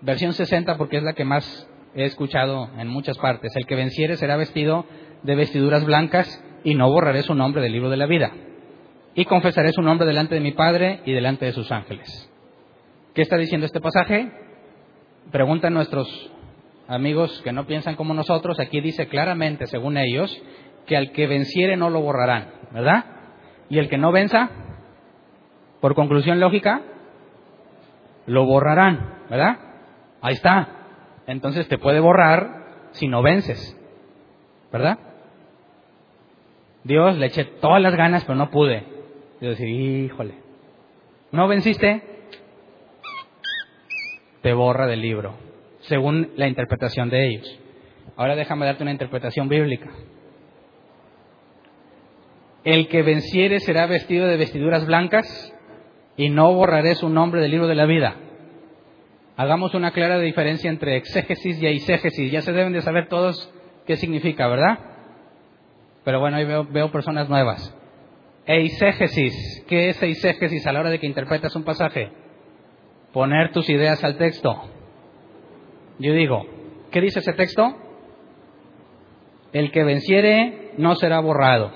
versión 0.00 0.32
60 0.32 0.78
porque 0.78 0.98
es 0.98 1.02
la 1.02 1.12
que 1.12 1.24
más 1.24 1.68
he 1.92 2.04
escuchado 2.04 2.70
en 2.78 2.86
muchas 2.86 3.18
partes. 3.18 3.50
El 3.56 3.66
que 3.66 3.74
venciere 3.74 4.16
será 4.16 4.36
vestido 4.36 4.86
de 5.24 5.34
vestiduras 5.34 5.84
blancas 5.84 6.40
y 6.62 6.76
no 6.76 6.88
borraré 6.88 7.24
su 7.24 7.34
nombre 7.34 7.60
del 7.60 7.72
libro 7.72 7.90
de 7.90 7.96
la 7.96 8.06
vida. 8.06 8.30
Y 9.16 9.24
confesaré 9.24 9.72
su 9.72 9.82
nombre 9.82 10.06
delante 10.06 10.36
de 10.36 10.40
mi 10.40 10.52
Padre 10.52 11.00
y 11.04 11.10
delante 11.10 11.46
de 11.46 11.52
sus 11.52 11.72
ángeles. 11.72 12.30
¿Qué 13.12 13.22
está 13.22 13.36
diciendo 13.36 13.66
este 13.66 13.80
pasaje? 13.80 14.30
Preguntan 15.32 15.74
nuestros 15.74 16.32
amigos 16.86 17.40
que 17.42 17.50
no 17.50 17.66
piensan 17.66 17.96
como 17.96 18.14
nosotros. 18.14 18.60
Aquí 18.60 18.80
dice 18.80 19.08
claramente, 19.08 19.66
según 19.66 19.96
ellos, 19.96 20.40
que 20.86 20.96
al 20.96 21.10
que 21.10 21.26
venciere 21.26 21.76
no 21.76 21.90
lo 21.90 22.00
borrarán, 22.00 22.52
¿verdad? 22.70 23.04
Y 23.68 23.80
el 23.80 23.88
que 23.88 23.98
no 23.98 24.12
venza, 24.12 24.48
por 25.80 25.96
conclusión 25.96 26.38
lógica, 26.38 26.82
lo 28.26 28.44
borrarán, 28.44 29.24
¿verdad? 29.28 29.58
Ahí 30.20 30.34
está. 30.34 30.68
Entonces 31.26 31.68
te 31.68 31.78
puede 31.78 32.00
borrar 32.00 32.88
si 32.92 33.08
no 33.08 33.22
vences, 33.22 33.78
¿verdad? 34.72 34.98
Dios, 36.84 37.16
le 37.16 37.26
eché 37.26 37.44
todas 37.44 37.80
las 37.80 37.94
ganas, 37.94 38.24
pero 38.24 38.36
no 38.36 38.50
pude. 38.50 38.84
Y 39.40 39.46
decir, 39.46 39.68
híjole, 39.68 40.34
¿no 41.30 41.48
venciste? 41.48 42.02
Te 44.42 44.52
borra 44.52 44.86
del 44.86 45.00
libro, 45.00 45.34
según 45.80 46.30
la 46.36 46.48
interpretación 46.48 47.08
de 47.08 47.28
ellos. 47.28 47.58
Ahora 48.16 48.36
déjame 48.36 48.66
darte 48.66 48.82
una 48.82 48.92
interpretación 48.92 49.48
bíblica. 49.48 49.90
El 52.64 52.88
que 52.88 53.02
venciere 53.02 53.60
será 53.60 53.86
vestido 53.86 54.26
de 54.28 54.36
vestiduras 54.36 54.86
blancas 54.86 55.51
y 56.16 56.28
no 56.28 56.52
borraré 56.52 56.94
su 56.94 57.08
nombre 57.08 57.40
del 57.40 57.50
libro 57.50 57.66
de 57.66 57.74
la 57.74 57.86
vida. 57.86 58.16
Hagamos 59.36 59.74
una 59.74 59.92
clara 59.92 60.18
diferencia 60.18 60.70
entre 60.70 60.96
exégesis 60.96 61.60
y 61.60 61.66
eisegesis. 61.66 62.30
Ya 62.30 62.42
se 62.42 62.52
deben 62.52 62.72
de 62.72 62.82
saber 62.82 63.08
todos 63.08 63.50
qué 63.86 63.96
significa, 63.96 64.46
¿verdad? 64.46 64.78
Pero 66.04 66.20
bueno, 66.20 66.36
ahí 66.36 66.44
veo, 66.44 66.90
personas 66.90 67.28
nuevas. 67.28 67.74
Eisegesis, 68.46 69.64
¿qué 69.68 69.88
es 69.88 70.02
eisegesis 70.02 70.66
a 70.66 70.72
la 70.72 70.80
hora 70.80 70.90
de 70.90 70.98
que 70.98 71.06
interpretas 71.06 71.54
un 71.56 71.64
pasaje? 71.64 72.10
Poner 73.12 73.52
tus 73.52 73.68
ideas 73.70 74.02
al 74.04 74.16
texto. 74.16 74.50
Yo 75.98 76.12
digo, 76.12 76.46
¿qué 76.90 77.00
dice 77.00 77.20
ese 77.20 77.32
texto? 77.32 77.76
El 79.52 79.70
que 79.70 79.84
venciere 79.84 80.72
no 80.76 80.94
será 80.96 81.20
borrado. 81.20 81.72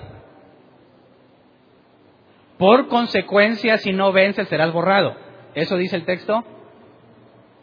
Por 2.58 2.88
consecuencia, 2.88 3.78
si 3.78 3.92
no 3.92 4.12
vence, 4.12 4.44
serás 4.46 4.72
borrado. 4.72 5.14
¿Eso 5.54 5.76
dice 5.76 5.96
el 5.96 6.04
texto? 6.04 6.44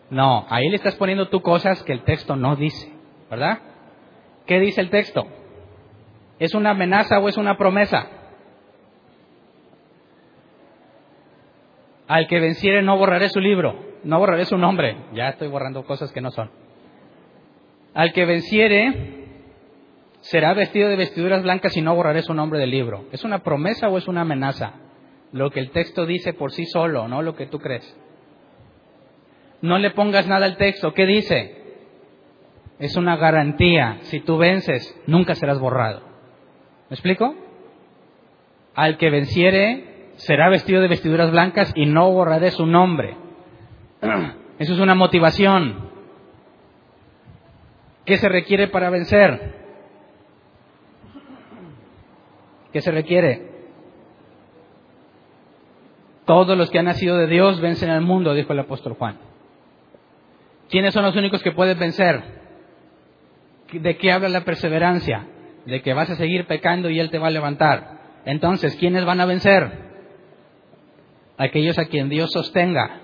No, 0.09 0.45
ahí 0.49 0.69
le 0.69 0.75
estás 0.75 0.95
poniendo 0.95 1.29
tú 1.29 1.41
cosas 1.41 1.81
que 1.83 1.93
el 1.93 2.03
texto 2.03 2.35
no 2.35 2.55
dice, 2.55 2.91
¿verdad? 3.29 3.59
¿Qué 4.45 4.59
dice 4.59 4.81
el 4.81 4.89
texto? 4.89 5.25
¿Es 6.39 6.53
una 6.53 6.71
amenaza 6.71 7.19
o 7.19 7.29
es 7.29 7.37
una 7.37 7.57
promesa? 7.57 8.07
Al 12.07 12.27
que 12.27 12.39
venciere 12.39 12.83
no 12.83 12.97
borraré 12.97 13.29
su 13.29 13.39
libro, 13.39 13.75
no 14.03 14.19
borraré 14.19 14.45
su 14.45 14.57
nombre. 14.57 14.97
Ya 15.13 15.29
estoy 15.29 15.47
borrando 15.47 15.83
cosas 15.83 16.11
que 16.11 16.21
no 16.21 16.29
son. 16.31 16.51
Al 17.93 18.11
que 18.13 18.25
venciere 18.25 19.23
será 20.21 20.53
vestido 20.53 20.89
de 20.89 20.95
vestiduras 20.95 21.43
blancas 21.43 21.75
y 21.75 21.81
no 21.81 21.95
borraré 21.95 22.21
su 22.21 22.33
nombre 22.33 22.59
del 22.59 22.71
libro. 22.71 23.05
¿Es 23.11 23.23
una 23.23 23.39
promesa 23.39 23.89
o 23.89 23.97
es 23.97 24.07
una 24.07 24.21
amenaza? 24.21 24.73
Lo 25.33 25.49
que 25.49 25.59
el 25.59 25.71
texto 25.71 26.05
dice 26.05 26.33
por 26.33 26.51
sí 26.51 26.65
solo, 26.67 27.07
no 27.07 27.23
lo 27.23 27.35
que 27.35 27.47
tú 27.47 27.59
crees. 27.59 27.97
No 29.61 29.79
le 29.79 29.91
pongas 29.91 30.27
nada 30.27 30.45
al 30.45 30.57
texto. 30.57 30.93
¿Qué 30.93 31.05
dice? 31.07 31.57
Es 32.77 32.95
una 32.95 33.17
garantía. 33.17 33.97
Si 34.03 34.19
tú 34.19 34.37
vences, 34.37 34.95
nunca 35.07 35.33
serás 35.33 35.59
borrado. 35.59 36.01
¿Me 36.89 36.93
explico? 36.93 37.33
Al 38.75 38.97
que 38.97 39.09
venciere 39.09 40.11
será 40.17 40.49
vestido 40.49 40.81
de 40.81 40.87
vestiduras 40.87 41.31
blancas 41.31 41.73
y 41.75 41.87
no 41.87 42.11
borraré 42.11 42.51
su 42.51 42.67
nombre. 42.67 43.17
Eso 44.59 44.73
es 44.73 44.79
una 44.79 44.93
motivación. 44.93 45.89
¿Qué 48.05 48.17
se 48.17 48.29
requiere 48.29 48.67
para 48.67 48.91
vencer? 48.91 49.55
¿Qué 52.71 52.81
se 52.81 52.91
requiere? 52.91 53.52
Todos 56.25 56.57
los 56.57 56.69
que 56.71 56.79
han 56.79 56.85
nacido 56.85 57.17
de 57.17 57.27
Dios 57.27 57.59
vencen 57.59 57.89
al 57.89 58.01
mundo, 58.01 58.33
dijo 58.33 58.53
el 58.53 58.59
apóstol 58.59 58.93
Juan. 58.93 59.17
¿Quiénes 60.69 60.93
son 60.93 61.03
los 61.03 61.15
únicos 61.15 61.43
que 61.43 61.51
pueden 61.51 61.77
vencer? 61.77 62.23
¿De 63.71 63.97
qué 63.97 64.11
habla 64.11 64.29
la 64.29 64.45
perseverancia? 64.45 65.27
de 65.65 65.81
que 65.81 65.93
vas 65.93 66.09
a 66.09 66.15
seguir 66.15 66.45
pecando 66.45 66.89
y 66.89 66.99
Él 66.99 67.09
te 67.09 67.17
va 67.17 67.27
a 67.27 67.31
levantar. 67.31 67.99
Entonces, 68.25 68.75
¿quiénes 68.75 69.05
van 69.05 69.21
a 69.21 69.25
vencer? 69.25 69.71
Aquellos 71.37 71.77
a 71.79 71.85
quien 71.85 72.09
Dios 72.09 72.31
sostenga. 72.31 73.01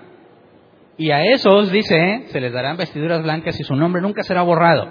Y 0.96 1.10
a 1.10 1.24
esos, 1.24 1.72
dice, 1.72 2.24
se 2.26 2.40
les 2.40 2.52
darán 2.52 2.76
vestiduras 2.76 3.22
blancas 3.22 3.58
y 3.58 3.64
su 3.64 3.74
nombre 3.74 4.02
nunca 4.02 4.22
será 4.22 4.42
borrado. 4.42 4.88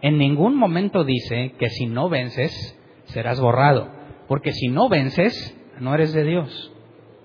En 0.00 0.18
ningún 0.18 0.56
momento 0.56 1.04
dice 1.04 1.54
que 1.58 1.68
si 1.68 1.86
no 1.86 2.08
vences, 2.08 2.78
serás 3.04 3.40
borrado. 3.40 3.90
Porque 4.28 4.52
si 4.52 4.68
no 4.68 4.88
vences, 4.88 5.56
no 5.78 5.94
eres 5.94 6.12
de 6.12 6.24
Dios. 6.24 6.72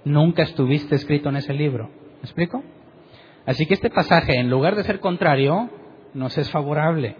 Nunca 0.08 0.44
estuviste 0.44 0.96
escrito 0.96 1.28
en 1.28 1.36
ese 1.36 1.54
libro. 1.54 1.90
¿Me 1.90 2.24
explico? 2.24 2.64
Así 3.46 3.66
que 3.66 3.74
este 3.74 3.90
pasaje, 3.90 4.40
en 4.40 4.50
lugar 4.50 4.76
de 4.76 4.84
ser 4.84 5.02
contrario, 5.02 5.70
nos 6.14 6.38
es 6.38 6.50
favorable, 6.50 7.18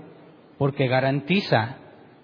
porque 0.57 0.88
garantiza 0.88 1.77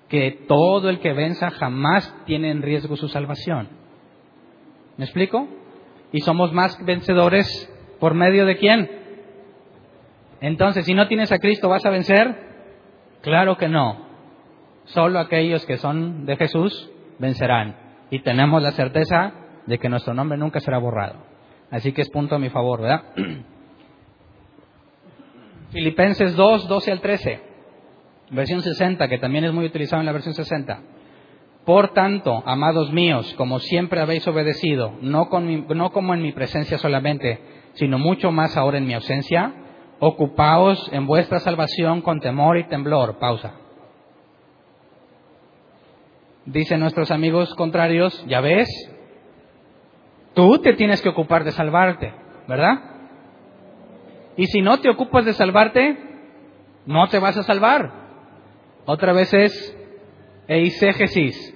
que 0.08 0.32
todo 0.48 0.90
el 0.90 1.00
que 1.00 1.12
venza 1.12 1.50
jamás 1.52 2.16
tiene 2.26 2.50
en 2.50 2.62
riesgo 2.62 2.96
su 2.96 3.10
salvación. 3.10 3.68
¿Me 4.96 5.04
explico? 5.04 5.48
Y 6.14 6.22
somos 6.22 6.54
más 6.54 6.78
vencedores 6.86 7.48
por 8.00 8.14
medio 8.14 8.46
de 8.46 8.58
quién. 8.58 8.90
Entonces, 10.40 10.86
si 10.86 10.94
no 10.94 11.10
tienes 11.10 11.32
a 11.34 11.40
Cristo, 11.40 11.68
¿vas 11.68 11.86
a 11.86 11.90
vencer? 11.90 12.38
Claro 13.22 13.58
que 13.58 13.68
no. 13.68 14.06
Solo 14.86 15.20
aquellos 15.20 15.66
que 15.66 15.78
son 15.78 16.26
de 16.26 16.38
Jesús 16.38 16.90
vencerán. 17.20 17.76
Y 18.12 18.20
tenemos 18.20 18.62
la 18.62 18.72
certeza 18.72 19.43
de 19.66 19.78
que 19.78 19.90
nuestro 19.90 20.14
nombre 20.14 20.38
nunca 20.38 20.60
será 20.60 20.78
borrado. 20.78 21.16
Así 21.72 21.92
que 21.92 22.02
es 22.02 22.10
punto 22.10 22.36
a 22.36 22.40
mi 22.40 22.50
favor, 22.50 22.82
¿verdad? 22.82 23.04
Filipenses 25.72 26.36
2, 26.36 26.68
12 26.68 26.92
al 26.92 27.02
13, 27.02 27.42
versión 28.30 28.62
60, 28.62 29.08
que 29.08 29.18
también 29.18 29.46
es 29.46 29.54
muy 29.54 29.66
utilizado 29.66 30.02
en 30.02 30.06
la 30.06 30.12
versión 30.12 30.36
60. 30.36 30.82
Por 31.66 31.94
tanto, 31.94 32.44
amados 32.46 32.92
míos, 32.92 33.34
como 33.38 33.60
siempre 33.60 34.02
habéis 34.02 34.28
obedecido, 34.28 34.94
no, 35.02 35.30
no 35.32 35.92
como 35.92 36.14
en 36.14 36.22
mi 36.22 36.32
presencia 36.34 36.78
solamente, 36.78 37.40
sino 37.74 37.98
mucho 37.98 38.32
más 38.32 38.58
ahora 38.58 38.78
en 38.78 38.86
mi 38.86 38.94
ausencia, 38.94 39.54
ocupaos 40.00 40.90
en 40.92 41.08
vuestra 41.08 41.40
salvación 41.40 42.02
con 42.02 42.20
temor 42.20 42.58
y 42.58 42.66
temblor. 42.66 43.18
Pausa. 43.18 43.54
Dicen 46.46 46.82
nuestros 46.82 47.10
amigos 47.10 47.56
contrarios, 47.56 48.26
ya 48.28 48.42
ves, 48.42 48.68
tú 50.34 50.60
te 50.60 50.74
tienes 50.74 51.02
que 51.02 51.10
ocupar 51.10 51.44
de 51.44 51.52
salvarte, 51.52 52.14
¿verdad? 52.48 52.80
Y 54.36 54.48
si 54.48 54.62
no 54.62 54.80
te 54.80 54.90
ocupas 54.90 55.26
de 55.26 55.34
salvarte, 55.34 55.98
no 56.86 57.08
te 57.08 57.20
vas 57.20 57.38
a 57.38 57.44
salvar. 57.44 57.92
Otra 58.86 59.14
vez 59.14 59.34
es 59.34 59.78
eisegesis. 60.48 61.56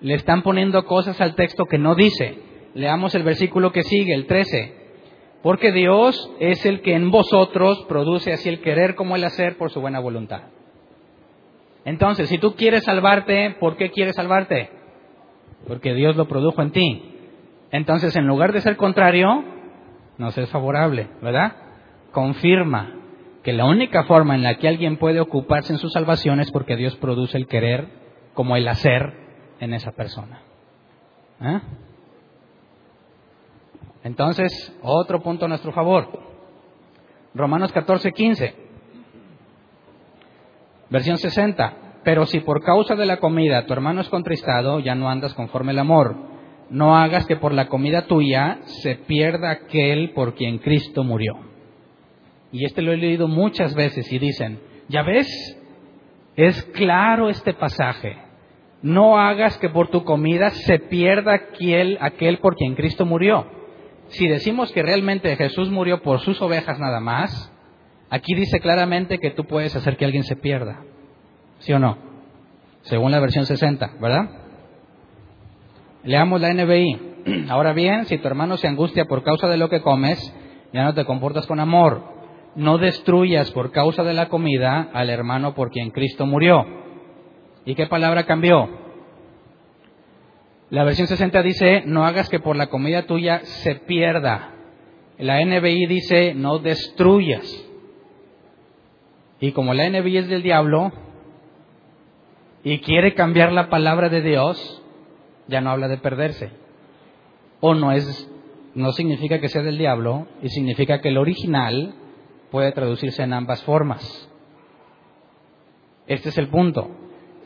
Le 0.00 0.14
están 0.14 0.42
poniendo 0.42 0.84
cosas 0.84 1.20
al 1.20 1.34
texto 1.34 1.66
que 1.66 1.78
no 1.78 1.94
dice. 1.94 2.38
Leamos 2.74 3.14
el 3.14 3.22
versículo 3.22 3.72
que 3.72 3.82
sigue, 3.82 4.14
el 4.14 4.26
13. 4.26 4.84
Porque 5.42 5.72
Dios 5.72 6.30
es 6.40 6.64
el 6.66 6.80
que 6.80 6.94
en 6.94 7.10
vosotros 7.10 7.84
produce 7.88 8.32
así 8.32 8.48
el 8.48 8.60
querer 8.60 8.94
como 8.94 9.16
el 9.16 9.24
hacer 9.24 9.56
por 9.56 9.70
su 9.70 9.80
buena 9.80 10.00
voluntad. 10.00 10.42
Entonces, 11.84 12.30
si 12.30 12.38
tú 12.38 12.54
quieres 12.54 12.84
salvarte, 12.84 13.56
¿por 13.60 13.76
qué 13.76 13.90
quieres 13.90 14.16
salvarte? 14.16 14.70
Porque 15.68 15.92
Dios 15.92 16.16
lo 16.16 16.26
produjo 16.26 16.62
en 16.62 16.70
ti. 16.70 17.13
Entonces, 17.74 18.14
en 18.14 18.28
lugar 18.28 18.52
de 18.52 18.60
ser 18.60 18.76
contrario, 18.76 19.42
nos 20.16 20.38
es 20.38 20.48
favorable, 20.48 21.08
¿verdad? 21.20 21.56
confirma 22.12 22.94
que 23.42 23.52
la 23.52 23.64
única 23.66 24.04
forma 24.04 24.36
en 24.36 24.44
la 24.44 24.58
que 24.58 24.68
alguien 24.68 24.96
puede 24.96 25.18
ocuparse 25.18 25.72
en 25.72 25.80
su 25.80 25.88
salvación 25.88 26.38
es 26.38 26.52
porque 26.52 26.76
Dios 26.76 26.94
produce 26.98 27.36
el 27.36 27.48
querer 27.48 27.88
como 28.32 28.54
el 28.54 28.68
hacer 28.68 29.12
en 29.58 29.74
esa 29.74 29.90
persona. 29.90 30.40
¿Eh? 31.40 31.60
Entonces, 34.04 34.72
otro 34.80 35.20
punto 35.20 35.46
a 35.46 35.48
nuestro 35.48 35.72
favor. 35.72 36.08
Romanos 37.34 37.72
14, 37.72 38.12
15. 38.12 38.54
Versión 40.90 41.18
60. 41.18 41.74
Pero 42.04 42.24
si 42.26 42.38
por 42.38 42.62
causa 42.62 42.94
de 42.94 43.06
la 43.06 43.16
comida 43.16 43.66
tu 43.66 43.72
hermano 43.72 44.00
es 44.00 44.08
contristado, 44.08 44.78
ya 44.78 44.94
no 44.94 45.10
andas 45.10 45.34
conforme 45.34 45.72
el 45.72 45.80
amor. 45.80 46.33
No 46.70 46.96
hagas 46.96 47.26
que 47.26 47.36
por 47.36 47.52
la 47.52 47.68
comida 47.68 48.06
tuya 48.06 48.58
se 48.64 48.94
pierda 48.94 49.50
aquel 49.50 50.10
por 50.10 50.34
quien 50.34 50.58
Cristo 50.58 51.04
murió 51.04 51.54
y 52.54 52.64
este 52.64 52.82
lo 52.82 52.92
he 52.92 52.96
leído 52.96 53.26
muchas 53.26 53.74
veces 53.74 54.10
y 54.12 54.18
dicen, 54.20 54.60
ya 54.88 55.02
ves, 55.02 55.26
es 56.36 56.62
claro 56.66 57.28
este 57.28 57.52
pasaje, 57.52 58.16
no 58.80 59.18
hagas 59.18 59.58
que 59.58 59.70
por 59.70 59.88
tu 59.88 60.04
comida 60.04 60.50
se 60.50 60.78
pierda 60.78 61.34
aquel, 61.34 61.98
aquel 62.00 62.38
por 62.38 62.54
quien 62.54 62.76
Cristo 62.76 63.06
murió. 63.06 63.50
Si 64.06 64.28
decimos 64.28 64.70
que 64.70 64.84
realmente 64.84 65.34
Jesús 65.34 65.68
murió 65.68 66.00
por 66.00 66.20
sus 66.20 66.40
ovejas 66.42 66.78
nada 66.78 67.00
más, 67.00 67.52
aquí 68.08 68.36
dice 68.36 68.60
claramente 68.60 69.18
que 69.18 69.32
tú 69.32 69.46
puedes 69.46 69.74
hacer 69.74 69.96
que 69.96 70.04
alguien 70.04 70.22
se 70.22 70.36
pierda. 70.36 70.84
¿Sí 71.58 71.72
o 71.72 71.80
no? 71.80 71.98
Según 72.82 73.10
la 73.10 73.18
versión 73.18 73.46
60, 73.46 73.96
¿verdad? 74.00 74.43
Leamos 76.04 76.40
la 76.40 76.52
NBI. 76.52 77.46
Ahora 77.48 77.72
bien, 77.72 78.06
si 78.06 78.18
tu 78.18 78.28
hermano 78.28 78.56
se 78.56 78.68
angustia 78.68 79.06
por 79.06 79.22
causa 79.22 79.48
de 79.48 79.56
lo 79.56 79.68
que 79.68 79.80
comes, 79.80 80.18
ya 80.72 80.84
no 80.84 80.94
te 80.94 81.04
comportas 81.04 81.46
con 81.46 81.60
amor 81.60 82.14
no 82.54 82.78
destruyas 82.78 83.50
por 83.50 83.72
causa 83.72 84.02
de 84.02 84.14
la 84.14 84.28
comida 84.28 84.88
al 84.92 85.10
hermano 85.10 85.54
por 85.54 85.70
quien 85.70 85.90
Cristo 85.90 86.26
murió. 86.26 86.64
¿Y 87.64 87.74
qué 87.74 87.86
palabra 87.86 88.24
cambió? 88.24 88.68
La 90.70 90.84
versión 90.84 91.06
60 91.06 91.42
dice, 91.42 91.82
no 91.86 92.04
hagas 92.04 92.28
que 92.28 92.40
por 92.40 92.56
la 92.56 92.68
comida 92.68 93.06
tuya 93.06 93.40
se 93.44 93.76
pierda. 93.76 94.52
La 95.18 95.44
NBI 95.44 95.86
dice, 95.86 96.34
no 96.34 96.58
destruyas. 96.58 97.44
Y 99.40 99.52
como 99.52 99.74
la 99.74 99.88
NBI 99.88 100.18
es 100.18 100.28
del 100.28 100.42
diablo 100.42 100.92
y 102.62 102.78
quiere 102.78 103.14
cambiar 103.14 103.52
la 103.52 103.68
palabra 103.68 104.08
de 104.08 104.22
Dios, 104.22 104.82
ya 105.48 105.60
no 105.60 105.70
habla 105.70 105.88
de 105.88 105.98
perderse. 105.98 106.50
O 107.60 107.74
no 107.74 107.92
es, 107.92 108.30
no 108.74 108.92
significa 108.92 109.40
que 109.40 109.48
sea 109.48 109.62
del 109.62 109.78
diablo 109.78 110.26
y 110.42 110.48
significa 110.50 111.00
que 111.00 111.08
el 111.08 111.18
original 111.18 111.94
puede 112.50 112.72
traducirse 112.72 113.22
en 113.22 113.32
ambas 113.32 113.62
formas. 113.64 114.30
Este 116.06 116.28
es 116.28 116.38
el 116.38 116.48
punto. 116.48 116.90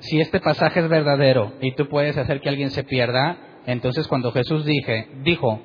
Si 0.00 0.20
este 0.20 0.40
pasaje 0.40 0.80
es 0.80 0.88
verdadero 0.88 1.52
y 1.60 1.72
tú 1.72 1.88
puedes 1.88 2.16
hacer 2.16 2.40
que 2.40 2.48
alguien 2.48 2.70
se 2.70 2.84
pierda, 2.84 3.36
entonces 3.66 4.06
cuando 4.06 4.32
Jesús 4.32 4.64
dijo, 4.64 5.60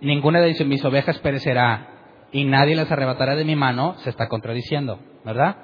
ninguna 0.00 0.40
de 0.40 0.64
mis 0.64 0.84
ovejas 0.84 1.18
perecerá 1.18 1.88
y 2.32 2.44
nadie 2.44 2.74
las 2.76 2.90
arrebatará 2.90 3.34
de 3.34 3.44
mi 3.44 3.56
mano, 3.56 3.94
se 3.98 4.10
está 4.10 4.28
contradiciendo, 4.28 4.98
¿verdad? 5.24 5.56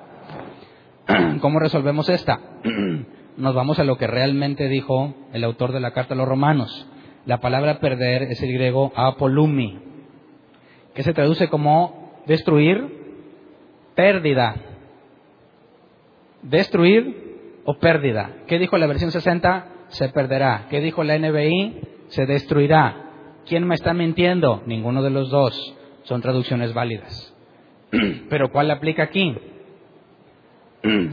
¿Cómo 1.41 1.59
resolvemos 1.59 2.09
esta? 2.09 2.41
Nos 3.39 3.55
vamos 3.55 3.79
a 3.79 3.85
lo 3.85 3.97
que 3.99 4.09
realmente 4.09 4.69
dijo 4.69 5.15
el 5.33 5.45
autor 5.45 5.73
de 5.73 5.79
la 5.79 5.93
carta 5.93 6.15
a 6.15 6.17
los 6.17 6.27
romanos. 6.27 6.89
La 7.25 7.39
palabra 7.39 7.79
perder 7.79 8.25
es 8.25 8.43
el 8.43 8.53
griego 8.53 8.93
apolumi, 8.97 9.79
que 10.93 11.05
se 11.05 11.15
traduce 11.15 11.47
como 11.47 12.21
destruir, 12.27 12.85
pérdida. 13.95 14.57
Destruir 16.43 17.61
o 17.65 17.79
pérdida. 17.79 18.39
¿Qué 18.49 18.59
dijo 18.59 18.77
la 18.77 18.89
versión 18.89 19.13
60? 19.13 19.67
Se 19.87 20.09
perderá. 20.09 20.67
¿Qué 20.69 20.81
dijo 20.81 21.05
la 21.05 21.17
NBI? 21.17 21.81
Se 22.09 22.27
destruirá. 22.27 23.05
¿Quién 23.47 23.69
me 23.69 23.77
está 23.77 23.95
mintiendo? 23.95 24.65
Ninguno 24.67 25.01
de 25.01 25.11
los 25.11 25.31
dos. 25.31 25.77
Son 26.03 26.21
traducciones 26.21 26.75
válidas. 26.75 27.37
Pero 28.29 28.51
¿cuál 28.51 28.73
aplica 28.73 29.05
aquí? 29.05 29.37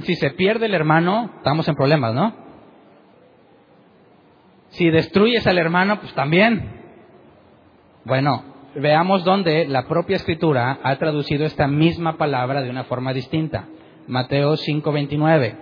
Si 0.03 0.15
se 0.15 0.31
pierde 0.31 0.67
el 0.67 0.73
hermano, 0.73 1.31
estamos 1.37 1.67
en 1.67 1.75
problemas, 1.75 2.13
¿no? 2.13 2.33
Si 4.69 4.89
destruyes 4.89 5.45
al 5.47 5.57
hermano, 5.57 5.99
pues 5.99 6.13
también. 6.13 6.81
Bueno, 8.03 8.43
veamos 8.75 9.23
dónde 9.23 9.65
la 9.67 9.87
propia 9.87 10.17
escritura 10.17 10.79
ha 10.83 10.95
traducido 10.97 11.45
esta 11.45 11.67
misma 11.67 12.17
palabra 12.17 12.61
de 12.61 12.69
una 12.69 12.83
forma 12.83 13.13
distinta. 13.13 13.67
Mateo 14.07 14.55
5:29. 14.57 15.55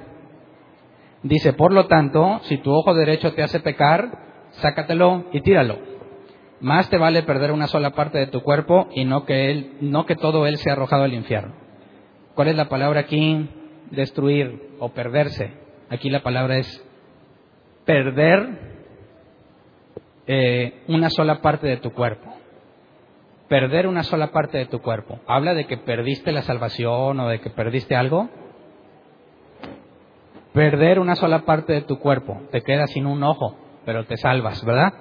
Dice, 1.23 1.53
por 1.53 1.71
lo 1.71 1.85
tanto, 1.87 2.39
si 2.43 2.57
tu 2.57 2.71
ojo 2.71 2.93
derecho 2.93 3.33
te 3.33 3.43
hace 3.43 3.59
pecar, 3.59 4.49
sácatelo 4.51 5.25
y 5.31 5.41
tíralo. 5.41 5.77
Más 6.59 6.89
te 6.89 6.97
vale 6.97 7.23
perder 7.23 7.51
una 7.51 7.67
sola 7.67 7.91
parte 7.91 8.17
de 8.17 8.27
tu 8.27 8.41
cuerpo 8.41 8.89
y 8.93 9.05
no 9.05 9.25
que, 9.25 9.51
él, 9.51 9.77
no 9.81 10.05
que 10.05 10.15
todo 10.15 10.47
él 10.47 10.57
sea 10.57 10.73
arrojado 10.73 11.03
al 11.03 11.13
infierno. 11.13 11.53
¿Cuál 12.35 12.49
es 12.49 12.55
la 12.55 12.69
palabra 12.69 13.01
aquí? 13.01 13.49
Destruir 13.95 14.75
o 14.79 14.89
perderse. 14.89 15.53
Aquí 15.89 16.09
la 16.09 16.21
palabra 16.21 16.57
es 16.57 16.85
perder 17.85 18.49
eh, 20.27 20.83
una 20.87 21.09
sola 21.09 21.41
parte 21.41 21.67
de 21.67 21.77
tu 21.77 21.91
cuerpo 21.91 22.31
perder 23.49 23.85
una 23.85 24.01
sola 24.01 24.31
parte 24.31 24.57
de 24.57 24.65
tu 24.65 24.81
cuerpo. 24.81 25.19
¿Habla 25.27 25.53
de 25.53 25.65
que 25.65 25.77
perdiste 25.77 26.31
la 26.31 26.41
salvación 26.41 27.19
o 27.19 27.29
de 27.29 27.39
que 27.39 27.51
perdiste 27.51 27.95
algo? 27.95 28.27
perder 30.53 30.99
una 30.99 31.15
sola 31.15 31.45
parte 31.45 31.73
de 31.73 31.81
tu 31.81 31.99
cuerpo, 31.99 32.41
te 32.51 32.61
quedas 32.61 32.91
sin 32.91 33.07
un 33.07 33.23
ojo, 33.23 33.57
pero 33.85 34.05
te 34.05 34.17
salvas, 34.17 34.63
¿verdad? 34.63 34.93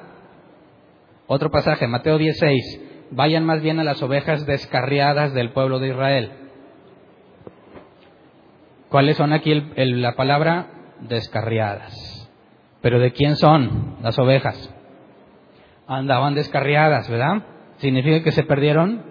Otro 1.26 1.50
pasaje, 1.50 1.86
Mateo 1.86 2.18
16, 2.18 3.08
vayan 3.10 3.44
más 3.44 3.62
bien 3.62 3.78
a 3.78 3.84
las 3.84 4.02
ovejas 4.02 4.44
descarriadas 4.46 5.34
del 5.34 5.52
pueblo 5.52 5.78
de 5.78 5.88
Israel. 5.88 6.32
¿Cuáles 8.92 9.16
son 9.16 9.32
aquí 9.32 9.54
la 9.74 10.16
palabra? 10.16 10.66
Descarriadas. 11.00 12.30
¿Pero 12.82 13.00
de 13.00 13.12
quién 13.12 13.36
son 13.36 13.96
las 14.02 14.18
ovejas? 14.18 14.70
Andaban 15.86 16.34
descarriadas, 16.34 17.08
¿verdad? 17.08 17.42
¿Significa 17.78 18.22
que 18.22 18.32
se 18.32 18.42
perdieron? 18.42 19.02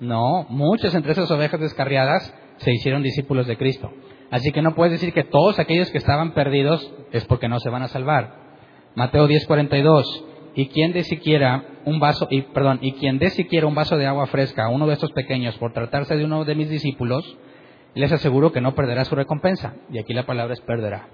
No, 0.00 0.44
muchas 0.50 0.94
entre 0.94 1.12
esas 1.12 1.30
ovejas 1.30 1.60
descarriadas 1.60 2.34
se 2.58 2.72
hicieron 2.72 3.02
discípulos 3.02 3.46
de 3.46 3.56
Cristo. 3.56 3.90
Así 4.30 4.52
que 4.52 4.60
no 4.60 4.74
puedes 4.74 4.92
decir 4.92 5.14
que 5.14 5.24
todos 5.24 5.58
aquellos 5.58 5.90
que 5.90 5.96
estaban 5.96 6.34
perdidos 6.34 6.92
es 7.12 7.24
porque 7.24 7.48
no 7.48 7.58
se 7.58 7.70
van 7.70 7.84
a 7.84 7.88
salvar. 7.88 8.34
Mateo 8.96 9.26
10:42. 9.26 10.24
Y 10.56 10.68
quien 10.68 10.92
dé 10.92 11.04
siquiera 11.04 11.64
un 11.86 12.00
vaso, 12.00 12.28
y, 12.30 12.42
perdón, 12.42 12.80
y 12.82 12.92
quien 12.92 13.18
dé 13.18 13.30
siquiera 13.30 13.66
un 13.66 13.74
vaso 13.74 13.96
de 13.96 14.06
agua 14.06 14.26
fresca 14.26 14.66
a 14.66 14.68
uno 14.68 14.86
de 14.86 14.92
estos 14.92 15.12
pequeños 15.12 15.56
por 15.56 15.72
tratarse 15.72 16.16
de 16.18 16.24
uno 16.26 16.44
de 16.44 16.54
mis 16.54 16.68
discípulos, 16.68 17.24
les 17.94 18.12
aseguro 18.12 18.52
que 18.52 18.60
no 18.60 18.74
perderá 18.74 19.04
su 19.04 19.14
recompensa. 19.14 19.74
Y 19.90 19.98
aquí 19.98 20.14
la 20.14 20.26
palabra 20.26 20.54
es 20.54 20.60
perderá. 20.60 21.08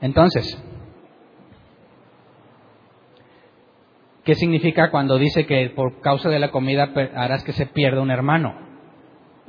Entonces, 0.00 0.62
¿qué 4.24 4.34
significa 4.34 4.90
cuando 4.90 5.18
dice 5.18 5.46
que 5.46 5.70
por 5.70 6.00
causa 6.00 6.28
de 6.28 6.38
la 6.38 6.50
comida 6.50 6.90
harás 7.14 7.44
que 7.44 7.52
se 7.52 7.66
pierda 7.66 8.00
un 8.00 8.10
hermano? 8.10 8.54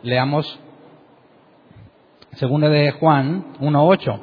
Leamos 0.03 0.59
Segunda 2.37 2.69
de 2.69 2.91
Juan 2.91 3.55
1.8. 3.59 4.21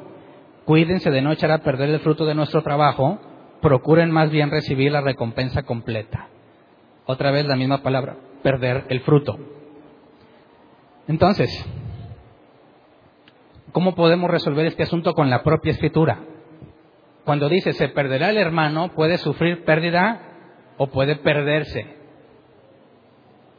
Cuídense 0.63 1.11
de 1.11 1.21
no 1.21 1.33
echar 1.33 1.51
a 1.51 1.57
perder 1.57 1.89
el 1.89 1.99
fruto 1.99 2.25
de 2.25 2.33
nuestro 2.33 2.63
trabajo, 2.63 3.19
procuren 3.61 4.09
más 4.09 4.29
bien 4.31 4.51
recibir 4.51 4.93
la 4.93 5.01
recompensa 5.01 5.63
completa. 5.63 6.29
Otra 7.05 7.31
vez 7.31 7.45
la 7.45 7.57
misma 7.57 7.83
palabra, 7.83 8.15
perder 8.41 8.85
el 8.87 9.01
fruto. 9.01 9.37
Entonces, 11.09 11.49
¿cómo 13.75 13.93
podemos 13.93 14.31
resolver 14.31 14.65
este 14.67 14.83
asunto 14.83 15.13
con 15.13 15.29
la 15.29 15.43
propia 15.43 15.73
escritura? 15.73 16.23
Cuando 17.25 17.49
dice 17.49 17.73
se 17.73 17.89
perderá 17.89 18.29
el 18.29 18.37
hermano, 18.37 18.93
puede 18.95 19.17
sufrir 19.17 19.65
pérdida 19.65 20.21
o 20.77 20.87
puede 20.87 21.17
perderse. 21.17 21.85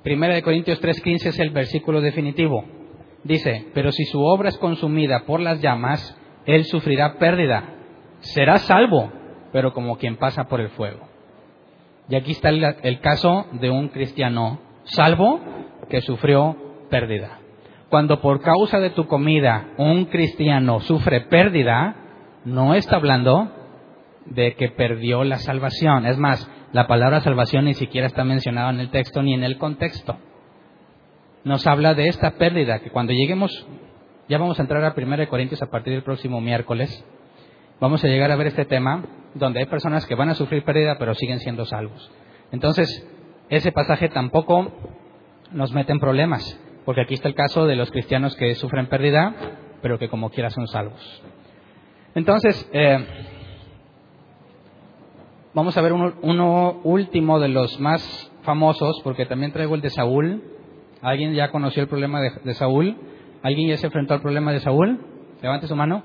Primera 0.03 0.35
de 0.35 0.43
Corintios 0.43 0.81
3:15 0.81 1.27
es 1.27 1.39
el 1.39 1.51
versículo 1.51 2.01
definitivo. 2.01 2.65
Dice, 3.25 3.67
pero 3.75 3.93
si 3.93 4.07
su 4.07 4.25
obra 4.25 4.49
es 4.49 4.57
consumida 4.57 5.25
por 5.27 5.41
las 5.41 5.61
llamas, 5.61 6.19
él 6.47 6.65
sufrirá 6.65 7.19
pérdida. 7.19 7.75
Será 8.21 8.57
salvo, 8.57 9.13
pero 9.53 9.75
como 9.75 9.99
quien 9.99 10.17
pasa 10.17 10.45
por 10.45 10.63
el 10.63 10.71
fuego. 10.71 11.07
Y 12.09 12.17
aquí 12.17 12.31
está 12.31 12.49
el, 12.49 13.01
caso 13.01 13.49
de 13.53 13.69
un 13.69 13.89
cristiano 13.89 14.61
salvo 14.85 15.41
que 15.91 16.01
sufrió 16.01 16.57
pérdida. 16.89 17.41
Cuando 17.91 18.21
por 18.21 18.41
causa 18.41 18.81
de 18.81 18.91
tu 18.91 19.07
comida 19.07 19.69
un 19.79 20.07
cristiano 20.07 20.81
sufre 20.81 21.23
pérdida, 21.23 21.97
no 22.45 22.75
está 22.75 22.97
hablando 22.97 23.53
de 24.25 24.55
que 24.55 24.71
perdió 24.71 25.25
la 25.25 25.39
salvación. 25.39 26.07
Es 26.07 26.19
más, 26.19 26.51
la 26.73 26.87
palabra 26.87 27.21
salvación 27.21 27.67
ni 27.67 27.75
siquiera 27.75 28.07
está 28.07 28.25
mencionada 28.25 28.71
en 28.71 28.81
el 28.81 28.91
texto 28.91 29.23
ni 29.23 29.35
en 29.35 29.45
el 29.45 29.59
contexto 29.59 30.17
nos 31.47 31.65
habla 31.69 31.95
de 31.95 32.09
esta 32.09 32.33
pérdida, 32.33 32.81
que 32.81 32.91
cuando 32.91 33.13
lleguemos, 33.13 33.69
ya 34.29 34.37
vamos 34.37 34.59
a 34.59 34.63
entrar 34.63 34.85
a 34.85 34.95
1 34.97 35.29
Corintios 35.29 35.63
a 35.63 35.71
partir 35.71 35.93
del 35.93 36.03
próximo 36.03 36.41
miércoles, 36.41 37.05
vamos 37.79 38.03
a 38.03 38.09
llegar 38.09 38.33
a 38.33 38.37
ver 38.37 38.49
este 38.49 38.65
tema, 38.65 39.05
donde 39.33 39.61
hay 39.61 39.67
personas 39.67 40.07
que 40.07 40.17
van 40.17 40.29
a 40.29 40.35
sufrir 40.35 40.65
pérdida 40.65 40.99
pero 40.99 41.15
siguen 41.15 41.39
siendo 41.39 41.65
salvos. 41.65 42.11
Entonces, 42.51 43.09
ese 43.49 43.71
pasaje 43.71 44.09
tampoco 44.09 44.73
nos 45.53 45.73
mete 45.73 45.93
en 45.93 46.01
problemas, 46.01 46.61
porque 46.87 47.03
aquí 47.03 47.13
está 47.13 47.29
el 47.29 47.35
caso 47.35 47.67
de 47.67 47.77
los 47.77 47.91
cristianos 47.91 48.35
que 48.37 48.55
sufren 48.55 48.87
pérdida, 48.87 49.35
pero 49.83 49.99
que 49.99 50.09
como 50.09 50.31
quiera 50.31 50.49
son 50.49 50.67
salvos. 50.67 51.23
Entonces, 52.15 52.67
eh, 52.73 53.07
vamos 55.53 55.77
a 55.77 55.83
ver 55.83 55.93
uno, 55.93 56.15
uno 56.23 56.81
último 56.85 57.39
de 57.41 57.49
los 57.49 57.79
más 57.79 58.33
famosos, 58.43 58.99
porque 59.05 59.27
también 59.27 59.53
traigo 59.53 59.75
el 59.75 59.83
de 59.83 59.91
Saúl, 59.91 60.43
¿Alguien 61.03 61.35
ya 61.35 61.51
conoció 61.51 61.83
el 61.83 61.89
problema 61.89 62.21
de, 62.21 62.55
Saúl? 62.55 62.97
¿Alguien 63.43 63.69
ya 63.69 63.77
se 63.77 63.87
enfrentó 63.87 64.15
al 64.15 64.23
problema 64.23 64.53
de 64.53 64.61
Saúl? 64.61 65.01
Levante 65.43 65.67
su 65.67 65.77
mano. 65.77 66.03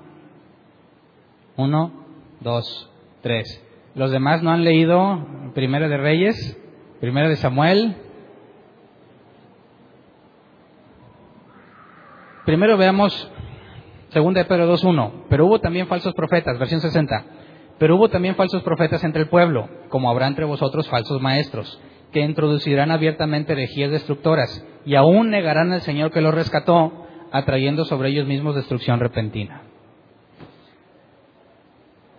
Uno, 1.57 1.91
dos, 2.39 2.89
tres. 3.21 3.65
¿Los 3.95 4.11
demás 4.11 4.43
no 4.43 4.51
han 4.51 4.63
leído 4.63 5.25
Primera 5.55 5.87
de 5.87 5.97
Reyes? 5.97 6.57
Primera 6.99 7.29
de 7.29 7.35
Samuel. 7.37 7.95
Primero 12.45 12.77
veamos 12.77 13.31
Segunda 14.09 14.41
de 14.41 14.45
Pedro 14.45 14.73
2.1. 14.73 15.25
Pero 15.29 15.45
hubo 15.45 15.59
también 15.59 15.87
falsos 15.87 16.13
profetas, 16.13 16.59
versión 16.59 16.81
60. 16.81 17.25
Pero 17.77 17.95
hubo 17.95 18.09
también 18.09 18.35
falsos 18.35 18.61
profetas 18.63 19.03
entre 19.03 19.23
el 19.23 19.29
pueblo, 19.29 19.69
como 19.89 20.09
habrá 20.09 20.27
entre 20.27 20.45
vosotros 20.45 20.87
falsos 20.89 21.21
maestros 21.21 21.81
que 22.11 22.19
introducirán 22.19 22.91
abiertamente 22.91 23.53
herejías 23.53 23.91
destructoras 23.91 24.65
y 24.85 24.95
aún 24.95 25.29
negarán 25.29 25.71
al 25.71 25.81
Señor 25.81 26.11
que 26.11 26.21
los 26.21 26.33
rescató, 26.33 27.07
atrayendo 27.31 27.85
sobre 27.85 28.09
ellos 28.09 28.27
mismos 28.27 28.55
destrucción 28.55 28.99
repentina. 28.99 29.63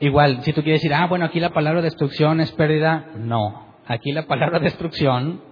Igual, 0.01 0.43
si 0.43 0.53
tú 0.53 0.63
quieres 0.63 0.81
decir, 0.81 0.95
ah, 0.95 1.07
bueno, 1.07 1.27
aquí 1.27 1.39
la 1.39 1.51
palabra 1.51 1.83
destrucción 1.83 2.41
es 2.41 2.51
pérdida, 2.53 3.11
no. 3.17 3.77
Aquí 3.87 4.13
la 4.13 4.27
palabra 4.27 4.59
destrucción 4.61 5.43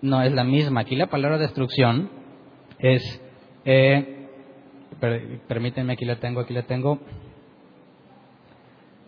no 0.00 0.22
es 0.22 0.32
la 0.32 0.44
misma. 0.44 0.80
Aquí 0.80 0.96
la 0.96 1.06
palabra 1.06 1.38
destrucción 1.38 2.10
es, 2.78 3.22
eh, 3.64 4.26
permítanme, 5.48 5.94
aquí 5.94 6.04
la 6.04 6.16
tengo, 6.16 6.40
aquí 6.40 6.54
la 6.54 6.62
tengo. 6.62 6.98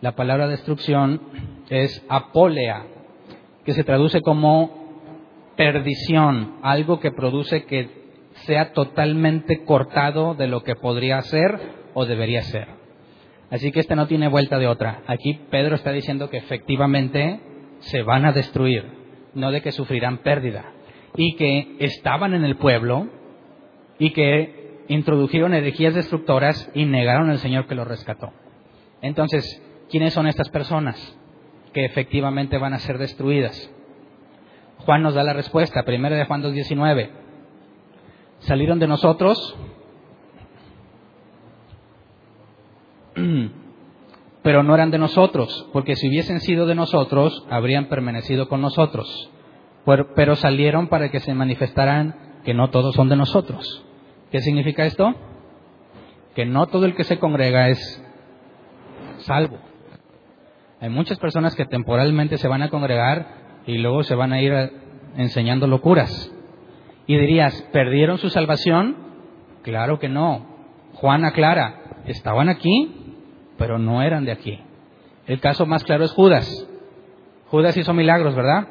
La 0.01 0.15
palabra 0.15 0.47
destrucción 0.47 1.21
es 1.69 2.05
apólea, 2.07 2.85
que 3.65 3.73
se 3.73 3.83
traduce 3.83 4.21
como 4.21 4.87
perdición, 5.55 6.57
algo 6.61 6.99
que 6.99 7.11
produce 7.11 7.65
que 7.65 7.89
sea 8.45 8.73
totalmente 8.73 9.63
cortado 9.65 10.35
de 10.35 10.47
lo 10.47 10.63
que 10.63 10.75
podría 10.75 11.21
ser 11.23 11.59
o 11.93 12.05
debería 12.05 12.43
ser. 12.43 12.67
Así 13.49 13.71
que 13.71 13.79
este 13.79 13.95
no 13.95 14.07
tiene 14.07 14.27
vuelta 14.27 14.59
de 14.59 14.67
otra. 14.67 15.01
Aquí 15.07 15.39
Pedro 15.49 15.75
está 15.75 15.91
diciendo 15.91 16.29
que 16.29 16.37
efectivamente 16.37 17.39
se 17.79 18.03
van 18.03 18.25
a 18.25 18.33
destruir, 18.33 18.85
no 19.33 19.51
de 19.51 19.61
que 19.61 19.71
sufrirán 19.71 20.19
pérdida, 20.19 20.65
y 21.15 21.35
que 21.35 21.77
estaban 21.79 22.33
en 22.33 22.43
el 22.43 22.57
pueblo 22.57 23.07
y 23.99 24.11
que 24.11 24.83
introdujeron 24.87 25.53
herejías 25.53 25.95
destructoras 25.95 26.71
y 26.73 26.85
negaron 26.85 27.29
al 27.29 27.39
Señor 27.39 27.67
que 27.67 27.75
los 27.75 27.87
rescató. 27.87 28.31
Entonces, 29.01 29.61
¿quiénes 29.89 30.13
son 30.13 30.27
estas 30.27 30.49
personas? 30.49 31.17
que 31.77 31.85
efectivamente 31.85 32.57
van 32.57 32.73
a 32.73 32.79
ser 32.79 32.97
destruidas. 32.97 33.71
Juan 34.79 35.03
nos 35.03 35.13
da 35.13 35.23
la 35.23 35.33
respuesta, 35.33 35.83
primero 35.83 36.15
de 36.15 36.25
Juan 36.25 36.41
2.19. 36.41 37.11
Salieron 38.39 38.79
de 38.79 38.87
nosotros, 38.87 39.55
pero 44.43 44.63
no 44.63 44.73
eran 44.73 44.89
de 44.89 44.97
nosotros, 44.97 45.69
porque 45.71 45.95
si 45.95 46.09
hubiesen 46.09 46.39
sido 46.39 46.65
de 46.65 46.73
nosotros, 46.73 47.45
habrían 47.49 47.89
permanecido 47.89 48.49
con 48.49 48.61
nosotros. 48.61 49.31
Pero 50.15 50.35
salieron 50.35 50.87
para 50.87 51.09
que 51.09 51.19
se 51.19 51.35
manifestaran 51.35 52.41
que 52.43 52.55
no 52.55 52.71
todos 52.71 52.95
son 52.95 53.07
de 53.07 53.17
nosotros. 53.17 53.86
¿Qué 54.31 54.41
significa 54.41 54.85
esto? 54.85 55.13
Que 56.35 56.45
no 56.45 56.67
todo 56.67 56.85
el 56.85 56.95
que 56.95 57.03
se 57.03 57.19
congrega 57.19 57.69
es 57.69 58.03
salvo. 59.19 59.59
Hay 60.79 60.89
muchas 60.89 61.17
personas 61.17 61.55
que 61.55 61.65
temporalmente 61.65 62.37
se 62.37 62.47
van 62.47 62.61
a 62.61 62.69
congregar 62.69 63.27
y 63.65 63.77
luego 63.77 64.03
se 64.03 64.15
van 64.15 64.33
a 64.33 64.41
ir 64.41 64.53
enseñando 65.15 65.67
locuras. 65.67 66.31
Y 67.07 67.17
dirías, 67.17 67.61
¿perdieron 67.71 68.17
su 68.17 68.29
salvación? 68.29 68.95
Claro 69.63 69.97
que 69.97 70.09
no. 70.09 70.45
Juan 70.93 71.25
aclara, 71.25 72.01
estaban 72.05 72.49
aquí, 72.49 73.15
pero 73.57 73.79
no 73.79 74.01
eran 74.01 74.25
de 74.25 74.31
aquí. 74.31 74.59
El 75.25 75.39
caso 75.39 75.65
más 75.65 75.83
claro 75.83 76.05
es 76.05 76.11
Judas. 76.11 76.67
Judas 77.49 77.77
hizo 77.77 77.93
milagros, 77.93 78.35
¿verdad? 78.35 78.67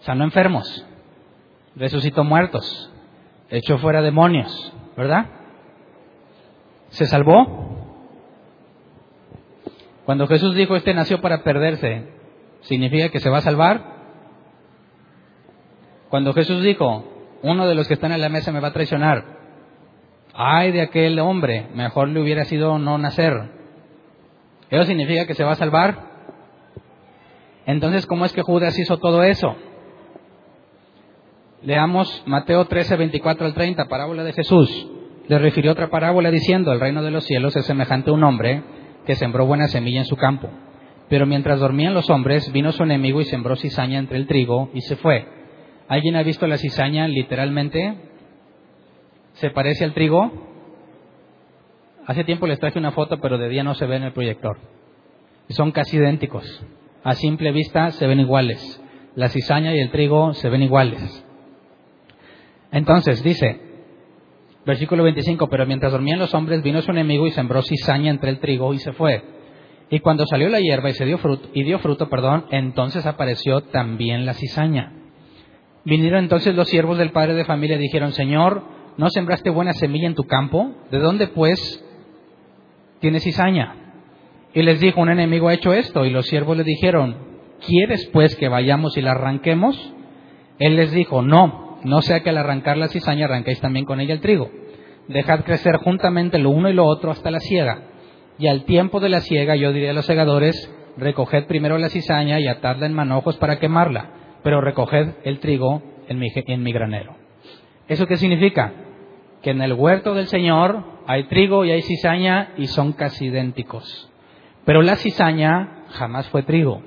Sanó 0.00 0.24
enfermos, 0.24 0.86
resucitó 1.74 2.22
muertos, 2.22 2.92
echó 3.50 3.78
fuera 3.78 4.02
demonios, 4.02 4.72
¿verdad? 4.96 5.26
¿Se 6.88 7.06
salvó? 7.06 7.66
Cuando 10.04 10.26
Jesús 10.26 10.54
dijo, 10.54 10.76
este 10.76 10.94
nació 10.94 11.20
para 11.20 11.42
perderse, 11.42 12.08
¿significa 12.60 13.08
que 13.08 13.20
se 13.20 13.30
va 13.30 13.38
a 13.38 13.42
salvar? 13.42 13.96
Cuando 16.08 16.32
Jesús 16.32 16.62
dijo, 16.62 17.04
uno 17.42 17.66
de 17.66 17.74
los 17.74 17.88
que 17.88 17.94
están 17.94 18.12
en 18.12 18.20
la 18.20 18.28
mesa 18.28 18.52
me 18.52 18.60
va 18.60 18.68
a 18.68 18.72
traicionar, 18.72 19.24
ay 20.32 20.70
de 20.70 20.82
aquel 20.82 21.18
hombre, 21.18 21.68
mejor 21.74 22.08
le 22.08 22.20
hubiera 22.20 22.44
sido 22.44 22.78
no 22.78 22.98
nacer. 22.98 23.50
¿Eso 24.70 24.84
significa 24.84 25.26
que 25.26 25.34
se 25.34 25.44
va 25.44 25.52
a 25.52 25.56
salvar? 25.56 25.98
Entonces, 27.66 28.06
¿cómo 28.06 28.24
es 28.24 28.32
que 28.32 28.42
Judas 28.42 28.78
hizo 28.78 28.98
todo 28.98 29.24
eso? 29.24 29.56
Leamos 31.66 32.22
Mateo 32.26 32.64
13, 32.66 32.94
24 32.94 33.44
al 33.44 33.52
30, 33.52 33.86
parábola 33.86 34.22
de 34.22 34.32
Jesús. 34.32 34.70
Le 35.26 35.36
refirió 35.40 35.72
otra 35.72 35.90
parábola 35.90 36.30
diciendo, 36.30 36.72
el 36.72 36.78
reino 36.78 37.02
de 37.02 37.10
los 37.10 37.24
cielos 37.24 37.56
es 37.56 37.66
semejante 37.66 38.10
a 38.10 38.12
un 38.12 38.22
hombre 38.22 38.62
que 39.04 39.16
sembró 39.16 39.46
buena 39.46 39.66
semilla 39.66 39.98
en 39.98 40.04
su 40.04 40.14
campo. 40.14 40.48
Pero 41.08 41.26
mientras 41.26 41.58
dormían 41.58 41.92
los 41.92 42.08
hombres, 42.08 42.52
vino 42.52 42.70
su 42.70 42.84
enemigo 42.84 43.20
y 43.20 43.24
sembró 43.24 43.56
cizaña 43.56 43.98
entre 43.98 44.16
el 44.16 44.28
trigo 44.28 44.70
y 44.74 44.82
se 44.82 44.94
fue. 44.94 45.26
¿Alguien 45.88 46.14
ha 46.14 46.22
visto 46.22 46.46
la 46.46 46.56
cizaña 46.56 47.08
literalmente? 47.08 47.96
¿Se 49.32 49.50
parece 49.50 49.82
al 49.82 49.92
trigo? 49.92 50.30
Hace 52.06 52.22
tiempo 52.22 52.46
les 52.46 52.60
traje 52.60 52.78
una 52.78 52.92
foto, 52.92 53.18
pero 53.20 53.38
de 53.38 53.48
día 53.48 53.64
no 53.64 53.74
se 53.74 53.86
ve 53.86 53.96
en 53.96 54.04
el 54.04 54.12
proyector. 54.12 54.56
Son 55.48 55.72
casi 55.72 55.96
idénticos. 55.96 56.64
A 57.02 57.14
simple 57.14 57.50
vista 57.50 57.90
se 57.90 58.06
ven 58.06 58.20
iguales. 58.20 58.80
La 59.16 59.30
cizaña 59.30 59.74
y 59.74 59.80
el 59.80 59.90
trigo 59.90 60.32
se 60.32 60.48
ven 60.48 60.62
iguales. 60.62 61.25
Entonces 62.76 63.22
dice, 63.22 63.58
versículo 64.66 65.02
25, 65.02 65.48
pero 65.48 65.64
mientras 65.64 65.92
dormían 65.92 66.18
los 66.18 66.34
hombres 66.34 66.62
vino 66.62 66.82
su 66.82 66.90
enemigo 66.90 67.26
y 67.26 67.30
sembró 67.30 67.62
cizaña 67.62 68.10
entre 68.10 68.28
el 68.28 68.38
trigo 68.38 68.74
y 68.74 68.78
se 68.78 68.92
fue. 68.92 69.22
Y 69.88 70.00
cuando 70.00 70.26
salió 70.26 70.50
la 70.50 70.60
hierba 70.60 70.90
y 70.90 70.92
se 70.92 71.06
dio 71.06 71.16
fruto, 71.16 71.48
y 71.54 71.64
dio 71.64 71.78
fruto, 71.78 72.10
perdón, 72.10 72.44
entonces 72.50 73.06
apareció 73.06 73.62
también 73.62 74.26
la 74.26 74.34
cizaña. 74.34 74.92
Vinieron 75.86 76.24
entonces 76.24 76.54
los 76.54 76.68
siervos 76.68 76.98
del 76.98 77.12
padre 77.12 77.32
de 77.32 77.46
familia 77.46 77.76
y 77.76 77.80
dijeron, 77.80 78.12
Señor, 78.12 78.62
¿no 78.98 79.08
sembraste 79.08 79.48
buena 79.48 79.72
semilla 79.72 80.08
en 80.08 80.14
tu 80.14 80.24
campo? 80.24 80.74
¿De 80.90 80.98
dónde 80.98 81.28
pues 81.28 81.82
tienes 83.00 83.24
cizaña? 83.24 83.74
Y 84.52 84.60
les 84.60 84.80
dijo, 84.80 85.00
un 85.00 85.08
enemigo 85.08 85.48
ha 85.48 85.54
hecho 85.54 85.72
esto. 85.72 86.04
Y 86.04 86.10
los 86.10 86.26
siervos 86.26 86.58
le 86.58 86.64
dijeron, 86.64 87.16
¿quieres 87.66 88.06
pues 88.12 88.36
que 88.36 88.48
vayamos 88.48 88.98
y 88.98 89.00
la 89.00 89.12
arranquemos? 89.12 89.94
Él 90.58 90.76
les 90.76 90.92
dijo, 90.92 91.22
no, 91.22 91.65
no 91.84 92.02
sea 92.02 92.20
que 92.20 92.30
al 92.30 92.38
arrancar 92.38 92.76
la 92.76 92.88
cizaña 92.88 93.26
arranquéis 93.26 93.60
también 93.60 93.84
con 93.84 94.00
ella 94.00 94.14
el 94.14 94.20
trigo. 94.20 94.50
Dejad 95.08 95.44
crecer 95.44 95.76
juntamente 95.76 96.38
lo 96.38 96.50
uno 96.50 96.68
y 96.68 96.72
lo 96.72 96.84
otro 96.84 97.10
hasta 97.10 97.30
la 97.30 97.40
siega. 97.40 97.82
Y 98.38 98.48
al 98.48 98.64
tiempo 98.64 99.00
de 99.00 99.08
la 99.08 99.20
siega 99.20 99.56
yo 99.56 99.72
diré 99.72 99.90
a 99.90 99.92
los 99.92 100.06
segadores, 100.06 100.72
recoged 100.96 101.46
primero 101.46 101.78
la 101.78 101.88
cizaña 101.88 102.40
y 102.40 102.48
atadla 102.48 102.86
en 102.86 102.92
manojos 102.92 103.36
para 103.36 103.58
quemarla, 103.58 104.10
pero 104.42 104.60
recoged 104.60 105.14
el 105.24 105.38
trigo 105.38 105.82
en 106.08 106.18
mi, 106.18 106.28
en 106.34 106.62
mi 106.62 106.72
granero. 106.72 107.16
¿Eso 107.88 108.06
qué 108.06 108.16
significa? 108.16 108.72
Que 109.42 109.50
en 109.50 109.62
el 109.62 109.72
huerto 109.72 110.14
del 110.14 110.26
Señor 110.26 110.82
hay 111.06 111.24
trigo 111.24 111.64
y 111.64 111.70
hay 111.70 111.82
cizaña 111.82 112.52
y 112.56 112.66
son 112.66 112.92
casi 112.92 113.26
idénticos. 113.26 114.10
Pero 114.64 114.82
la 114.82 114.96
cizaña 114.96 115.84
jamás 115.90 116.28
fue 116.30 116.42
trigo 116.42 116.82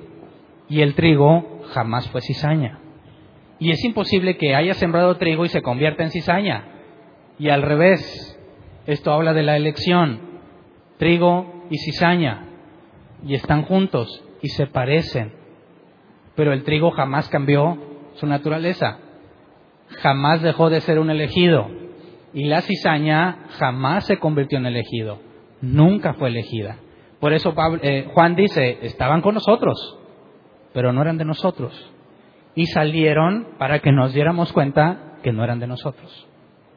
y 0.68 0.82
el 0.82 0.94
trigo 0.94 1.62
jamás 1.72 2.08
fue 2.10 2.20
cizaña. 2.20 2.79
Y 3.60 3.70
es 3.70 3.84
imposible 3.84 4.38
que 4.38 4.54
haya 4.54 4.74
sembrado 4.74 5.16
trigo 5.18 5.44
y 5.44 5.48
se 5.48 5.60
convierta 5.60 6.02
en 6.02 6.10
cizaña. 6.10 6.64
Y 7.38 7.50
al 7.50 7.62
revés, 7.62 8.38
esto 8.86 9.12
habla 9.12 9.34
de 9.34 9.42
la 9.42 9.56
elección. 9.56 10.18
Trigo 10.96 11.66
y 11.70 11.76
cizaña. 11.78 12.46
Y 13.24 13.34
están 13.34 13.62
juntos 13.64 14.24
y 14.40 14.48
se 14.48 14.66
parecen. 14.66 15.34
Pero 16.34 16.54
el 16.54 16.64
trigo 16.64 16.90
jamás 16.90 17.28
cambió 17.28 17.76
su 18.14 18.26
naturaleza. 18.26 18.98
Jamás 19.88 20.40
dejó 20.40 20.70
de 20.70 20.80
ser 20.80 20.98
un 20.98 21.10
elegido. 21.10 21.68
Y 22.32 22.44
la 22.44 22.62
cizaña 22.62 23.44
jamás 23.58 24.06
se 24.06 24.18
convirtió 24.18 24.58
en 24.58 24.66
elegido. 24.66 25.18
Nunca 25.60 26.14
fue 26.14 26.30
elegida. 26.30 26.78
Por 27.20 27.34
eso 27.34 27.54
eh, 27.82 28.08
Juan 28.14 28.34
dice, 28.34 28.78
estaban 28.82 29.20
con 29.20 29.34
nosotros, 29.34 29.98
pero 30.72 30.92
no 30.92 31.02
eran 31.02 31.18
de 31.18 31.26
nosotros. 31.26 31.92
Y 32.54 32.66
salieron 32.66 33.48
para 33.58 33.78
que 33.80 33.92
nos 33.92 34.12
diéramos 34.12 34.52
cuenta 34.52 35.16
que 35.22 35.32
no 35.32 35.44
eran 35.44 35.60
de 35.60 35.66
nosotros. 35.66 36.26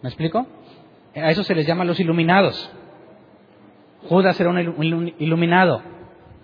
¿Me 0.02 0.10
explico? 0.10 0.48
A 1.16 1.30
eso 1.30 1.44
se 1.44 1.56
les 1.56 1.66
llama 1.66 1.86
los 1.86 2.00
iluminados. 2.00 2.72
Judas 4.08 4.40
era 4.40 4.50
un 4.50 5.14
iluminado. 5.20 5.82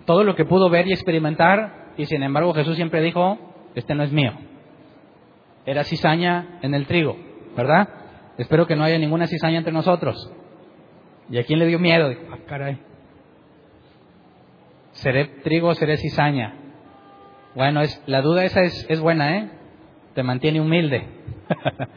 Todo 0.06 0.24
lo 0.24 0.34
que 0.34 0.44
pudo 0.44 0.70
ver 0.70 0.86
y 0.88 0.92
experimentar, 0.92 1.92
y 1.96 2.06
sin 2.06 2.22
embargo 2.22 2.54
Jesús 2.54 2.76
siempre 2.76 3.02
dijo, 3.02 3.38
este 3.74 3.94
no 3.94 4.02
es 4.02 4.12
mío. 4.12 4.32
Era 5.66 5.84
cizaña 5.84 6.58
en 6.62 6.74
el 6.74 6.86
trigo, 6.86 7.16
¿verdad? 7.56 7.88
Espero 8.38 8.66
que 8.66 8.76
no 8.76 8.84
haya 8.84 8.98
ninguna 8.98 9.26
cizaña 9.26 9.58
entre 9.58 9.72
nosotros. 9.72 10.32
¿Y 11.28 11.38
a 11.38 11.44
quién 11.44 11.58
le 11.58 11.66
dio 11.66 11.78
miedo? 11.78 12.10
ah, 12.32 12.38
caray 12.46 12.90
seré 14.92 15.26
trigo, 15.42 15.74
seré 15.74 15.96
cizaña. 15.96 16.54
Bueno, 17.54 17.80
es, 17.80 18.02
la 18.06 18.22
duda 18.22 18.44
esa 18.44 18.62
es, 18.62 18.86
es 18.88 19.00
buena, 19.00 19.36
¿eh? 19.36 19.50
Te 20.14 20.22
mantiene 20.22 20.60
humilde. 20.60 21.06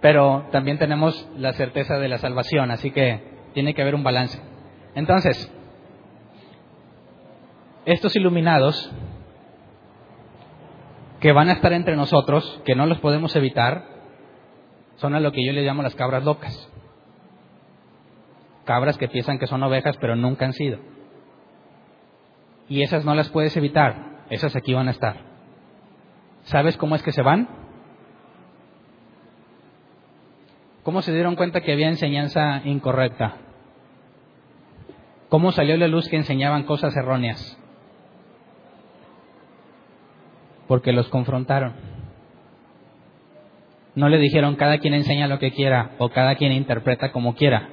Pero 0.00 0.46
también 0.50 0.78
tenemos 0.78 1.28
la 1.36 1.52
certeza 1.52 1.98
de 1.98 2.08
la 2.08 2.18
salvación, 2.18 2.70
así 2.70 2.90
que 2.90 3.22
tiene 3.54 3.74
que 3.74 3.82
haber 3.82 3.94
un 3.94 4.02
balance. 4.02 4.40
Entonces, 4.94 5.52
estos 7.84 8.16
iluminados 8.16 8.92
que 11.20 11.32
van 11.32 11.50
a 11.50 11.52
estar 11.52 11.72
entre 11.72 11.96
nosotros, 11.96 12.62
que 12.64 12.74
no 12.74 12.86
los 12.86 12.98
podemos 13.00 13.36
evitar, 13.36 13.84
son 14.96 15.14
a 15.14 15.20
lo 15.20 15.32
que 15.32 15.44
yo 15.44 15.52
le 15.52 15.62
llamo 15.62 15.82
las 15.82 15.94
cabras 15.94 16.24
locas. 16.24 16.70
Cabras 18.64 18.96
que 18.96 19.08
piensan 19.08 19.38
que 19.38 19.46
son 19.46 19.62
ovejas, 19.62 19.96
pero 20.00 20.16
nunca 20.16 20.46
han 20.46 20.54
sido 20.54 20.78
y 22.70 22.82
esas 22.82 23.04
no 23.04 23.14
las 23.16 23.28
puedes 23.28 23.54
evitar, 23.56 24.09
esas 24.30 24.56
aquí 24.56 24.72
van 24.72 24.88
a 24.88 24.92
estar. 24.92 25.16
¿Sabes 26.44 26.76
cómo 26.76 26.94
es 26.94 27.02
que 27.02 27.12
se 27.12 27.22
van? 27.22 27.48
¿Cómo 30.82 31.02
se 31.02 31.12
dieron 31.12 31.36
cuenta 31.36 31.60
que 31.60 31.72
había 31.72 31.88
enseñanza 31.88 32.62
incorrecta? 32.64 33.36
¿Cómo 35.28 35.52
salió 35.52 35.76
la 35.76 35.88
luz 35.88 36.08
que 36.08 36.16
enseñaban 36.16 36.64
cosas 36.64 36.96
erróneas? 36.96 37.58
Porque 40.66 40.92
los 40.92 41.08
confrontaron. 41.08 41.74
No 43.94 44.08
le 44.08 44.18
dijeron 44.18 44.56
cada 44.56 44.78
quien 44.78 44.94
enseña 44.94 45.28
lo 45.28 45.38
que 45.38 45.52
quiera 45.52 45.92
o 45.98 46.08
cada 46.08 46.36
quien 46.36 46.52
interpreta 46.52 47.12
como 47.12 47.34
quiera. 47.34 47.68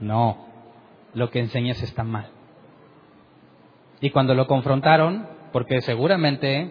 No, 0.00 0.46
lo 1.14 1.30
que 1.30 1.40
enseñas 1.40 1.82
está 1.82 2.02
mal. 2.02 2.30
Y 4.00 4.10
cuando 4.10 4.34
lo 4.34 4.46
confrontaron, 4.46 5.26
porque 5.52 5.80
seguramente 5.82 6.70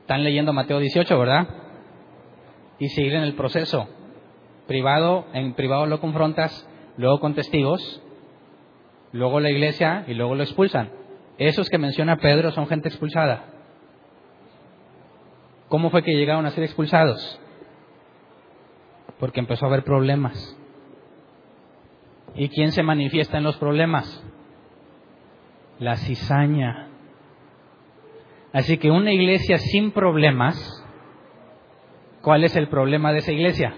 están 0.00 0.24
leyendo 0.24 0.52
Mateo 0.52 0.78
18, 0.78 1.18
¿verdad? 1.18 1.48
Y 2.78 2.88
siguen 2.88 3.22
el 3.22 3.34
proceso. 3.34 3.88
Privado, 4.66 5.26
en 5.34 5.54
privado 5.54 5.86
lo 5.86 6.00
confrontas, 6.00 6.66
luego 6.96 7.20
con 7.20 7.34
testigos, 7.34 8.02
luego 9.12 9.40
la 9.40 9.50
iglesia 9.50 10.04
y 10.08 10.14
luego 10.14 10.34
lo 10.34 10.42
expulsan. 10.42 10.90
Esos 11.36 11.68
que 11.68 11.78
menciona 11.78 12.16
Pedro 12.16 12.50
son 12.52 12.66
gente 12.66 12.88
expulsada. 12.88 13.44
¿Cómo 15.68 15.90
fue 15.90 16.02
que 16.02 16.16
llegaron 16.16 16.46
a 16.46 16.50
ser 16.50 16.64
expulsados? 16.64 17.38
Porque 19.20 19.40
empezó 19.40 19.66
a 19.66 19.68
haber 19.68 19.84
problemas. 19.84 20.56
¿Y 22.34 22.48
quién 22.48 22.72
se 22.72 22.82
manifiesta 22.82 23.38
en 23.38 23.44
los 23.44 23.56
problemas? 23.56 24.24
La 25.78 25.96
cizaña. 25.96 26.88
Así 28.52 28.78
que 28.78 28.90
una 28.90 29.12
iglesia 29.12 29.58
sin 29.58 29.90
problemas, 29.92 30.56
¿cuál 32.22 32.44
es 32.44 32.56
el 32.56 32.68
problema 32.68 33.12
de 33.12 33.18
esa 33.18 33.32
iglesia? 33.32 33.74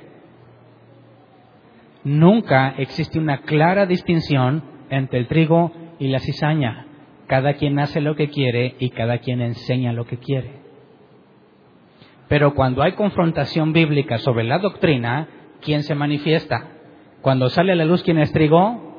Nunca 2.04 2.74
existe 2.78 3.18
una 3.18 3.42
clara 3.42 3.86
distinción 3.86 4.62
entre 4.88 5.18
el 5.18 5.26
trigo 5.26 5.72
y 5.98 6.08
la 6.08 6.18
cizaña. 6.20 6.86
Cada 7.26 7.54
quien 7.54 7.78
hace 7.78 8.00
lo 8.00 8.16
que 8.16 8.28
quiere 8.28 8.74
y 8.78 8.90
cada 8.90 9.18
quien 9.18 9.40
enseña 9.40 9.92
lo 9.92 10.06
que 10.06 10.18
quiere. 10.18 10.60
Pero 12.28 12.54
cuando 12.54 12.82
hay 12.82 12.92
confrontación 12.92 13.72
bíblica 13.72 14.18
sobre 14.18 14.44
la 14.44 14.58
doctrina, 14.58 15.28
¿quién 15.60 15.82
se 15.82 15.94
manifiesta? 15.94 16.68
Cuando 17.22 17.48
sale 17.50 17.72
a 17.72 17.76
la 17.76 17.84
luz 17.84 18.02
quién 18.02 18.18
es 18.18 18.32
trigo, 18.32 18.94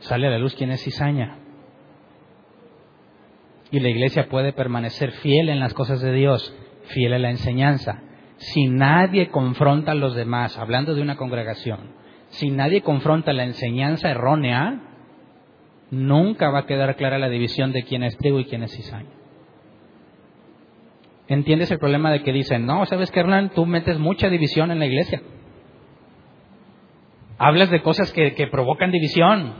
sale 0.00 0.26
a 0.26 0.30
la 0.30 0.38
luz 0.38 0.54
quién 0.54 0.70
es 0.70 0.82
cizaña. 0.82 1.38
Y 3.70 3.80
la 3.80 3.88
iglesia 3.88 4.28
puede 4.28 4.52
permanecer 4.52 5.12
fiel 5.12 5.48
en 5.48 5.60
las 5.60 5.74
cosas 5.74 6.00
de 6.00 6.12
Dios, 6.12 6.54
fiel 6.88 7.14
a 7.14 7.18
la 7.18 7.30
enseñanza. 7.30 8.02
Si 8.36 8.68
nadie 8.68 9.28
confronta 9.28 9.92
a 9.92 9.96
los 9.96 10.14
demás, 10.14 10.58
hablando 10.58 10.94
de 10.94 11.02
una 11.02 11.16
congregación, 11.16 11.94
si 12.28 12.50
nadie 12.50 12.82
confronta 12.82 13.32
la 13.32 13.44
enseñanza 13.44 14.10
errónea, 14.10 14.82
nunca 15.90 16.50
va 16.50 16.60
a 16.60 16.66
quedar 16.66 16.96
clara 16.96 17.18
la 17.18 17.28
división 17.28 17.72
de 17.72 17.84
quién 17.84 18.02
es 18.02 18.16
trigo 18.18 18.40
y 18.40 18.44
quién 18.44 18.62
es 18.62 18.72
cizaña. 18.72 19.10
¿Entiendes 21.28 21.70
el 21.72 21.78
problema 21.78 22.12
de 22.12 22.22
que 22.22 22.32
dicen, 22.32 22.66
no, 22.66 22.86
sabes 22.86 23.10
que 23.10 23.20
Hernán, 23.20 23.50
tú 23.50 23.66
metes 23.66 23.98
mucha 23.98 24.28
división 24.28 24.70
en 24.70 24.78
la 24.78 24.86
iglesia? 24.86 25.22
Hablas 27.38 27.70
de 27.70 27.82
cosas 27.82 28.12
que, 28.12 28.34
que 28.34 28.46
provocan 28.46 28.92
división. 28.92 29.54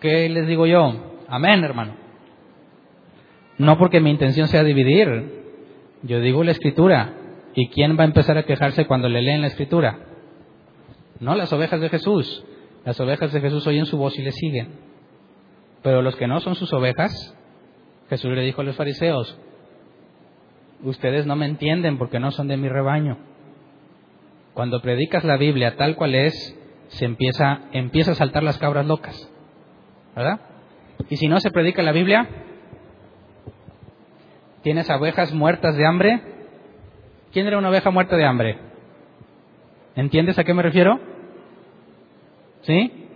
¿Qué 0.00 0.28
les 0.28 0.46
digo 0.46 0.66
yo? 0.66 1.14
Amén, 1.28 1.62
hermano. 1.62 2.07
No 3.58 3.76
porque 3.76 4.00
mi 4.00 4.10
intención 4.10 4.48
sea 4.48 4.62
dividir. 4.64 5.42
Yo 6.02 6.20
digo 6.20 6.44
la 6.44 6.52
escritura. 6.52 7.14
¿Y 7.54 7.68
quién 7.70 7.98
va 7.98 8.02
a 8.02 8.06
empezar 8.06 8.38
a 8.38 8.44
quejarse 8.44 8.86
cuando 8.86 9.08
le 9.08 9.20
leen 9.20 9.40
la 9.40 9.48
escritura? 9.48 9.98
No 11.18 11.34
las 11.34 11.52
ovejas 11.52 11.80
de 11.80 11.88
Jesús. 11.88 12.44
Las 12.84 13.00
ovejas 13.00 13.32
de 13.32 13.40
Jesús 13.40 13.66
oyen 13.66 13.86
su 13.86 13.98
voz 13.98 14.16
y 14.18 14.22
le 14.22 14.30
siguen. 14.30 14.68
Pero 15.82 16.02
los 16.02 16.16
que 16.16 16.28
no 16.28 16.40
son 16.40 16.54
sus 16.54 16.72
ovejas, 16.72 17.36
Jesús 18.08 18.30
le 18.30 18.42
dijo 18.42 18.60
a 18.60 18.64
los 18.64 18.76
fariseos, 18.76 19.38
ustedes 20.82 21.26
no 21.26 21.36
me 21.36 21.46
entienden 21.46 21.98
porque 21.98 22.20
no 22.20 22.30
son 22.30 22.48
de 22.48 22.56
mi 22.56 22.68
rebaño. 22.68 23.18
Cuando 24.54 24.80
predicas 24.80 25.24
la 25.24 25.36
Biblia 25.36 25.76
tal 25.76 25.96
cual 25.96 26.14
es, 26.14 26.56
se 26.88 27.04
empieza, 27.04 27.62
empieza 27.72 28.12
a 28.12 28.16
saltar 28.16 28.42
las 28.42 28.58
cabras 28.58 28.86
locas. 28.86 29.30
¿Verdad? 30.14 30.40
Y 31.10 31.16
si 31.16 31.28
no 31.28 31.40
se 31.40 31.50
predica 31.50 31.82
la 31.82 31.92
Biblia, 31.92 32.28
tienes 34.68 34.90
ovejas 34.90 35.32
muertas 35.32 35.78
de 35.78 35.86
hambre. 35.86 36.20
¿Quién 37.32 37.46
era 37.46 37.56
una 37.56 37.70
oveja 37.70 37.90
muerta 37.90 38.16
de 38.16 38.26
hambre? 38.26 38.58
¿Entiendes 39.96 40.38
a 40.38 40.44
qué 40.44 40.52
me 40.52 40.62
refiero? 40.62 41.00
¿Sí? 42.60 43.08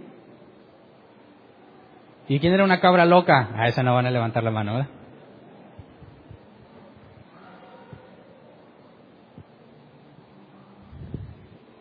¿Y 2.26 2.40
quién 2.40 2.54
era 2.54 2.64
una 2.64 2.80
cabra 2.80 3.04
loca? 3.04 3.50
A 3.54 3.68
esa 3.68 3.82
no 3.82 3.94
van 3.94 4.06
a 4.06 4.10
levantar 4.10 4.42
la 4.42 4.50
mano, 4.50 4.76
¿verdad? 4.76 4.88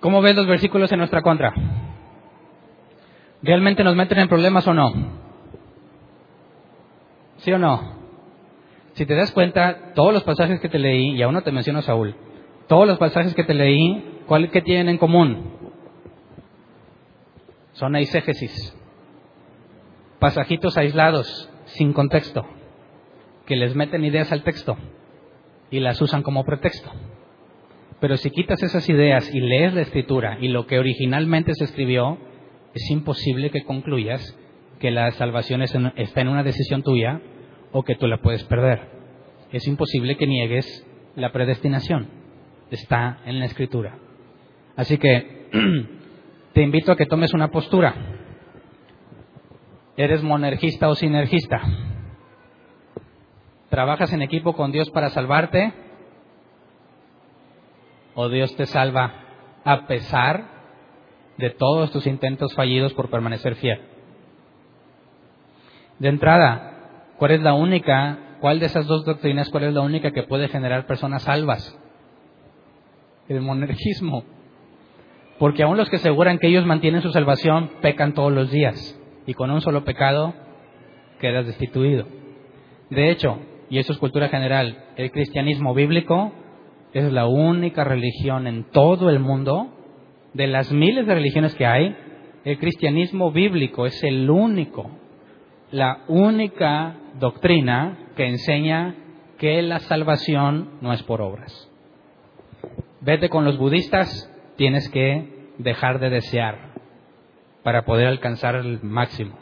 ¿Cómo 0.01 0.21
ves 0.21 0.35
los 0.35 0.47
versículos 0.47 0.91
en 0.91 0.97
nuestra 0.97 1.21
contra? 1.21 1.53
¿Realmente 3.41 3.85
nos 3.85 3.95
meten 3.95 4.19
en 4.19 4.27
problemas 4.27 4.67
o 4.67 4.73
no? 4.73 4.91
¿Sí 7.37 7.53
o 7.53 7.57
no? 7.57 8.00
Si 8.93 9.05
te 9.05 9.15
das 9.15 9.31
cuenta, 9.31 9.93
todos 9.93 10.13
los 10.13 10.23
pasajes 10.23 10.59
que 10.59 10.69
te 10.69 10.79
leí, 10.79 11.15
y 11.15 11.21
aún 11.21 11.33
no 11.33 11.43
te 11.43 11.51
menciono 11.51 11.81
Saúl, 11.81 12.15
todos 12.67 12.87
los 12.87 12.97
pasajes 12.97 13.33
que 13.33 13.43
te 13.43 13.53
leí, 13.53 14.21
¿cuál 14.27 14.49
que 14.51 14.61
tienen 14.61 14.89
en 14.89 14.97
común? 14.97 15.53
Son 17.73 17.95
eisegesis, 17.95 18.75
pasajitos 20.19 20.77
aislados, 20.77 21.49
sin 21.65 21.93
contexto, 21.93 22.45
que 23.45 23.55
les 23.55 23.75
meten 23.75 24.03
ideas 24.03 24.31
al 24.31 24.43
texto 24.43 24.77
y 25.69 25.79
las 25.79 26.01
usan 26.01 26.21
como 26.21 26.43
pretexto. 26.43 26.91
Pero 28.01 28.17
si 28.17 28.29
quitas 28.29 28.61
esas 28.61 28.87
ideas 28.89 29.33
y 29.33 29.39
lees 29.39 29.73
la 29.73 29.81
escritura 29.81 30.37
y 30.41 30.49
lo 30.49 30.67
que 30.67 30.79
originalmente 30.79 31.53
se 31.53 31.63
escribió, 31.63 32.17
es 32.73 32.89
imposible 32.89 33.51
que 33.51 33.63
concluyas 33.63 34.37
que 34.79 34.91
la 34.91 35.11
salvación 35.11 35.61
está 35.61 36.21
en 36.21 36.27
una 36.27 36.43
decisión 36.43 36.83
tuya 36.83 37.21
o 37.71 37.83
que 37.83 37.95
tú 37.95 38.07
la 38.07 38.17
puedes 38.17 38.43
perder. 38.43 38.89
Es 39.51 39.67
imposible 39.67 40.17
que 40.17 40.27
niegues 40.27 40.85
la 41.15 41.31
predestinación. 41.31 42.09
Está 42.69 43.19
en 43.25 43.39
la 43.39 43.45
escritura. 43.45 43.97
Así 44.75 44.97
que 44.97 45.47
te 46.53 46.61
invito 46.61 46.91
a 46.91 46.95
que 46.95 47.05
tomes 47.05 47.33
una 47.33 47.49
postura. 47.49 47.95
¿Eres 49.97 50.23
monergista 50.23 50.89
o 50.89 50.95
sinergista? 50.95 51.61
¿Trabajas 53.69 54.11
en 54.13 54.21
equipo 54.21 54.53
con 54.53 54.71
Dios 54.71 54.89
para 54.89 55.09
salvarte? 55.09 55.73
o 58.15 58.29
Dios 58.29 58.55
te 58.55 58.65
salva 58.65 59.13
a 59.63 59.87
pesar 59.87 60.45
de 61.37 61.49
todos 61.51 61.91
tus 61.91 62.05
intentos 62.07 62.53
fallidos 62.53 62.93
por 62.93 63.09
permanecer 63.09 63.55
fiel. 63.55 63.81
De 65.99 66.09
entrada, 66.09 66.70
¿cuál 67.21 67.33
es 67.33 67.41
la 67.43 67.53
única, 67.53 68.17
cuál 68.39 68.59
de 68.59 68.65
esas 68.65 68.87
dos 68.87 69.05
doctrinas, 69.05 69.47
cuál 69.51 69.65
es 69.65 69.73
la 69.75 69.81
única 69.81 70.09
que 70.09 70.23
puede 70.23 70.47
generar 70.47 70.87
personas 70.87 71.21
salvas? 71.21 71.79
El 73.29 73.41
monergismo. 73.41 74.23
Porque 75.37 75.61
aún 75.61 75.77
los 75.77 75.87
que 75.87 75.97
aseguran 75.97 76.39
que 76.39 76.47
ellos 76.47 76.65
mantienen 76.65 77.03
su 77.03 77.11
salvación 77.11 77.69
pecan 77.79 78.15
todos 78.15 78.31
los 78.31 78.49
días 78.49 78.99
y 79.27 79.35
con 79.35 79.51
un 79.51 79.61
solo 79.61 79.83
pecado 79.83 80.33
quedas 81.19 81.45
destituido. 81.45 82.07
De 82.89 83.11
hecho, 83.11 83.37
y 83.69 83.77
eso 83.77 83.93
es 83.93 83.99
cultura 83.99 84.29
general, 84.29 84.85
el 84.95 85.11
cristianismo 85.11 85.75
bíblico 85.75 86.31
es 86.91 87.13
la 87.13 87.27
única 87.27 87.83
religión 87.83 88.47
en 88.47 88.63
todo 88.63 89.11
el 89.11 89.19
mundo, 89.19 89.69
de 90.33 90.47
las 90.47 90.71
miles 90.71 91.05
de 91.05 91.13
religiones 91.13 91.53
que 91.53 91.67
hay, 91.67 91.95
el 92.45 92.57
cristianismo 92.57 93.31
bíblico 93.31 93.85
es 93.85 94.03
el 94.03 94.27
único, 94.27 94.89
la 95.69 95.99
única 96.07 96.97
doctrina 97.19 97.97
que 98.15 98.27
enseña 98.27 98.95
que 99.37 99.61
la 99.61 99.79
salvación 99.79 100.77
no 100.81 100.93
es 100.93 101.01
por 101.03 101.21
obras. 101.21 101.69
Vete 103.01 103.29
con 103.29 103.43
los 103.43 103.57
budistas, 103.57 104.31
tienes 104.55 104.87
que 104.89 105.49
dejar 105.57 105.99
de 105.99 106.09
desear 106.09 106.71
para 107.63 107.83
poder 107.83 108.07
alcanzar 108.07 108.55
el 108.55 108.81
máximo. 108.83 109.37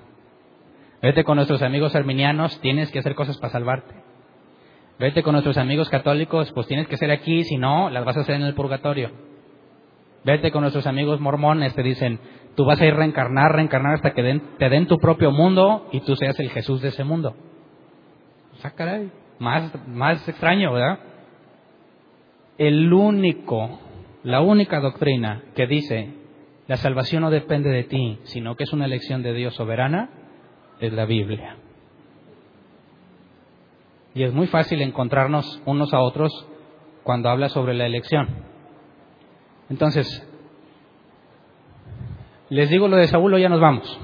Vete 1.02 1.24
con 1.24 1.36
nuestros 1.36 1.62
amigos 1.62 1.96
arminianos, 1.96 2.60
tienes 2.62 2.91
que 2.91 3.00
hacer 3.00 3.16
cosas 3.16 3.38
para 3.38 3.52
salvarte. 3.52 3.94
Vete 4.98 5.24
con 5.24 5.34
nuestros 5.34 5.58
amigos 5.58 5.90
católicos, 5.90 6.52
pues 6.54 6.68
tienes 6.68 6.88
que 6.88 6.98
ser 6.98 7.12
aquí, 7.12 7.44
si 7.44 7.58
no, 7.58 7.90
las 7.90 8.04
vas 8.04 8.18
a 8.18 8.22
hacer 8.22 8.36
en 8.36 8.44
el 8.44 8.54
purgatorio. 8.54 9.12
Vete 10.26 10.52
con 10.52 10.62
nuestros 10.62 10.88
amigos 10.88 11.22
mormones, 11.22 11.74
te 11.74 11.84
dicen, 11.84 12.20
tú 12.56 12.66
vas 12.66 12.82
a 12.82 12.86
ir 12.86 12.94
reencarnar, 12.94 13.54
reencarnar 13.54 13.96
hasta 13.96 14.14
que 14.14 14.41
te 14.58 14.70
den 14.70 14.88
tu 14.88 14.98
propio 14.98 15.32
mundo 15.32 15.88
y 15.94 16.02
tú 16.02 16.18
seas 16.18 16.38
el 16.40 16.50
Jesús 16.50 16.82
de 16.82 16.90
ese 16.90 17.06
mundo. 17.06 17.36
Caray, 18.61 19.11
más, 19.40 19.72
más 19.88 20.27
extraño, 20.27 20.73
¿verdad? 20.73 20.99
El 22.57 22.91
único, 22.91 23.80
la 24.23 24.41
única 24.41 24.80
doctrina 24.80 25.44
que 25.56 25.65
dice, 25.65 26.14
la 26.68 26.76
salvación 26.77 27.22
no 27.22 27.31
depende 27.31 27.69
de 27.69 27.84
ti, 27.84 28.19
sino 28.23 28.56
que 28.56 28.65
es 28.65 28.73
una 28.73 28.86
elección 28.86 29.23
de 29.23 29.34
Dios 29.34 29.56
soberana, 29.56 30.10
es 30.80 30.94
la 30.94 31.06
Biblia. 31.06 31.56
Y 34.14 34.23
es 34.23 34.34
muy 34.34 34.48
fácil 34.48 34.81
encontrarnos 34.81 35.61
unos 35.65 35.94
a 35.94 36.02
otros 36.02 36.48
cuando 37.03 37.30
habla 37.30 37.49
sobre 37.49 37.73
la 37.73 37.86
elección. 37.86 38.27
Entonces, 39.69 40.27
les 42.49 42.69
digo 42.69 42.88
lo 42.88 42.98
de 42.98 43.07
Saúl, 43.07 43.40
ya 43.40 43.49
nos 43.49 43.61
vamos. 43.61 43.99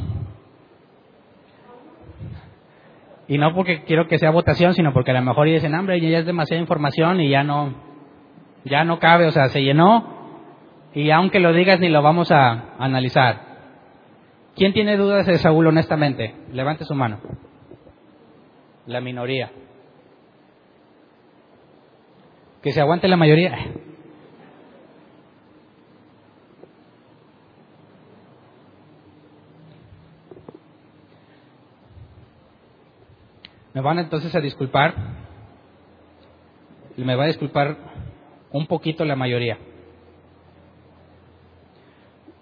Y 3.27 3.37
no 3.37 3.53
porque 3.53 3.83
quiero 3.83 4.07
que 4.07 4.19
sea 4.19 4.29
votación, 4.29 4.73
sino 4.73 4.93
porque 4.93 5.11
a 5.11 5.15
lo 5.15 5.21
mejor 5.21 5.47
dicen, 5.47 5.73
hambre, 5.73 5.99
ya 5.99 6.19
es 6.19 6.25
demasiada 6.25 6.61
información 6.61 7.19
y 7.21 7.29
ya 7.29 7.43
no, 7.43 7.73
ya 8.63 8.83
no 8.83 8.99
cabe, 8.99 9.25
o 9.25 9.31
sea, 9.31 9.49
se 9.49 9.63
llenó 9.63 10.15
y 10.93 11.11
aunque 11.11 11.39
lo 11.39 11.51
digas 11.51 11.79
ni 11.79 11.89
lo 11.89 12.01
vamos 12.01 12.31
a 12.31 12.75
analizar. 12.79 13.41
¿Quién 14.55 14.71
tiene 14.71 14.95
dudas 14.95 15.25
de 15.25 15.37
Saúl 15.37 15.67
honestamente? 15.67 16.33
Levante 16.53 16.85
su 16.85 16.95
mano. 16.95 17.19
La 18.87 19.01
minoría. 19.01 19.51
Que 22.63 22.71
se 22.71 22.79
aguante 22.79 23.09
la 23.09 23.17
mayoría. 23.17 23.53
Me 33.75 33.81
van 33.81 33.99
entonces 33.99 34.33
a 34.33 34.39
disculpar. 34.39 34.95
Y 36.95 37.03
me 37.03 37.15
va 37.15 37.25
a 37.25 37.27
disculpar 37.27 37.77
un 38.51 38.67
poquito 38.67 39.03
la 39.03 39.17
mayoría. 39.17 39.57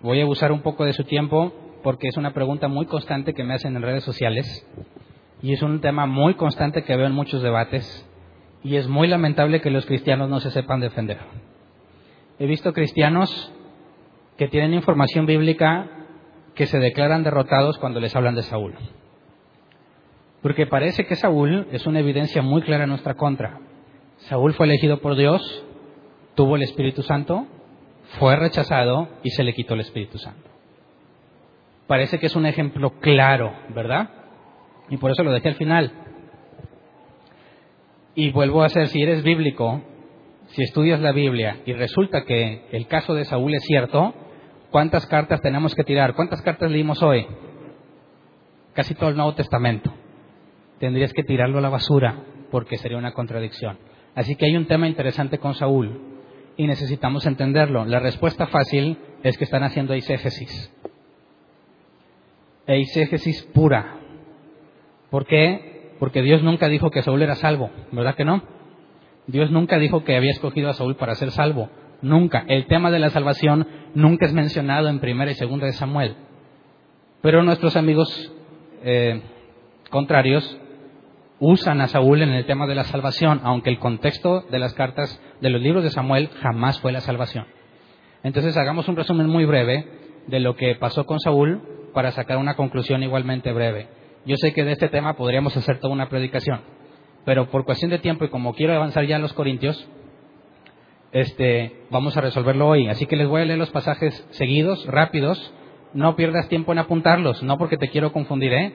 Voy 0.04 0.20
a 0.20 0.24
abusar 0.24 0.52
un 0.52 0.62
poco 0.62 0.86
de 0.86 0.94
su 0.94 1.06
tiempo 1.06 1.52
porque 1.82 2.08
es 2.08 2.18
una 2.18 2.34
pregunta 2.34 2.68
muy 2.68 2.86
constante 2.86 3.34
que 3.34 3.44
me 3.44 3.56
hacen 3.56 3.76
en 3.76 3.82
redes 3.82 4.04
sociales 4.04 4.46
y 5.42 5.54
es 5.54 5.62
un 5.64 5.82
tema 5.82 6.06
muy 6.06 6.36
constante 6.36 6.84
que 6.84 6.96
veo 6.96 7.08
en 7.08 7.14
muchos 7.14 7.42
debates 7.42 8.08
y 8.64 8.76
es 8.76 8.88
muy 8.88 9.08
lamentable 9.08 9.60
que 9.60 9.72
los 9.72 9.86
cristianos 9.86 10.30
no 10.30 10.40
se 10.40 10.52
sepan 10.52 10.82
defender. 10.82 11.18
He 12.38 12.46
visto 12.46 12.74
cristianos 12.74 13.52
que 14.38 14.48
tienen 14.48 14.74
información 14.74 15.26
bíblica 15.26 15.90
que 16.54 16.68
se 16.68 16.80
declaran 16.80 17.24
derrotados 17.24 17.80
cuando 17.80 18.00
les 18.00 18.16
hablan 18.16 18.36
de 18.36 18.44
Saúl. 18.44 18.76
Porque 20.44 20.68
parece 20.68 21.06
que 21.06 21.16
Saúl 21.16 21.68
es 21.72 21.88
una 21.88 22.00
evidencia 22.00 22.44
muy 22.44 22.62
clara 22.62 22.84
en 22.84 22.92
nuestra 22.92 23.16
contra. 23.16 23.60
Saúl 24.28 24.54
fue 24.54 24.68
elegido 24.68 25.00
por 25.00 25.16
Dios, 25.16 25.42
tuvo 26.36 26.56
el 26.56 26.62
Espíritu 26.62 27.02
Santo, 27.02 27.48
fue 28.20 28.36
rechazado 28.36 29.10
y 29.24 29.32
se 29.32 29.44
le 29.44 29.54
quitó 29.54 29.74
el 29.74 29.80
Espíritu 29.80 30.20
Santo. 30.20 30.48
Parece 31.88 32.20
que 32.20 32.28
es 32.28 32.36
un 32.36 32.46
ejemplo 32.46 32.92
claro, 33.00 33.52
¿verdad? 33.74 34.12
Y 34.90 34.98
por 34.98 35.10
eso 35.10 35.24
lo 35.24 35.32
dejé 35.32 35.50
al 35.50 35.56
final. 35.56 35.92
Y 38.14 38.30
vuelvo 38.32 38.62
a 38.62 38.68
hacer, 38.68 38.90
si 38.90 39.02
eres 39.02 39.24
bíblico, 39.24 39.82
si 40.50 40.62
estudias 40.62 41.00
la 41.00 41.12
Biblia 41.14 41.62
y 41.66 41.74
resulta 41.74 42.26
que 42.26 42.68
el 42.72 42.86
caso 42.86 43.16
de 43.16 43.26
Saúl 43.26 43.56
es 43.56 43.64
cierto, 43.64 44.14
¿Cuántas 44.74 45.06
cartas 45.06 45.40
tenemos 45.40 45.76
que 45.76 45.84
tirar? 45.84 46.16
¿Cuántas 46.16 46.42
cartas 46.42 46.72
leímos 46.72 47.04
hoy? 47.04 47.28
Casi 48.74 48.96
todo 48.96 49.10
el 49.10 49.16
Nuevo 49.16 49.36
Testamento. 49.36 49.94
Tendrías 50.84 51.14
que 51.14 51.24
tirarlo 51.24 51.60
a 51.60 51.62
la 51.62 51.70
basura 51.70 52.26
porque 52.52 52.78
sería 52.78 52.98
una 52.98 53.14
contradicción. 53.14 53.78
Así 54.16 54.36
que 54.36 54.48
hay 54.48 54.58
un 54.58 54.66
tema 54.66 54.86
interesante 54.86 55.38
con 55.38 55.54
Saúl 55.54 55.98
y 56.58 56.68
necesitamos 56.68 57.26
entenderlo. 57.26 57.86
La 57.86 58.00
respuesta 58.00 58.48
fácil 58.48 58.98
es 59.24 59.38
que 59.38 59.46
están 59.46 59.64
haciendo 59.64 59.94
eisegesis. 59.94 60.76
Eisegesis 62.68 63.44
pura. 63.54 63.96
¿Por 65.10 65.26
qué? 65.26 65.94
Porque 66.00 66.22
Dios 66.22 66.44
nunca 66.44 66.68
dijo 66.68 66.92
que 66.92 67.02
Saúl 67.02 67.22
era 67.22 67.36
salvo, 67.36 67.72
¿verdad 67.94 68.16
que 68.16 68.26
no? 68.26 68.44
Dios 69.28 69.52
nunca 69.52 69.80
dijo 69.80 70.04
que 70.04 70.18
había 70.18 70.32
escogido 70.32 70.70
a 70.70 70.74
Saúl 70.74 70.98
para 70.98 71.16
ser 71.16 71.32
salvo. 71.32 71.70
Nunca. 72.02 72.44
El 72.46 72.66
tema 72.68 72.92
de 72.92 73.00
la 73.00 73.10
salvación 73.10 73.70
nunca 73.96 74.26
es 74.26 74.34
mencionado 74.34 74.90
en 74.90 75.00
primera 75.00 75.32
y 75.32 75.36
segunda 75.36 75.66
de 75.66 75.72
Samuel. 75.72 76.18
Pero 77.22 77.42
nuestros 77.42 77.78
amigos 77.78 78.34
eh, 78.84 79.22
contrarios 79.90 80.60
usan 81.46 81.82
a 81.82 81.90
Saúl 81.90 82.22
en 82.22 82.30
el 82.30 82.46
tema 82.46 82.68
de 82.68 82.76
la 82.76 82.86
salvación, 82.86 83.42
aunque 83.44 83.70
el 83.70 83.78
contexto 83.78 84.46
de 84.50 84.60
las 84.60 84.74
cartas 84.74 85.22
de 85.42 85.50
los 85.50 85.62
libros 85.62 85.84
de 85.84 85.90
Samuel 85.90 86.30
jamás 86.42 86.80
fue 86.80 86.94
la 86.94 87.02
salvación. 87.02 87.46
Entonces 88.24 88.56
hagamos 88.56 88.88
un 88.88 88.96
resumen 88.96 89.28
muy 89.28 89.44
breve 89.44 89.86
de 90.28 90.40
lo 90.40 90.56
que 90.56 90.76
pasó 90.76 91.06
con 91.06 91.20
Saúl 91.20 91.62
para 91.94 92.12
sacar 92.12 92.38
una 92.38 92.56
conclusión 92.56 93.04
igualmente 93.04 93.52
breve. 93.52 93.90
Yo 94.26 94.38
sé 94.38 94.54
que 94.54 94.64
de 94.64 94.72
este 94.72 94.88
tema 94.88 95.18
podríamos 95.18 95.58
hacer 95.58 95.80
toda 95.80 95.94
una 95.94 96.08
predicación, 96.08 96.62
pero 97.26 97.50
por 97.50 97.66
cuestión 97.66 97.92
de 97.92 98.00
tiempo 98.00 98.24
y 98.24 98.30
como 98.30 98.54
quiero 98.54 98.74
avanzar 98.74 99.06
ya 99.06 99.18
a 99.18 99.20
los 99.20 99.34
Corintios, 99.34 99.86
este, 101.12 101.84
vamos 101.90 102.16
a 102.16 102.22
resolverlo 102.22 102.70
hoy. 102.70 102.88
Así 102.88 103.06
que 103.06 103.18
les 103.18 103.28
voy 103.28 103.42
a 103.42 103.46
leer 103.46 103.60
los 103.60 103.70
pasajes 103.70 104.26
seguidos, 104.32 104.86
rápidos. 104.88 105.54
No 105.94 106.16
pierdas 106.16 106.48
tiempo 106.48 106.72
en 106.72 106.80
apuntarlos, 106.80 107.44
no 107.44 107.58
porque 107.58 107.78
te 107.78 107.90
quiero 107.90 108.14
confundir, 108.14 108.54
¿eh? 108.54 108.74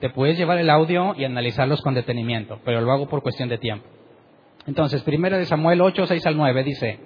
Te 0.00 0.10
puedes 0.10 0.38
llevar 0.38 0.58
el 0.58 0.70
audio 0.70 1.14
y 1.16 1.24
analizarlos 1.24 1.82
con 1.82 1.94
detenimiento, 1.94 2.60
pero 2.64 2.80
lo 2.80 2.92
hago 2.92 3.08
por 3.08 3.22
cuestión 3.22 3.48
de 3.48 3.58
tiempo. 3.58 3.86
Entonces, 4.66 5.02
primera 5.02 5.38
de 5.38 5.46
Samuel 5.46 5.80
8, 5.80 6.06
6 6.06 6.26
al 6.26 6.36
9 6.36 6.64
dice, 6.64 7.00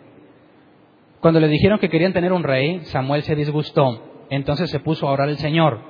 cuando 1.21 1.41
le 1.41 1.49
dijeron 1.49 1.79
que 1.79 1.89
querían 1.89 2.13
tener 2.13 2.33
un 2.33 2.43
rey, 2.43 2.81
Samuel 2.87 3.23
se 3.23 3.37
disgustó, 3.37 4.25
entonces 4.31 4.71
se 4.71 4.81
puso 4.81 5.07
a 5.07 5.13
orar 5.13 5.29
al 5.29 5.39
Señor, 5.39 5.81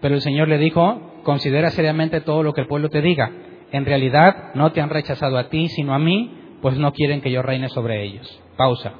pero 0.00 0.14
el 0.14 0.20
Señor 0.20 0.48
le 0.48 0.58
dijo, 0.58 1.20
considera 1.24 1.70
seriamente 1.70 2.20
todo 2.20 2.42
lo 2.42 2.52
que 2.54 2.60
el 2.60 2.68
pueblo 2.68 2.88
te 2.88 3.02
diga, 3.02 3.30
en 3.72 3.84
realidad 3.84 4.54
no 4.54 4.72
te 4.72 4.80
han 4.80 4.90
rechazado 4.90 5.36
a 5.36 5.48
ti, 5.48 5.68
sino 5.68 5.94
a 5.94 5.98
mí, 5.98 6.32
pues 6.62 6.78
no 6.78 6.92
quieren 6.92 7.20
que 7.20 7.30
yo 7.30 7.42
reine 7.42 7.68
sobre 7.68 8.04
ellos. 8.04 8.40
Pausa. 8.56 8.92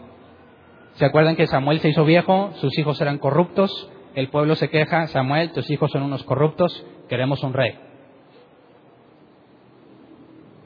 ¿Se 0.95 1.05
acuerdan 1.05 1.37
que 1.37 1.47
Samuel 1.47 1.79
se 1.79 1.91
hizo 1.91 2.05
viejo, 2.05 2.51
sus 2.57 2.77
hijos 2.79 3.01
eran 3.01 3.19
corruptos, 3.19 3.91
el 4.15 4.29
pueblo 4.31 4.57
se 4.57 4.69
queja, 4.69 5.07
Samuel, 5.07 5.53
tus 5.53 5.71
hijos 5.71 5.93
son 5.93 6.03
unos 6.03 6.25
corruptos, 6.25 6.85
queremos 7.09 7.43
un 7.43 7.53
rey. 7.53 7.75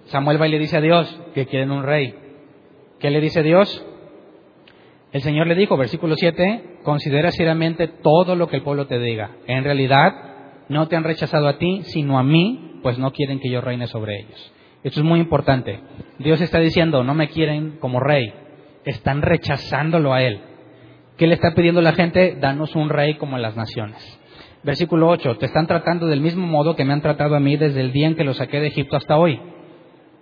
Samuel 0.06 0.40
va 0.40 0.46
y 0.46 0.50
le 0.50 0.58
dice 0.58 0.76
a 0.76 0.80
Dios 0.80 1.20
que 1.34 1.46
quieren 1.46 1.70
un 1.70 1.84
rey. 1.84 2.14
¿Qué 2.98 3.10
le 3.10 3.20
dice 3.20 3.42
Dios? 3.42 3.84
El 5.12 5.22
Señor 5.22 5.46
le 5.46 5.54
dijo, 5.54 5.76
versículo 5.76 6.16
7, 6.16 6.80
considera 6.82 7.30
seriamente 7.30 7.88
todo 7.88 8.34
lo 8.34 8.48
que 8.48 8.56
el 8.56 8.62
pueblo 8.62 8.86
te 8.86 8.98
diga. 8.98 9.32
En 9.46 9.64
realidad, 9.64 10.12
no 10.68 10.88
te 10.88 10.96
han 10.96 11.04
rechazado 11.04 11.48
a 11.48 11.58
ti, 11.58 11.82
sino 11.84 12.18
a 12.18 12.22
mí, 12.22 12.80
pues 12.82 12.98
no 12.98 13.12
quieren 13.12 13.40
que 13.40 13.50
yo 13.50 13.60
reine 13.60 13.86
sobre 13.86 14.20
ellos. 14.20 14.52
Esto 14.82 15.00
es 15.00 15.06
muy 15.06 15.20
importante. 15.20 15.80
Dios 16.18 16.40
está 16.40 16.58
diciendo, 16.58 17.04
no 17.04 17.14
me 17.14 17.28
quieren 17.28 17.78
como 17.78 18.00
rey, 18.00 18.32
están 18.84 19.22
rechazándolo 19.22 20.12
a 20.12 20.22
Él. 20.22 20.40
¿Qué 21.16 21.26
le 21.26 21.34
está 21.34 21.54
pidiendo 21.54 21.82
la 21.82 21.92
gente? 21.92 22.36
Danos 22.40 22.74
un 22.74 22.88
rey 22.88 23.14
como 23.14 23.38
las 23.38 23.54
naciones. 23.54 24.18
Versículo 24.64 25.08
8, 25.08 25.38
te 25.38 25.46
están 25.46 25.66
tratando 25.66 26.06
del 26.06 26.20
mismo 26.20 26.46
modo 26.46 26.76
que 26.76 26.84
me 26.84 26.92
han 26.92 27.02
tratado 27.02 27.34
a 27.34 27.40
mí 27.40 27.56
desde 27.56 27.80
el 27.80 27.90
día 27.90 28.06
en 28.06 28.14
que 28.14 28.24
los 28.24 28.36
saqué 28.36 28.60
de 28.60 28.68
Egipto 28.68 28.96
hasta 28.96 29.18
hoy. 29.18 29.40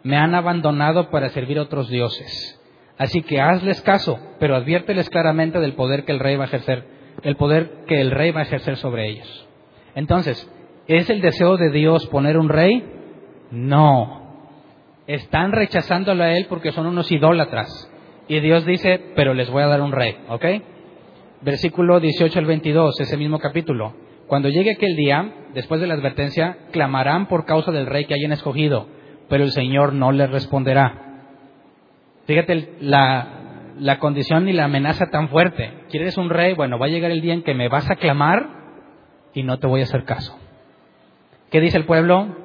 Me 0.03 0.17
han 0.17 0.35
abandonado 0.35 1.11
para 1.11 1.29
servir 1.29 1.59
a 1.59 1.63
otros 1.63 1.91
dioses. 1.91 2.59
Así 2.97 3.23
que 3.23 3.41
hazles 3.41 3.83
caso, 3.83 4.19
pero 4.39 4.57
adviérteles 4.57 5.11
claramente 5.11 5.61
del 5.61 5.75
poder 5.75 6.05
que 6.05 6.13
el 6.13 6.21
rey 6.21 6.37
va 6.37 6.45
a 6.45 6.47
ejercer, 6.47 6.85
el 7.23 7.37
poder 7.37 7.85
que 7.87 8.01
el 8.01 8.11
rey 8.11 8.31
va 8.31 8.41
a 8.41 8.45
ejercer 8.45 8.77
sobre 8.77 9.09
ellos. 9.09 9.49
Entonces, 9.95 10.51
¿es 10.87 11.11
el 11.11 11.21
deseo 11.21 11.59
de 11.59 11.71
Dios 11.71 12.07
poner 12.07 12.39
un 12.39 12.49
rey? 12.49 12.83
No. 13.51 14.21
Están 15.07 15.53
rechazándolo 15.53 16.25
a 16.25 16.33
él 16.33 16.47
porque 16.49 16.73
son 16.73 16.87
unos 16.87 17.13
idólatras. 17.13 17.91
Y 18.27 18.41
Dios 18.41 18.65
dice, 18.65 19.13
pero 19.17 19.35
les 19.35 19.51
voy 19.51 19.63
a 19.65 19.67
dar 19.67 19.83
un 19.83 19.93
rey, 19.93 20.17
¿ok? 20.29 20.45
Versículo 21.43 22.01
18 22.01 22.39
al 22.39 22.47
22, 22.47 23.01
ese 23.01 23.17
mismo 23.17 23.39
capítulo. 23.39 23.95
Cuando 24.31 24.49
llegue 24.49 24.71
aquel 24.71 24.95
día, 24.95 25.33
después 25.55 25.81
de 25.81 25.89
la 25.89 25.95
advertencia, 25.95 26.57
clamarán 26.71 27.27
por 27.27 27.47
causa 27.47 27.73
del 27.73 27.87
rey 27.87 28.05
que 28.05 28.15
hayan 28.15 28.31
escogido, 28.31 28.87
pero 29.29 29.43
el 29.43 29.51
Señor 29.51 29.93
no 29.93 30.13
les 30.13 30.31
responderá. 30.31 31.25
Fíjate 32.27 32.77
la, 32.81 33.73
la 33.81 33.99
condición 33.99 34.49
y 34.49 34.53
la 34.53 34.67
amenaza 34.67 35.11
tan 35.11 35.31
fuerte. 35.31 35.73
¿Quieres 35.91 36.17
un 36.17 36.31
rey? 36.31 36.55
Bueno, 36.55 36.79
va 36.79 36.87
a 36.87 36.91
llegar 36.91 37.11
el 37.11 37.23
día 37.23 37.35
en 37.35 37.43
que 37.43 37.55
me 37.55 37.69
vas 37.69 37.91
a 37.91 37.97
clamar 37.97 38.47
y 39.35 39.43
no 39.43 39.59
te 39.59 39.67
voy 39.67 39.81
a 39.81 39.83
hacer 39.83 40.05
caso. 40.05 40.39
¿Qué 41.51 41.61
dice 41.61 41.79
el 41.79 41.87
pueblo? 41.87 42.37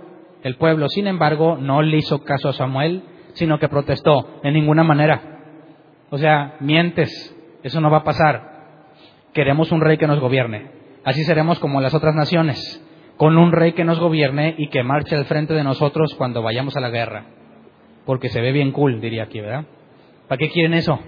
El 0.41 0.55
pueblo, 0.55 0.89
sin 0.89 1.05
embargo, 1.05 1.55
no 1.55 1.83
le 1.83 1.97
hizo 1.97 2.23
caso 2.23 2.49
a 2.49 2.53
Samuel, 2.53 3.03
sino 3.33 3.59
que 3.59 3.69
protestó. 3.69 4.39
En 4.41 4.55
ninguna 4.55 4.81
manera. 4.81 5.21
O 6.09 6.17
sea, 6.17 6.55
mientes, 6.61 7.11
eso 7.61 7.79
no 7.79 7.91
va 7.91 7.97
a 7.97 8.03
pasar. 8.03 8.87
Queremos 9.33 9.71
un 9.71 9.81
rey 9.81 9.99
que 9.99 10.07
nos 10.07 10.19
gobierne. 10.19 10.83
Así 11.05 11.23
seremos 11.23 11.59
como 11.59 11.81
las 11.81 11.93
otras 11.93 12.15
naciones, 12.15 12.83
con 13.15 13.37
un 13.37 13.51
rey 13.51 13.73
que 13.73 13.85
nos 13.85 13.99
gobierne 13.99 14.55
y 14.57 14.69
que 14.69 14.83
marche 14.83 15.15
al 15.15 15.25
frente 15.25 15.53
de 15.53 15.63
nosotros 15.63 16.15
cuando 16.15 16.41
vayamos 16.41 16.75
a 16.75 16.81
la 16.81 16.89
guerra. 16.89 17.27
Porque 18.05 18.29
se 18.29 18.41
ve 18.41 18.51
bien 18.51 18.71
cool, 18.71 18.99
diría 18.99 19.23
aquí, 19.23 19.39
¿verdad? 19.39 19.65
¿Para 20.27 20.39
qué 20.39 20.49
quieren 20.49 20.73
eso? 20.73 20.99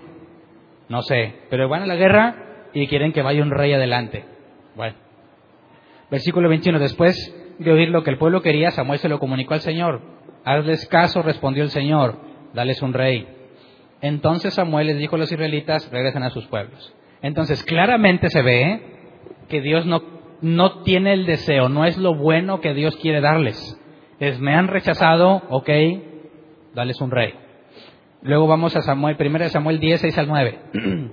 No 0.87 1.01
sé, 1.01 1.33
pero 1.49 1.67
van 1.67 1.81
a 1.81 1.87
la 1.87 1.95
guerra 1.95 2.69
y 2.73 2.85
quieren 2.85 3.11
que 3.11 3.23
vaya 3.23 3.41
un 3.41 3.49
rey 3.49 3.73
adelante. 3.73 4.23
Bueno. 4.75 4.95
Versículo 6.11 6.47
21. 6.47 6.77
Después 6.77 7.55
de 7.57 7.71
oír 7.71 7.89
lo 7.89 8.03
que 8.03 8.11
el 8.11 8.19
pueblo 8.19 8.41
quería, 8.41 8.69
Samuel 8.69 8.99
se 8.99 9.09
lo 9.09 9.17
comunicó 9.17 9.55
al 9.55 9.61
Señor. 9.61 10.01
Hazles 10.45 10.87
caso, 10.87 11.23
respondió 11.23 11.63
el 11.63 11.71
Señor, 11.71 12.19
dales 12.53 12.83
un 12.83 12.93
rey. 12.93 13.27
Entonces 13.99 14.53
Samuel 14.53 14.87
les 14.87 14.99
dijo 14.99 15.15
a 15.15 15.19
los 15.19 15.31
israelitas, 15.31 15.91
regresen 15.91 16.21
a 16.21 16.29
sus 16.29 16.45
pueblos. 16.45 16.93
Entonces 17.21 17.63
claramente 17.63 18.29
se 18.29 18.43
ve 18.43 18.96
que 19.47 19.61
Dios 19.61 19.85
no, 19.85 20.01
no 20.41 20.81
tiene 20.81 21.13
el 21.13 21.25
deseo, 21.25 21.69
no 21.69 21.85
es 21.85 21.97
lo 21.97 22.15
bueno 22.15 22.61
que 22.61 22.73
Dios 22.73 22.95
quiere 22.97 23.21
darles. 23.21 23.79
Es, 24.19 24.39
me 24.39 24.53
han 24.53 24.67
rechazado, 24.67 25.43
ok, 25.49 25.69
dales 26.73 26.99
un 27.01 27.11
rey. 27.11 27.33
Luego 28.21 28.47
vamos 28.47 28.75
a 28.75 28.81
Samuel, 28.81 29.15
1 29.19 29.49
Samuel 29.49 29.79
10, 29.79 30.01
6 30.01 30.17
al 30.17 30.27
9. 30.27 30.59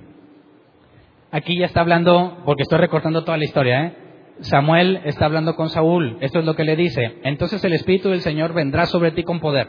Aquí 1.31 1.57
ya 1.57 1.65
está 1.65 1.81
hablando, 1.81 2.41
porque 2.45 2.63
estoy 2.63 2.79
recortando 2.79 3.23
toda 3.23 3.37
la 3.37 3.45
historia, 3.45 3.85
¿eh? 3.85 3.95
Samuel 4.41 5.01
está 5.05 5.25
hablando 5.25 5.55
con 5.55 5.69
Saúl, 5.69 6.17
esto 6.19 6.39
es 6.39 6.45
lo 6.45 6.55
que 6.55 6.65
le 6.65 6.75
dice. 6.75 7.19
Entonces 7.23 7.63
el 7.63 7.73
Espíritu 7.73 8.09
del 8.09 8.21
Señor 8.21 8.53
vendrá 8.53 8.85
sobre 8.85 9.11
ti 9.11 9.23
con 9.23 9.39
poder, 9.39 9.67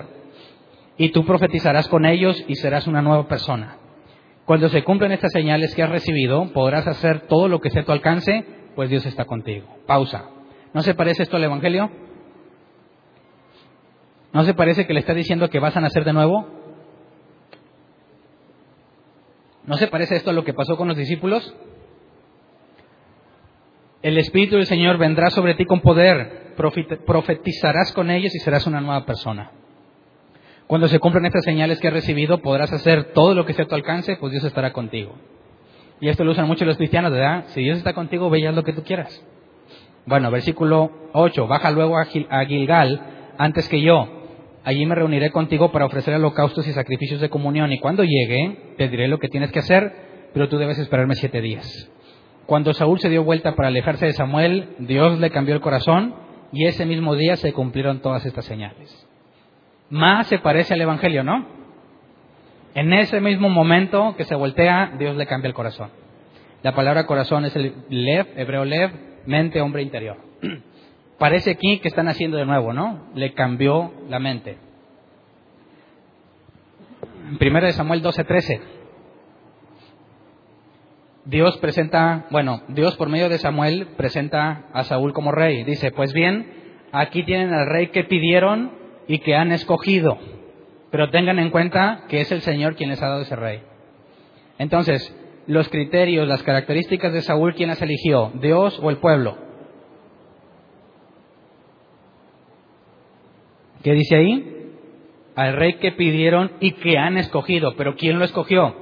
y 0.97 1.11
tú 1.11 1.25
profetizarás 1.25 1.89
con 1.89 2.05
ellos 2.05 2.43
y 2.49 2.57
serás 2.57 2.87
una 2.87 3.03
nueva 3.03 3.29
persona. 3.29 3.79
Cuando 4.45 4.69
se 4.69 4.83
cumplen 4.85 5.13
estas 5.13 5.33
señales 5.33 5.75
que 5.75 5.83
has 5.83 5.91
recibido, 5.91 6.53
podrás 6.53 6.87
hacer 6.87 7.23
todo 7.23 7.49
lo 7.49 7.61
que 7.61 7.71
sea 7.71 7.83
a 7.83 7.85
tu 7.85 7.93
alcance 7.93 8.45
pues 8.77 8.91
Dios 8.91 9.05
está 9.07 9.25
contigo. 9.25 9.67
Pausa. 9.87 10.27
¿No 10.73 10.83
se 10.83 10.95
parece 10.95 11.23
esto 11.23 11.37
al 11.37 11.45
Evangelio? 11.45 11.91
¿No 14.33 14.45
se 14.45 14.53
parece 14.53 14.87
que 14.87 14.93
le 14.93 15.01
está 15.01 15.15
diciendo 15.15 15.49
que 15.49 15.59
vas 15.59 15.77
a 15.77 15.81
nacer 15.81 16.05
de 16.05 16.13
nuevo? 16.13 16.47
¿No 19.65 19.79
se 19.79 19.89
parece 19.89 20.17
esto 20.17 20.31
a 20.31 20.35
lo 20.35 20.45
que 20.45 20.53
pasó 20.53 20.77
con 20.77 20.89
los 20.89 20.97
discípulos? 20.97 21.55
El 24.03 24.19
Espíritu 24.19 24.57
del 24.57 24.67
Señor 24.67 24.99
vendrá 24.99 25.31
sobre 25.31 25.55
ti 25.55 25.65
con 25.65 25.81
poder, 25.81 26.55
profetizarás 27.07 27.93
con 27.93 28.11
ellos 28.11 28.35
y 28.35 28.39
serás 28.41 28.67
una 28.67 28.83
nueva 28.83 29.07
persona. 29.07 29.53
Cuando 30.67 30.87
se 30.87 30.99
cumplan 30.99 31.25
estas 31.25 31.45
señales 31.45 31.81
que 31.81 31.89
has 31.89 31.95
recibido, 31.95 32.43
podrás 32.43 32.73
hacer 32.73 33.13
todo 33.15 33.35
lo 33.35 33.47
que 33.47 33.55
sea 33.55 33.65
a 33.65 33.69
tu 33.69 33.75
alcance, 33.75 34.17
pues 34.17 34.33
Dios 34.33 34.45
estará 34.45 34.73
contigo. 34.73 35.17
Y 36.01 36.09
esto 36.09 36.25
lo 36.25 36.33
usan 36.33 36.47
mucho 36.47 36.65
los 36.65 36.77
cristianos, 36.77 37.13
¿verdad? 37.13 37.45
Si 37.49 37.63
Dios 37.63 37.79
está 37.79 37.95
contigo, 37.95 38.29
ve 38.31 38.41
lo 38.53 38.63
que 38.63 38.73
tú 38.73 38.83
quieras. 38.83 39.25
Bueno, 40.05 40.31
versículo 40.31 40.91
8, 41.13 41.47
baja 41.47 41.71
luego 41.71 41.99
a 41.99 42.05
Gilgal 42.05 43.01
antes 43.39 43.69
que 43.69 43.81
yo. 43.81 44.09
Allí 44.63 44.85
me 44.85 44.95
reuniré 44.95 45.31
contigo 45.31 45.71
para 45.73 45.87
ofrecer 45.87 46.15
holocaustos 46.15 46.67
y 46.67 46.73
sacrificios 46.73 47.21
de 47.21 47.31
comunión. 47.31 47.73
Y 47.73 47.79
cuando 47.79 48.05
llegue, 48.05 48.75
te 48.77 48.89
diré 48.89 49.09
lo 49.09 49.19
que 49.19 49.29
tienes 49.29 49.53
que 49.53 49.61
hacer, 49.61 50.31
pero 50.35 50.49
tú 50.49 50.59
debes 50.59 50.79
esperarme 50.79 51.15
siete 51.15 51.41
días. 51.41 51.91
Cuando 52.47 52.75
Saúl 52.75 53.01
se 53.01 53.09
dio 53.09 53.25
vuelta 53.25 53.57
para 53.57 53.69
alejarse 53.69 54.07
de 54.07 54.13
Samuel, 54.13 54.75
Dios 54.79 55.19
le 55.19 55.31
cambió 55.31 55.55
el 55.55 55.61
corazón 55.61 56.15
y 56.53 56.67
ese 56.67 56.87
mismo 56.87 57.15
día 57.15 57.37
se 57.37 57.53
cumplieron 57.53 58.01
todas 58.01 58.25
estas 58.27 58.45
señales. 58.45 59.09
Más 59.91 60.27
se 60.29 60.39
parece 60.39 60.75
al 60.75 60.81
Evangelio, 60.81 61.25
¿no? 61.25 61.47
En 62.77 62.93
ese 62.93 63.23
mismo 63.23 63.49
momento 63.49 64.15
que 64.19 64.25
se 64.25 64.35
voltea, 64.35 64.93
Dios 64.99 65.17
le 65.17 65.27
cambia 65.27 65.49
el 65.49 65.55
corazón. 65.55 65.89
La 66.63 66.75
palabra 66.75 67.07
corazón 67.07 67.47
es 67.47 67.57
el 67.57 67.73
lev, 67.89 68.27
hebreo 68.37 68.67
lev, 68.67 68.91
mente, 69.25 69.63
hombre 69.63 69.81
interior. 69.81 70.19
Parece 71.19 71.53
aquí 71.53 71.79
que 71.79 71.89
están 71.89 72.07
haciendo 72.07 72.37
de 72.37 72.45
nuevo, 72.45 72.75
¿no? 72.75 73.09
Le 73.15 73.33
cambió 73.33 73.95
la 74.11 74.19
mente. 74.19 74.59
Primero 77.39 77.65
de 77.65 77.73
Samuel 77.73 78.03
12:13. 78.03 78.61
Dios 81.25 81.57
presenta, 81.57 82.27
bueno, 82.29 82.61
Dios 82.69 82.95
por 82.99 83.09
medio 83.09 83.31
de 83.31 83.39
Samuel 83.39 83.89
presenta 83.97 84.67
a 84.75 84.85
Saúl 84.85 85.15
como 85.15 85.33
rey. 85.33 85.65
Dice, 85.65 85.93
pues 85.93 86.13
bien, 86.13 86.83
aquí 86.93 87.25
tienen 87.25 87.55
al 87.55 87.69
rey 87.69 87.87
que 87.87 88.05
pidieron 88.05 88.71
y 89.09 89.21
que 89.21 89.35
han 89.35 89.51
escogido. 89.51 90.19
Pero 90.91 91.11
tengan 91.11 91.39
en 91.39 91.51
cuenta 91.51 92.05
que 92.09 92.21
es 92.21 92.31
el 92.33 92.43
Señor 92.43 92.77
quien 92.77 92.91
les 92.91 93.03
ha 93.03 93.09
dado 93.09 93.23
ese 93.23 93.37
rey. 93.37 93.61
Entonces, 94.59 95.15
los 95.47 95.69
criterios, 95.69 96.27
las 96.27 96.43
características 96.43 97.13
de 97.13 97.23
Saúl, 97.23 97.55
¿quién 97.55 97.69
las 97.69 97.83
eligió? 97.83 98.33
¿Dios 98.41 98.79
o 98.83 98.91
el 98.91 98.99
pueblo? 98.99 99.39
¿Qué 103.83 103.93
dice 103.93 104.17
ahí? 104.17 104.73
Al 105.37 105.55
rey 105.55 105.75
que 105.75 105.93
pidieron 105.93 106.53
y 106.61 106.73
que 106.73 106.99
han 106.99 107.19
escogido. 107.19 107.77
¿Pero 107.77 107.95
quién 107.95 108.19
lo 108.19 108.25
escogió? 108.25 108.75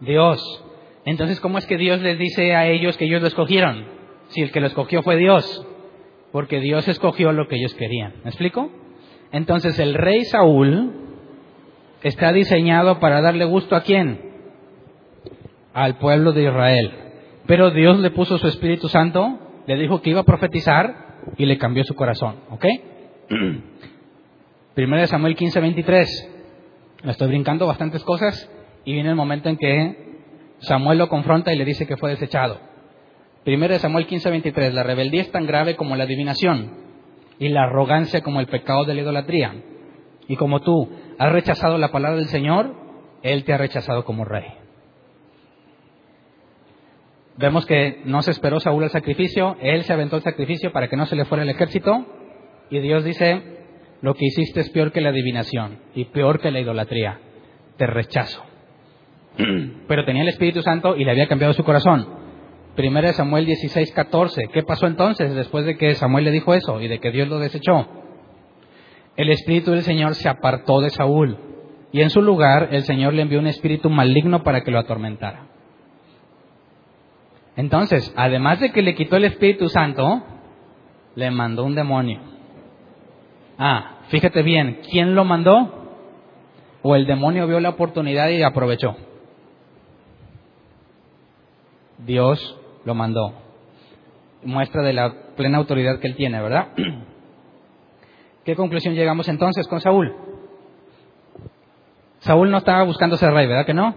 Dios. 0.00 0.64
Entonces, 1.04 1.40
¿cómo 1.40 1.58
es 1.58 1.66
que 1.66 1.78
Dios 1.78 2.00
les 2.02 2.18
dice 2.18 2.54
a 2.54 2.68
ellos 2.68 2.96
que 2.96 3.06
ellos 3.06 3.22
lo 3.22 3.28
escogieron? 3.28 3.86
Si 4.28 4.42
el 4.42 4.52
que 4.52 4.60
lo 4.60 4.66
escogió 4.66 5.02
fue 5.02 5.16
Dios. 5.16 5.66
Porque 6.32 6.60
Dios 6.60 6.86
escogió 6.86 7.32
lo 7.32 7.48
que 7.48 7.56
ellos 7.56 7.74
querían. 7.74 8.14
¿Me 8.22 8.30
explico? 8.30 8.70
Entonces, 9.32 9.78
el 9.78 9.94
rey 9.94 10.24
Saúl 10.24 10.92
está 12.02 12.32
diseñado 12.32 13.00
para 13.00 13.20
darle 13.20 13.44
gusto 13.44 13.76
a 13.76 13.82
quién? 13.82 14.28
al 15.78 15.96
pueblo 15.98 16.32
de 16.32 16.42
Israel. 16.42 16.92
Pero 17.46 17.70
Dios 17.70 18.00
le 18.00 18.10
puso 18.10 18.38
su 18.38 18.48
Espíritu 18.48 18.88
Santo, 18.88 19.38
le 19.66 19.76
dijo 19.76 20.02
que 20.02 20.10
iba 20.10 20.20
a 20.20 20.24
profetizar 20.24 21.20
y 21.36 21.46
le 21.46 21.56
cambió 21.56 21.84
su 21.84 21.94
corazón. 21.94 22.36
¿Ok? 22.50 22.64
Primero 24.74 25.00
de 25.00 25.06
Samuel 25.06 25.36
15, 25.36 25.60
23. 25.60 26.30
estoy 27.04 27.28
brincando 27.28 27.66
bastantes 27.66 28.02
cosas 28.02 28.50
y 28.84 28.92
viene 28.92 29.10
el 29.10 29.16
momento 29.16 29.48
en 29.48 29.56
que 29.56 30.18
Samuel 30.60 30.98
lo 30.98 31.08
confronta 31.08 31.52
y 31.52 31.56
le 31.56 31.64
dice 31.64 31.86
que 31.86 31.96
fue 31.96 32.10
desechado. 32.10 32.58
Primero 33.44 33.72
de 33.72 33.80
Samuel 33.80 34.06
15, 34.06 34.30
23. 34.30 34.74
La 34.74 34.82
rebeldía 34.82 35.22
es 35.22 35.30
tan 35.30 35.46
grave 35.46 35.76
como 35.76 35.96
la 35.96 36.04
adivinación 36.04 36.87
y 37.38 37.48
la 37.48 37.64
arrogancia 37.64 38.22
como 38.22 38.40
el 38.40 38.46
pecado 38.46 38.84
de 38.84 38.94
la 38.94 39.02
idolatría. 39.02 39.54
Y 40.28 40.36
como 40.36 40.60
tú 40.60 40.90
has 41.18 41.32
rechazado 41.32 41.78
la 41.78 41.90
palabra 41.90 42.18
del 42.18 42.28
Señor, 42.28 42.74
Él 43.22 43.44
te 43.44 43.52
ha 43.52 43.58
rechazado 43.58 44.04
como 44.04 44.24
rey. 44.24 44.46
Vemos 47.38 47.66
que 47.66 48.02
no 48.04 48.20
se 48.22 48.32
esperó 48.32 48.58
Saúl 48.58 48.82
el 48.82 48.90
sacrificio, 48.90 49.56
él 49.60 49.84
se 49.84 49.92
aventó 49.92 50.16
el 50.16 50.22
sacrificio 50.22 50.72
para 50.72 50.88
que 50.88 50.96
no 50.96 51.06
se 51.06 51.14
le 51.14 51.24
fuera 51.24 51.44
el 51.44 51.50
ejército, 51.50 52.04
y 52.68 52.80
Dios 52.80 53.04
dice, 53.04 53.40
lo 54.02 54.14
que 54.14 54.26
hiciste 54.26 54.58
es 54.58 54.70
peor 54.70 54.90
que 54.90 55.00
la 55.00 55.10
adivinación 55.10 55.78
y 55.94 56.06
peor 56.06 56.40
que 56.40 56.50
la 56.50 56.58
idolatría, 56.58 57.20
te 57.76 57.86
rechazo. 57.86 58.42
Pero 59.88 60.04
tenía 60.04 60.22
el 60.22 60.28
Espíritu 60.28 60.62
Santo 60.62 60.96
y 60.96 61.04
le 61.04 61.12
había 61.12 61.28
cambiado 61.28 61.54
su 61.54 61.62
corazón. 61.62 62.08
Primera 62.78 63.08
de 63.08 63.14
Samuel 63.14 63.44
16, 63.44 63.90
14. 63.90 64.50
¿Qué 64.52 64.62
pasó 64.62 64.86
entonces 64.86 65.34
después 65.34 65.64
de 65.64 65.76
que 65.76 65.96
Samuel 65.96 66.26
le 66.26 66.30
dijo 66.30 66.54
eso 66.54 66.80
y 66.80 66.86
de 66.86 67.00
que 67.00 67.10
Dios 67.10 67.26
lo 67.26 67.40
desechó? 67.40 67.88
El 69.16 69.30
Espíritu 69.30 69.72
del 69.72 69.82
Señor 69.82 70.14
se 70.14 70.28
apartó 70.28 70.80
de 70.80 70.90
Saúl 70.90 71.38
y 71.90 72.02
en 72.02 72.10
su 72.10 72.22
lugar 72.22 72.68
el 72.70 72.84
Señor 72.84 73.14
le 73.14 73.22
envió 73.22 73.40
un 73.40 73.48
espíritu 73.48 73.90
maligno 73.90 74.44
para 74.44 74.62
que 74.62 74.70
lo 74.70 74.78
atormentara. 74.78 75.48
Entonces, 77.56 78.14
además 78.16 78.60
de 78.60 78.70
que 78.70 78.82
le 78.82 78.94
quitó 78.94 79.16
el 79.16 79.24
Espíritu 79.24 79.68
Santo, 79.68 80.22
le 81.16 81.32
mandó 81.32 81.64
un 81.64 81.74
demonio. 81.74 82.20
Ah, 83.58 84.02
fíjate 84.06 84.44
bien, 84.44 84.82
¿quién 84.88 85.16
lo 85.16 85.24
mandó? 85.24 85.96
¿O 86.82 86.94
el 86.94 87.08
demonio 87.08 87.48
vio 87.48 87.58
la 87.58 87.70
oportunidad 87.70 88.28
y 88.28 88.44
aprovechó? 88.44 88.94
Dios 92.06 92.57
lo 92.88 92.96
mandó. 92.96 93.32
Muestra 94.42 94.82
de 94.82 94.92
la 94.92 95.14
plena 95.36 95.58
autoridad 95.58 96.00
que 96.00 96.08
él 96.08 96.16
tiene, 96.16 96.42
¿verdad? 96.42 96.68
¿Qué 98.44 98.56
conclusión 98.56 98.94
llegamos 98.94 99.28
entonces 99.28 99.68
con 99.68 99.80
Saúl? 99.80 100.12
Saúl 102.18 102.50
no 102.50 102.58
estaba 102.58 102.82
buscando 102.82 103.16
ser 103.16 103.32
rey, 103.32 103.46
¿verdad 103.46 103.66
que 103.66 103.74
no? 103.74 103.94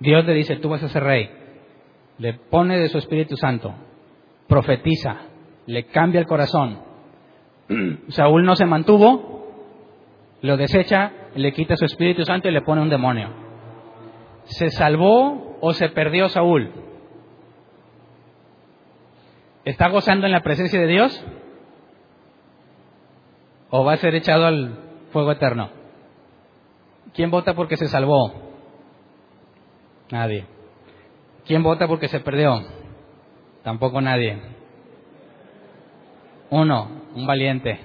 Dios 0.00 0.24
le 0.24 0.34
dice, 0.34 0.56
tú 0.56 0.68
vas 0.68 0.82
a 0.82 0.88
ser 0.88 1.04
rey 1.04 1.38
le 2.18 2.34
pone 2.34 2.78
de 2.78 2.88
su 2.88 2.98
Espíritu 2.98 3.36
Santo, 3.36 3.72
profetiza, 4.48 5.16
le 5.66 5.86
cambia 5.86 6.20
el 6.20 6.26
corazón. 6.26 6.80
Saúl 8.08 8.44
no 8.44 8.56
se 8.56 8.66
mantuvo, 8.66 9.46
lo 10.42 10.56
desecha, 10.56 11.12
le 11.34 11.52
quita 11.52 11.76
su 11.76 11.84
Espíritu 11.84 12.24
Santo 12.24 12.48
y 12.48 12.52
le 12.52 12.62
pone 12.62 12.82
un 12.82 12.90
demonio. 12.90 13.30
¿Se 14.44 14.70
salvó 14.70 15.58
o 15.60 15.72
se 15.72 15.88
perdió 15.90 16.28
Saúl? 16.28 16.72
¿Está 19.68 19.90
gozando 19.90 20.24
en 20.24 20.32
la 20.32 20.40
presencia 20.40 20.80
de 20.80 20.86
Dios? 20.86 21.22
¿O 23.68 23.84
va 23.84 23.92
a 23.92 23.96
ser 23.98 24.14
echado 24.14 24.46
al 24.46 24.78
fuego 25.12 25.30
eterno? 25.30 25.68
¿Quién 27.12 27.30
vota 27.30 27.52
porque 27.52 27.76
se 27.76 27.86
salvó? 27.86 28.32
Nadie. 30.10 30.46
¿Quién 31.46 31.62
vota 31.62 31.86
porque 31.86 32.08
se 32.08 32.18
perdió? 32.20 32.62
Tampoco 33.62 34.00
nadie. 34.00 34.40
Uno, 36.48 36.88
un 37.14 37.26
valiente. 37.26 37.78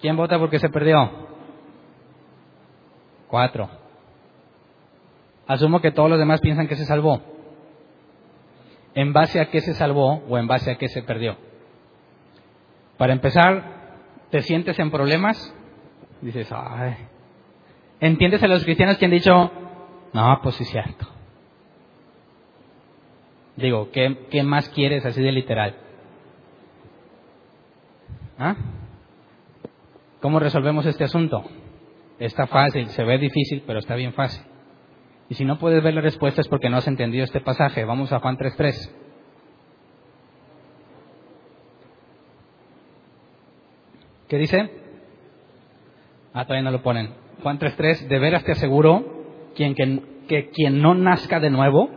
¿Quién 0.00 0.16
vota 0.16 0.38
porque 0.38 0.58
se 0.58 0.70
perdió? 0.70 1.10
Cuatro. 3.28 3.68
Asumo 5.46 5.82
que 5.82 5.92
todos 5.92 6.08
los 6.08 6.18
demás 6.18 6.40
piensan 6.40 6.68
que 6.68 6.76
se 6.76 6.86
salvó. 6.86 7.29
¿En 8.94 9.12
base 9.12 9.40
a 9.40 9.50
qué 9.50 9.60
se 9.60 9.74
salvó 9.74 10.22
o 10.28 10.38
en 10.38 10.46
base 10.46 10.70
a 10.70 10.76
qué 10.76 10.88
se 10.88 11.02
perdió? 11.02 11.36
Para 12.96 13.12
empezar, 13.12 13.96
¿te 14.30 14.42
sientes 14.42 14.78
en 14.78 14.90
problemas? 14.90 15.54
Dices, 16.20 16.50
ay. 16.52 16.96
¿Entiendes 18.00 18.42
a 18.42 18.48
los 18.48 18.64
cristianos 18.64 18.98
que 18.98 19.04
han 19.04 19.10
dicho, 19.10 19.52
no, 20.12 20.40
pues 20.42 20.56
sí 20.56 20.64
es 20.64 20.70
cierto? 20.70 21.06
Digo, 23.56 23.90
¿qué, 23.90 24.42
más 24.42 24.68
quieres 24.70 25.04
así 25.04 25.22
de 25.22 25.32
literal? 25.32 25.76
¿Ah? 28.38 28.56
¿Cómo 30.20 30.38
resolvemos 30.40 30.86
este 30.86 31.04
asunto? 31.04 31.44
Está 32.18 32.46
fácil, 32.46 32.88
se 32.88 33.04
ve 33.04 33.18
difícil, 33.18 33.62
pero 33.66 33.78
está 33.78 33.94
bien 33.94 34.14
fácil. 34.14 34.44
Y 35.30 35.36
si 35.36 35.44
no 35.44 35.58
puedes 35.58 35.80
ver 35.80 35.94
la 35.94 36.00
respuesta 36.00 36.40
es 36.40 36.48
porque 36.48 36.68
no 36.68 36.76
has 36.76 36.88
entendido 36.88 37.22
este 37.22 37.40
pasaje. 37.40 37.84
Vamos 37.84 38.12
a 38.12 38.18
Juan 38.18 38.36
3.3. 38.36 38.90
¿Qué 44.26 44.36
dice? 44.38 44.70
Ah, 46.34 46.44
todavía 46.44 46.64
no 46.64 46.72
lo 46.72 46.82
ponen. 46.82 47.14
Juan 47.44 47.60
3.3, 47.60 48.08
de 48.08 48.18
veras 48.18 48.42
te 48.42 48.52
aseguro 48.52 49.24
quien, 49.54 49.74
que 50.26 50.50
quien 50.50 50.82
no 50.82 50.96
nazca 50.96 51.38
de 51.38 51.50
nuevo 51.50 51.90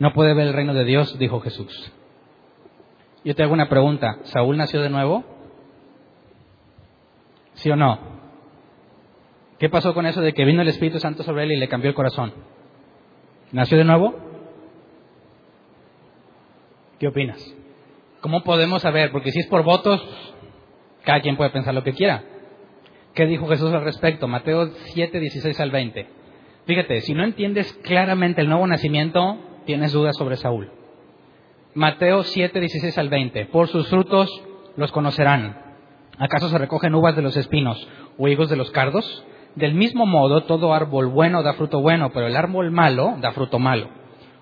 no 0.00 0.12
puede 0.12 0.34
ver 0.34 0.48
el 0.48 0.54
reino 0.54 0.74
de 0.74 0.84
Dios, 0.84 1.16
dijo 1.20 1.38
Jesús. 1.38 1.92
Yo 3.24 3.36
te 3.36 3.44
hago 3.44 3.52
una 3.52 3.68
pregunta. 3.68 4.18
¿Saúl 4.24 4.56
nació 4.56 4.82
de 4.82 4.90
nuevo? 4.90 5.24
¿Sí 7.54 7.70
o 7.70 7.76
no? 7.76 8.13
¿Qué 9.58 9.68
pasó 9.68 9.94
con 9.94 10.06
eso 10.06 10.20
de 10.20 10.32
que 10.32 10.44
vino 10.44 10.62
el 10.62 10.68
Espíritu 10.68 10.98
Santo 10.98 11.22
sobre 11.22 11.44
él 11.44 11.52
y 11.52 11.56
le 11.56 11.68
cambió 11.68 11.88
el 11.88 11.94
corazón? 11.94 12.32
¿Nació 13.52 13.78
de 13.78 13.84
nuevo? 13.84 14.14
¿Qué 16.98 17.08
opinas? 17.08 17.54
¿Cómo 18.20 18.42
podemos 18.42 18.82
saber? 18.82 19.12
Porque 19.12 19.30
si 19.30 19.40
es 19.40 19.46
por 19.46 19.62
votos, 19.62 20.02
cada 21.04 21.20
quien 21.20 21.36
puede 21.36 21.50
pensar 21.50 21.74
lo 21.74 21.84
que 21.84 21.92
quiera. 21.92 22.24
¿Qué 23.14 23.26
dijo 23.26 23.46
Jesús 23.46 23.72
al 23.72 23.84
respecto? 23.84 24.26
Mateo 24.26 24.66
7, 24.66 25.20
16 25.20 25.60
al 25.60 25.70
20. 25.70 26.06
Fíjate, 26.66 27.00
si 27.02 27.14
no 27.14 27.22
entiendes 27.22 27.72
claramente 27.84 28.40
el 28.40 28.48
nuevo 28.48 28.66
nacimiento, 28.66 29.38
tienes 29.66 29.92
dudas 29.92 30.16
sobre 30.16 30.36
Saúl. 30.36 30.70
Mateo 31.74 32.22
7, 32.24 32.58
16 32.58 32.98
al 32.98 33.08
20. 33.08 33.46
Por 33.46 33.68
sus 33.68 33.88
frutos 33.88 34.30
los 34.76 34.90
conocerán. 34.90 35.62
¿Acaso 36.18 36.48
se 36.48 36.58
recogen 36.58 36.94
uvas 36.94 37.14
de 37.14 37.22
los 37.22 37.36
espinos 37.36 37.88
o 38.18 38.26
higos 38.28 38.48
de 38.48 38.56
los 38.56 38.70
cardos? 38.70 39.24
Del 39.56 39.74
mismo 39.74 40.04
modo, 40.04 40.42
todo 40.44 40.74
árbol 40.74 41.06
bueno 41.06 41.42
da 41.42 41.54
fruto 41.54 41.80
bueno, 41.80 42.10
pero 42.12 42.26
el 42.26 42.36
árbol 42.36 42.70
malo 42.70 43.14
da 43.20 43.32
fruto 43.32 43.58
malo. 43.58 43.88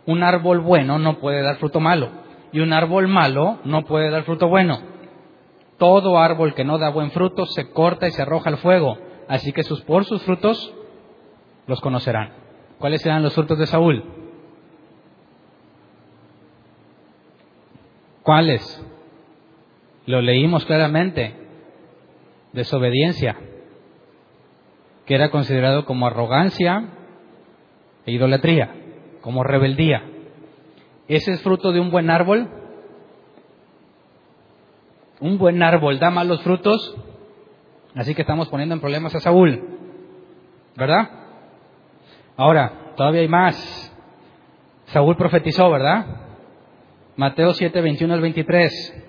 Un 0.07 0.23
árbol 0.23 0.61
bueno 0.61 0.99
no 0.99 1.19
puede 1.19 1.43
dar 1.43 1.57
fruto 1.57 1.81
malo, 1.81 2.11
y 2.53 2.61
un 2.61 2.73
árbol 2.73 3.09
malo 3.09 3.59
no 3.65 3.85
puede 3.85 4.11
dar 4.11 4.25
fruto 4.25 4.49
bueno. 4.49 4.81
Todo 5.77 6.19
árbol 6.19 6.55
que 6.55 6.65
no 6.65 6.79
da 6.79 6.91
buen 6.91 7.11
fruto 7.11 7.45
se 7.47 7.71
corta 7.71 8.09
y 8.09 8.13
se 8.13 8.23
arroja 8.23 8.49
al 8.51 8.59
fuego, 8.59 8.99
así 9.29 9.53
que 9.53 9.65
sus, 9.65 9.83
por 9.83 10.05
sus 10.05 10.23
frutos 10.23 10.75
los 11.67 11.81
conocerán. 11.81 12.33
¿Cuáles 12.79 13.03
serán 13.03 13.23
los 13.23 13.35
frutos 13.35 13.59
de 13.59 13.67
Saúl? 13.67 14.05
¿Cuáles? 18.23 18.87
Lo 20.07 20.21
leímos 20.21 20.65
claramente. 20.65 21.35
Desobediencia, 22.53 23.37
era 25.15 25.31
considerado 25.31 25.85
como 25.85 26.07
arrogancia 26.07 26.89
e 28.07 28.13
idolatría, 28.13 28.75
como 29.21 29.45
rebeldía. 29.45 30.03
¿Ese 31.09 31.33
es 31.33 31.43
fruto 31.43 31.73
de 31.73 31.81
un 31.81 31.91
buen 31.91 32.11
árbol? 32.11 32.49
Un 35.21 35.39
buen 35.39 35.63
árbol 35.63 35.99
da 35.99 36.11
malos 36.11 36.43
frutos, 36.43 36.97
así 37.95 38.15
que 38.15 38.23
estamos 38.23 38.49
poniendo 38.49 38.75
en 38.75 38.81
problemas 38.81 39.15
a 39.15 39.21
Saúl, 39.21 39.63
¿verdad? 40.77 41.11
Ahora, 42.37 42.95
todavía 42.97 43.21
hay 43.21 43.29
más. 43.29 43.93
Saúl 44.87 45.17
profetizó, 45.17 45.71
¿verdad? 45.71 46.07
Mateo 47.17 47.53
7, 47.55 47.81
21 47.81 48.15
al 48.15 48.21
23. 48.21 49.02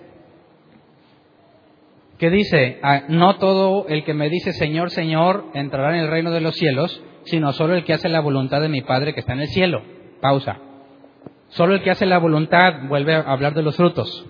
¿Qué 2.23 2.29
dice? 2.29 2.79
Ah, 2.81 3.01
no 3.09 3.35
todo 3.35 3.85
el 3.89 4.05
que 4.05 4.13
me 4.13 4.29
dice 4.29 4.53
Señor, 4.53 4.91
Señor 4.91 5.43
entrará 5.53 5.89
en 5.89 6.05
el 6.05 6.09
reino 6.09 6.31
de 6.31 6.39
los 6.39 6.55
cielos, 6.55 7.03
sino 7.25 7.51
solo 7.51 7.75
el 7.75 7.83
que 7.83 7.91
hace 7.91 8.07
la 8.07 8.21
voluntad 8.21 8.61
de 8.61 8.69
mi 8.69 8.79
Padre 8.79 9.13
que 9.13 9.19
está 9.19 9.33
en 9.33 9.41
el 9.41 9.49
cielo. 9.49 9.81
Pausa. 10.21 10.57
Solo 11.49 11.75
el 11.75 11.83
que 11.83 11.91
hace 11.91 12.05
la 12.05 12.19
voluntad 12.19 12.87
vuelve 12.87 13.13
a 13.13 13.23
hablar 13.23 13.53
de 13.55 13.61
los 13.61 13.75
frutos. 13.75 14.25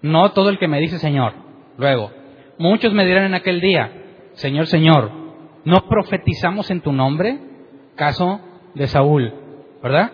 No 0.00 0.32
todo 0.32 0.48
el 0.48 0.58
que 0.58 0.68
me 0.68 0.80
dice 0.80 0.98
Señor. 0.98 1.34
Luego, 1.76 2.12
muchos 2.56 2.94
me 2.94 3.04
dirán 3.04 3.24
en 3.24 3.34
aquel 3.34 3.60
día, 3.60 3.92
Señor, 4.32 4.66
Señor, 4.66 5.10
¿no 5.66 5.86
profetizamos 5.90 6.70
en 6.70 6.80
tu 6.80 6.92
nombre? 6.94 7.38
Caso 7.94 8.40
de 8.74 8.86
Saúl, 8.86 9.34
¿verdad? 9.82 10.12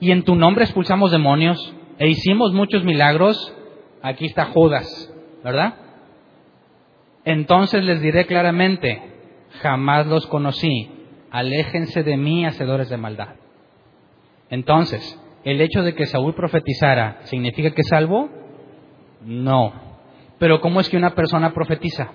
Y 0.00 0.10
en 0.10 0.24
tu 0.24 0.34
nombre 0.34 0.64
expulsamos 0.64 1.12
demonios 1.12 1.72
e 2.00 2.08
hicimos 2.08 2.52
muchos 2.52 2.82
milagros. 2.82 3.54
Aquí 4.02 4.26
está 4.26 4.46
Judas, 4.46 5.12
¿verdad? 5.42 5.74
Entonces 7.24 7.84
les 7.84 8.00
diré 8.00 8.26
claramente, 8.26 9.02
jamás 9.60 10.06
los 10.06 10.26
conocí, 10.26 10.90
aléjense 11.30 12.02
de 12.02 12.16
mí, 12.16 12.46
hacedores 12.46 12.88
de 12.88 12.96
maldad. 12.96 13.34
Entonces, 14.50 15.20
¿el 15.44 15.60
hecho 15.60 15.82
de 15.82 15.94
que 15.94 16.06
Saúl 16.06 16.34
profetizara 16.34 17.18
significa 17.24 17.72
que 17.72 17.82
es 17.82 17.88
salvo? 17.88 18.30
No. 19.24 19.72
Pero 20.38 20.60
¿cómo 20.60 20.80
es 20.80 20.88
que 20.88 20.96
una 20.96 21.14
persona 21.14 21.52
profetiza? 21.52 22.12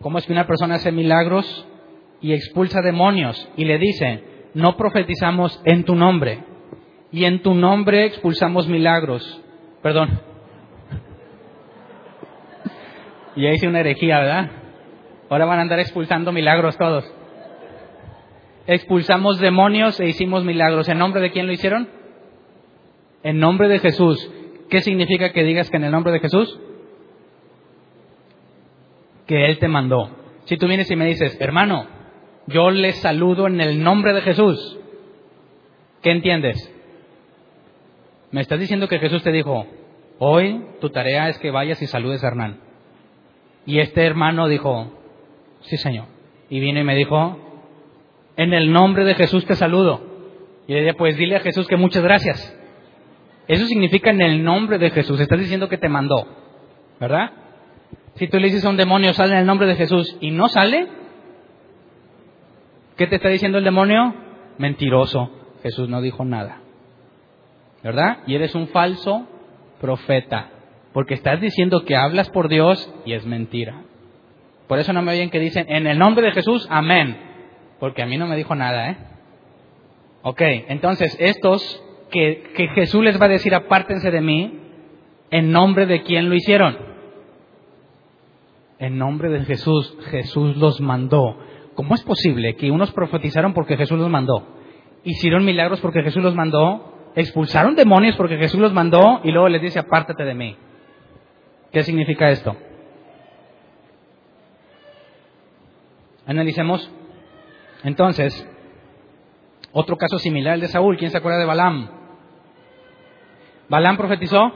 ¿Cómo 0.00 0.18
es 0.18 0.26
que 0.26 0.32
una 0.32 0.46
persona 0.46 0.74
hace 0.74 0.92
milagros 0.92 1.66
y 2.20 2.32
expulsa 2.32 2.82
demonios 2.82 3.48
y 3.56 3.64
le 3.64 3.78
dice, 3.78 4.24
no 4.54 4.76
profetizamos 4.76 5.60
en 5.64 5.84
tu 5.84 5.94
nombre 5.94 6.44
y 7.12 7.24
en 7.24 7.40
tu 7.40 7.54
nombre 7.54 8.04
expulsamos 8.04 8.68
milagros? 8.68 9.40
Perdón. 9.82 10.35
Y 13.36 13.46
ahí 13.46 13.54
hice 13.54 13.68
una 13.68 13.80
herejía, 13.80 14.18
¿verdad? 14.18 14.50
Ahora 15.28 15.44
van 15.44 15.58
a 15.58 15.62
andar 15.62 15.78
expulsando 15.78 16.32
milagros 16.32 16.76
todos 16.76 17.04
expulsamos 18.66 19.38
demonios 19.38 19.98
e 20.00 20.08
hicimos 20.08 20.44
milagros. 20.44 20.88
¿En 20.88 20.98
nombre 20.98 21.20
de 21.20 21.30
quién 21.30 21.46
lo 21.46 21.52
hicieron? 21.52 21.88
En 23.22 23.38
nombre 23.38 23.68
de 23.68 23.78
Jesús. 23.78 24.30
¿Qué 24.68 24.82
significa 24.82 25.32
que 25.32 25.44
digas 25.44 25.70
que 25.70 25.76
en 25.76 25.84
el 25.84 25.92
nombre 25.92 26.12
de 26.12 26.20
Jesús? 26.20 26.58
Que 29.26 29.46
Él 29.46 29.58
te 29.58 29.68
mandó. 29.68 30.10
Si 30.44 30.56
tú 30.56 30.66
vienes 30.66 30.90
y 30.90 30.96
me 30.96 31.06
dices, 31.06 31.36
hermano, 31.40 31.86
yo 32.46 32.70
le 32.70 32.92
saludo 32.92 33.46
en 33.46 33.60
el 33.60 33.82
nombre 33.82 34.12
de 34.12 34.20
Jesús, 34.20 34.78
¿qué 36.02 36.12
entiendes? 36.12 36.72
Me 38.30 38.40
estás 38.40 38.60
diciendo 38.60 38.86
que 38.86 39.00
Jesús 39.00 39.24
te 39.24 39.32
dijo, 39.32 39.66
hoy 40.18 40.64
tu 40.80 40.90
tarea 40.90 41.28
es 41.28 41.38
que 41.38 41.50
vayas 41.50 41.82
y 41.82 41.86
saludes 41.86 42.22
a 42.22 42.28
Hernán. 42.28 42.60
Y 43.66 43.80
este 43.80 44.04
hermano 44.06 44.48
dijo, 44.48 44.92
sí 45.62 45.76
Señor. 45.76 46.06
Y 46.48 46.60
vino 46.60 46.80
y 46.80 46.84
me 46.84 46.94
dijo, 46.94 47.36
en 48.36 48.54
el 48.54 48.72
nombre 48.72 49.04
de 49.04 49.14
Jesús 49.14 49.44
te 49.44 49.56
saludo. 49.56 50.00
Y 50.68 50.74
ella, 50.74 50.94
pues 50.94 51.16
dile 51.16 51.36
a 51.36 51.40
Jesús 51.40 51.66
que 51.66 51.76
muchas 51.76 52.02
gracias. 52.02 52.56
Eso 53.48 53.66
significa 53.66 54.10
en 54.10 54.20
el 54.20 54.42
nombre 54.42 54.78
de 54.78 54.90
Jesús. 54.90 55.20
Estás 55.20 55.38
diciendo 55.38 55.68
que 55.68 55.78
te 55.78 55.88
mandó, 55.88 56.26
¿verdad? 56.98 57.30
Si 58.14 58.28
tú 58.28 58.38
le 58.38 58.46
dices 58.46 58.64
a 58.64 58.70
un 58.70 58.76
demonio, 58.76 59.12
sale 59.12 59.32
en 59.32 59.40
el 59.40 59.46
nombre 59.46 59.66
de 59.66 59.76
Jesús 59.76 60.16
y 60.20 60.30
no 60.30 60.48
sale, 60.48 60.88
¿qué 62.96 63.06
te 63.06 63.16
está 63.16 63.28
diciendo 63.28 63.58
el 63.58 63.64
demonio? 63.64 64.14
Mentiroso. 64.58 65.30
Jesús 65.62 65.88
no 65.88 66.00
dijo 66.00 66.24
nada. 66.24 66.60
¿Verdad? 67.82 68.18
Y 68.26 68.34
eres 68.34 68.54
un 68.54 68.68
falso 68.68 69.26
profeta. 69.80 70.50
Porque 70.96 71.12
estás 71.12 71.42
diciendo 71.42 71.84
que 71.84 71.94
hablas 71.94 72.30
por 72.30 72.48
Dios 72.48 72.90
y 73.04 73.12
es 73.12 73.26
mentira. 73.26 73.82
Por 74.66 74.78
eso 74.78 74.94
no 74.94 75.02
me 75.02 75.12
oyen 75.12 75.28
que 75.28 75.38
dicen, 75.38 75.66
en 75.68 75.86
el 75.86 75.98
nombre 75.98 76.24
de 76.24 76.32
Jesús, 76.32 76.66
amén 76.70 77.26
porque 77.78 78.02
a 78.02 78.06
mí 78.06 78.16
no 78.16 78.26
me 78.26 78.36
dijo 78.36 78.54
nada, 78.54 78.90
¿eh? 78.90 78.96
Ok, 80.22 80.40
entonces 80.68 81.16
estos 81.20 81.82
que, 82.10 82.52
que 82.56 82.68
Jesús 82.68 83.02
les 83.04 83.20
va 83.20 83.26
a 83.26 83.30
decir 83.30 83.54
apártense 83.54 84.10
de 84.10 84.20
mí, 84.20 84.58
¿en 85.30 85.52
nombre 85.52 85.86
de 85.86 86.02
quién 86.02 86.28
lo 86.28 86.34
hicieron? 86.34 86.76
En 88.78 88.98
nombre 88.98 89.30
de 89.30 89.44
Jesús, 89.44 89.96
Jesús 90.10 90.56
los 90.56 90.80
mandó. 90.80 91.38
¿Cómo 91.74 91.94
es 91.94 92.02
posible 92.02 92.56
que 92.56 92.70
unos 92.70 92.92
profetizaron 92.92 93.54
porque 93.54 93.76
Jesús 93.76 93.98
los 93.98 94.10
mandó? 94.10 94.56
Hicieron 95.04 95.44
milagros 95.44 95.80
porque 95.80 96.02
Jesús 96.02 96.22
los 96.22 96.34
mandó, 96.34 97.10
expulsaron 97.14 97.76
demonios 97.76 98.16
porque 98.16 98.38
Jesús 98.38 98.60
los 98.60 98.72
mandó 98.72 99.20
y 99.22 99.30
luego 99.30 99.48
les 99.48 99.62
dice 99.62 99.78
apártate 99.78 100.24
de 100.24 100.34
mí. 100.34 100.56
¿Qué 101.72 101.82
significa 101.82 102.30
esto? 102.30 102.56
Analicemos 106.26 106.90
entonces, 107.86 108.48
otro 109.72 109.96
caso 109.96 110.18
similar 110.18 110.54
al 110.54 110.60
de 110.60 110.68
Saúl, 110.68 110.96
¿quién 110.96 111.12
se 111.12 111.18
acuerda 111.18 111.38
de 111.38 111.44
Balaam? 111.44 111.88
Balaam 113.68 113.96
profetizó. 113.96 114.52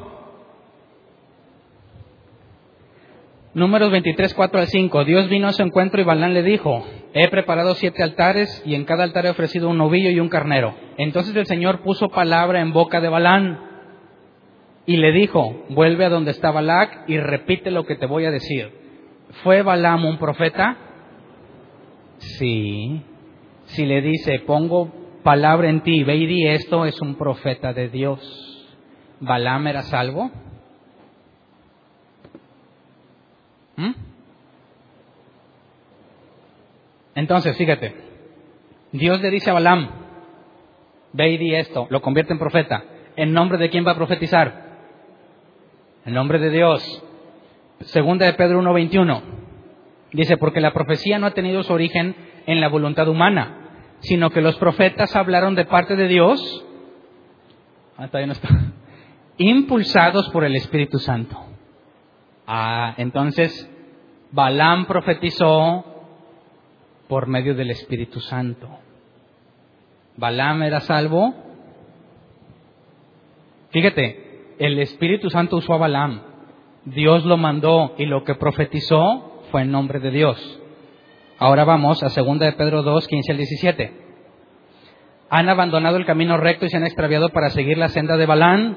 Números 3.55 3.91
23, 3.91 4.35
4 4.35 4.61
al 4.61 4.67
5. 4.67 5.05
Dios 5.05 5.29
vino 5.29 5.47
a 5.47 5.53
su 5.53 5.63
encuentro 5.63 6.01
y 6.01 6.05
Balaam 6.05 6.33
le 6.33 6.43
dijo, 6.43 6.85
he 7.13 7.29
preparado 7.29 7.75
siete 7.75 8.03
altares 8.03 8.63
y 8.65 8.75
en 8.75 8.85
cada 8.85 9.05
altar 9.05 9.27
he 9.27 9.31
ofrecido 9.31 9.69
un 9.69 9.79
novillo 9.79 10.11
y 10.11 10.21
un 10.21 10.29
carnero. 10.29 10.75
Entonces 10.99 11.35
el 11.37 11.47
Señor 11.47 11.83
puso 11.83 12.09
palabra 12.09 12.61
en 12.61 12.73
boca 12.73 13.01
de 13.01 13.09
Balaam 13.09 13.70
y 14.91 14.97
le 14.97 15.13
dijo, 15.13 15.67
vuelve 15.69 16.05
a 16.05 16.09
donde 16.09 16.33
está 16.33 16.51
Balac 16.51 17.09
y 17.09 17.19
repite 17.19 17.71
lo 17.71 17.85
que 17.85 17.97
te 17.97 18.07
voy 18.07 18.25
a 18.25 18.31
decir. 18.31 18.73
¿Fue 19.45 19.63
Balaam 19.63 20.05
un 20.05 20.19
profeta? 20.19 20.77
Sí 22.19 23.05
si 23.71 23.87
le 23.87 24.01
dice, 24.03 24.41
pongo 24.41 24.93
palabra 25.23 25.69
en 25.69 25.83
ti, 25.83 26.03
ve 26.03 26.17
y 26.17 26.27
di 26.27 26.49
esto, 26.49 26.85
es 26.85 27.01
un 27.01 27.15
profeta 27.17 27.73
de 27.73 27.89
Dios. 27.89 28.69
¿Balaam 29.21 29.67
era 29.69 29.83
salvo? 29.83 30.31
¿Mm? 33.77 33.93
Entonces, 37.15 37.57
fíjate, 37.57 37.95
Dios 38.93 39.21
le 39.21 39.31
dice 39.31 39.51
a 39.51 39.55
Balaam, 39.55 39.89
ve 41.13 41.31
y 41.31 41.39
di 41.39 41.55
esto, 41.55 41.87
lo 41.91 42.03
convierte 42.03 42.33
en 42.33 42.39
profeta. 42.39 42.85
¿En 43.17 43.33
nombre 43.33 43.59
de 43.59 43.71
quién 43.71 43.87
va 43.87 43.93
a 43.93 43.97
profetizar? 43.97 44.70
En 46.11 46.15
nombre 46.15 46.41
de 46.41 46.51
Dios. 46.51 47.05
Segunda 47.83 48.27
de 48.27 48.33
Pedro 48.33 48.61
1.21. 48.61 49.23
Dice, 50.13 50.39
porque 50.39 50.61
la 50.61 50.73
profecía 50.73 51.21
no 51.21 51.29
ha 51.29 51.35
tenido 51.35 51.63
su 51.63 51.73
origen 51.73 52.17
en 52.47 52.61
la 52.61 52.67
voluntad 52.67 53.07
humana, 53.07 53.95
sino 54.01 54.31
que 54.31 54.41
los 54.41 54.57
profetas 54.57 55.15
hablaron 55.15 55.55
de 55.55 55.67
parte 55.67 55.95
de 55.95 56.09
Dios, 56.09 56.67
ah, 57.97 58.09
impulsados 59.39 60.29
por 60.31 60.43
el 60.43 60.57
Espíritu 60.57 60.99
Santo. 60.99 61.41
Ah, 62.45 62.93
entonces, 62.97 63.71
Balaam 64.33 64.87
profetizó 64.87 65.85
por 67.07 67.29
medio 67.29 67.55
del 67.55 67.71
Espíritu 67.71 68.19
Santo. 68.19 68.69
Balaam 70.17 70.65
era 70.65 70.81
salvo. 70.81 71.33
Fíjate, 73.71 74.30
el 74.61 74.79
Espíritu 74.79 75.31
Santo 75.31 75.57
usó 75.57 75.73
a 75.73 75.79
Balaam. 75.79 76.21
Dios 76.85 77.25
lo 77.25 77.39
mandó 77.39 77.95
y 77.97 78.05
lo 78.05 78.25
que 78.25 78.35
profetizó 78.35 79.43
fue 79.51 79.63
en 79.63 79.71
nombre 79.71 80.01
de 80.01 80.11
Dios. 80.11 80.61
Ahora 81.39 81.65
vamos 81.65 82.03
a 82.03 82.09
2 82.09 82.39
de 82.39 82.53
Pedro 82.53 82.83
2, 82.83 83.09
15 83.09 83.33
al 83.33 83.39
17. 83.39 83.93
Han 85.31 85.49
abandonado 85.49 85.97
el 85.97 86.05
camino 86.05 86.37
recto 86.37 86.67
y 86.67 86.69
se 86.69 86.77
han 86.77 86.85
extraviado 86.85 87.31
para 87.31 87.49
seguir 87.49 87.79
la 87.79 87.89
senda 87.89 88.19
de 88.19 88.27
Balán, 88.27 88.77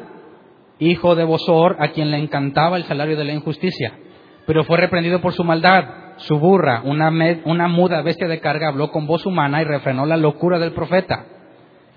hijo 0.80 1.16
de 1.16 1.26
Bosor, 1.26 1.76
a 1.80 1.90
quien 1.90 2.12
le 2.12 2.18
encantaba 2.18 2.78
el 2.78 2.86
salario 2.86 3.18
de 3.18 3.26
la 3.26 3.34
injusticia. 3.34 3.92
Pero 4.48 4.64
fue 4.64 4.78
reprendido 4.78 5.20
por 5.20 5.34
su 5.34 5.44
maldad. 5.44 6.14
Su 6.16 6.40
burra, 6.40 6.82
una, 6.86 7.12
una 7.44 7.68
muda 7.68 8.02
bestia 8.04 8.30
de 8.30 8.40
carga, 8.40 8.70
habló 8.70 8.90
con 8.90 9.06
voz 9.06 9.26
humana 9.26 9.62
y 9.62 9.66
refrenó 9.66 10.06
la 10.06 10.16
locura 10.16 10.60
del 10.60 10.72
profeta. 10.72 11.26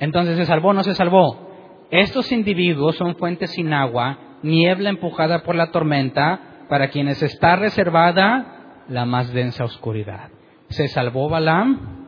Entonces, 0.01 0.37
¿se 0.37 0.45
salvó 0.45 0.71
o 0.71 0.73
no 0.73 0.83
se 0.83 0.95
salvó? 0.95 1.46
Estos 1.91 2.33
individuos 2.33 2.97
son 2.97 3.17
fuentes 3.17 3.51
sin 3.51 3.73
agua, 3.73 4.19
niebla 4.43 4.91
empujada 4.91 5.43
por 5.43 5.55
la 5.55 5.71
tormenta, 5.71 6.65
para 6.69 6.89
quienes 6.89 7.23
está 7.23 7.57
reservada 7.57 8.85
la 8.89 9.05
más 9.05 9.33
densa 9.33 9.65
oscuridad. 9.65 10.31
¿Se 10.69 10.89
salvó 10.89 11.29
Balaam? 11.29 12.07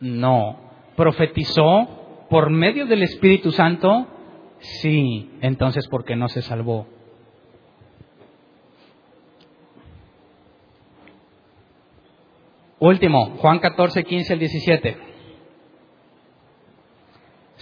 No. 0.00 0.60
¿Profetizó 0.96 2.26
por 2.30 2.50
medio 2.50 2.86
del 2.86 3.02
Espíritu 3.02 3.50
Santo? 3.50 4.06
Sí. 4.58 5.30
Entonces, 5.40 5.88
¿por 5.88 6.04
qué 6.04 6.14
no 6.16 6.28
se 6.28 6.42
salvó? 6.42 6.86
Último, 12.78 13.36
Juan 13.38 13.60
14, 13.60 14.02
15 14.02 14.32
al 14.32 14.38
17. 14.40 15.11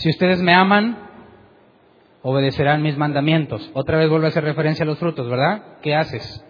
Si 0.01 0.09
ustedes 0.09 0.41
me 0.41 0.55
aman, 0.55 0.97
obedecerán 2.23 2.81
mis 2.81 2.97
mandamientos. 2.97 3.71
Otra 3.75 3.99
vez 3.99 4.09
vuelve 4.09 4.25
a 4.25 4.29
hacer 4.31 4.45
referencia 4.45 4.83
a 4.83 4.87
los 4.87 4.99
frutos, 4.99 5.29
¿verdad? 5.29 5.77
¿Qué 5.83 5.95
haces? 5.95 6.43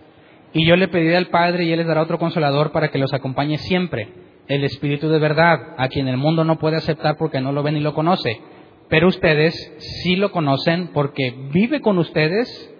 Y 0.53 0.65
yo 0.65 0.77
le 0.77 0.87
pediré 0.87 1.17
al 1.17 1.31
Padre 1.31 1.65
y 1.65 1.73
Él 1.73 1.79
les 1.79 1.89
dará 1.89 2.03
otro 2.03 2.21
consolador 2.21 2.71
para 2.71 2.93
que 2.93 2.99
los 2.99 3.13
acompañe 3.13 3.59
siempre, 3.59 4.07
el 4.47 4.63
Espíritu 4.63 5.09
de 5.09 5.19
verdad, 5.19 5.75
a 5.79 5.89
quien 5.89 6.07
el 6.07 6.17
mundo 6.17 6.45
no 6.45 6.61
puede 6.61 6.77
aceptar 6.77 7.17
porque 7.17 7.41
no 7.41 7.51
lo 7.51 7.65
ve 7.65 7.73
ni 7.73 7.81
lo 7.81 7.93
conoce. 7.93 8.41
Pero 8.89 9.09
ustedes 9.09 9.55
sí 9.79 10.15
lo 10.15 10.31
conocen 10.31 10.91
porque 10.95 11.35
vive 11.53 11.81
con 11.81 11.99
ustedes 11.99 12.73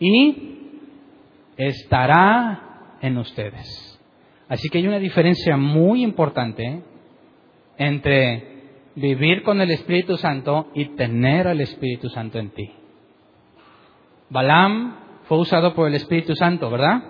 y 0.00 0.80
estará 1.56 2.96
en 3.00 3.16
ustedes. 3.16 4.00
Así 4.48 4.70
que 4.70 4.78
hay 4.78 4.88
una 4.88 4.98
diferencia 4.98 5.56
muy 5.56 6.02
importante 6.02 6.82
entre 7.78 8.55
vivir 8.96 9.42
con 9.42 9.60
el 9.60 9.70
Espíritu 9.70 10.16
Santo 10.16 10.68
y 10.74 10.96
tener 10.96 11.46
al 11.46 11.60
Espíritu 11.60 12.08
Santo 12.08 12.38
en 12.38 12.50
ti. 12.50 12.70
Balaam 14.30 14.96
fue 15.24 15.38
usado 15.38 15.74
por 15.74 15.86
el 15.86 15.94
Espíritu 15.94 16.34
Santo, 16.34 16.70
¿verdad? 16.70 17.02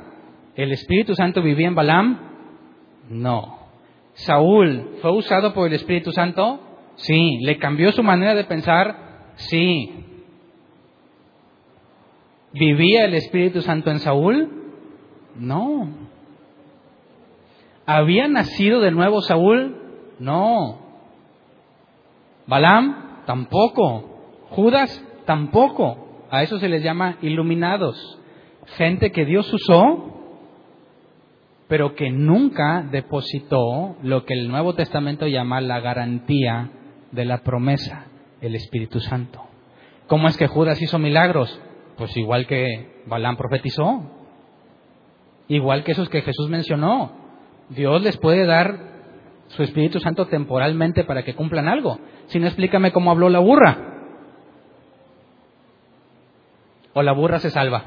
¿El 0.55 0.73
Espíritu 0.73 1.15
Santo 1.15 1.43
vivía 1.43 1.69
en 1.69 1.75
Balaam? 1.75 2.19
No. 3.09 3.59
¿Saúl 4.15 4.97
fue 5.01 5.13
usado 5.13 5.55
por 5.55 5.69
el 5.69 5.75
Espíritu 5.75 6.13
Santo? 6.13 6.61
Sí. 6.97 7.39
¿Le 7.43 7.59
cambió 7.59 7.93
su 7.93 8.03
manera 8.03 8.35
de 8.35 8.45
pensar? 8.45 9.33
Sí. 9.37 10.05
¿Vivía 12.53 13.05
el 13.05 13.15
Espíritu 13.15 13.61
Santo 13.61 13.91
en 13.91 14.01
Saúl? 14.01 14.51
No. 15.37 15.89
¿Había 17.85 18.27
nacido 18.29 18.81
de 18.81 18.91
nuevo 18.91 19.21
Saúl? 19.21 19.77
No. 20.19 20.86
Balaam 22.47 23.25
tampoco. 23.27 24.47
Judas 24.51 25.05
tampoco. 25.25 26.27
A 26.31 26.43
eso 26.43 26.59
se 26.59 26.69
les 26.69 26.83
llama 26.83 27.19
iluminados. 27.23 28.19
Gente 28.77 29.13
que 29.13 29.25
Dios 29.25 29.53
usó, 29.53 30.17
pero 31.69 31.95
que 31.95 32.11
nunca 32.11 32.83
depositó 32.91 33.97
lo 34.03 34.25
que 34.25 34.35
el 34.35 34.49
Nuevo 34.49 34.75
Testamento 34.75 35.27
llama 35.27 35.61
la 35.61 35.81
garantía 35.81 36.71
de 37.13 37.25
la 37.25 37.39
promesa, 37.39 38.07
el 38.41 38.55
Espíritu 38.55 39.01
Santo. 39.01 39.43
¿Cómo 40.07 40.29
es 40.29 40.37
que 40.37 40.47
Judas 40.47 40.81
hizo 40.81 40.99
milagros? 40.99 41.61
Pues 41.97 42.17
igual 42.17 42.47
que 42.47 43.03
Balaam 43.07 43.37
profetizó, 43.37 44.03
igual 45.49 45.85
que 45.85 45.93
esos 45.93 46.09
que 46.09 46.23
Jesús 46.23 46.49
mencionó. 46.49 47.13
Dios 47.71 48.03
les 48.03 48.17
puede 48.17 48.47
dar 48.47 48.96
su 49.49 49.63
Espíritu 49.63 50.01
Santo 50.01 50.27
temporalmente 50.27 51.05
para 51.05 51.23
que 51.23 51.35
cumplan 51.35 51.69
algo. 51.69 51.99
Si 52.27 52.39
no, 52.39 52.47
explícame 52.47 52.93
cómo 52.93 53.11
habló 53.11 53.29
la 53.29 53.39
burra. 53.39 53.79
O 56.93 57.03
la 57.03 57.13
burra 57.13 57.39
se 57.39 57.51
salva. 57.51 57.85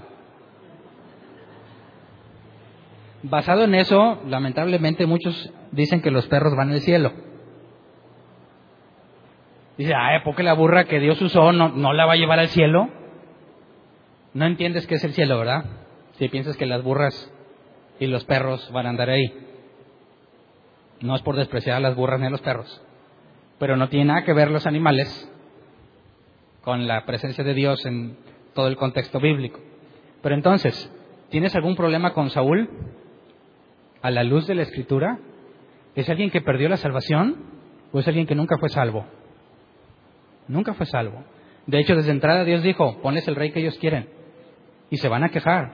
Basado 3.24 3.66
en 3.66 3.76
eso, 3.76 4.22
lamentablemente 4.28 5.06
muchos 5.06 5.52
dicen 5.72 6.02
que 6.02 6.12
los 6.12 6.28
perros 6.28 6.56
van 6.56 6.72
al 6.72 6.80
cielo. 6.80 7.12
Dice, 9.78 9.94
ah, 9.94 10.22
¿por 10.24 10.36
qué 10.36 10.44
la 10.44 10.54
burra 10.54 10.86
que 10.86 11.00
Dios 11.00 11.22
usó 11.22 11.52
no, 11.52 11.70
no 11.70 11.94
la 11.94 12.06
va 12.06 12.14
a 12.14 12.18
llevar 12.18 12.40
al 12.40 12.50
cielo? 12.50 12.90
No 14.34 14.46
entiendes 14.46 14.88
qué 14.88 14.96
es 14.96 15.04
el 15.04 15.14
cielo, 15.14 15.40
¿verdad? 15.40 15.66
Si 16.14 16.28
piensas 16.30 16.56
que 16.56 16.66
las 16.66 16.84
burras 16.84 17.34
y 18.00 18.08
los 18.08 18.26
perros 18.26 18.72
van 18.72 18.86
a 18.86 18.90
andar 18.90 19.10
ahí. 19.10 19.49
No 21.02 21.16
es 21.16 21.22
por 21.22 21.36
despreciar 21.36 21.78
a 21.78 21.80
las 21.80 21.96
burras 21.96 22.20
ni 22.20 22.28
a 22.28 22.30
los 22.30 22.42
perros, 22.42 22.82
pero 23.58 23.78
no 23.78 23.90
tiene 23.90 24.06
nada 24.06 24.24
que 24.24 24.34
ver 24.34 24.52
los 24.52 24.68
animales 24.68 25.32
con 26.62 26.88
la 26.88 27.06
presencia 27.06 27.44
de 27.44 27.54
Dios 27.54 27.86
en 27.86 28.18
todo 28.54 28.68
el 28.68 28.76
contexto 28.76 29.20
bíblico. 29.20 29.60
Pero 30.22 30.36
entonces, 30.36 30.92
¿tienes 31.30 31.56
algún 31.56 31.76
problema 31.76 32.14
con 32.14 32.30
Saúl? 32.30 32.70
A 34.02 34.12
la 34.12 34.24
luz 34.24 34.48
de 34.48 34.56
la 34.56 34.64
escritura, 34.64 35.20
¿es 35.96 36.10
alguien 36.10 36.32
que 36.32 36.42
perdió 36.42 36.68
la 36.70 36.78
salvación 36.78 37.38
o 37.92 38.00
es 38.00 38.08
alguien 38.08 38.28
que 38.28 38.36
nunca 38.36 38.58
fue 38.60 38.70
salvo? 38.70 39.06
Nunca 40.48 40.74
fue 40.74 40.86
salvo. 40.86 41.24
De 41.66 41.80
hecho, 41.80 41.96
desde 41.96 42.12
entrada 42.12 42.44
Dios 42.44 42.64
dijo, 42.64 43.02
ponles 43.02 43.28
el 43.28 43.36
rey 43.36 43.52
que 43.52 43.60
ellos 43.60 43.78
quieren. 43.78 44.10
Y 44.90 44.98
se 44.98 45.08
van 45.08 45.24
a 45.24 45.30
quejar. 45.30 45.74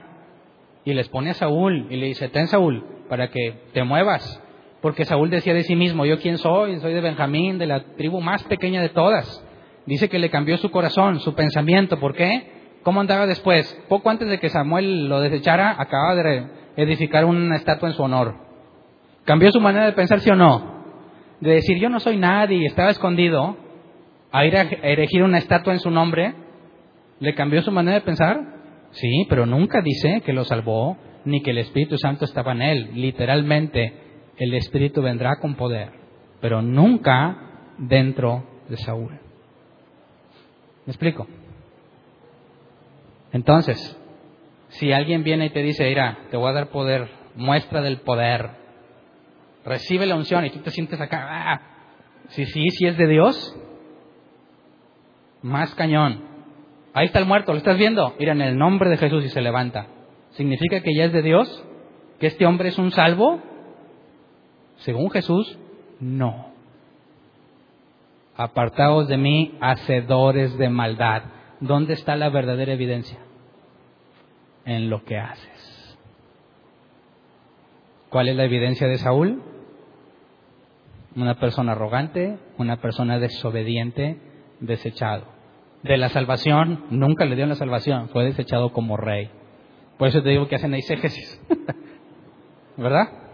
Y 0.84 0.94
les 0.94 1.08
pone 1.08 1.30
a 1.30 1.34
Saúl 1.34 1.86
y 1.90 1.96
le 1.96 2.06
dice, 2.06 2.28
ten 2.28 2.46
Saúl, 2.46 2.84
para 3.08 3.30
que 3.30 3.62
te 3.72 3.82
muevas 3.82 4.42
porque 4.80 5.04
Saúl 5.04 5.30
decía 5.30 5.54
de 5.54 5.62
sí 5.62 5.74
mismo, 5.74 6.04
yo 6.06 6.18
quién 6.20 6.38
soy, 6.38 6.78
soy 6.80 6.92
de 6.92 7.00
Benjamín, 7.00 7.58
de 7.58 7.66
la 7.66 7.82
tribu 7.96 8.20
más 8.20 8.42
pequeña 8.44 8.82
de 8.82 8.90
todas. 8.90 9.42
Dice 9.86 10.08
que 10.08 10.18
le 10.18 10.30
cambió 10.30 10.56
su 10.58 10.70
corazón, 10.70 11.20
su 11.20 11.34
pensamiento. 11.34 11.98
¿Por 11.98 12.14
qué? 12.14 12.78
¿Cómo 12.82 13.00
andaba 13.00 13.26
después? 13.26 13.72
Poco 13.88 14.10
antes 14.10 14.28
de 14.28 14.38
que 14.38 14.48
Samuel 14.48 15.08
lo 15.08 15.20
desechara, 15.20 15.76
acaba 15.78 16.14
de 16.14 16.46
edificar 16.76 17.24
una 17.24 17.56
estatua 17.56 17.88
en 17.88 17.94
su 17.94 18.02
honor. 18.02 18.36
¿Cambió 19.24 19.50
su 19.50 19.60
manera 19.60 19.86
de 19.86 19.92
pensar, 19.92 20.20
sí 20.20 20.30
o 20.30 20.36
no? 20.36 20.84
De 21.40 21.54
decir, 21.54 21.78
yo 21.78 21.88
no 21.88 22.00
soy 22.00 22.16
nadie 22.16 22.66
estaba 22.66 22.90
escondido, 22.90 23.56
a 24.30 24.44
ir 24.44 24.56
a 24.56 24.62
erigir 24.62 25.22
una 25.22 25.38
estatua 25.38 25.72
en 25.72 25.80
su 25.80 25.90
nombre, 25.90 26.34
¿le 27.20 27.34
cambió 27.34 27.62
su 27.62 27.72
manera 27.72 27.96
de 27.96 28.04
pensar? 28.04 28.40
Sí, 28.90 29.26
pero 29.28 29.46
nunca 29.46 29.82
dice 29.82 30.22
que 30.24 30.32
lo 30.32 30.44
salvó, 30.44 30.96
ni 31.24 31.42
que 31.42 31.50
el 31.50 31.58
Espíritu 31.58 31.98
Santo 31.98 32.24
estaba 32.24 32.52
en 32.52 32.62
él. 32.62 32.90
Literalmente, 32.94 34.05
el 34.38 34.54
Espíritu 34.54 35.02
vendrá 35.02 35.36
con 35.40 35.54
poder, 35.54 35.90
pero 36.40 36.62
nunca 36.62 37.36
dentro 37.78 38.44
de 38.68 38.76
Saúl. 38.76 39.18
¿Me 40.84 40.92
explico? 40.92 41.26
Entonces, 43.32 43.98
si 44.68 44.92
alguien 44.92 45.24
viene 45.24 45.46
y 45.46 45.50
te 45.50 45.62
dice, 45.62 45.84
mira, 45.84 46.18
te 46.30 46.36
voy 46.36 46.50
a 46.50 46.54
dar 46.54 46.68
poder, 46.68 47.08
muestra 47.34 47.80
del 47.82 47.98
poder, 47.98 48.50
recibe 49.64 50.06
la 50.06 50.16
unción 50.16 50.44
y 50.44 50.50
tú 50.50 50.60
te 50.60 50.70
sientes 50.70 51.00
acá, 51.00 51.26
ah, 51.28 51.60
sí, 52.28 52.46
sí, 52.46 52.68
sí 52.70 52.86
es 52.86 52.96
de 52.96 53.06
Dios, 53.06 53.56
más 55.42 55.74
cañón. 55.74 56.22
Ahí 56.94 57.06
está 57.06 57.18
el 57.18 57.26
muerto, 57.26 57.52
¿lo 57.52 57.58
estás 57.58 57.76
viendo? 57.76 58.14
Mira, 58.18 58.32
en 58.32 58.40
el 58.40 58.56
nombre 58.56 58.88
de 58.88 58.96
Jesús 58.96 59.24
y 59.24 59.28
se 59.28 59.42
levanta. 59.42 59.86
¿Significa 60.30 60.80
que 60.80 60.94
ya 60.94 61.04
es 61.04 61.12
de 61.12 61.22
Dios? 61.22 61.64
¿Que 62.18 62.26
este 62.26 62.46
hombre 62.46 62.68
es 62.68 62.78
un 62.78 62.90
salvo? 62.90 63.42
Según 64.78 65.10
Jesús, 65.10 65.58
no. 66.00 66.52
Apartaos 68.36 69.08
de 69.08 69.16
mí, 69.16 69.56
hacedores 69.60 70.56
de 70.58 70.68
maldad. 70.68 71.22
¿Dónde 71.60 71.94
está 71.94 72.16
la 72.16 72.28
verdadera 72.28 72.72
evidencia? 72.72 73.18
En 74.64 74.90
lo 74.90 75.04
que 75.04 75.16
haces. 75.16 75.98
¿Cuál 78.10 78.28
es 78.28 78.36
la 78.36 78.44
evidencia 78.44 78.86
de 78.88 78.98
Saúl? 78.98 79.42
Una 81.14 81.34
persona 81.40 81.72
arrogante, 81.72 82.38
una 82.58 82.76
persona 82.76 83.18
desobediente, 83.18 84.18
desechado. 84.60 85.24
De 85.82 85.96
la 85.96 86.10
salvación, 86.10 86.84
nunca 86.90 87.24
le 87.24 87.36
dio 87.36 87.46
la 87.46 87.54
salvación, 87.54 88.10
fue 88.10 88.24
desechado 88.24 88.72
como 88.72 88.96
rey. 88.96 89.30
Por 89.98 90.08
eso 90.08 90.22
te 90.22 90.30
digo 90.30 90.46
que 90.46 90.56
hacen 90.56 90.74
eisegesis. 90.74 91.40
¿Verdad? 92.76 93.25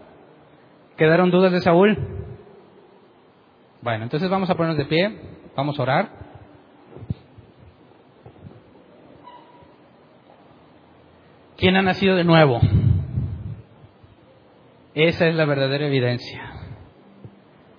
¿Quedaron 0.97 1.31
dudas 1.31 1.51
de 1.51 1.61
Saúl? 1.61 1.97
Bueno, 3.81 4.03
entonces 4.03 4.29
vamos 4.29 4.49
a 4.49 4.55
ponernos 4.55 4.77
de 4.77 4.85
pie, 4.85 5.19
vamos 5.55 5.77
a 5.77 5.81
orar. 5.81 6.09
¿Quién 11.57 11.75
ha 11.75 11.81
nacido 11.81 12.15
de 12.15 12.23
nuevo? 12.23 12.59
Esa 14.93 15.27
es 15.27 15.35
la 15.35 15.45
verdadera 15.45 15.87
evidencia. 15.87 16.53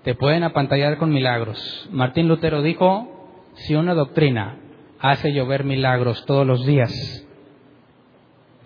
Te 0.02 0.14
pueden 0.14 0.42
apantallar 0.42 0.98
con 0.98 1.10
milagros. 1.10 1.88
Martín 1.92 2.28
Lutero 2.28 2.60
dijo, 2.62 3.30
si 3.54 3.74
una 3.74 3.94
doctrina 3.94 4.58
hace 5.00 5.32
llover 5.32 5.64
milagros 5.64 6.24
todos 6.26 6.46
los 6.46 6.66
días, 6.66 6.92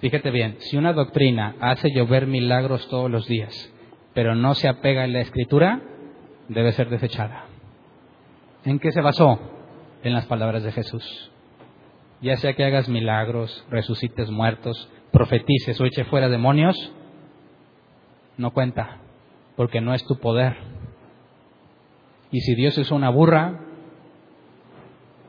fíjate 0.00 0.30
bien, 0.30 0.56
si 0.60 0.76
una 0.76 0.94
doctrina 0.94 1.54
hace 1.60 1.90
llover 1.90 2.26
milagros 2.26 2.88
todos 2.88 3.10
los 3.10 3.26
días, 3.26 3.54
pero 4.18 4.34
no 4.34 4.56
se 4.56 4.66
apega 4.66 5.04
en 5.04 5.12
la 5.12 5.20
escritura, 5.20 5.80
debe 6.48 6.72
ser 6.72 6.88
desechada. 6.90 7.44
¿En 8.64 8.80
qué 8.80 8.90
se 8.90 9.00
basó? 9.00 9.38
en 10.02 10.12
las 10.12 10.26
palabras 10.26 10.64
de 10.64 10.72
Jesús. 10.72 11.30
Ya 12.20 12.36
sea 12.36 12.54
que 12.54 12.64
hagas 12.64 12.88
milagros, 12.88 13.64
resucites 13.70 14.28
muertos, 14.28 14.90
profetices 15.12 15.80
o 15.80 15.84
eche 15.84 16.04
fuera 16.04 16.28
demonios, 16.28 16.92
no 18.38 18.52
cuenta, 18.52 19.02
porque 19.54 19.80
no 19.80 19.94
es 19.94 20.04
tu 20.04 20.18
poder. 20.18 20.56
Y 22.32 22.40
si 22.40 22.56
Dios 22.56 22.76
es 22.76 22.90
una 22.90 23.10
burra, 23.10 23.60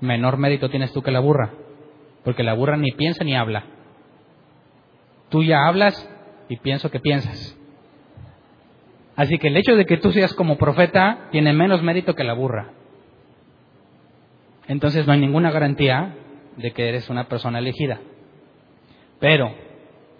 menor 0.02 0.38
mérito 0.38 0.72
tienes 0.72 0.92
tú 0.94 1.04
que 1.04 1.12
la 1.12 1.20
burra, 1.20 1.54
porque 2.24 2.42
la 2.42 2.56
burra 2.56 2.76
ni 2.76 2.92
piensa 2.94 3.24
ni 3.24 3.36
habla. 3.36 3.66
Tú 5.30 5.44
ya 5.44 5.68
hablas 5.68 6.10
y 6.50 6.58
pienso 6.58 6.90
que 6.90 7.00
piensas. 7.00 7.59
Así 9.20 9.38
que 9.38 9.50
el 9.50 9.58
hecho 9.58 9.76
de 9.76 9.86
que 9.86 9.98
tú 9.98 10.14
seas 10.14 10.34
como 10.34 10.58
profeta 10.58 11.28
tiene 11.30 11.52
menos 11.52 11.84
mérito 11.84 12.16
que 12.16 12.24
la 12.24 12.32
burra. 12.32 12.70
Entonces 14.70 15.06
no 15.06 15.12
hay 15.12 15.20
ninguna 15.20 15.52
garantía 15.52 16.16
de 16.56 16.72
que 16.72 16.88
eres 16.88 17.10
una 17.10 17.28
persona 17.28 17.60
elegida. 17.60 18.00
Pero 19.20 19.54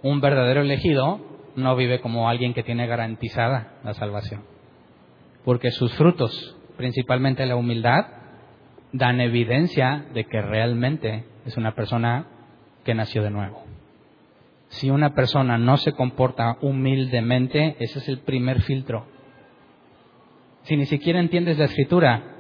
un 0.02 0.20
verdadero 0.20 0.64
elegido 0.64 1.22
no 1.56 1.78
vive 1.78 2.02
como 2.02 2.28
alguien 2.28 2.54
que 2.54 2.62
tiene 2.62 2.88
garantizada 2.88 3.80
la 3.86 3.94
salvación. 3.94 4.44
Porque 5.46 5.72
sus 5.72 5.94
frutos, 5.94 6.58
principalmente 6.76 7.46
la 7.46 7.56
humildad, 7.56 8.06
dan 8.92 9.22
evidencia 9.22 10.08
de 10.14 10.26
que 10.26 10.42
realmente 10.42 11.24
es 11.46 11.56
una 11.56 11.74
persona 11.74 12.28
que 12.84 12.96
nació 12.96 13.24
de 13.24 13.30
nuevo. 13.30 13.69
Si 14.70 14.90
una 14.90 15.14
persona 15.14 15.58
no 15.58 15.78
se 15.78 15.94
comporta 15.94 16.58
humildemente, 16.62 17.76
ese 17.80 18.00
es 18.00 18.08
el 18.08 18.20
primer 18.20 18.62
filtro. 18.62 19.06
Si 20.64 20.78
ni 20.78 20.86
siquiera 20.86 21.20
entiendes 21.20 21.58
la 21.58 21.66
escritura, 21.66 22.36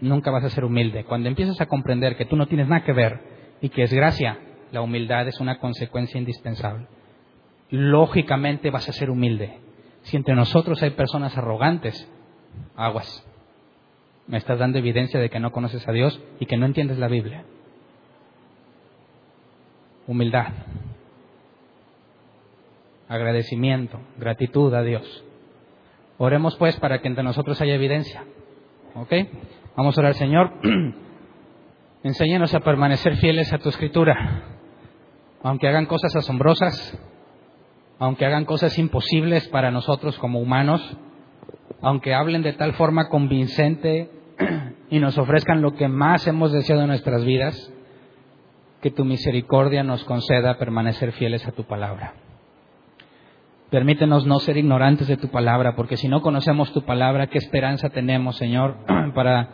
nunca 0.00 0.30
vas 0.30 0.44
a 0.44 0.50
ser 0.50 0.64
humilde. 0.64 1.04
Cuando 1.04 1.28
empiezas 1.28 1.60
a 1.60 1.66
comprender 1.66 2.16
que 2.16 2.26
tú 2.26 2.36
no 2.36 2.46
tienes 2.46 2.68
nada 2.68 2.84
que 2.84 2.92
ver 2.92 3.20
y 3.62 3.70
que 3.70 3.82
es 3.82 3.92
gracia, 3.92 4.38
la 4.70 4.82
humildad 4.82 5.26
es 5.26 5.40
una 5.40 5.58
consecuencia 5.58 6.18
indispensable. 6.18 6.86
Lógicamente 7.70 8.70
vas 8.70 8.88
a 8.88 8.92
ser 8.92 9.10
humilde. 9.10 9.58
Si 10.02 10.16
entre 10.16 10.34
nosotros 10.34 10.82
hay 10.82 10.90
personas 10.90 11.36
arrogantes, 11.38 12.10
aguas. 12.76 13.26
Me 14.26 14.36
estás 14.36 14.58
dando 14.58 14.78
evidencia 14.78 15.18
de 15.18 15.30
que 15.30 15.40
no 15.40 15.52
conoces 15.52 15.86
a 15.88 15.92
Dios 15.92 16.20
y 16.40 16.46
que 16.46 16.58
no 16.58 16.66
entiendes 16.66 16.98
la 16.98 17.08
Biblia. 17.08 17.44
Humildad. 20.06 20.48
Agradecimiento, 23.08 24.00
gratitud 24.18 24.72
a 24.74 24.82
Dios. 24.82 25.24
Oremos 26.18 26.56
pues 26.56 26.76
para 26.78 27.00
que 27.00 27.08
entre 27.08 27.24
nosotros 27.24 27.60
haya 27.60 27.74
evidencia. 27.74 28.24
¿Ok? 28.94 29.12
Vamos 29.76 29.96
a 29.96 30.00
orar, 30.00 30.14
Señor. 30.14 30.52
Enséñanos 32.02 32.54
a 32.54 32.60
permanecer 32.60 33.16
fieles 33.16 33.52
a 33.52 33.58
tu 33.58 33.68
escritura. 33.68 34.44
Aunque 35.42 35.68
hagan 35.68 35.86
cosas 35.86 36.14
asombrosas, 36.16 36.98
aunque 37.98 38.24
hagan 38.24 38.44
cosas 38.44 38.78
imposibles 38.78 39.48
para 39.48 39.70
nosotros 39.70 40.18
como 40.18 40.40
humanos, 40.40 40.96
aunque 41.82 42.14
hablen 42.14 42.42
de 42.42 42.52
tal 42.52 42.74
forma 42.74 43.08
convincente 43.08 44.10
y 44.90 44.98
nos 45.00 45.18
ofrezcan 45.18 45.60
lo 45.60 45.74
que 45.74 45.88
más 45.88 46.26
hemos 46.26 46.52
deseado 46.52 46.82
en 46.82 46.88
nuestras 46.88 47.24
vidas, 47.24 47.72
que 48.80 48.90
tu 48.90 49.04
misericordia 49.04 49.82
nos 49.82 50.04
conceda 50.04 50.56
permanecer 50.58 51.12
fieles 51.12 51.46
a 51.46 51.52
tu 51.52 51.64
palabra. 51.64 52.23
Permítenos 53.74 54.24
no 54.24 54.38
ser 54.38 54.56
ignorantes 54.56 55.08
de 55.08 55.16
tu 55.16 55.30
palabra, 55.30 55.74
porque 55.74 55.96
si 55.96 56.06
no 56.06 56.22
conocemos 56.22 56.72
tu 56.72 56.82
palabra, 56.82 57.26
¿qué 57.26 57.38
esperanza 57.38 57.90
tenemos, 57.90 58.36
Señor, 58.36 58.76
para 59.16 59.48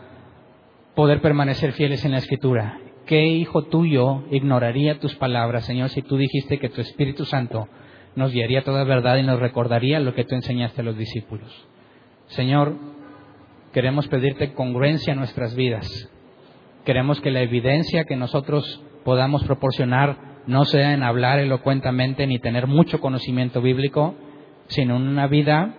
poder 0.93 1.21
permanecer 1.21 1.71
fieles 1.71 2.05
en 2.05 2.11
la 2.11 2.19
escritura? 2.19 2.77
¿Qué 3.07 3.25
hijo 3.25 3.63
tuyo 3.63 4.25
ignoraría 4.29 4.99
tus 4.99 5.15
palabras, 5.15 5.65
Señor, 5.65 5.89
si 5.89 6.03
tú 6.03 6.17
dijiste 6.17 6.59
que 6.59 6.69
tu 6.69 6.81
Espíritu 6.81 7.25
Santo 7.25 7.67
nos 8.15 8.31
guiaría 8.31 8.63
toda 8.63 8.83
verdad 8.83 9.17
y 9.17 9.23
nos 9.23 9.39
recordaría 9.39 9.99
lo 9.99 10.13
que 10.13 10.23
tú 10.23 10.35
enseñaste 10.35 10.81
a 10.81 10.83
los 10.83 10.99
discípulos? 10.99 11.67
Señor, 12.27 12.75
queremos 13.73 14.07
pedirte 14.07 14.53
congruencia 14.53 15.13
en 15.13 15.17
nuestras 15.17 15.55
vidas. 15.55 16.11
Queremos 16.85 17.19
que 17.21 17.31
la 17.31 17.41
evidencia 17.41 18.05
que 18.05 18.17
nosotros 18.17 18.83
podamos 19.03 19.43
proporcionar 19.45 20.30
no 20.47 20.65
sea 20.65 20.93
en 20.93 21.03
hablar 21.03 21.39
elocuentemente 21.39 22.27
ni 22.27 22.39
tener 22.39 22.67
mucho 22.67 22.99
conocimiento 22.99 23.61
bíblico, 23.61 24.15
sino 24.67 24.95
en 24.95 25.07
una 25.07 25.27
vida, 25.27 25.75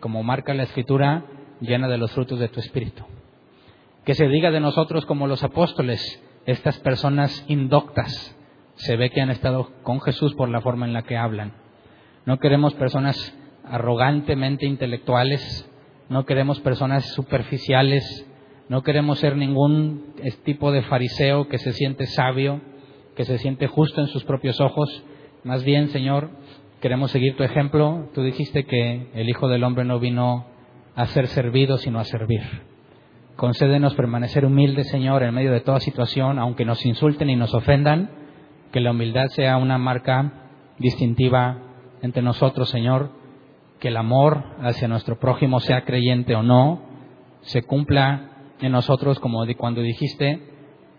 como 0.00 0.22
marca 0.22 0.54
la 0.54 0.64
Escritura, 0.64 1.24
llena 1.60 1.88
de 1.88 1.98
los 1.98 2.12
frutos 2.12 2.38
de 2.38 2.48
tu 2.48 2.60
Espíritu. 2.60 3.04
Que 4.04 4.14
se 4.14 4.28
diga 4.28 4.50
de 4.50 4.60
nosotros 4.60 5.06
como 5.06 5.26
los 5.26 5.42
apóstoles, 5.42 6.22
estas 6.44 6.78
personas 6.78 7.44
indoctas, 7.48 8.36
se 8.76 8.96
ve 8.96 9.10
que 9.10 9.20
han 9.20 9.30
estado 9.30 9.70
con 9.82 10.00
Jesús 10.00 10.34
por 10.34 10.48
la 10.48 10.60
forma 10.60 10.86
en 10.86 10.92
la 10.92 11.02
que 11.02 11.16
hablan. 11.16 11.54
No 12.24 12.38
queremos 12.38 12.74
personas 12.74 13.34
arrogantemente 13.64 14.66
intelectuales, 14.66 15.68
no 16.08 16.24
queremos 16.24 16.60
personas 16.60 17.04
superficiales, 17.14 18.04
no 18.68 18.82
queremos 18.82 19.18
ser 19.18 19.36
ningún 19.36 20.14
tipo 20.44 20.72
de 20.72 20.82
fariseo 20.82 21.48
que 21.48 21.58
se 21.58 21.72
siente 21.72 22.06
sabio, 22.06 22.60
que 23.16 23.24
se 23.24 23.38
siente 23.38 23.66
justo 23.66 24.00
en 24.00 24.08
sus 24.08 24.24
propios 24.24 24.60
ojos. 24.60 25.04
Más 25.42 25.64
bien, 25.64 25.88
Señor, 25.88 26.30
queremos 26.80 27.10
seguir 27.10 27.36
tu 27.36 27.42
ejemplo. 27.42 28.10
Tú 28.14 28.22
dijiste 28.22 28.64
que 28.64 29.10
el 29.14 29.28
Hijo 29.28 29.48
del 29.48 29.64
Hombre 29.64 29.84
no 29.84 29.98
vino 29.98 30.46
a 30.94 31.06
ser 31.06 31.26
servido, 31.28 31.78
sino 31.78 31.98
a 31.98 32.04
servir. 32.04 32.42
Concédenos 33.36 33.94
permanecer 33.94 34.44
humildes, 34.44 34.88
Señor, 34.88 35.22
en 35.22 35.34
medio 35.34 35.52
de 35.52 35.60
toda 35.60 35.80
situación, 35.80 36.38
aunque 36.38 36.64
nos 36.64 36.84
insulten 36.86 37.30
y 37.30 37.36
nos 37.36 37.54
ofendan, 37.54 38.10
que 38.70 38.80
la 38.80 38.90
humildad 38.90 39.26
sea 39.28 39.56
una 39.56 39.78
marca 39.78 40.32
distintiva 40.78 41.58
entre 42.02 42.22
nosotros, 42.22 42.68
Señor, 42.68 43.10
que 43.80 43.88
el 43.88 43.96
amor 43.96 44.42
hacia 44.60 44.88
nuestro 44.88 45.18
prójimo, 45.18 45.60
sea 45.60 45.84
creyente 45.84 46.34
o 46.34 46.42
no, 46.42 46.82
se 47.42 47.62
cumpla 47.62 48.30
en 48.60 48.72
nosotros 48.72 49.20
como 49.20 49.44
cuando 49.56 49.80
dijiste, 49.80 50.42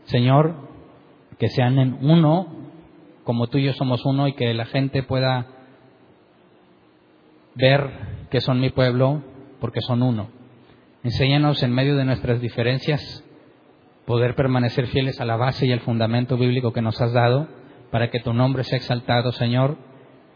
Señor, 0.05 0.66
que 1.39 1.49
sean 1.49 1.79
en 1.79 1.97
uno, 2.01 2.47
como 3.23 3.47
tú 3.47 3.57
y 3.57 3.65
yo 3.65 3.73
somos 3.73 4.05
uno, 4.05 4.27
y 4.27 4.33
que 4.33 4.53
la 4.53 4.65
gente 4.65 5.03
pueda 5.03 5.47
ver 7.55 8.27
que 8.29 8.41
son 8.41 8.59
mi 8.59 8.69
pueblo 8.69 9.23
porque 9.59 9.81
son 9.81 10.03
uno. 10.03 10.29
Enséñanos 11.03 11.63
en 11.63 11.71
medio 11.73 11.95
de 11.95 12.05
nuestras 12.05 12.41
diferencias 12.41 13.23
poder 14.05 14.35
permanecer 14.35 14.87
fieles 14.87 15.19
a 15.19 15.25
la 15.25 15.35
base 15.35 15.65
y 15.65 15.71
al 15.71 15.81
fundamento 15.81 16.37
bíblico 16.37 16.71
que 16.71 16.81
nos 16.81 17.01
has 17.01 17.11
dado, 17.11 17.47
para 17.91 18.09
que 18.09 18.21
tu 18.21 18.33
nombre 18.33 18.63
sea 18.63 18.77
exaltado, 18.77 19.31
Señor, 19.31 19.77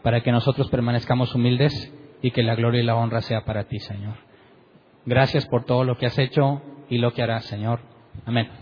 para 0.02 0.22
que 0.22 0.32
nosotros 0.32 0.68
permanezcamos 0.68 1.34
humildes 1.34 1.72
y 2.20 2.30
que 2.32 2.42
la 2.42 2.54
gloria 2.54 2.82
y 2.82 2.84
la 2.84 2.96
honra 2.96 3.22
sea 3.22 3.44
para 3.44 3.64
ti, 3.64 3.78
Señor. 3.78 4.16
Gracias 5.06 5.46
por 5.46 5.64
todo 5.64 5.84
lo 5.84 5.96
que 5.96 6.06
has 6.06 6.18
hecho 6.18 6.60
y 6.88 6.98
lo 6.98 7.12
que 7.12 7.22
harás, 7.22 7.46
Señor. 7.46 7.80
Amén. 8.26 8.61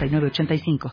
85 0.01 0.89